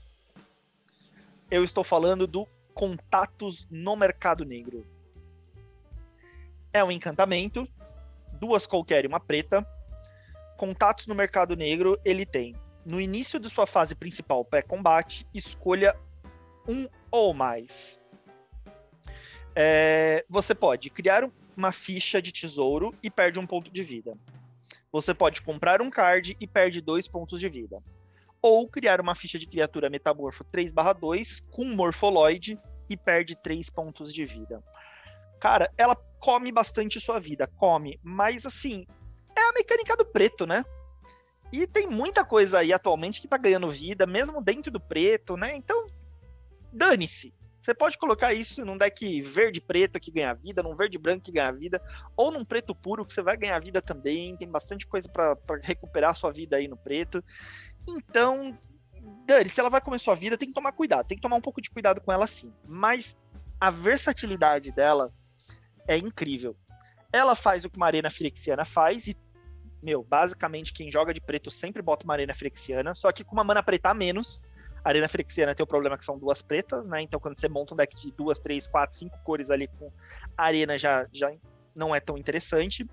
Eu 1.49 1.63
estou 1.63 1.83
falando 1.83 2.25
do 2.25 2.47
Contatos 2.73 3.67
no 3.69 3.95
Mercado 3.95 4.43
Negro. 4.43 4.85
É 6.73 6.83
um 6.83 6.91
encantamento, 6.91 7.67
duas 8.39 8.65
qualquer 8.65 9.05
e 9.05 9.07
uma 9.07 9.19
preta. 9.19 9.65
Contatos 10.57 11.07
no 11.07 11.15
Mercado 11.15 11.55
Negro, 11.55 11.99
ele 12.03 12.25
tem 12.25 12.55
no 12.85 13.01
início 13.01 13.39
de 13.39 13.49
sua 13.49 13.65
fase 13.65 13.95
principal 13.95 14.45
pré-combate, 14.45 15.27
escolha 15.33 15.97
um 16.67 16.87
ou 17.09 17.33
mais. 17.33 17.99
É, 19.55 20.23
você 20.29 20.53
pode 20.53 20.89
criar 20.89 21.29
uma 21.57 21.71
ficha 21.71 22.21
de 22.21 22.31
tesouro 22.31 22.93
e 23.01 23.09
perde 23.09 23.39
um 23.39 23.47
ponto 23.47 23.71
de 23.71 23.81
vida. 23.81 24.17
Você 24.95 25.13
pode 25.13 25.41
comprar 25.41 25.81
um 25.81 25.89
card 25.89 26.37
e 26.39 26.47
perde 26.47 26.79
dois 26.79 27.05
pontos 27.05 27.41
de 27.41 27.49
vida. 27.49 27.83
Ou 28.41 28.65
criar 28.65 29.01
uma 29.01 29.13
ficha 29.13 29.37
de 29.37 29.45
criatura 29.45 29.89
metamorfo 29.89 30.45
3/2 30.45 31.45
com 31.51 31.65
Morpholoid 31.65 32.57
e 32.89 32.95
perde 32.95 33.35
três 33.35 33.69
pontos 33.69 34.13
de 34.13 34.23
vida. 34.23 34.63
Cara, 35.37 35.69
ela 35.77 35.97
come 36.17 36.49
bastante 36.49 36.97
sua 37.01 37.19
vida, 37.19 37.45
come, 37.45 37.99
mas 38.01 38.45
assim, 38.45 38.87
é 39.35 39.41
a 39.41 39.51
mecânica 39.51 39.97
do 39.97 40.05
preto, 40.05 40.47
né? 40.47 40.63
E 41.51 41.67
tem 41.67 41.87
muita 41.87 42.23
coisa 42.23 42.59
aí 42.59 42.71
atualmente 42.71 43.19
que 43.19 43.27
tá 43.27 43.37
ganhando 43.37 43.69
vida, 43.71 44.07
mesmo 44.07 44.41
dentro 44.41 44.71
do 44.71 44.79
preto, 44.79 45.35
né? 45.35 45.57
Então, 45.57 45.87
dane-se. 46.71 47.33
Você 47.65 47.73
pode 47.73 47.97
colocar 47.97 48.31
isso 48.31 48.63
num 48.63 48.77
deck 48.77 49.23
verde 49.23 49.59
preto 49.59 49.99
que 49.99 50.11
ganha 50.11 50.35
vida, 50.35 50.61
num 50.61 50.75
verde 50.75 50.99
branco 50.99 51.23
que 51.23 51.31
ganha 51.31 51.51
vida, 51.51 51.81
ou 52.15 52.29
num 52.29 52.45
preto 52.45 52.75
puro 52.75 53.03
que 53.03 53.11
você 53.11 53.23
vai 53.23 53.35
ganhar 53.35 53.57
vida 53.57 53.81
também. 53.81 54.37
Tem 54.37 54.47
bastante 54.47 54.85
coisa 54.85 55.09
para 55.09 55.35
recuperar 55.63 56.15
sua 56.15 56.31
vida 56.31 56.57
aí 56.57 56.67
no 56.67 56.77
preto. 56.77 57.23
Então, 57.89 58.55
Dani, 59.25 59.49
se 59.49 59.59
ela 59.59 59.71
vai 59.71 59.81
comer 59.81 59.97
sua 59.97 60.13
vida, 60.13 60.37
tem 60.37 60.47
que 60.47 60.53
tomar 60.53 60.73
cuidado. 60.73 61.07
Tem 61.07 61.17
que 61.17 61.23
tomar 61.23 61.37
um 61.37 61.41
pouco 61.41 61.59
de 61.59 61.71
cuidado 61.71 61.99
com 62.01 62.11
ela 62.11 62.27
sim. 62.27 62.53
Mas 62.67 63.17
a 63.59 63.71
versatilidade 63.71 64.71
dela 64.71 65.11
é 65.87 65.97
incrível. 65.97 66.55
Ela 67.11 67.33
faz 67.33 67.65
o 67.65 67.69
que 67.71 67.77
uma 67.77 67.87
arena 67.87 68.11
firexiana 68.11 68.63
faz 68.63 69.07
e 69.07 69.17
meu, 69.81 70.03
basicamente 70.03 70.71
quem 70.71 70.91
joga 70.91 71.13
de 71.13 71.21
preto 71.21 71.49
sempre 71.49 71.81
bota 71.81 72.03
uma 72.03 72.13
arena 72.13 72.33
firexiana, 72.33 72.93
só 72.93 73.11
que 73.11 73.23
com 73.23 73.33
uma 73.33 73.43
mana 73.43 73.61
preta 73.61 73.89
a 73.89 73.93
menos, 73.93 74.43
Arena 74.85 75.07
Frexiana 75.07 75.55
tem 75.55 75.63
o 75.63 75.67
problema 75.67 75.97
que 75.97 76.05
são 76.05 76.17
duas 76.17 76.43
pretas, 76.43 76.85
né? 76.85 77.01
Então 77.01 77.19
quando 77.19 77.35
você 77.39 77.49
monta 77.49 77.73
um 77.73 77.77
deck 77.77 77.97
de 77.97 78.11
duas, 78.11 78.39
três, 78.39 78.67
quatro, 78.67 78.95
cinco 78.95 79.17
cores 79.23 79.49
ali 79.49 79.67
com 79.67 79.91
arena 80.37 80.77
já, 80.77 81.07
já 81.11 81.33
não 81.75 81.93
é 81.95 81.99
tão 81.99 82.15
interessante. 82.15 82.87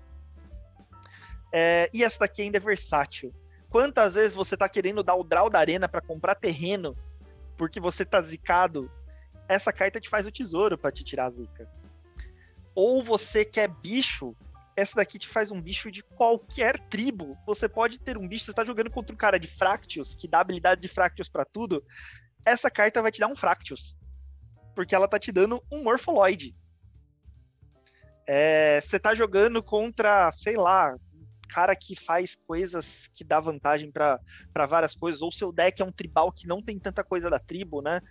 É, 1.51 1.87
e 1.93 2.03
essa 2.03 2.21
daqui 2.21 2.41
ainda 2.41 2.57
é 2.57 2.59
versátil. 2.59 3.31
Quantas 3.69 4.15
vezes 4.15 4.35
você 4.35 4.57
tá 4.57 4.67
querendo 4.67 5.03
dar 5.03 5.13
o 5.13 5.23
draw 5.23 5.51
da 5.51 5.59
arena 5.59 5.87
para 5.87 6.01
comprar 6.01 6.33
terreno 6.33 6.97
porque 7.55 7.79
você 7.79 8.03
tá 8.03 8.19
zicado? 8.19 8.91
Essa 9.47 9.71
carta 9.71 9.99
te 9.99 10.09
faz 10.09 10.25
o 10.25 10.31
tesouro 10.31 10.75
para 10.75 10.91
te 10.91 11.03
tirar 11.03 11.27
a 11.27 11.29
zica. 11.29 11.69
Ou 12.73 13.03
você 13.03 13.45
quer 13.45 13.67
bicho 13.67 14.35
essa 14.75 14.95
daqui 14.95 15.19
te 15.19 15.27
faz 15.27 15.51
um 15.51 15.61
bicho 15.61 15.91
de 15.91 16.03
qualquer 16.03 16.79
tribo. 16.89 17.37
Você 17.45 17.69
pode 17.69 17.99
ter 17.99 18.17
um 18.17 18.27
bicho, 18.27 18.45
você 18.45 18.51
está 18.51 18.65
jogando 18.65 18.89
contra 18.89 19.13
um 19.13 19.17
cara 19.17 19.39
de 19.39 19.47
Fractious, 19.47 20.13
que 20.13 20.27
dá 20.27 20.39
habilidade 20.39 20.81
de 20.81 20.87
Fractious 20.87 21.29
para 21.29 21.45
tudo. 21.45 21.83
Essa 22.45 22.69
carta 22.69 23.01
vai 23.01 23.11
te 23.11 23.19
dar 23.19 23.27
um 23.27 23.35
Fractious. 23.35 23.95
Porque 24.75 24.95
ela 24.95 25.07
tá 25.07 25.19
te 25.19 25.31
dando 25.31 25.63
um 25.71 25.83
Morpholoid. 25.83 26.55
É, 28.25 28.79
você 28.81 28.99
tá 28.99 29.13
jogando 29.13 29.61
contra, 29.61 30.31
sei 30.31 30.55
lá, 30.55 30.95
cara 31.53 31.75
que 31.75 31.95
faz 31.95 32.35
coisas 32.35 33.07
que 33.13 33.23
dá 33.23 33.39
vantagem 33.39 33.91
para 33.91 34.19
várias 34.67 34.95
coisas, 34.95 35.21
ou 35.21 35.31
seu 35.31 35.51
deck 35.51 35.79
é 35.81 35.85
um 35.85 35.91
tribal 35.91 36.31
que 36.31 36.47
não 36.47 36.63
tem 36.63 36.79
tanta 36.79 37.03
coisa 37.03 37.29
da 37.29 37.37
tribo, 37.37 37.81
né? 37.81 38.01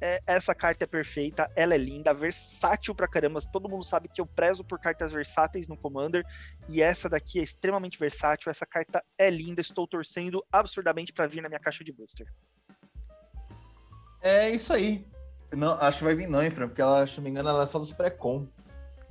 É, 0.00 0.22
essa 0.26 0.54
carta 0.54 0.84
é 0.84 0.86
perfeita, 0.86 1.50
ela 1.56 1.74
é 1.74 1.78
linda, 1.78 2.14
versátil 2.14 2.94
pra 2.94 3.08
caramba. 3.08 3.40
Todo 3.52 3.68
mundo 3.68 3.84
sabe 3.84 4.08
que 4.08 4.20
eu 4.20 4.26
prezo 4.26 4.64
por 4.64 4.78
cartas 4.78 5.10
versáteis 5.10 5.66
no 5.66 5.76
Commander. 5.76 6.24
E 6.68 6.80
essa 6.80 7.08
daqui 7.08 7.40
é 7.40 7.42
extremamente 7.42 7.98
versátil. 7.98 8.50
Essa 8.50 8.64
carta 8.64 9.02
é 9.16 9.28
linda. 9.28 9.60
Estou 9.60 9.86
torcendo 9.88 10.44
absurdamente 10.52 11.12
para 11.12 11.26
vir 11.26 11.42
na 11.42 11.48
minha 11.48 11.60
caixa 11.60 11.82
de 11.82 11.92
booster. 11.92 12.26
É 14.22 14.50
isso 14.50 14.72
aí. 14.72 15.04
Não, 15.52 15.72
acho 15.80 15.98
que 15.98 16.04
vai 16.04 16.14
vir 16.14 16.28
não, 16.28 16.42
hein, 16.42 16.50
Fran? 16.50 16.68
Porque 16.68 16.82
ela, 16.82 17.06
se 17.06 17.16
não 17.16 17.24
me 17.24 17.30
engano, 17.30 17.48
ela 17.48 17.64
é 17.64 17.66
só 17.66 17.78
dos 17.78 17.92
pré-com. 17.92 18.46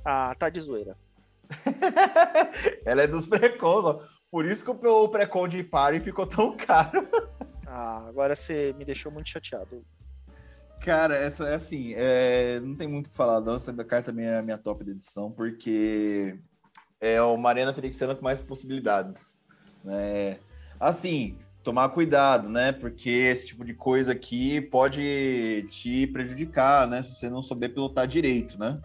Ah, 0.04 0.34
tá 0.38 0.48
de 0.48 0.60
zoeira. 0.60 0.96
ela 2.84 3.02
é 3.02 3.06
dos 3.06 3.26
pré-cons, 3.26 3.84
ó. 3.84 4.02
Por 4.30 4.44
isso 4.44 4.64
que 4.64 4.70
o 4.70 5.08
pré-con 5.08 5.48
de 5.48 5.64
party 5.64 6.00
ficou 6.00 6.26
tão 6.26 6.56
caro. 6.56 7.08
ah, 7.66 8.06
agora 8.06 8.36
você 8.36 8.74
me 8.78 8.84
deixou 8.84 9.10
muito 9.10 9.28
chateado. 9.28 9.84
Cara, 10.80 11.16
essa 11.16 11.48
é 11.48 11.54
assim, 11.54 11.92
é, 11.96 12.60
não 12.60 12.74
tem 12.74 12.88
muito 12.88 13.08
o 13.08 13.10
que 13.10 13.16
falar, 13.16 13.40
não. 13.40 13.56
Essa 13.56 13.72
carta 13.84 14.10
também 14.10 14.26
é 14.26 14.38
a 14.38 14.42
minha 14.42 14.58
top 14.58 14.84
de 14.84 14.92
edição, 14.92 15.30
porque 15.30 16.38
é 17.00 17.20
uma 17.20 17.48
arena 17.48 17.74
felixiana 17.74 18.14
com 18.14 18.22
mais 18.22 18.40
possibilidades. 18.40 19.36
Né? 19.84 20.38
Assim, 20.78 21.36
tomar 21.62 21.88
cuidado, 21.90 22.48
né? 22.48 22.72
Porque 22.72 23.10
esse 23.10 23.48
tipo 23.48 23.64
de 23.64 23.74
coisa 23.74 24.12
aqui 24.12 24.60
pode 24.60 25.66
te 25.70 26.06
prejudicar, 26.06 26.86
né? 26.86 27.02
Se 27.02 27.14
você 27.14 27.28
não 27.28 27.42
souber 27.42 27.74
pilotar 27.74 28.06
direito, 28.06 28.58
né? 28.58 28.80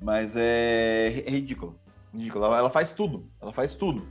Mas 0.00 0.34
é, 0.36 1.22
é 1.26 1.30
ridículo. 1.30 1.78
Ridículo. 2.12 2.44
Ela 2.44 2.70
faz 2.70 2.90
tudo. 2.90 3.30
Ela 3.40 3.52
faz 3.52 3.74
tudo. 3.74 4.06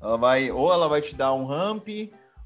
Ela 0.00 0.16
vai, 0.16 0.50
ou 0.50 0.72
ela 0.72 0.88
vai 0.88 1.00
te 1.00 1.14
dar 1.14 1.34
um 1.34 1.44
ramp, 1.44 1.88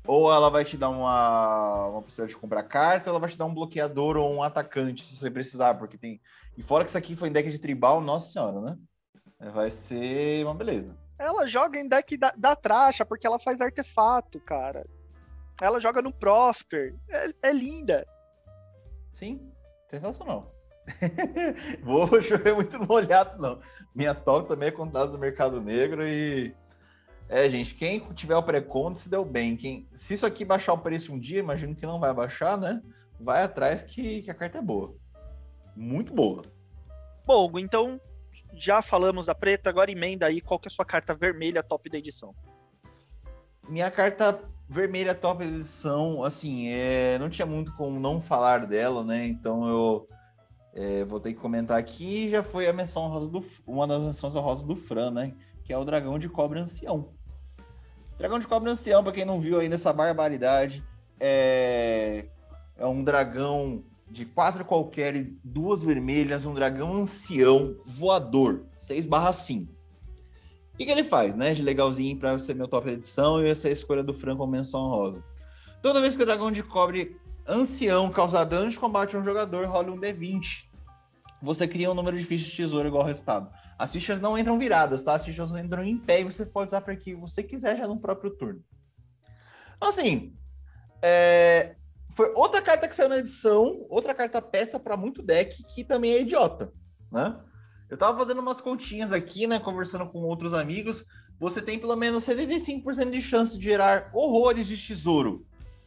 ou 0.09 0.33
ela 0.33 0.49
vai 0.49 0.65
te 0.65 0.75
dar 0.75 0.89
uma, 0.89 1.87
uma 1.89 2.03
possibilidade 2.03 2.35
de 2.35 2.41
comprar 2.41 2.63
carta, 2.63 3.11
ou 3.11 3.13
ela 3.13 3.21
vai 3.21 3.29
te 3.29 3.37
dar 3.37 3.45
um 3.45 3.53
bloqueador 3.53 4.17
ou 4.17 4.33
um 4.33 4.43
atacante, 4.43 5.05
se 5.05 5.15
você 5.15 5.31
precisar, 5.31 5.75
porque 5.75 5.99
tem. 5.99 6.19
E 6.57 6.63
fora 6.63 6.83
que 6.83 6.89
isso 6.89 6.97
aqui 6.97 7.15
foi 7.15 7.29
em 7.29 7.33
deck 7.33 7.51
de 7.51 7.59
tribal, 7.59 8.01
nossa 8.01 8.33
senhora, 8.33 8.59
né? 8.59 8.79
Vai 9.53 9.71
ser 9.71 10.45
uma 10.47 10.55
beleza. 10.55 10.97
Ela 11.19 11.47
joga 11.47 11.79
em 11.79 11.87
deck 11.87 12.17
da, 12.17 12.33
da 12.35 12.57
tracha, 12.57 13.05
porque 13.05 13.27
ela 13.27 13.39
faz 13.39 13.61
artefato, 13.61 14.41
cara. 14.41 14.87
Ela 15.61 15.79
joga 15.79 16.01
no 16.01 16.13
Prosper. 16.13 16.95
É, 17.11 17.51
é 17.51 17.53
linda. 17.53 18.07
Sim, 19.13 19.53
sensacional. 19.91 20.55
Vou 21.85 22.09
chover 22.23 22.55
muito 22.55 22.81
molhado, 22.87 23.41
não. 23.43 23.61
Minha 23.95 24.15
top 24.15 24.49
também 24.49 24.71
é 24.71 24.73
com 24.73 24.87
dados 24.87 25.13
do 25.13 25.19
mercado 25.19 25.61
negro 25.61 26.03
e 26.03 26.57
é, 27.29 27.49
gente, 27.51 27.75
quem 27.75 28.01
tiver 28.15 28.37
o 28.37 28.43
pré-conto 28.43 28.99
se 28.99 29.09
deu 29.09 29.25
bem. 29.25 29.57
Quem, 29.57 29.87
se 29.93 30.15
isso 30.15 30.25
aqui 30.25 30.45
baixar 30.45 30.73
o 30.73 30.79
preço 30.79 31.13
um 31.13 31.19
dia, 31.19 31.41
imagino 31.41 31.75
que 31.75 31.87
não 31.87 32.01
vai 32.01 32.13
baixar, 32.15 32.57
né? 32.57 32.83
Vai 33.21 33.43
atrás 33.43 33.83
que, 33.83 34.23
que 34.23 34.31
a 34.31 34.35
carta 34.35 34.59
é 34.59 34.63
boa. 34.63 34.95
Muito 35.77 36.15
boa. 36.15 36.43
Bom, 37.27 37.59
então 37.59 38.01
já 38.55 38.81
falamos 38.81 39.27
da 39.27 39.35
preta, 39.35 39.69
agora 39.69 39.91
emenda 39.91 40.27
aí 40.27 40.41
qual 40.41 40.59
que 40.59 40.69
é 40.69 40.71
a 40.71 40.75
sua 40.75 40.85
carta 40.85 41.15
vermelha 41.15 41.63
top 41.63 41.91
da 41.91 41.99
edição. 41.99 42.35
Minha 43.69 43.91
carta 43.91 44.41
vermelha 44.67 45.15
top 45.15 45.45
da 45.45 45.51
edição, 45.51 46.25
assim, 46.25 46.69
é, 46.69 47.19
não 47.19 47.29
tinha 47.29 47.45
muito 47.45 47.75
como 47.75 48.01
não 48.01 48.21
falar 48.23 48.67
dela, 48.67 49.05
né? 49.05 49.27
Então 49.27 49.69
eu 49.69 50.09
é, 50.75 51.05
vou 51.05 51.21
ter 51.21 51.35
que 51.35 51.41
comentar 51.41 51.79
aqui. 51.79 52.31
Já 52.31 52.43
foi 52.43 52.67
a 52.67 52.73
menção 52.73 53.09
rosa 53.09 53.29
do 53.29 53.45
uma 53.67 53.87
das 53.87 54.03
menções 54.03 54.35
rosa 54.35 54.65
do 54.65 54.75
Fran, 54.75 55.11
né? 55.11 55.35
Que 55.63 55.75
é 55.75 55.77
o 55.77 55.85
dragão 55.85 56.19
de 56.19 56.29
cobre 56.31 56.59
ancião. 56.59 57.18
Dragão 58.19 58.41
de 58.41 58.49
Cobre 58.49 58.69
Ancião, 58.69 59.05
pra 59.05 59.13
quem 59.13 59.25
não 59.25 59.41
viu 59.41 59.61
ainda 59.61 59.77
essa 59.77 59.93
barbaridade, 59.93 60.85
é, 61.21 62.27
é 62.77 62.85
um 62.85 63.05
dragão 63.05 63.85
de 64.11 64.25
quatro 64.25 64.65
qualquer 64.65 65.15
e 65.15 65.39
duas 65.45 65.83
vermelhas, 65.83 66.45
um 66.45 66.53
dragão 66.53 66.93
ancião 66.95 67.77
voador, 67.87 68.65
6 68.77 69.07
barra 69.07 69.33
5. 69.33 69.71
O 69.71 70.77
que, 70.79 70.85
que 70.85 70.91
ele 70.91 71.05
faz, 71.05 71.37
né? 71.37 71.55
De 71.55 71.63
legalzinho 71.63 72.19
para 72.19 72.37
ser 72.39 72.55
meu 72.55 72.67
top 72.67 72.89
edição 72.89 73.41
e 73.41 73.49
essa 73.49 73.69
é 73.69 73.71
a 73.71 73.73
escolha 73.73 74.03
do 74.03 74.15
Franco 74.15 74.47
menção 74.47 74.89
rosa. 74.89 75.23
Toda 75.81 76.01
vez 76.01 76.17
que 76.17 76.23
o 76.23 76.27
dragão 76.27 76.51
de 76.51 76.63
cobre 76.63 77.17
ancião 77.47 78.11
causar 78.11 78.45
dano 78.45 78.69
de 78.69 78.79
combate 78.79 79.15
a 79.15 79.21
um 79.21 79.25
jogador, 79.25 79.67
rola 79.67 79.93
um 79.93 79.99
D20. 79.99 80.65
Você 81.41 81.69
cria 81.69 81.91
um 81.91 81.95
número 81.95 82.17
fichas 82.19 82.49
de 82.49 82.57
tesouro 82.57 82.89
igual 82.89 83.03
ao 83.03 83.09
resultado. 83.09 83.49
As 83.79 83.93
fichas 83.93 84.21
não 84.21 84.37
entram 84.37 84.59
viradas, 84.59 85.05
tá? 85.05 85.15
As 85.15 85.25
fichas 85.25 85.55
entram 85.55 85.85
em 85.85 85.97
pé 85.97 86.21
e 86.21 86.25
você 86.25 86.45
pode 86.45 86.69
usar 86.69 86.81
para 86.81 86.97
que 86.97 87.15
você 87.15 87.43
quiser 87.43 87.77
já 87.77 87.87
no 87.87 88.01
próprio 88.01 88.31
turno. 88.33 88.61
Então, 89.77 89.89
assim, 89.89 90.35
é... 91.01 91.77
foi 92.17 92.33
outra 92.35 92.61
carta 92.61 92.89
que 92.89 92.97
saiu 92.97 93.09
na 93.09 93.19
edição, 93.19 93.87
outra 93.89 94.15
carta 94.15 94.43
peça 94.43 94.81
para 94.81 94.97
muito 94.97 95.23
deck 95.23 95.63
que 95.65 95.85
também 95.85 96.13
é 96.13 96.23
idiota, 96.23 96.73
né? 97.13 97.39
Eu 97.89 97.97
tava 97.97 98.19
fazendo 98.19 98.41
umas 98.41 98.61
continhas 98.61 99.13
aqui, 99.13 99.47
né, 99.47 99.59
conversando 99.59 100.07
com 100.07 100.19
outros 100.19 100.53
amigos. 100.53 101.05
Você 101.39 101.63
tem 101.63 101.79
pelo 101.79 101.97
menos 101.97 102.25
75% 102.25 103.11
de 103.11 103.23
chance 103.23 103.57
de 103.57 103.65
gerar 103.65 104.11
horrores 104.13 104.67
de 104.67 104.77
tesouro. 104.77 105.47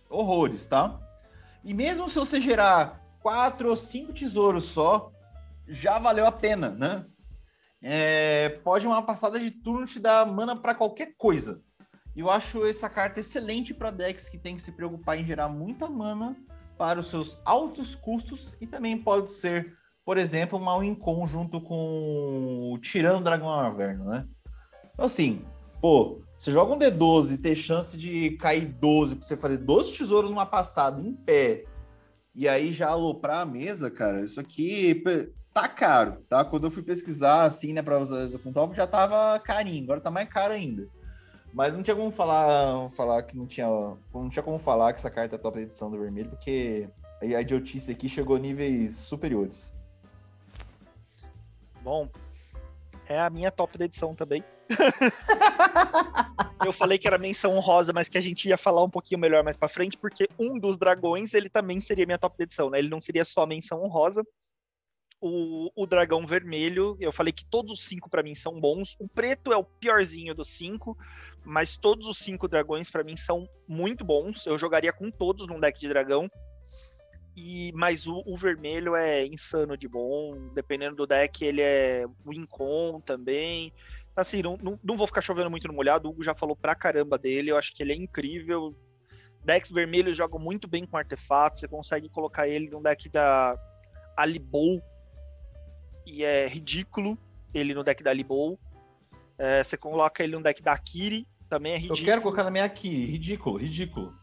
Horrores, 0.09 0.65
tá? 0.65 0.99
E 1.63 1.73
mesmo 1.73 2.09
se 2.09 2.17
você 2.17 2.41
gerar 2.41 3.01
quatro 3.21 3.69
ou 3.69 3.75
cinco 3.75 4.13
tesouros 4.13 4.63
só, 4.63 5.11
já 5.67 5.99
valeu 5.99 6.25
a 6.25 6.31
pena, 6.31 6.69
né? 6.69 7.05
É, 7.81 8.49
pode 8.63 8.85
uma 8.85 9.01
passada 9.01 9.39
de 9.39 9.49
turno 9.49 9.87
te 9.87 9.99
dar 9.99 10.25
mana 10.25 10.55
para 10.55 10.75
qualquer 10.75 11.15
coisa. 11.17 11.61
Eu 12.15 12.29
acho 12.29 12.65
essa 12.65 12.89
carta 12.89 13.19
excelente 13.19 13.73
para 13.73 13.89
decks 13.89 14.29
que 14.29 14.37
tem 14.37 14.55
que 14.55 14.61
se 14.61 14.71
preocupar 14.71 15.17
em 15.17 15.25
gerar 15.25 15.47
muita 15.47 15.89
mana 15.89 16.35
para 16.77 16.99
os 16.99 17.09
seus 17.09 17.39
altos 17.45 17.95
custos 17.95 18.55
e 18.59 18.67
também 18.67 18.97
pode 18.97 19.31
ser, 19.31 19.73
por 20.05 20.17
exemplo, 20.17 20.59
uma 20.59 20.77
win 20.77 20.97
junto 21.27 21.61
com 21.61 22.71
o 22.73 22.77
Tirano 22.79 23.23
Dragão 23.23 23.49
Averno, 23.49 24.05
né? 24.05 24.27
Então, 24.93 25.05
assim, 25.05 25.45
pô, 25.79 26.21
você 26.37 26.51
joga 26.51 26.73
um 26.73 26.79
D12 26.79 27.33
e 27.33 27.37
ter 27.37 27.55
chance 27.55 27.97
de 27.97 28.31
cair 28.31 28.65
12 28.65 29.15
para 29.15 29.27
você 29.27 29.37
fazer 29.37 29.57
12 29.57 29.97
tesouros 29.97 30.29
numa 30.29 30.45
passada 30.45 31.01
em 31.01 31.13
pé 31.13 31.63
e 32.33 32.47
aí 32.47 32.71
já 32.71 32.89
aloprar 32.89 33.41
a 33.41 33.45
mesa, 33.45 33.91
cara, 33.91 34.21
isso 34.21 34.39
aqui 34.39 35.03
tá 35.53 35.67
caro, 35.67 36.23
tá? 36.29 36.45
Quando 36.45 36.67
eu 36.67 36.71
fui 36.71 36.83
pesquisar, 36.83 37.43
assim, 37.43 37.73
né, 37.73 37.81
para 37.81 37.99
usar 37.99 38.27
com 38.39 38.53
top, 38.53 38.75
já 38.75 38.87
tava 38.87 39.39
carinho, 39.39 39.83
agora 39.83 39.99
tá 39.99 40.09
mais 40.09 40.29
caro 40.29 40.53
ainda. 40.53 40.87
Mas 41.53 41.73
não 41.73 41.83
tinha 41.83 41.95
como 41.95 42.11
falar, 42.11 42.89
falar 42.91 43.23
que 43.23 43.35
não 43.35 43.45
tinha, 43.45 43.67
não 44.13 44.29
tinha 44.29 44.41
como 44.43 44.57
falar 44.57 44.93
que 44.93 44.99
essa 44.99 45.09
carta 45.09 45.35
é 45.35 45.39
top 45.39 45.59
edição 45.59 45.91
do 45.91 45.99
vermelho, 45.99 46.29
porque 46.29 46.89
a 47.21 47.41
idiotice 47.41 47.91
aqui 47.91 48.07
chegou 48.07 48.37
a 48.37 48.39
níveis 48.39 48.95
superiores. 48.95 49.75
Bom, 51.83 52.07
é 53.11 53.19
a 53.19 53.29
minha 53.29 53.51
top 53.51 53.77
da 53.77 53.85
edição 53.85 54.15
também. 54.15 54.43
eu 56.65 56.71
falei 56.71 56.97
que 56.97 57.07
era 57.07 57.17
menção 57.17 57.59
rosa, 57.59 57.91
mas 57.93 58.09
que 58.09 58.17
a 58.17 58.21
gente 58.21 58.47
ia 58.47 58.57
falar 58.57 58.83
um 58.83 58.89
pouquinho 58.89 59.19
melhor 59.19 59.43
mais 59.43 59.57
para 59.57 59.69
frente, 59.69 59.97
porque 59.97 60.27
um 60.39 60.57
dos 60.57 60.77
dragões, 60.77 61.33
ele 61.33 61.49
também 61.49 61.79
seria 61.79 62.05
minha 62.05 62.19
top 62.19 62.37
da 62.37 62.43
edição, 62.43 62.69
né? 62.69 62.79
Ele 62.79 62.89
não 62.89 63.01
seria 63.01 63.25
só 63.25 63.45
menção 63.45 63.83
honrosa, 63.83 64.23
o, 65.21 65.71
o 65.75 65.85
dragão 65.85 66.25
vermelho, 66.25 66.97
eu 66.99 67.13
falei 67.13 67.31
que 67.31 67.45
todos 67.45 67.73
os 67.73 67.85
cinco 67.85 68.09
para 68.09 68.23
mim 68.23 68.33
são 68.33 68.59
bons. 68.59 68.97
O 68.99 69.07
preto 69.07 69.53
é 69.53 69.55
o 69.55 69.63
piorzinho 69.63 70.33
dos 70.33 70.49
cinco, 70.49 70.97
mas 71.45 71.77
todos 71.77 72.07
os 72.07 72.17
cinco 72.17 72.47
dragões 72.47 72.89
para 72.89 73.03
mim 73.03 73.15
são 73.15 73.47
muito 73.67 74.03
bons. 74.03 74.47
Eu 74.47 74.57
jogaria 74.57 74.91
com 74.91 75.11
todos 75.11 75.45
num 75.45 75.59
deck 75.59 75.79
de 75.79 75.87
dragão. 75.87 76.27
E, 77.35 77.71
mas 77.73 78.07
o, 78.07 78.21
o, 78.25 78.35
vermelho 78.35 78.95
é 78.95 79.25
insano 79.25 79.77
de 79.77 79.87
bom. 79.87 80.49
Dependendo 80.53 80.95
do 80.95 81.07
deck, 81.07 81.43
ele 81.45 81.61
é 81.61 82.05
win-con 82.25 82.99
também. 82.99 83.71
Assim, 84.15 84.41
não, 84.41 84.57
não, 84.61 84.79
não, 84.83 84.97
vou 84.97 85.07
ficar 85.07 85.21
chovendo 85.21 85.49
muito 85.49 85.67
no 85.67 85.73
molhado. 85.73 86.07
O 86.07 86.11
Hugo 86.11 86.23
já 86.23 86.35
falou 86.35 86.55
pra 86.55 86.75
caramba 86.75 87.17
dele. 87.17 87.51
Eu 87.51 87.57
acho 87.57 87.73
que 87.73 87.81
ele 87.81 87.93
é 87.93 87.95
incrível. 87.95 88.75
Decks 89.43 89.71
vermelhos 89.71 90.17
jogam 90.17 90.39
muito 90.39 90.67
bem 90.67 90.85
com 90.85 90.97
artefatos. 90.97 91.61
Você 91.61 91.67
consegue 91.67 92.09
colocar 92.09 92.47
ele 92.47 92.69
num 92.69 92.81
deck 92.81 93.07
da 93.09 93.57
Alibou, 94.15 94.81
e 96.05 96.23
é 96.23 96.47
ridículo 96.47 97.17
ele 97.53 97.73
no 97.73 97.83
deck 97.83 98.03
da 98.03 98.13
Libou. 98.13 98.59
É, 99.37 99.63
você 99.63 99.77
coloca 99.77 100.23
ele 100.23 100.35
no 100.35 100.43
deck 100.43 100.61
da 100.61 100.77
Kiri, 100.77 101.27
também 101.49 101.73
é 101.73 101.75
ridículo. 101.77 101.99
Eu 101.99 102.05
quero 102.05 102.21
colocar 102.21 102.43
na 102.43 102.51
minha 102.51 102.69
Kiri, 102.69 103.05
ridículo, 103.05 103.57
ridículo. 103.57 104.20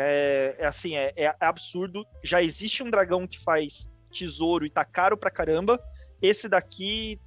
É, 0.00 0.54
é 0.58 0.66
assim, 0.66 0.94
é, 0.94 1.12
é, 1.16 1.32
absurdo. 1.40 2.06
Já 2.22 2.42
existe 2.42 2.82
um 2.82 2.90
dragão 2.90 3.26
que 3.26 3.38
faz 3.38 3.90
tesouro 4.12 4.64
e 4.64 4.70
tá 4.70 4.84
caro 4.84 5.16
pra 5.16 5.30
caramba. 5.30 5.82
Esse 6.22 6.48
daqui 6.48 7.20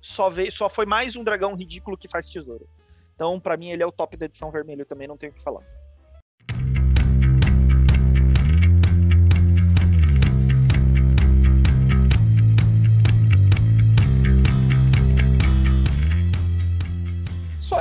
só, 0.00 0.30
veio, 0.30 0.50
só 0.50 0.70
foi 0.70 0.86
mais 0.86 1.16
um 1.16 1.22
dragão 1.22 1.54
ridículo 1.54 1.98
que 1.98 2.08
faz 2.08 2.28
tesouro. 2.28 2.68
Então, 3.14 3.38
para 3.38 3.56
mim, 3.56 3.70
ele 3.70 3.82
é 3.82 3.86
o 3.86 3.92
top 3.92 4.16
da 4.16 4.26
edição 4.26 4.50
vermelho 4.50 4.86
também, 4.86 5.06
não 5.06 5.16
tenho 5.16 5.32
o 5.32 5.34
que 5.34 5.42
falar. 5.42 5.62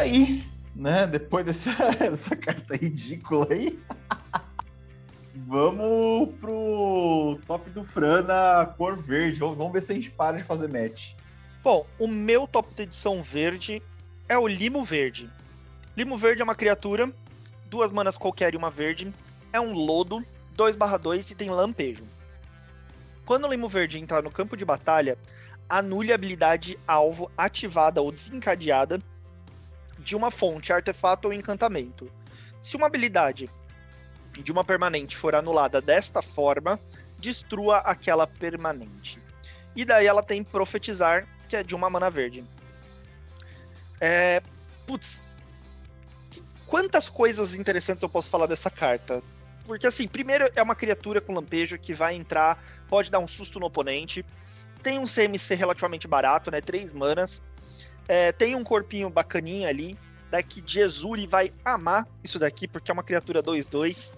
aí, 0.03 0.43
né? 0.83 1.07
Depois 1.07 1.45
dessa, 1.45 1.71
dessa 1.97 2.35
carta 2.35 2.75
ridícula 2.75 3.47
aí. 3.49 3.79
Vamos 5.47 6.35
pro 6.39 7.39
top 7.47 7.69
do 7.71 7.83
Fran 7.85 8.23
na 8.23 8.65
cor 8.77 8.97
verde. 8.97 9.39
Vamos 9.39 9.71
ver 9.71 9.81
se 9.81 9.93
a 9.93 9.95
gente 9.95 10.11
para 10.11 10.37
de 10.37 10.43
fazer 10.43 10.71
match. 10.71 11.13
Bom, 11.63 11.87
o 11.97 12.07
meu 12.07 12.45
top 12.45 12.75
de 12.75 12.83
edição 12.83 13.23
verde 13.23 13.81
é 14.27 14.37
o 14.37 14.45
Limo 14.45 14.83
Verde. 14.83 15.31
Limo 15.95 16.17
Verde 16.17 16.41
é 16.41 16.43
uma 16.43 16.55
criatura, 16.55 17.11
duas 17.67 17.91
manas 17.91 18.17
qualquer 18.17 18.53
e 18.53 18.57
uma 18.57 18.69
verde. 18.69 19.11
É 19.51 19.59
um 19.59 19.73
lodo, 19.73 20.23
2/2 20.55 21.31
e 21.31 21.35
tem 21.35 21.49
lampejo. 21.49 22.05
Quando 23.25 23.47
o 23.47 23.49
Limo 23.49 23.69
Verde 23.69 23.97
entrar 23.97 24.21
no 24.21 24.31
campo 24.31 24.57
de 24.57 24.65
batalha, 24.65 25.17
anule 25.69 26.11
a 26.11 26.15
habilidade 26.15 26.77
alvo 26.85 27.31
ativada 27.37 28.01
ou 28.01 28.11
desencadeada 28.11 28.99
de 29.99 30.15
uma 30.15 30.31
fonte, 30.31 30.73
artefato 30.73 31.27
ou 31.27 31.33
encantamento. 31.33 32.11
Se 32.61 32.75
uma 32.75 32.87
habilidade 32.87 33.49
de 34.31 34.51
uma 34.51 34.63
permanente 34.63 35.15
for 35.15 35.35
anulada 35.35 35.81
desta 35.81 36.21
forma, 36.21 36.79
destrua 37.19 37.77
aquela 37.79 38.25
permanente. 38.25 39.19
E 39.75 39.85
daí 39.85 40.05
ela 40.05 40.23
tem 40.23 40.43
profetizar, 40.43 41.27
que 41.47 41.55
é 41.55 41.63
de 41.63 41.75
uma 41.75 41.89
mana 41.89 42.09
verde. 42.09 42.43
É, 43.99 44.41
putz, 44.85 45.23
quantas 46.65 47.09
coisas 47.09 47.55
interessantes 47.55 48.03
eu 48.03 48.09
posso 48.09 48.29
falar 48.29 48.47
dessa 48.47 48.69
carta? 48.69 49.21
Porque 49.65 49.87
assim, 49.87 50.07
primeiro 50.07 50.49
é 50.55 50.61
uma 50.61 50.75
criatura 50.75 51.21
com 51.21 51.33
lampejo 51.33 51.77
que 51.77 51.93
vai 51.93 52.15
entrar, 52.15 52.61
pode 52.87 53.09
dar 53.09 53.19
um 53.19 53.27
susto 53.27 53.59
no 53.59 53.67
oponente. 53.67 54.25
Tem 54.81 54.99
um 54.99 55.05
CMC 55.05 55.55
relativamente 55.55 56.07
barato, 56.07 56.51
né? 56.51 56.59
Três 56.59 56.91
manas. 56.91 57.41
É, 58.07 58.31
tem 58.31 58.55
um 58.55 58.63
corpinho 58.63 59.09
bacaninha 59.09 59.69
ali, 59.69 59.97
deck 60.33 60.61
né, 60.61 60.67
Jezuri 60.67 61.27
vai 61.27 61.53
amar 61.63 62.07
isso 62.23 62.39
daqui, 62.39 62.67
porque 62.67 62.89
é 62.89 62.93
uma 62.93 63.03
criatura 63.03 63.43
2-2. 63.43 64.11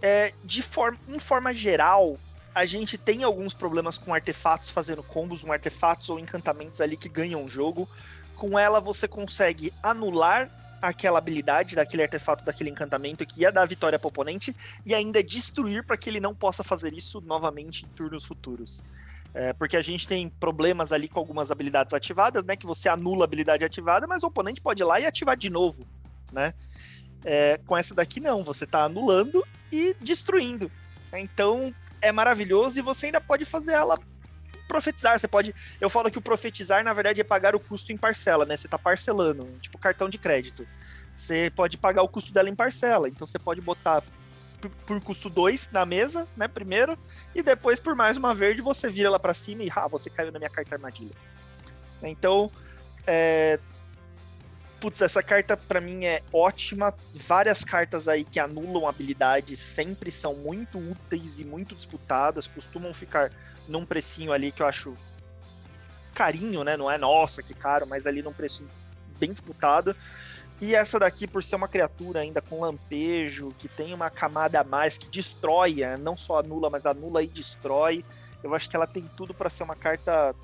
É, 0.00 0.32
de 0.44 0.62
forma, 0.62 0.98
em 1.06 1.18
forma 1.18 1.52
geral, 1.52 2.18
a 2.54 2.64
gente 2.64 2.96
tem 2.96 3.22
alguns 3.22 3.52
problemas 3.52 3.98
com 3.98 4.14
artefatos 4.14 4.70
fazendo 4.70 5.02
combos, 5.02 5.44
um 5.44 5.52
artefatos 5.52 6.08
ou 6.08 6.18
encantamentos 6.18 6.80
ali 6.80 6.96
que 6.96 7.08
ganham 7.08 7.44
o 7.44 7.48
jogo. 7.48 7.88
Com 8.34 8.58
ela 8.58 8.80
você 8.80 9.06
consegue 9.06 9.72
anular 9.82 10.50
aquela 10.80 11.18
habilidade 11.18 11.74
daquele 11.74 12.02
artefato, 12.02 12.44
daquele 12.44 12.70
encantamento 12.70 13.26
que 13.26 13.40
ia 13.40 13.50
dar 13.50 13.66
vitória 13.66 13.98
para 13.98 14.06
o 14.06 14.10
oponente 14.10 14.54
e 14.86 14.94
ainda 14.94 15.22
destruir 15.22 15.84
para 15.84 15.96
que 15.96 16.08
ele 16.08 16.20
não 16.20 16.34
possa 16.34 16.62
fazer 16.62 16.92
isso 16.92 17.20
novamente 17.20 17.84
em 17.84 17.88
turnos 17.88 18.24
futuros. 18.24 18.82
É, 19.34 19.52
porque 19.52 19.76
a 19.76 19.82
gente 19.82 20.08
tem 20.08 20.28
problemas 20.28 20.92
ali 20.92 21.08
com 21.08 21.18
algumas 21.18 21.50
habilidades 21.50 21.92
ativadas, 21.92 22.44
né? 22.44 22.56
Que 22.56 22.66
você 22.66 22.88
anula 22.88 23.24
a 23.24 23.26
habilidade 23.26 23.64
ativada, 23.64 24.06
mas 24.06 24.22
o 24.22 24.26
oponente 24.26 24.60
pode 24.60 24.82
ir 24.82 24.86
lá 24.86 24.98
e 24.98 25.06
ativar 25.06 25.36
de 25.36 25.50
novo, 25.50 25.86
né? 26.32 26.54
É, 27.24 27.58
com 27.66 27.76
essa 27.76 27.94
daqui 27.94 28.20
não, 28.20 28.42
você 28.42 28.64
está 28.64 28.84
anulando 28.84 29.44
e 29.70 29.94
destruindo. 30.00 30.70
Então 31.12 31.74
é 32.00 32.12
maravilhoso 32.12 32.78
e 32.78 32.82
você 32.82 33.06
ainda 33.06 33.20
pode 33.20 33.44
fazer 33.44 33.72
ela 33.72 33.96
profetizar. 34.66 35.18
Você 35.18 35.26
pode. 35.26 35.54
Eu 35.80 35.90
falo 35.90 36.10
que 36.10 36.18
o 36.18 36.22
profetizar, 36.22 36.84
na 36.84 36.92
verdade, 36.92 37.20
é 37.20 37.24
pagar 37.24 37.56
o 37.56 37.60
custo 37.60 37.92
em 37.92 37.96
parcela, 37.96 38.44
né? 38.44 38.56
Você 38.56 38.66
está 38.66 38.78
parcelando, 38.78 39.46
tipo 39.60 39.78
cartão 39.78 40.08
de 40.08 40.18
crédito. 40.18 40.66
Você 41.14 41.50
pode 41.54 41.76
pagar 41.76 42.02
o 42.02 42.08
custo 42.08 42.32
dela 42.32 42.48
em 42.48 42.54
parcela. 42.54 43.08
Então 43.08 43.26
você 43.26 43.38
pode 43.38 43.60
botar 43.60 44.02
por, 44.86 45.00
custo 45.00 45.28
2 45.28 45.70
na 45.70 45.86
mesa, 45.86 46.28
né? 46.36 46.48
Primeiro, 46.48 46.98
e 47.34 47.42
depois 47.42 47.78
por 47.80 47.94
mais 47.94 48.16
uma 48.16 48.34
verde 48.34 48.60
você 48.60 48.88
vira 48.88 49.10
lá 49.10 49.18
para 49.18 49.34
cima 49.34 49.62
e 49.62 49.70
ah, 49.74 49.88
você 49.88 50.10
caiu 50.10 50.32
na 50.32 50.38
minha 50.38 50.50
carta 50.50 50.74
armadilha. 50.74 51.14
Então, 52.02 52.50
é, 53.06 53.58
Putz, 54.80 55.02
essa 55.02 55.22
carta 55.22 55.56
para 55.56 55.80
mim 55.80 56.04
é 56.04 56.22
ótima. 56.32 56.94
Várias 57.12 57.64
cartas 57.64 58.06
aí 58.06 58.22
que 58.22 58.38
anulam 58.38 58.86
habilidades 58.86 59.58
sempre 59.58 60.12
são 60.12 60.34
muito 60.34 60.78
úteis 60.78 61.40
e 61.40 61.44
muito 61.44 61.74
disputadas. 61.74 62.46
Costumam 62.46 62.94
ficar 62.94 63.32
num 63.66 63.84
precinho 63.84 64.32
ali 64.32 64.52
que 64.52 64.62
eu 64.62 64.66
acho 64.66 64.92
carinho, 66.14 66.62
né? 66.62 66.76
Não 66.76 66.88
é 66.88 66.96
nossa, 66.96 67.42
que 67.42 67.54
caro, 67.54 67.86
mas 67.88 68.06
ali 68.06 68.22
num 68.22 68.32
preço 68.32 68.64
bem 69.18 69.32
disputado. 69.32 69.96
E 70.60 70.74
essa 70.74 70.98
daqui, 70.98 71.26
por 71.26 71.42
ser 71.42 71.56
uma 71.56 71.68
criatura 71.68 72.20
ainda 72.20 72.42
com 72.42 72.60
lampejo, 72.60 73.50
que 73.58 73.68
tem 73.68 73.94
uma 73.94 74.10
camada 74.10 74.60
a 74.60 74.64
mais, 74.64 74.98
que 74.98 75.08
destrói, 75.08 75.82
é, 75.82 75.96
não 75.96 76.16
só 76.16 76.40
anula, 76.40 76.68
mas 76.68 76.84
anula 76.84 77.22
e 77.22 77.28
destrói. 77.28 78.04
Eu 78.42 78.54
acho 78.54 78.68
que 78.68 78.74
ela 78.74 78.86
tem 78.86 79.04
tudo 79.16 79.32
para 79.32 79.48
ser 79.48 79.62
uma 79.62 79.76
carta 79.76 80.34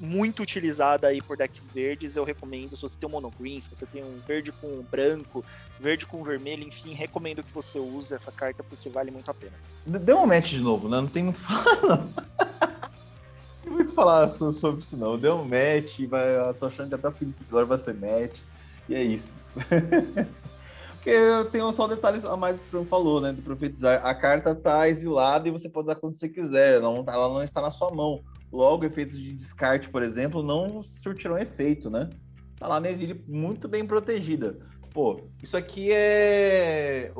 muito 0.00 0.42
utilizada 0.42 1.08
aí 1.08 1.20
por 1.20 1.36
decks 1.36 1.68
verdes. 1.68 2.16
Eu 2.16 2.24
recomendo, 2.24 2.74
se 2.74 2.82
você 2.82 2.98
tem 2.98 3.08
um 3.08 3.12
monogreen, 3.12 3.60
se 3.60 3.68
você 3.68 3.84
tem 3.84 4.02
um 4.02 4.20
verde 4.26 4.50
com 4.52 4.82
branco, 4.90 5.44
verde 5.78 6.06
com 6.06 6.22
vermelho, 6.22 6.66
enfim, 6.66 6.94
recomendo 6.94 7.42
que 7.42 7.52
você 7.52 7.78
use 7.78 8.14
essa 8.14 8.32
carta 8.32 8.64
porque 8.64 8.88
vale 8.88 9.10
muito 9.10 9.30
a 9.30 9.34
pena. 9.34 9.52
Deu 9.84 10.18
um 10.18 10.26
match 10.26 10.50
de 10.50 10.60
novo, 10.60 10.88
né? 10.88 10.96
Não 11.00 11.08
tem 11.08 11.24
muito 11.24 11.40
falar, 11.42 11.82
não. 11.82 11.96
não 11.96 12.12
tem 13.62 13.72
muito 13.72 13.92
falar 13.92 14.28
sobre 14.28 14.80
isso, 14.80 14.96
não. 14.96 15.18
Deu 15.18 15.36
um 15.36 15.44
match, 15.44 16.00
vai, 16.08 16.36
eu 16.36 16.54
tô 16.54 16.66
achando 16.66 16.88
que 16.88 16.94
até 16.94 17.08
o 17.08 17.12
fim 17.12 17.26
desse 17.26 17.44
vai 17.44 17.78
ser 17.78 17.94
match. 17.94 18.40
E 18.88 18.94
é 18.94 19.02
isso. 19.02 19.34
Porque 21.00 21.16
tem 21.50 21.62
um 21.62 21.72
só 21.72 21.88
detalhe 21.88 22.20
a 22.26 22.36
mais 22.36 22.60
que 22.60 22.66
o 22.66 22.68
Fran 22.68 22.84
falou, 22.84 23.22
né? 23.22 23.32
Do 23.32 23.40
profetizar. 23.40 24.04
A 24.04 24.14
carta 24.14 24.54
tá 24.54 24.86
exilada 24.86 25.48
e 25.48 25.50
você 25.50 25.66
pode 25.66 25.86
usar 25.86 25.94
quando 25.94 26.14
você 26.14 26.28
quiser. 26.28 26.78
Não, 26.78 27.02
ela 27.08 27.28
não 27.28 27.42
está 27.42 27.62
na 27.62 27.70
sua 27.70 27.90
mão. 27.90 28.22
Logo, 28.52 28.84
efeitos 28.84 29.16
de 29.16 29.32
descarte, 29.32 29.88
por 29.88 30.02
exemplo, 30.02 30.42
não 30.42 30.82
surtirão 30.82 31.38
efeito, 31.38 31.88
né? 31.88 32.10
Tá 32.56 32.68
lá 32.68 32.78
na 32.78 32.90
exílio 32.90 33.18
muito 33.26 33.66
bem 33.66 33.86
protegida. 33.86 34.58
Pô, 34.92 35.22
isso 35.42 35.56
aqui 35.56 35.90
é. 35.90 37.12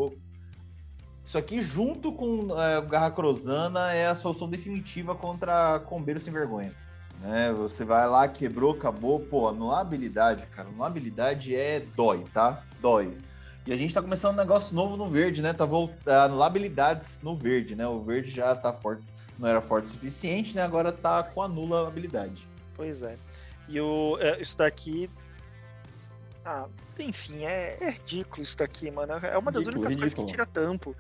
Isso 1.24 1.38
aqui, 1.38 1.62
junto 1.62 2.12
com 2.12 2.48
é, 2.60 2.80
Garra 2.82 3.10
Crozana, 3.12 3.92
é 3.92 4.08
a 4.08 4.14
solução 4.14 4.50
definitiva 4.50 5.14
contra 5.14 5.80
Combeiro 5.80 6.20
sem 6.20 6.32
vergonha. 6.32 6.74
Né? 7.20 7.52
Você 7.52 7.84
vai 7.84 8.08
lá, 8.08 8.26
quebrou, 8.26 8.72
acabou. 8.72 9.20
Pô, 9.20 9.48
anular 9.48 9.80
habilidade, 9.80 10.46
cara. 10.46 10.68
Anular 10.68 10.88
habilidade 10.88 11.54
é 11.54 11.80
dói, 11.94 12.24
tá? 12.32 12.64
Dói. 12.80 13.16
E 13.66 13.72
a 13.72 13.76
gente 13.76 13.92
tá 13.92 14.00
começando 14.00 14.32
um 14.32 14.38
negócio 14.38 14.74
novo 14.74 14.96
no 14.96 15.06
verde, 15.06 15.42
né? 15.42 15.52
Tá 15.52 15.66
voltando 15.66 16.08
anular 16.10 16.46
habilidades 16.46 17.20
no 17.22 17.36
verde, 17.36 17.76
né? 17.76 17.86
O 17.86 18.00
verde 18.00 18.30
já 18.30 18.56
tá 18.56 18.72
forte, 18.72 19.04
não 19.38 19.46
era 19.46 19.60
forte 19.60 19.86
o 19.86 19.88
suficiente, 19.90 20.56
né? 20.56 20.62
Agora 20.62 20.90
tá 20.90 21.22
com 21.22 21.42
anula 21.42 21.86
habilidade. 21.86 22.48
Pois 22.74 23.02
é. 23.02 23.16
E 23.68 23.78
o, 23.80 24.16
é, 24.18 24.40
isso 24.40 24.56
daqui. 24.56 25.10
Ah, 26.42 26.66
enfim, 26.98 27.44
é, 27.44 27.76
é, 27.80 27.90
ridículo 27.90 28.42
isso 28.42 28.56
daqui, 28.56 28.90
mano. 28.90 29.12
É 29.12 29.36
uma 29.36 29.52
das 29.52 29.66
ridículo, 29.66 29.86
únicas 29.86 29.94
ridículo. 29.94 29.98
coisas 29.98 30.14
que 30.14 30.26
tira 30.26 30.46
tampo. 30.46 30.96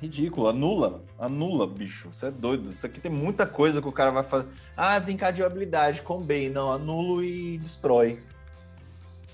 Ridículo, 0.00 0.48
anula, 0.48 1.02
anula, 1.18 1.66
bicho. 1.66 2.10
Você 2.12 2.26
é 2.26 2.30
doido. 2.30 2.72
Isso 2.72 2.84
aqui 2.84 3.00
tem 3.00 3.10
muita 3.10 3.46
coisa 3.46 3.80
que 3.80 3.88
o 3.88 3.92
cara 3.92 4.10
vai 4.10 4.22
fazer. 4.22 4.46
Ah, 4.76 5.00
tem 5.00 5.16
habilidade, 5.44 6.02
com 6.02 6.20
bem. 6.20 6.50
Não, 6.50 6.70
anulo 6.70 7.22
e 7.22 7.58
destrói. 7.58 8.20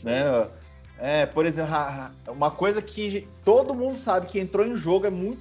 Né? 0.04 0.48
É, 0.98 1.26
por 1.26 1.46
exemplo, 1.46 1.74
uma 2.28 2.50
coisa 2.50 2.80
que 2.80 3.26
todo 3.44 3.74
mundo 3.74 3.98
sabe 3.98 4.26
que 4.26 4.38
entrou 4.38 4.66
em 4.66 4.76
jogo 4.76 5.06
é 5.06 5.10
muito, 5.10 5.40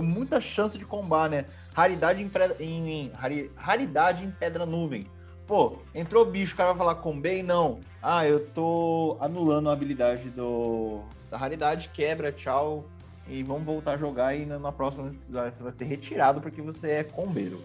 muita 0.00 0.40
chance 0.40 0.78
de 0.78 0.84
combar, 0.84 1.28
né? 1.28 1.44
Raridade 1.74 2.22
em, 2.22 2.28
pedra, 2.28 2.56
em 2.60 3.10
raridade 3.56 4.24
em 4.24 4.30
pedra 4.30 4.64
nuvem. 4.64 5.06
Pô, 5.46 5.76
entrou 5.94 6.24
bicho, 6.24 6.54
o 6.54 6.56
cara 6.56 6.70
vai 6.70 6.78
falar 6.78 6.94
com 6.96 7.20
bem? 7.20 7.42
Não. 7.42 7.80
Ah, 8.02 8.26
eu 8.26 8.46
tô 8.46 9.16
anulando 9.20 9.68
a 9.68 9.72
habilidade 9.72 10.30
do, 10.30 11.02
da 11.30 11.36
raridade, 11.36 11.90
quebra, 11.92 12.32
tchau, 12.32 12.84
e 13.28 13.42
vamos 13.42 13.64
voltar 13.64 13.92
a 13.92 13.98
jogar 13.98 14.34
e 14.34 14.46
na 14.46 14.72
próxima 14.72 15.10
você 15.10 15.62
vai 15.62 15.72
ser 15.72 15.84
retirado 15.84 16.40
porque 16.40 16.62
você 16.62 16.92
é 16.92 17.04
combeiro. 17.04 17.62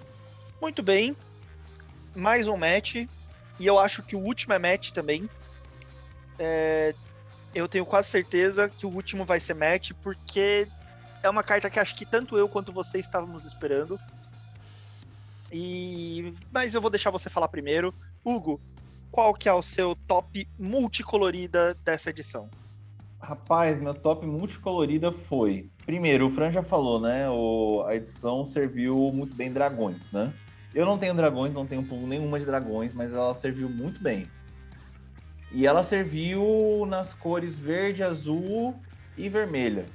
Muito 0.62 0.82
bem. 0.82 1.16
Mais 2.16 2.48
um 2.48 2.58
match. 2.58 2.96
E 3.60 3.68
eu 3.68 3.78
acho 3.78 4.02
que 4.04 4.16
o 4.16 4.20
último 4.20 4.54
é 4.54 4.60
match 4.60 4.92
também. 4.92 5.30
É... 6.40 6.96
Eu 7.54 7.68
tenho 7.68 7.86
quase 7.86 8.10
certeza 8.10 8.70
que 8.70 8.86
o 8.86 8.90
último 8.90 9.26
vai 9.26 9.40
ser 9.40 9.54
match, 9.54 9.92
porque 10.02 10.68
é 11.22 11.30
uma 11.30 11.44
carta 11.44 11.70
que 11.70 11.80
acho 11.80 11.96
que 11.96 12.06
tanto 12.06 12.38
eu 12.38 12.48
quanto 12.48 12.72
você 12.72 13.00
estávamos 13.00 13.46
esperando. 13.46 14.00
E 15.52 16.34
mas 16.52 16.74
eu 16.74 16.82
vou 16.82 16.90
deixar 16.90 17.12
você 17.12 17.30
falar 17.30 17.50
primeiro. 17.50 17.94
Hugo, 18.24 18.60
qual 19.12 19.34
que 19.34 19.50
é 19.50 19.54
o 19.54 19.62
seu 19.62 19.96
top 20.08 20.48
multicolorida 20.58 21.74
dessa 21.84 22.10
edição? 22.10 22.50
Rapaz, 23.22 23.80
meu 23.80 23.94
top 23.94 24.26
multicolorida 24.26 25.12
foi. 25.12 25.70
Primeiro, 25.86 26.28
o 26.28 26.32
Fran 26.32 26.52
já 26.52 26.64
falou, 26.64 27.00
né? 27.00 27.30
O, 27.30 27.84
a 27.86 27.96
edição 27.96 28.48
serviu 28.48 28.96
muito 29.14 29.36
bem 29.36 29.52
dragões, 29.52 30.10
né? 30.12 30.34
Eu 30.74 30.86
não 30.86 30.98
tenho 30.98 31.14
dragões, 31.14 31.54
não 31.54 31.66
tenho 31.68 31.86
nenhuma 32.08 32.40
de 32.40 32.46
dragões, 32.46 32.94
mas 32.94 33.14
ela 33.14 33.34
serviu 33.36 33.70
muito 33.70 34.02
bem. 34.02 34.26
E 35.52 35.68
ela 35.68 35.84
serviu 35.84 36.86
nas 36.88 37.14
cores 37.14 37.58
verde, 37.58 38.02
azul 38.02 38.76
e 39.18 39.30
vermelha. 39.30 39.86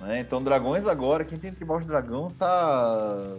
Né? 0.00 0.20
Então, 0.20 0.42
dragões 0.42 0.86
agora, 0.86 1.24
quem 1.24 1.38
tem 1.38 1.52
tribal 1.52 1.80
de 1.80 1.86
dragão 1.86 2.28
tá 2.30 3.36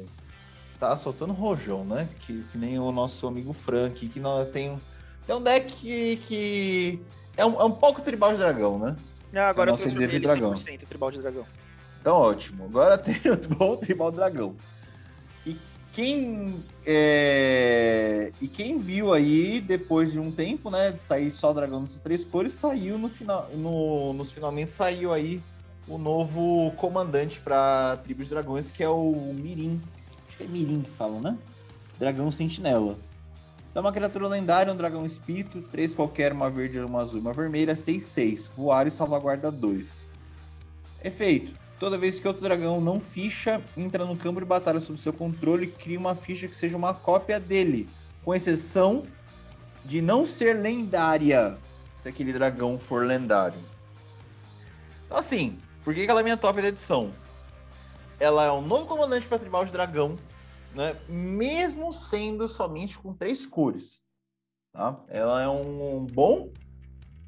tá 0.80 0.96
soltando 0.96 1.34
rojão, 1.34 1.84
né? 1.84 2.08
Que, 2.20 2.44
que 2.44 2.58
nem 2.58 2.80
o 2.80 2.92
nosso 2.92 3.28
amigo 3.28 3.54
Frank, 3.54 4.08
que 4.08 4.20
não 4.20 4.46
tem, 4.46 4.80
tem 5.26 5.36
um 5.36 5.42
deck 5.42 5.72
que, 5.74 6.18
que 6.18 7.06
é 7.38 7.46
um, 7.46 7.60
é 7.60 7.64
um 7.64 7.72
pouco 7.72 8.02
tribal 8.02 8.32
de 8.32 8.38
dragão, 8.38 8.80
né? 8.80 8.96
Não, 9.32 9.42
agora 9.42 9.72
é 9.72 9.74
eu 9.74 9.78
transformei 9.78 10.08
ele 10.08 10.20
dragão. 10.20 10.54
100% 10.54 10.88
tribal 10.88 11.12
de 11.12 11.22
dragão. 11.22 11.46
Então, 12.00 12.16
ótimo. 12.16 12.66
Agora 12.66 12.98
tem 13.00 13.16
o 13.32 13.38
bom 13.56 13.76
tribal 13.76 14.12
de 14.12 14.18
dragão. 14.18 14.56
E 15.46 15.58
quem, 15.92 16.64
é... 16.86 18.32
e 18.42 18.48
quem 18.48 18.80
viu 18.80 19.14
aí, 19.14 19.60
depois 19.60 20.12
de 20.12 20.20
um 20.20 20.32
tempo, 20.32 20.70
né, 20.70 20.92
de 20.92 21.02
sair 21.02 21.32
só 21.32 21.52
dragão 21.52 21.82
nessas 21.82 22.00
três 22.00 22.24
cores, 22.24 22.54
saiu 22.54 22.98
no 22.98 23.10
final, 23.10 23.50
no, 23.54 24.14
nos 24.14 24.32
finalmente 24.32 24.74
saiu 24.74 25.14
aí 25.14 25.42
o 25.88 25.98
novo 25.98 26.72
comandante 26.78 27.40
para 27.40 27.98
tribo 27.98 28.24
de 28.24 28.30
dragões, 28.30 28.72
que 28.72 28.84
é 28.84 28.90
o 28.90 29.34
Mirim. 29.40 29.82
Acho 30.28 30.38
que 30.38 30.44
é 30.44 30.48
Mirim 30.48 30.82
que 30.82 30.92
falam, 30.92 31.22
né? 31.22 31.38
Dragão 32.00 32.32
Sentinela. 32.32 32.98
Então, 33.76 33.84
uma 33.84 33.92
criatura 33.92 34.30
lendária, 34.30 34.72
um 34.72 34.78
dragão 34.78 35.06
espírito, 35.06 35.62
três 35.64 35.94
qualquer, 35.94 36.32
uma 36.32 36.50
verde, 36.50 36.80
uma 36.80 37.02
azul 37.02 37.18
e 37.18 37.20
uma 37.20 37.34
vermelha, 37.34 37.74
6-6. 37.74 38.50
Voar 38.56 38.88
e 38.88 38.90
salvaguarda 38.90 39.52
2. 39.52 40.06
Efeito. 41.04 41.52
Toda 41.78 41.98
vez 41.98 42.18
que 42.18 42.26
outro 42.26 42.42
dragão 42.42 42.80
não 42.80 43.02
ficha, 43.02 43.62
entra 43.76 44.06
no 44.06 44.16
campo 44.16 44.40
de 44.40 44.46
batalha 44.46 44.80
sob 44.80 44.98
seu 44.98 45.12
controle, 45.12 45.68
cria 45.68 46.00
uma 46.00 46.16
ficha 46.16 46.48
que 46.48 46.56
seja 46.56 46.78
uma 46.78 46.94
cópia 46.94 47.38
dele, 47.38 47.86
com 48.24 48.34
exceção 48.34 49.04
de 49.84 50.02
não 50.02 50.26
ser 50.26 50.56
lendária, 50.56 51.58
se 51.98 52.08
aquele 52.08 52.32
dragão 52.32 52.80
for 52.80 53.06
lendário. 53.06 53.60
Então, 55.06 55.18
assim, 55.18 55.58
por 55.84 55.94
que, 55.94 56.10
ela 56.10 56.22
é 56.22 56.24
minha 56.24 56.38
top 56.38 56.62
da 56.62 56.70
edição? 56.70 57.12
Ela 58.22 58.46
é 58.46 58.52
um 58.54 58.62
novo 58.62 58.86
comandante 58.86 59.28
para 59.28 59.38
tribal 59.38 59.66
de 59.66 59.74
dragão, 59.74 60.16
né? 60.76 60.96
mesmo 61.08 61.92
sendo 61.92 62.48
somente 62.48 62.98
com 62.98 63.14
três 63.14 63.46
cores. 63.46 64.02
Tá? 64.74 65.00
Ela 65.08 65.42
é 65.42 65.48
um 65.48 66.06
bom 66.06 66.52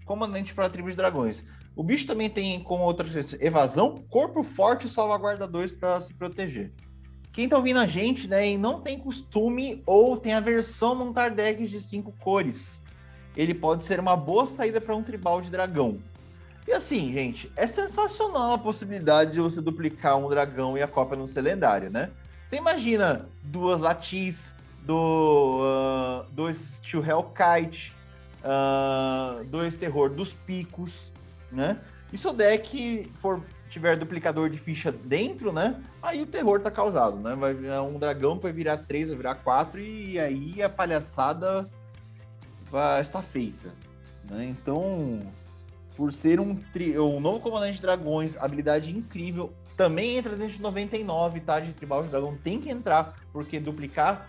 comandante 0.06 0.54
para 0.54 0.66
a 0.66 0.70
tribo 0.70 0.90
de 0.90 0.96
dragões. 0.96 1.46
O 1.76 1.84
bicho 1.84 2.08
também 2.08 2.30
tem 2.30 2.62
como 2.64 2.84
outra 2.84 3.08
evasão, 3.40 3.96
corpo 4.10 4.44
forte 4.44 4.88
e 4.88 4.90
salvaguarda 4.90 5.48
2 5.48 5.74
para 5.74 6.02
se 6.02 6.14
proteger. 6.14 6.74
Quem 7.32 7.48
tá 7.48 7.56
ouvindo 7.56 7.80
a 7.80 7.86
gente, 7.86 8.28
né, 8.28 8.50
e 8.50 8.58
não 8.58 8.82
tem 8.82 8.98
costume 8.98 9.84
ou 9.86 10.18
tem 10.18 10.34
a 10.34 10.42
montar 10.96 11.30
decks 11.30 11.70
de 11.70 11.80
cinco 11.80 12.12
cores, 12.20 12.82
ele 13.36 13.54
pode 13.54 13.84
ser 13.84 14.00
uma 14.00 14.18
boa 14.18 14.46
saída 14.46 14.82
para 14.82 14.96
um 14.96 15.04
tribal 15.04 15.40
de 15.40 15.52
dragão. 15.52 16.00
E 16.68 16.72
assim, 16.74 17.14
gente, 17.14 17.52
é 17.56 17.68
sensacional 17.68 18.54
a 18.54 18.58
possibilidade 18.58 19.34
de 19.34 19.40
você 19.40 19.62
duplicar 19.62 20.18
um 20.18 20.28
dragão 20.28 20.78
e 20.78 20.82
a 20.82 20.88
cópia 20.88 21.16
não 21.16 21.28
ser 21.28 21.42
lendária, 21.42 21.90
né? 21.90 22.12
Você 22.48 22.56
imagina 22.56 23.28
duas 23.44 23.82
latis, 23.82 24.56
do, 24.84 25.60
uh, 25.60 26.32
dois 26.32 26.80
Steel 26.82 27.04
Hellkite, 27.06 27.94
uh, 28.40 29.44
dois 29.44 29.76
Terror 29.76 30.10
dos 30.10 30.32
Picos, 30.32 31.12
né? 31.52 31.78
E 32.14 32.18
se 32.18 32.26
o 32.26 32.32
deck 32.32 33.12
for, 33.16 33.44
tiver 33.70 33.98
duplicador 33.98 34.50
de 34.50 34.58
ficha 34.58 34.94
dentro, 34.94 35.52
né? 35.52 35.84
Aí 36.02 36.22
o 36.22 36.26
terror 36.26 36.62
tá 36.62 36.72
causado, 36.72 37.18
né? 37.18 37.36
Vai 37.36 37.54
um 37.82 38.00
dragão 38.00 38.40
vai 38.40 38.54
virar 38.54 38.78
3, 38.78 39.10
vai 39.10 39.18
virar 39.18 39.36
4 39.36 39.82
e 39.82 40.18
aí 40.18 40.64
a 40.64 40.70
palhaçada 40.70 41.70
vai 42.72 43.02
estar 43.02 43.22
feita. 43.22 43.74
Né? 44.30 44.46
Então, 44.46 45.20
por 45.98 46.14
ser 46.14 46.40
um, 46.40 46.56
tri... 46.56 46.98
um 46.98 47.20
novo 47.20 47.42
comandante 47.42 47.76
de 47.76 47.82
dragões, 47.82 48.38
habilidade 48.38 48.98
incrível, 48.98 49.52
também 49.78 50.18
entra 50.18 50.36
dentro 50.36 50.56
de 50.56 50.62
99, 50.62 51.40
tá? 51.40 51.60
De 51.60 51.72
Tribal 51.72 52.04
de 52.04 52.10
Dragão 52.10 52.36
tem 52.44 52.60
que 52.60 52.70
entrar, 52.70 53.16
porque 53.32 53.60
duplicar 53.60 54.28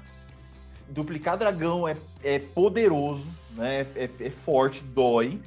duplicar 0.90 1.36
dragão 1.36 1.86
é, 1.86 1.96
é 2.22 2.38
poderoso, 2.38 3.26
né? 3.52 3.86
É, 3.94 4.08
é, 4.20 4.30
forte, 4.30 4.82
dói. 4.82 5.40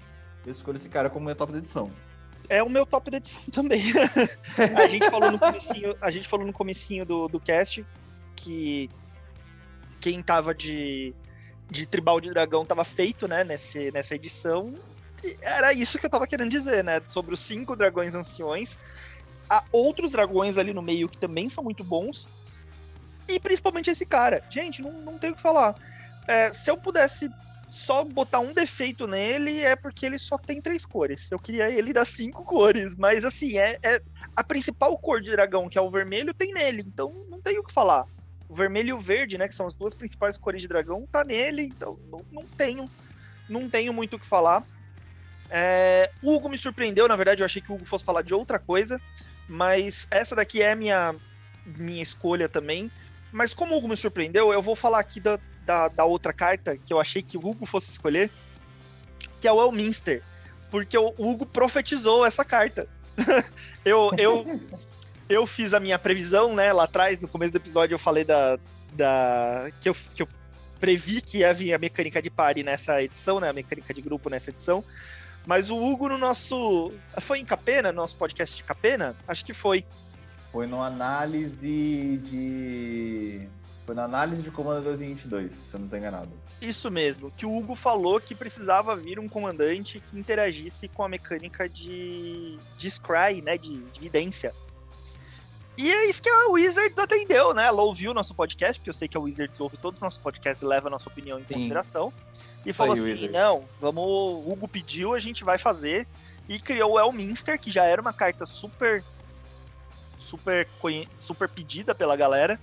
Eu 0.45 0.51
escolho 0.51 0.75
esse 0.75 0.89
cara 0.89 1.09
como 1.09 1.25
meu 1.25 1.35
top 1.35 1.51
da 1.51 1.57
edição. 1.57 1.91
É 2.49 2.61
o 2.61 2.69
meu 2.69 2.85
top 2.85 3.09
da 3.09 3.17
edição 3.17 3.41
também. 3.51 3.81
a 4.75 4.87
gente 4.87 5.09
falou 5.09 5.31
no 5.31 5.39
comecinho, 5.39 5.95
a 6.01 6.11
gente 6.11 6.27
falou 6.27 6.45
no 6.45 6.53
comecinho 6.53 7.05
do, 7.05 7.27
do 7.27 7.39
cast 7.39 7.85
que 8.35 8.89
quem 9.99 10.21
tava 10.21 10.53
de, 10.53 11.13
de 11.69 11.85
tribal 11.85 12.19
de 12.19 12.29
dragão 12.29 12.65
tava 12.65 12.83
feito, 12.83 13.27
né, 13.27 13.43
nesse, 13.43 13.91
nessa 13.91 14.15
edição. 14.15 14.73
E 15.23 15.37
era 15.41 15.71
isso 15.71 15.99
que 15.99 16.05
eu 16.05 16.09
tava 16.09 16.25
querendo 16.25 16.49
dizer, 16.49 16.83
né? 16.83 17.01
Sobre 17.05 17.33
os 17.33 17.39
cinco 17.39 17.75
dragões 17.75 18.15
anciões. 18.15 18.79
Há 19.51 19.65
outros 19.69 20.13
dragões 20.13 20.57
ali 20.57 20.73
no 20.73 20.81
meio 20.81 21.09
que 21.09 21.17
também 21.17 21.49
são 21.49 21.61
muito 21.61 21.83
bons. 21.83 22.25
E 23.27 23.37
principalmente 23.37 23.89
esse 23.89 24.05
cara. 24.05 24.41
Gente, 24.49 24.81
não, 24.81 24.93
não 24.93 25.17
tenho 25.17 25.33
o 25.33 25.35
que 25.35 25.41
falar. 25.41 25.75
É, 26.25 26.53
se 26.53 26.71
eu 26.71 26.77
pudesse 26.77 27.29
só 27.67 28.05
botar 28.05 28.39
um 28.39 28.53
defeito 28.53 29.05
nele, 29.05 29.59
é 29.59 29.75
porque 29.75 30.05
ele 30.05 30.17
só 30.17 30.37
tem 30.37 30.61
três 30.61 30.85
cores. 30.85 31.29
Eu 31.29 31.37
queria 31.37 31.69
ele 31.69 31.91
das 31.91 32.07
cinco 32.07 32.45
cores, 32.45 32.95
mas 32.95 33.25
assim, 33.25 33.57
é, 33.57 33.77
é 33.83 34.01
a 34.37 34.41
principal 34.41 34.97
cor 34.97 35.19
de 35.19 35.31
dragão, 35.31 35.67
que 35.67 35.77
é 35.77 35.81
o 35.81 35.91
vermelho, 35.91 36.33
tem 36.33 36.53
nele. 36.53 36.85
Então 36.87 37.13
não 37.29 37.41
tenho 37.41 37.59
o 37.59 37.63
que 37.65 37.73
falar. 37.73 38.05
O 38.47 38.55
vermelho 38.55 38.89
e 38.89 38.93
o 38.93 38.99
verde, 39.01 39.37
né, 39.37 39.49
que 39.49 39.53
são 39.53 39.67
as 39.67 39.75
duas 39.75 39.93
principais 39.93 40.37
cores 40.37 40.61
de 40.61 40.67
dragão, 40.69 41.05
tá 41.11 41.25
nele. 41.25 41.63
Então 41.63 41.99
não, 42.09 42.19
não 42.31 42.43
tenho, 42.55 42.85
não 43.49 43.69
tenho 43.69 43.91
muito 43.91 44.15
o 44.15 44.19
que 44.19 44.25
falar. 44.25 44.63
É, 45.49 46.09
o 46.21 46.33
Hugo 46.33 46.47
me 46.47 46.57
surpreendeu, 46.57 47.09
na 47.09 47.17
verdade, 47.17 47.41
eu 47.41 47.45
achei 47.45 47.61
que 47.61 47.69
o 47.69 47.75
Hugo 47.75 47.85
fosse 47.85 48.05
falar 48.05 48.21
de 48.21 48.33
outra 48.33 48.57
coisa, 48.57 48.97
mas 49.51 50.07
essa 50.09 50.33
daqui 50.33 50.61
é 50.61 50.73
minha 50.73 51.13
minha 51.65 52.01
escolha 52.01 52.47
também. 52.47 52.89
Mas 53.33 53.53
como 53.53 53.75
o 53.75 53.77
Hugo 53.77 53.89
me 53.89 53.97
surpreendeu, 53.97 54.53
eu 54.53 54.61
vou 54.61 54.77
falar 54.77 54.99
aqui 54.99 55.19
da, 55.19 55.37
da, 55.65 55.89
da 55.89 56.05
outra 56.05 56.31
carta 56.31 56.77
que 56.77 56.93
eu 56.93 56.99
achei 56.99 57.21
que 57.21 57.37
o 57.37 57.45
Hugo 57.45 57.65
fosse 57.65 57.91
escolher, 57.91 58.29
que 59.41 59.47
é 59.47 59.51
o 59.51 59.61
Elminster. 59.61 60.23
Porque 60.69 60.97
o 60.97 61.13
Hugo 61.17 61.45
profetizou 61.45 62.25
essa 62.25 62.45
carta. 62.45 62.87
eu, 63.83 64.11
eu, 64.17 64.61
eu 65.27 65.45
fiz 65.45 65.73
a 65.73 65.81
minha 65.81 65.99
previsão, 65.99 66.55
né? 66.55 66.71
Lá 66.71 66.85
atrás, 66.85 67.19
no 67.19 67.27
começo 67.27 67.51
do 67.51 67.57
episódio, 67.57 67.93
eu 67.93 67.99
falei 67.99 68.23
da. 68.23 68.57
da 68.93 69.69
que, 69.81 69.89
eu, 69.89 69.95
que 70.15 70.23
eu 70.23 70.27
previ 70.79 71.21
que 71.21 71.39
ia 71.39 71.53
vir 71.53 71.73
a 71.73 71.77
mecânica 71.77 72.21
de 72.21 72.29
pare 72.29 72.63
nessa 72.63 73.03
edição, 73.03 73.41
né? 73.41 73.49
A 73.49 73.53
mecânica 73.53 73.93
de 73.93 74.01
grupo 74.01 74.29
nessa 74.29 74.49
edição. 74.49 74.81
Mas 75.45 75.71
o 75.71 75.77
Hugo 75.77 76.09
no 76.09 76.17
nosso. 76.17 76.93
Foi 77.19 77.39
em 77.39 77.45
Capena, 77.45 77.91
nosso 77.91 78.15
podcast 78.15 78.55
de 78.55 78.63
Capena? 78.63 79.15
Acho 79.27 79.43
que 79.43 79.53
foi. 79.53 79.85
Foi 80.51 80.67
no 80.67 80.81
análise 80.81 82.17
de. 82.17 83.47
Foi 83.85 83.95
na 83.95 84.03
análise 84.03 84.41
de 84.43 84.51
Comando 84.51 84.83
2022, 84.83 85.51
se 85.51 85.73
eu 85.73 85.79
não 85.79 85.85
estou 85.85 85.99
enganado. 85.99 86.29
Isso 86.61 86.91
mesmo, 86.91 87.31
que 87.31 87.45
o 87.45 87.57
Hugo 87.57 87.73
falou 87.73 88.21
que 88.21 88.35
precisava 88.35 88.95
vir 88.95 89.19
um 89.19 89.27
comandante 89.27 89.99
que 89.99 90.17
interagisse 90.17 90.87
com 90.87 91.03
a 91.03 91.09
mecânica 91.09 91.67
de, 91.67 92.55
de 92.77 92.91
Scry, 92.91 93.41
né, 93.41 93.57
de, 93.57 93.77
de 93.77 93.99
evidência. 93.99 94.53
E 95.77 95.89
é 95.89 96.07
isso 96.07 96.21
que 96.21 96.29
a 96.29 96.49
Wizards 96.49 96.99
atendeu, 96.99 97.53
né? 97.55 97.65
Ela 97.65 97.81
ouviu 97.81 98.13
nosso 98.13 98.35
podcast, 98.35 98.79
porque 98.79 98.91
eu 98.91 98.93
sei 98.93 99.07
que 99.07 99.17
a 99.17 99.19
Wizards 99.19 99.59
ouve 99.59 99.77
todos 99.77 99.97
os 99.97 100.01
nossos 100.01 100.19
podcasts 100.19 100.61
e 100.61 100.65
leva 100.65 100.87
a 100.87 100.91
nossa 100.91 101.09
opinião 101.09 101.39
em 101.39 101.43
consideração. 101.43 102.13
E 102.66 102.74
falou 102.74 102.93
assim: 102.93 103.28
não, 103.30 103.66
vamos. 103.80 104.03
O 104.03 104.51
Hugo 104.51 104.68
pediu, 104.68 105.14
a 105.14 105.20
gente 105.20 105.43
vai 105.43 105.57
fazer. 105.57 106.07
E 106.49 106.59
criou 106.59 106.93
o 106.93 106.99
Elminster, 106.99 107.59
que 107.59 107.72
já 107.72 107.86
era 107.86 108.01
uma 108.01 108.12
carta 108.12 108.45
super 108.45 109.03
super, 110.22 110.68
super 111.18 111.49
pedida 111.49 111.93
pela 111.93 112.16
galera. 112.16 112.59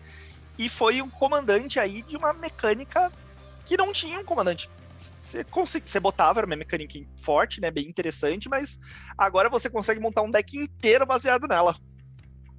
E 0.59 0.69
foi 0.69 1.03
um 1.03 1.11
comandante 1.11 1.79
aí 1.79 2.03
de 2.03 2.17
uma 2.17 2.33
mecânica 2.33 3.13
que 3.65 3.77
não 3.77 3.93
tinha 3.93 4.19
um 4.19 4.25
comandante. 4.25 4.71
Você, 5.21 5.45
consegue, 5.45 5.89
você 5.89 6.01
botava, 6.01 6.41
era 6.41 6.47
uma 6.47 6.57
mecânica 6.57 6.99
forte, 7.17 7.61
né? 7.61 7.71
Bem 7.71 7.87
interessante, 7.87 8.49
mas 8.49 8.79
agora 9.17 9.51
você 9.51 9.69
consegue 9.69 10.01
montar 10.01 10.23
um 10.23 10.31
deck 10.31 10.57
inteiro 10.57 11.05
baseado 11.05 11.47
nela. 11.47 11.77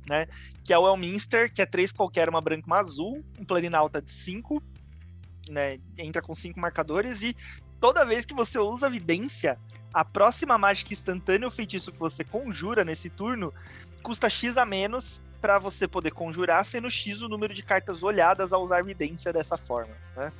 Né? 0.08 0.28
Que 0.64 0.72
é 0.72 0.78
o 0.78 0.88
Elminster, 0.88 1.52
que 1.52 1.62
é 1.62 1.66
três 1.66 1.92
qualquer, 1.92 2.30
uma 2.30 2.42
branca 2.42 2.64
e 2.66 2.70
uma 2.70 2.80
azul, 2.80 3.24
um 3.40 3.46
planinalta 3.46 4.02
de 4.02 4.12
5, 4.12 4.62
né? 5.50 5.80
Entra 5.98 6.22
com 6.22 6.34
cinco 6.36 6.60
marcadores 6.60 7.24
e 7.24 7.36
toda 7.80 8.06
vez 8.06 8.26
que 8.26 8.34
você 8.34 8.60
usa 8.60 8.88
evidência, 8.88 9.58
a 9.94 10.06
próxima 10.06 10.58
mágica 10.58 10.94
instantânea 10.94 11.48
ou 11.48 11.52
feitiço 11.52 11.92
que 11.92 12.00
você 12.00 12.24
conjura 12.24 12.84
nesse 12.86 13.10
turno 13.10 13.54
custa 14.04 14.30
X 14.30 14.58
a 14.58 14.66
menos 14.66 15.22
para 15.42 15.58
você 15.58 15.88
poder 15.88 16.12
conjurar, 16.12 16.64
sendo 16.66 16.90
X 16.90 17.22
o 17.22 17.30
número 17.30 17.54
de 17.54 17.64
cartas 17.64 18.04
olhadas 18.04 18.54
ao 18.54 18.62
usar 18.62 18.80
evidência 18.80 19.32
dessa 19.32 19.58
forma, 19.58 19.96
né? 20.16 20.32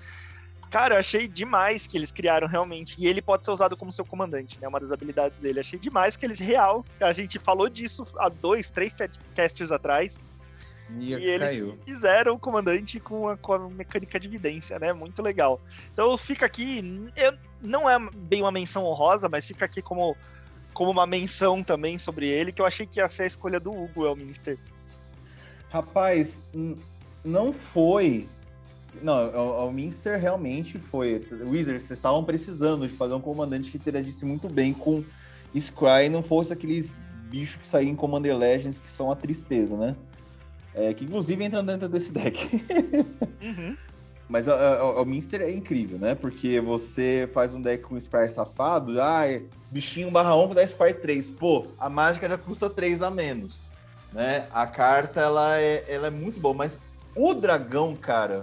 Cara, 0.70 0.96
eu 0.96 1.00
achei 1.00 1.28
demais 1.28 1.88
que 1.88 1.98
eles 1.98 2.12
criaram 2.12 2.48
realmente. 2.48 2.96
E 3.00 3.08
ele 3.08 3.22
pode 3.24 3.44
ser 3.44 3.52
usado 3.52 3.76
como 3.76 3.92
seu 3.92 4.06
comandante, 4.06 4.60
né? 4.62 4.68
Uma 4.68 4.80
das 4.80 4.92
habilidades 4.92 5.38
dele. 5.40 5.60
Achei 5.60 5.80
demais 5.80 6.16
que 6.16 6.26
eles, 6.26 6.38
real, 6.38 6.86
a 7.02 7.12
gente 7.12 7.40
falou 7.40 7.68
disso 7.68 8.06
há 8.18 8.30
dois, 8.30 8.70
três 8.70 8.96
casters 9.34 9.72
atrás. 9.72 10.24
E, 10.98 11.14
e 11.14 11.24
eles 11.24 11.50
caiu. 11.50 11.78
fizeram 11.86 12.34
o 12.34 12.40
comandante 12.40 13.00
com 13.00 13.30
a, 13.30 13.38
com 13.38 13.54
a, 13.54 13.70
mecânica 13.70 14.20
de 14.20 14.28
evidência, 14.28 14.80
né? 14.80 14.92
Muito 14.92 15.22
legal. 15.22 15.62
Então 15.94 16.18
fica 16.18 16.46
aqui. 16.46 16.84
Eu, 17.16 17.38
não 17.62 17.90
é 17.90 17.98
bem 18.16 18.42
uma 18.42 18.52
menção 18.52 18.84
honrosa, 18.86 19.30
mas 19.30 19.46
fica 19.46 19.66
aqui 19.66 19.82
como 19.82 20.16
como 20.74 20.92
uma 20.92 21.06
menção 21.06 21.64
também 21.64 21.98
sobre 21.98 22.28
ele, 22.28 22.52
que 22.52 22.62
eu 22.62 22.66
achei 22.66 22.86
que 22.86 23.00
ia 23.00 23.10
ser 23.10 23.24
a 23.24 23.26
escolha 23.26 23.60
do 23.60 23.72
Hugo 23.72 24.06
Elminster. 24.06 24.58
Rapaz, 25.70 26.42
não 27.24 27.52
foi. 27.52 28.28
Não, 29.02 29.14
o 29.30 29.68
Elminster 29.68 30.20
realmente 30.20 30.78
foi. 30.78 31.22
Wizards, 31.32 31.84
vocês 31.84 32.00
estavam 32.00 32.24
precisando 32.24 32.88
de 32.88 32.94
fazer 32.94 33.14
um 33.14 33.22
comandante 33.22 33.70
que 33.70 33.78
interagisse 33.78 34.26
muito 34.26 34.48
bem 34.48 34.74
com 34.74 35.04
Scry 35.54 36.06
e 36.06 36.10
não 36.10 36.24
fosse 36.24 36.54
aqueles 36.54 36.96
bichos 37.30 37.58
que 37.58 37.68
saíram 37.68 37.92
em 37.92 37.96
Commander 37.96 38.36
Legends 38.36 38.80
que 38.80 38.90
são 38.90 39.12
a 39.12 39.16
tristeza, 39.16 39.78
né? 39.78 39.96
É, 40.74 40.94
que 40.94 41.04
inclusive 41.04 41.44
entra 41.44 41.64
dentro 41.64 41.90
desse 41.90 42.12
deck. 42.12 42.40
Uhum. 43.42 43.78
Mas 44.28 44.48
o, 44.48 45.06
Minster 45.06 45.42
é 45.42 45.50
incrível, 45.50 45.98
né? 45.98 46.14
Porque 46.14 46.60
você 46.62 47.28
faz 47.34 47.52
um 47.52 47.62
deck 47.62 47.84
com 47.84 48.00
Spire 48.00 48.30
safado, 48.30 49.02
ah, 49.02 49.28
é 49.28 49.42
bichinho 49.72 50.12
barra 50.12 50.36
1 50.36 50.54
dá 50.54 50.68
Spire 50.68 50.94
3. 50.94 51.32
Pô, 51.32 51.66
a 51.80 51.90
mágica 51.90 52.30
já 52.30 52.38
custa 52.38 52.70
3 52.70 53.02
a 53.02 53.10
menos. 53.10 53.64
Né? 54.14 54.46
A 54.52 54.68
carta 54.68 55.22
ela 55.22 55.58
é, 55.58 55.84
ela 55.88 56.08
é 56.08 56.10
muito 56.12 56.40
boa, 56.40 56.54
mas 56.54 56.80
o 57.16 57.34
dragão, 57.34 57.96
cara, 57.96 58.42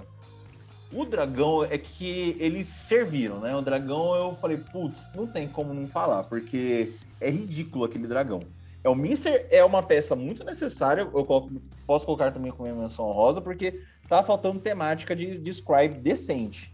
o 0.93 1.05
dragão 1.05 1.64
é 1.64 1.79
que 1.79 2.37
eles 2.41 2.66
serviram, 2.66 3.41
né? 3.41 3.55
O 3.55 3.62
dragão 3.62 4.14
eu 4.14 4.37
falei, 4.37 4.57
putz, 4.57 5.11
não 5.14 5.27
tem 5.27 5.47
como 5.47 5.74
não 5.74 5.87
falar, 5.87 6.24
porque 6.24 6.93
é 7.20 7.31
ridículo 7.31 7.85
aquele 7.85 8.07
dragão. 8.07 8.41
É, 8.87 8.89
o 8.89 8.95
Minster 8.95 9.49
é 9.51 9.64
uma 9.64 9.82
peça 9.82 10.14
muito 10.14 10.45
necessária, 10.45 11.03
eu 11.03 11.24
coloco, 11.24 11.51
posso 11.84 12.07
colocar 12.07 12.30
também 12.30 12.53
como 12.53 12.72
menção 12.72 13.07
rosa, 13.07 13.41
porque 13.41 13.82
tá 14.09 14.22
faltando 14.22 14.61
temática 14.61 15.16
de, 15.16 15.41
de 15.41 15.51
Scribe 15.53 15.97
decente. 15.97 16.72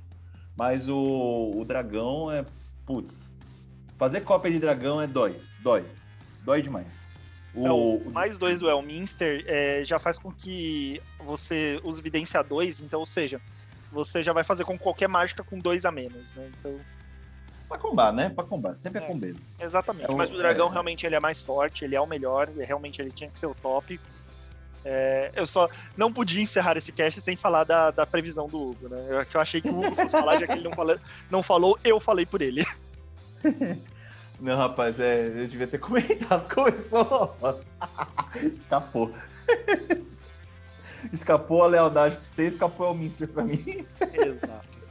Mas 0.54 0.90
o, 0.90 1.50
o 1.56 1.64
dragão 1.64 2.30
é. 2.30 2.44
Putz. 2.84 3.32
Fazer 3.96 4.20
cópia 4.20 4.50
de 4.52 4.58
dragão 4.58 5.00
é 5.00 5.06
dói. 5.06 5.40
Dói. 5.62 5.86
Dói 6.44 6.60
demais. 6.60 7.08
O, 7.54 7.66
é, 7.66 7.72
o 7.72 8.10
mais 8.10 8.36
dois 8.36 8.60
do 8.60 8.68
Elminster 8.68 9.42
é, 9.46 9.82
já 9.82 9.98
faz 9.98 10.18
com 10.18 10.30
que 10.30 11.00
você 11.24 11.80
use 11.82 11.98
evidência 11.98 12.42
2, 12.42 12.82
então, 12.82 13.00
ou 13.00 13.06
seja, 13.06 13.40
você 13.90 14.22
já 14.22 14.34
vai 14.34 14.44
fazer 14.44 14.64
com 14.64 14.78
qualquer 14.78 15.08
mágica 15.08 15.42
com 15.42 15.58
dois 15.58 15.86
a 15.86 15.90
menos, 15.90 16.30
né? 16.34 16.50
Então. 16.58 16.78
Pra 17.72 17.78
combar, 17.78 18.12
né? 18.12 18.28
Pra 18.28 18.44
combar, 18.44 18.74
sempre 18.74 19.00
é, 19.00 19.04
é 19.04 19.06
com 19.06 19.16
medo. 19.16 19.40
Exatamente, 19.58 20.10
é, 20.10 20.14
mas 20.14 20.30
o 20.30 20.36
dragão 20.36 20.68
é. 20.68 20.72
realmente 20.72 21.06
ele 21.06 21.14
é 21.14 21.20
mais 21.20 21.40
forte, 21.40 21.86
ele 21.86 21.96
é 21.96 22.00
o 22.00 22.06
melhor, 22.06 22.50
realmente 22.50 23.00
ele 23.00 23.10
tinha 23.10 23.30
que 23.30 23.38
ser 23.38 23.46
o 23.46 23.54
top. 23.54 23.98
É, 24.84 25.30
eu 25.34 25.46
só 25.46 25.70
não 25.96 26.12
podia 26.12 26.42
encerrar 26.42 26.76
esse 26.76 26.92
cast 26.92 27.18
sem 27.22 27.34
falar 27.34 27.64
da, 27.64 27.90
da 27.90 28.04
previsão 28.04 28.46
do 28.46 28.60
Hugo, 28.60 28.90
né? 28.90 29.06
Eu, 29.08 29.24
eu 29.32 29.40
achei 29.40 29.62
que 29.62 29.70
o 29.70 29.78
Hugo 29.78 29.94
fosse 29.96 30.10
falar, 30.10 30.38
já 30.38 30.46
que 30.46 30.52
ele 30.52 30.64
não, 30.64 30.72
fala, 30.72 31.00
não 31.30 31.42
falou, 31.42 31.78
eu 31.82 31.98
falei 31.98 32.26
por 32.26 32.42
ele. 32.42 32.62
Não, 34.40 34.56
rapaz, 34.56 34.98
é, 34.98 35.26
eu 35.26 35.46
devia 35.46 35.68
ter 35.68 35.78
comentado. 35.78 36.52
Começou. 36.52 37.36
Escapou. 38.34 39.14
Escapou 41.12 41.62
a 41.62 41.68
lealdade 41.68 42.16
pra 42.16 42.24
você, 42.24 42.46
escapou 42.46 42.90
o 42.90 42.94
Mister 42.94 43.28
pra 43.28 43.44
mim. 43.44 43.86
Exato. 44.12 44.81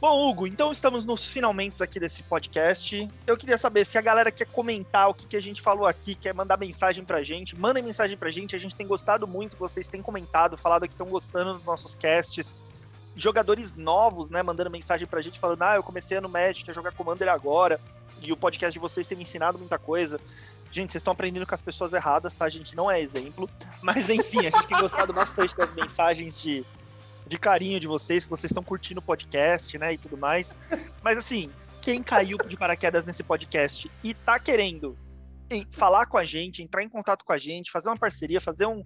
Bom, 0.00 0.30
Hugo, 0.30 0.46
então 0.46 0.72
estamos 0.72 1.04
nos 1.04 1.26
finalmente 1.26 1.82
aqui 1.82 2.00
desse 2.00 2.22
podcast. 2.22 3.06
Eu 3.26 3.36
queria 3.36 3.58
saber 3.58 3.84
se 3.84 3.98
a 3.98 4.00
galera 4.00 4.32
quer 4.32 4.46
comentar 4.46 5.10
o 5.10 5.12
que, 5.12 5.26
que 5.26 5.36
a 5.36 5.42
gente 5.42 5.60
falou 5.60 5.86
aqui, 5.86 6.14
quer 6.14 6.32
mandar 6.32 6.56
mensagem 6.56 7.04
pra 7.04 7.22
gente, 7.22 7.54
mandem 7.54 7.82
mensagem 7.82 8.16
pra 8.16 8.30
gente. 8.30 8.56
A 8.56 8.58
gente 8.58 8.74
tem 8.74 8.86
gostado 8.86 9.26
muito, 9.26 9.58
vocês 9.58 9.88
têm 9.88 10.00
comentado, 10.00 10.56
falado 10.56 10.88
que 10.88 10.94
estão 10.94 11.06
gostando 11.06 11.52
dos 11.52 11.64
nossos 11.64 11.94
casts. 11.94 12.56
Jogadores 13.14 13.74
novos, 13.74 14.30
né, 14.30 14.42
mandando 14.42 14.70
mensagem 14.70 15.06
pra 15.06 15.20
gente, 15.20 15.38
falando: 15.38 15.60
Ah, 15.60 15.74
eu 15.76 15.82
comecei 15.82 16.18
no 16.18 16.30
Magic 16.30 16.70
a 16.70 16.72
jogar 16.72 16.94
Commander 16.94 17.28
agora, 17.28 17.78
e 18.22 18.32
o 18.32 18.38
podcast 18.38 18.72
de 18.72 18.78
vocês 18.78 19.06
tem 19.06 19.18
me 19.18 19.24
ensinado 19.24 19.58
muita 19.58 19.78
coisa. 19.78 20.18
Gente, 20.72 20.92
vocês 20.92 21.00
estão 21.00 21.12
aprendendo 21.12 21.46
com 21.46 21.54
as 21.54 21.60
pessoas 21.60 21.92
erradas, 21.92 22.32
tá? 22.32 22.46
A 22.46 22.48
gente 22.48 22.74
não 22.74 22.90
é 22.90 23.02
exemplo. 23.02 23.50
Mas 23.82 24.08
enfim, 24.08 24.46
a 24.46 24.50
gente 24.50 24.66
tem 24.66 24.78
gostado 24.78 25.12
bastante 25.12 25.54
das 25.54 25.74
mensagens 25.74 26.40
de 26.40 26.64
de 27.30 27.38
carinho 27.38 27.78
de 27.78 27.86
vocês, 27.86 28.24
que 28.24 28.30
vocês 28.30 28.50
estão 28.50 28.62
curtindo 28.62 28.98
o 28.98 29.02
podcast, 29.02 29.78
né, 29.78 29.92
e 29.92 29.98
tudo 29.98 30.18
mais. 30.18 30.56
Mas 31.00 31.16
assim, 31.16 31.48
quem 31.80 32.02
caiu 32.02 32.36
de 32.36 32.56
paraquedas 32.56 33.04
nesse 33.04 33.22
podcast 33.22 33.88
e 34.02 34.12
tá 34.12 34.40
querendo 34.40 34.98
falar 35.70 36.06
com 36.06 36.18
a 36.18 36.24
gente, 36.24 36.60
entrar 36.60 36.82
em 36.82 36.88
contato 36.88 37.24
com 37.24 37.32
a 37.32 37.38
gente, 37.38 37.70
fazer 37.70 37.88
uma 37.88 37.96
parceria, 37.96 38.40
fazer 38.40 38.66
um, 38.66 38.82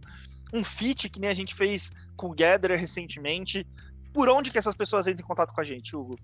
um 0.53 0.62
feat 0.62 1.09
que 1.09 1.19
nem 1.19 1.31
a 1.31 1.35
gente 1.35 1.55
fez 1.55 1.91
com 2.16 2.27
o 2.27 2.35
Gatherer 2.35 2.79
recentemente, 2.79 3.66
por 4.12 4.29
onde 4.29 4.51
que 4.51 4.59
essas 4.59 4.77
pessoas 4.77 5.07
entram 5.07 5.25
em 5.25 5.29
contato 5.29 5.55
com 5.55 5.62
a 5.62 5.65
gente, 5.65 5.97
Hugo? 5.97 6.19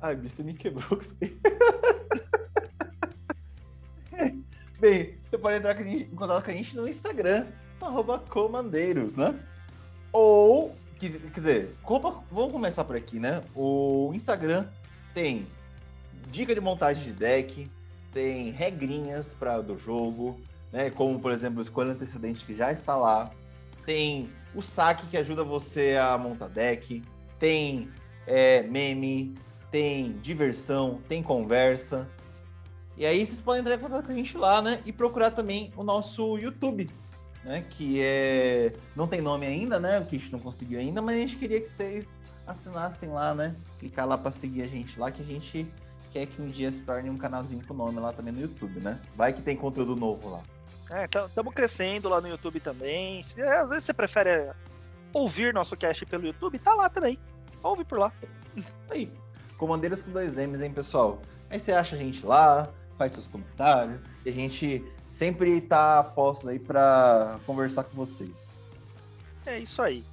Ai, 0.00 0.16
você 0.16 0.42
me 0.42 0.54
quebrou. 0.54 0.88
Bem, 4.80 5.18
você 5.26 5.36
pode 5.36 5.58
entrar 5.58 5.78
em 5.86 6.08
contato 6.16 6.44
com 6.44 6.50
a 6.50 6.54
gente 6.54 6.74
no 6.74 6.88
Instagram, 6.88 7.46
arroba 7.82 8.20
comandeiros, 8.20 9.16
né? 9.16 9.38
Ou, 10.12 10.74
quer 10.98 11.30
dizer, 11.30 11.76
vamos 12.30 12.52
começar 12.52 12.84
por 12.84 12.96
aqui, 12.96 13.18
né? 13.20 13.40
O 13.54 14.10
Instagram 14.14 14.66
tem 15.14 15.46
dica 16.30 16.54
de 16.54 16.60
montagem 16.60 17.04
de 17.04 17.12
deck, 17.12 17.70
tem 18.12 18.50
regrinhas 18.50 19.32
para 19.32 19.60
do 19.60 19.78
jogo, 19.78 20.40
né? 20.72 20.90
Como, 20.90 21.18
por 21.20 21.30
exemplo, 21.30 21.62
escolha 21.62 21.92
antecedente 21.92 22.44
que 22.44 22.56
já 22.56 22.72
está 22.72 22.96
lá. 22.96 23.30
Tem 23.86 24.30
o 24.54 24.60
saque 24.60 25.06
que 25.06 25.16
ajuda 25.16 25.44
você 25.44 25.96
a 25.96 26.18
montar 26.18 26.48
deck. 26.48 27.02
Tem 27.38 27.88
é, 28.26 28.62
meme, 28.62 29.34
tem 29.70 30.12
diversão, 30.18 31.00
tem 31.08 31.22
conversa. 31.22 32.08
E 32.96 33.06
aí 33.06 33.24
vocês 33.24 33.40
podem 33.40 33.60
entrar 33.60 33.76
em 33.76 33.78
contato 33.78 34.06
com 34.06 34.12
a 34.12 34.16
gente 34.16 34.36
lá, 34.36 34.60
né? 34.60 34.80
E 34.84 34.92
procurar 34.92 35.30
também 35.30 35.72
o 35.76 35.84
nosso 35.84 36.36
YouTube, 36.36 36.88
né? 37.48 37.64
Que 37.70 38.02
é. 38.02 38.72
Não 38.94 39.08
tem 39.08 39.20
nome 39.22 39.46
ainda, 39.46 39.80
né? 39.80 40.06
Que 40.08 40.16
a 40.16 40.18
gente 40.18 40.30
não 40.30 40.38
conseguiu 40.38 40.78
ainda, 40.78 41.00
mas 41.00 41.16
a 41.16 41.18
gente 41.18 41.36
queria 41.36 41.60
que 41.60 41.68
vocês 41.68 42.18
assinassem 42.46 43.08
lá, 43.08 43.34
né? 43.34 43.56
Clicar 43.78 44.06
lá 44.06 44.18
para 44.18 44.30
seguir 44.30 44.62
a 44.62 44.66
gente 44.66 45.00
lá, 45.00 45.10
que 45.10 45.22
a 45.22 45.24
gente 45.24 45.66
quer 46.12 46.26
que 46.26 46.40
um 46.40 46.46
dia 46.46 46.70
se 46.70 46.82
torne 46.82 47.10
um 47.10 47.16
canalzinho 47.16 47.66
com 47.66 47.74
nome 47.74 47.98
lá 47.98 48.12
também 48.12 48.32
no 48.32 48.40
YouTube, 48.40 48.80
né? 48.80 49.00
Vai 49.16 49.32
que 49.32 49.42
tem 49.42 49.56
conteúdo 49.56 49.96
novo 49.96 50.28
lá. 50.28 50.42
É, 50.90 51.04
estamos 51.04 51.54
crescendo 51.54 52.08
lá 52.08 52.20
no 52.20 52.28
YouTube 52.28 52.60
também. 52.60 53.22
Se, 53.22 53.40
é, 53.40 53.58
às 53.58 53.70
vezes 53.70 53.84
você 53.84 53.94
prefere 53.94 54.50
ouvir 55.12 55.52
nosso 55.52 55.76
cast 55.76 56.04
pelo 56.06 56.26
YouTube, 56.26 56.58
tá 56.58 56.74
lá 56.74 56.88
também. 56.88 57.18
Ouve 57.62 57.84
por 57.84 57.98
lá. 57.98 58.12
Aí. 58.90 59.10
Comandeiros 59.56 60.02
com 60.02 60.12
dois 60.12 60.36
M's, 60.36 60.62
hein, 60.62 60.72
pessoal? 60.72 61.20
Aí 61.50 61.58
você 61.58 61.72
acha 61.72 61.96
a 61.96 61.98
gente 61.98 62.24
lá, 62.24 62.70
faz 62.96 63.12
seus 63.12 63.26
comentários. 63.26 64.00
E 64.24 64.28
a 64.28 64.32
gente 64.32 64.84
sempre 65.08 65.60
tá 65.60 66.02
postos 66.02 66.48
aí 66.48 66.58
para 66.58 67.38
conversar 67.46 67.84
com 67.84 67.96
vocês. 67.96 68.46
É 69.46 69.58
isso 69.58 69.80
aí. 69.80 70.04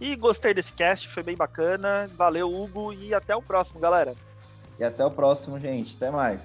E 0.00 0.16
gostei 0.16 0.52
desse 0.52 0.72
cast, 0.72 1.08
foi 1.08 1.22
bem 1.22 1.36
bacana. 1.36 2.10
Valeu, 2.16 2.52
Hugo, 2.52 2.92
e 2.92 3.14
até 3.14 3.36
o 3.36 3.42
próximo, 3.42 3.78
galera. 3.78 4.14
E 4.78 4.84
até 4.84 5.04
o 5.04 5.10
próximo, 5.10 5.58
gente. 5.58 5.94
Até 5.96 6.10
mais. 6.10 6.40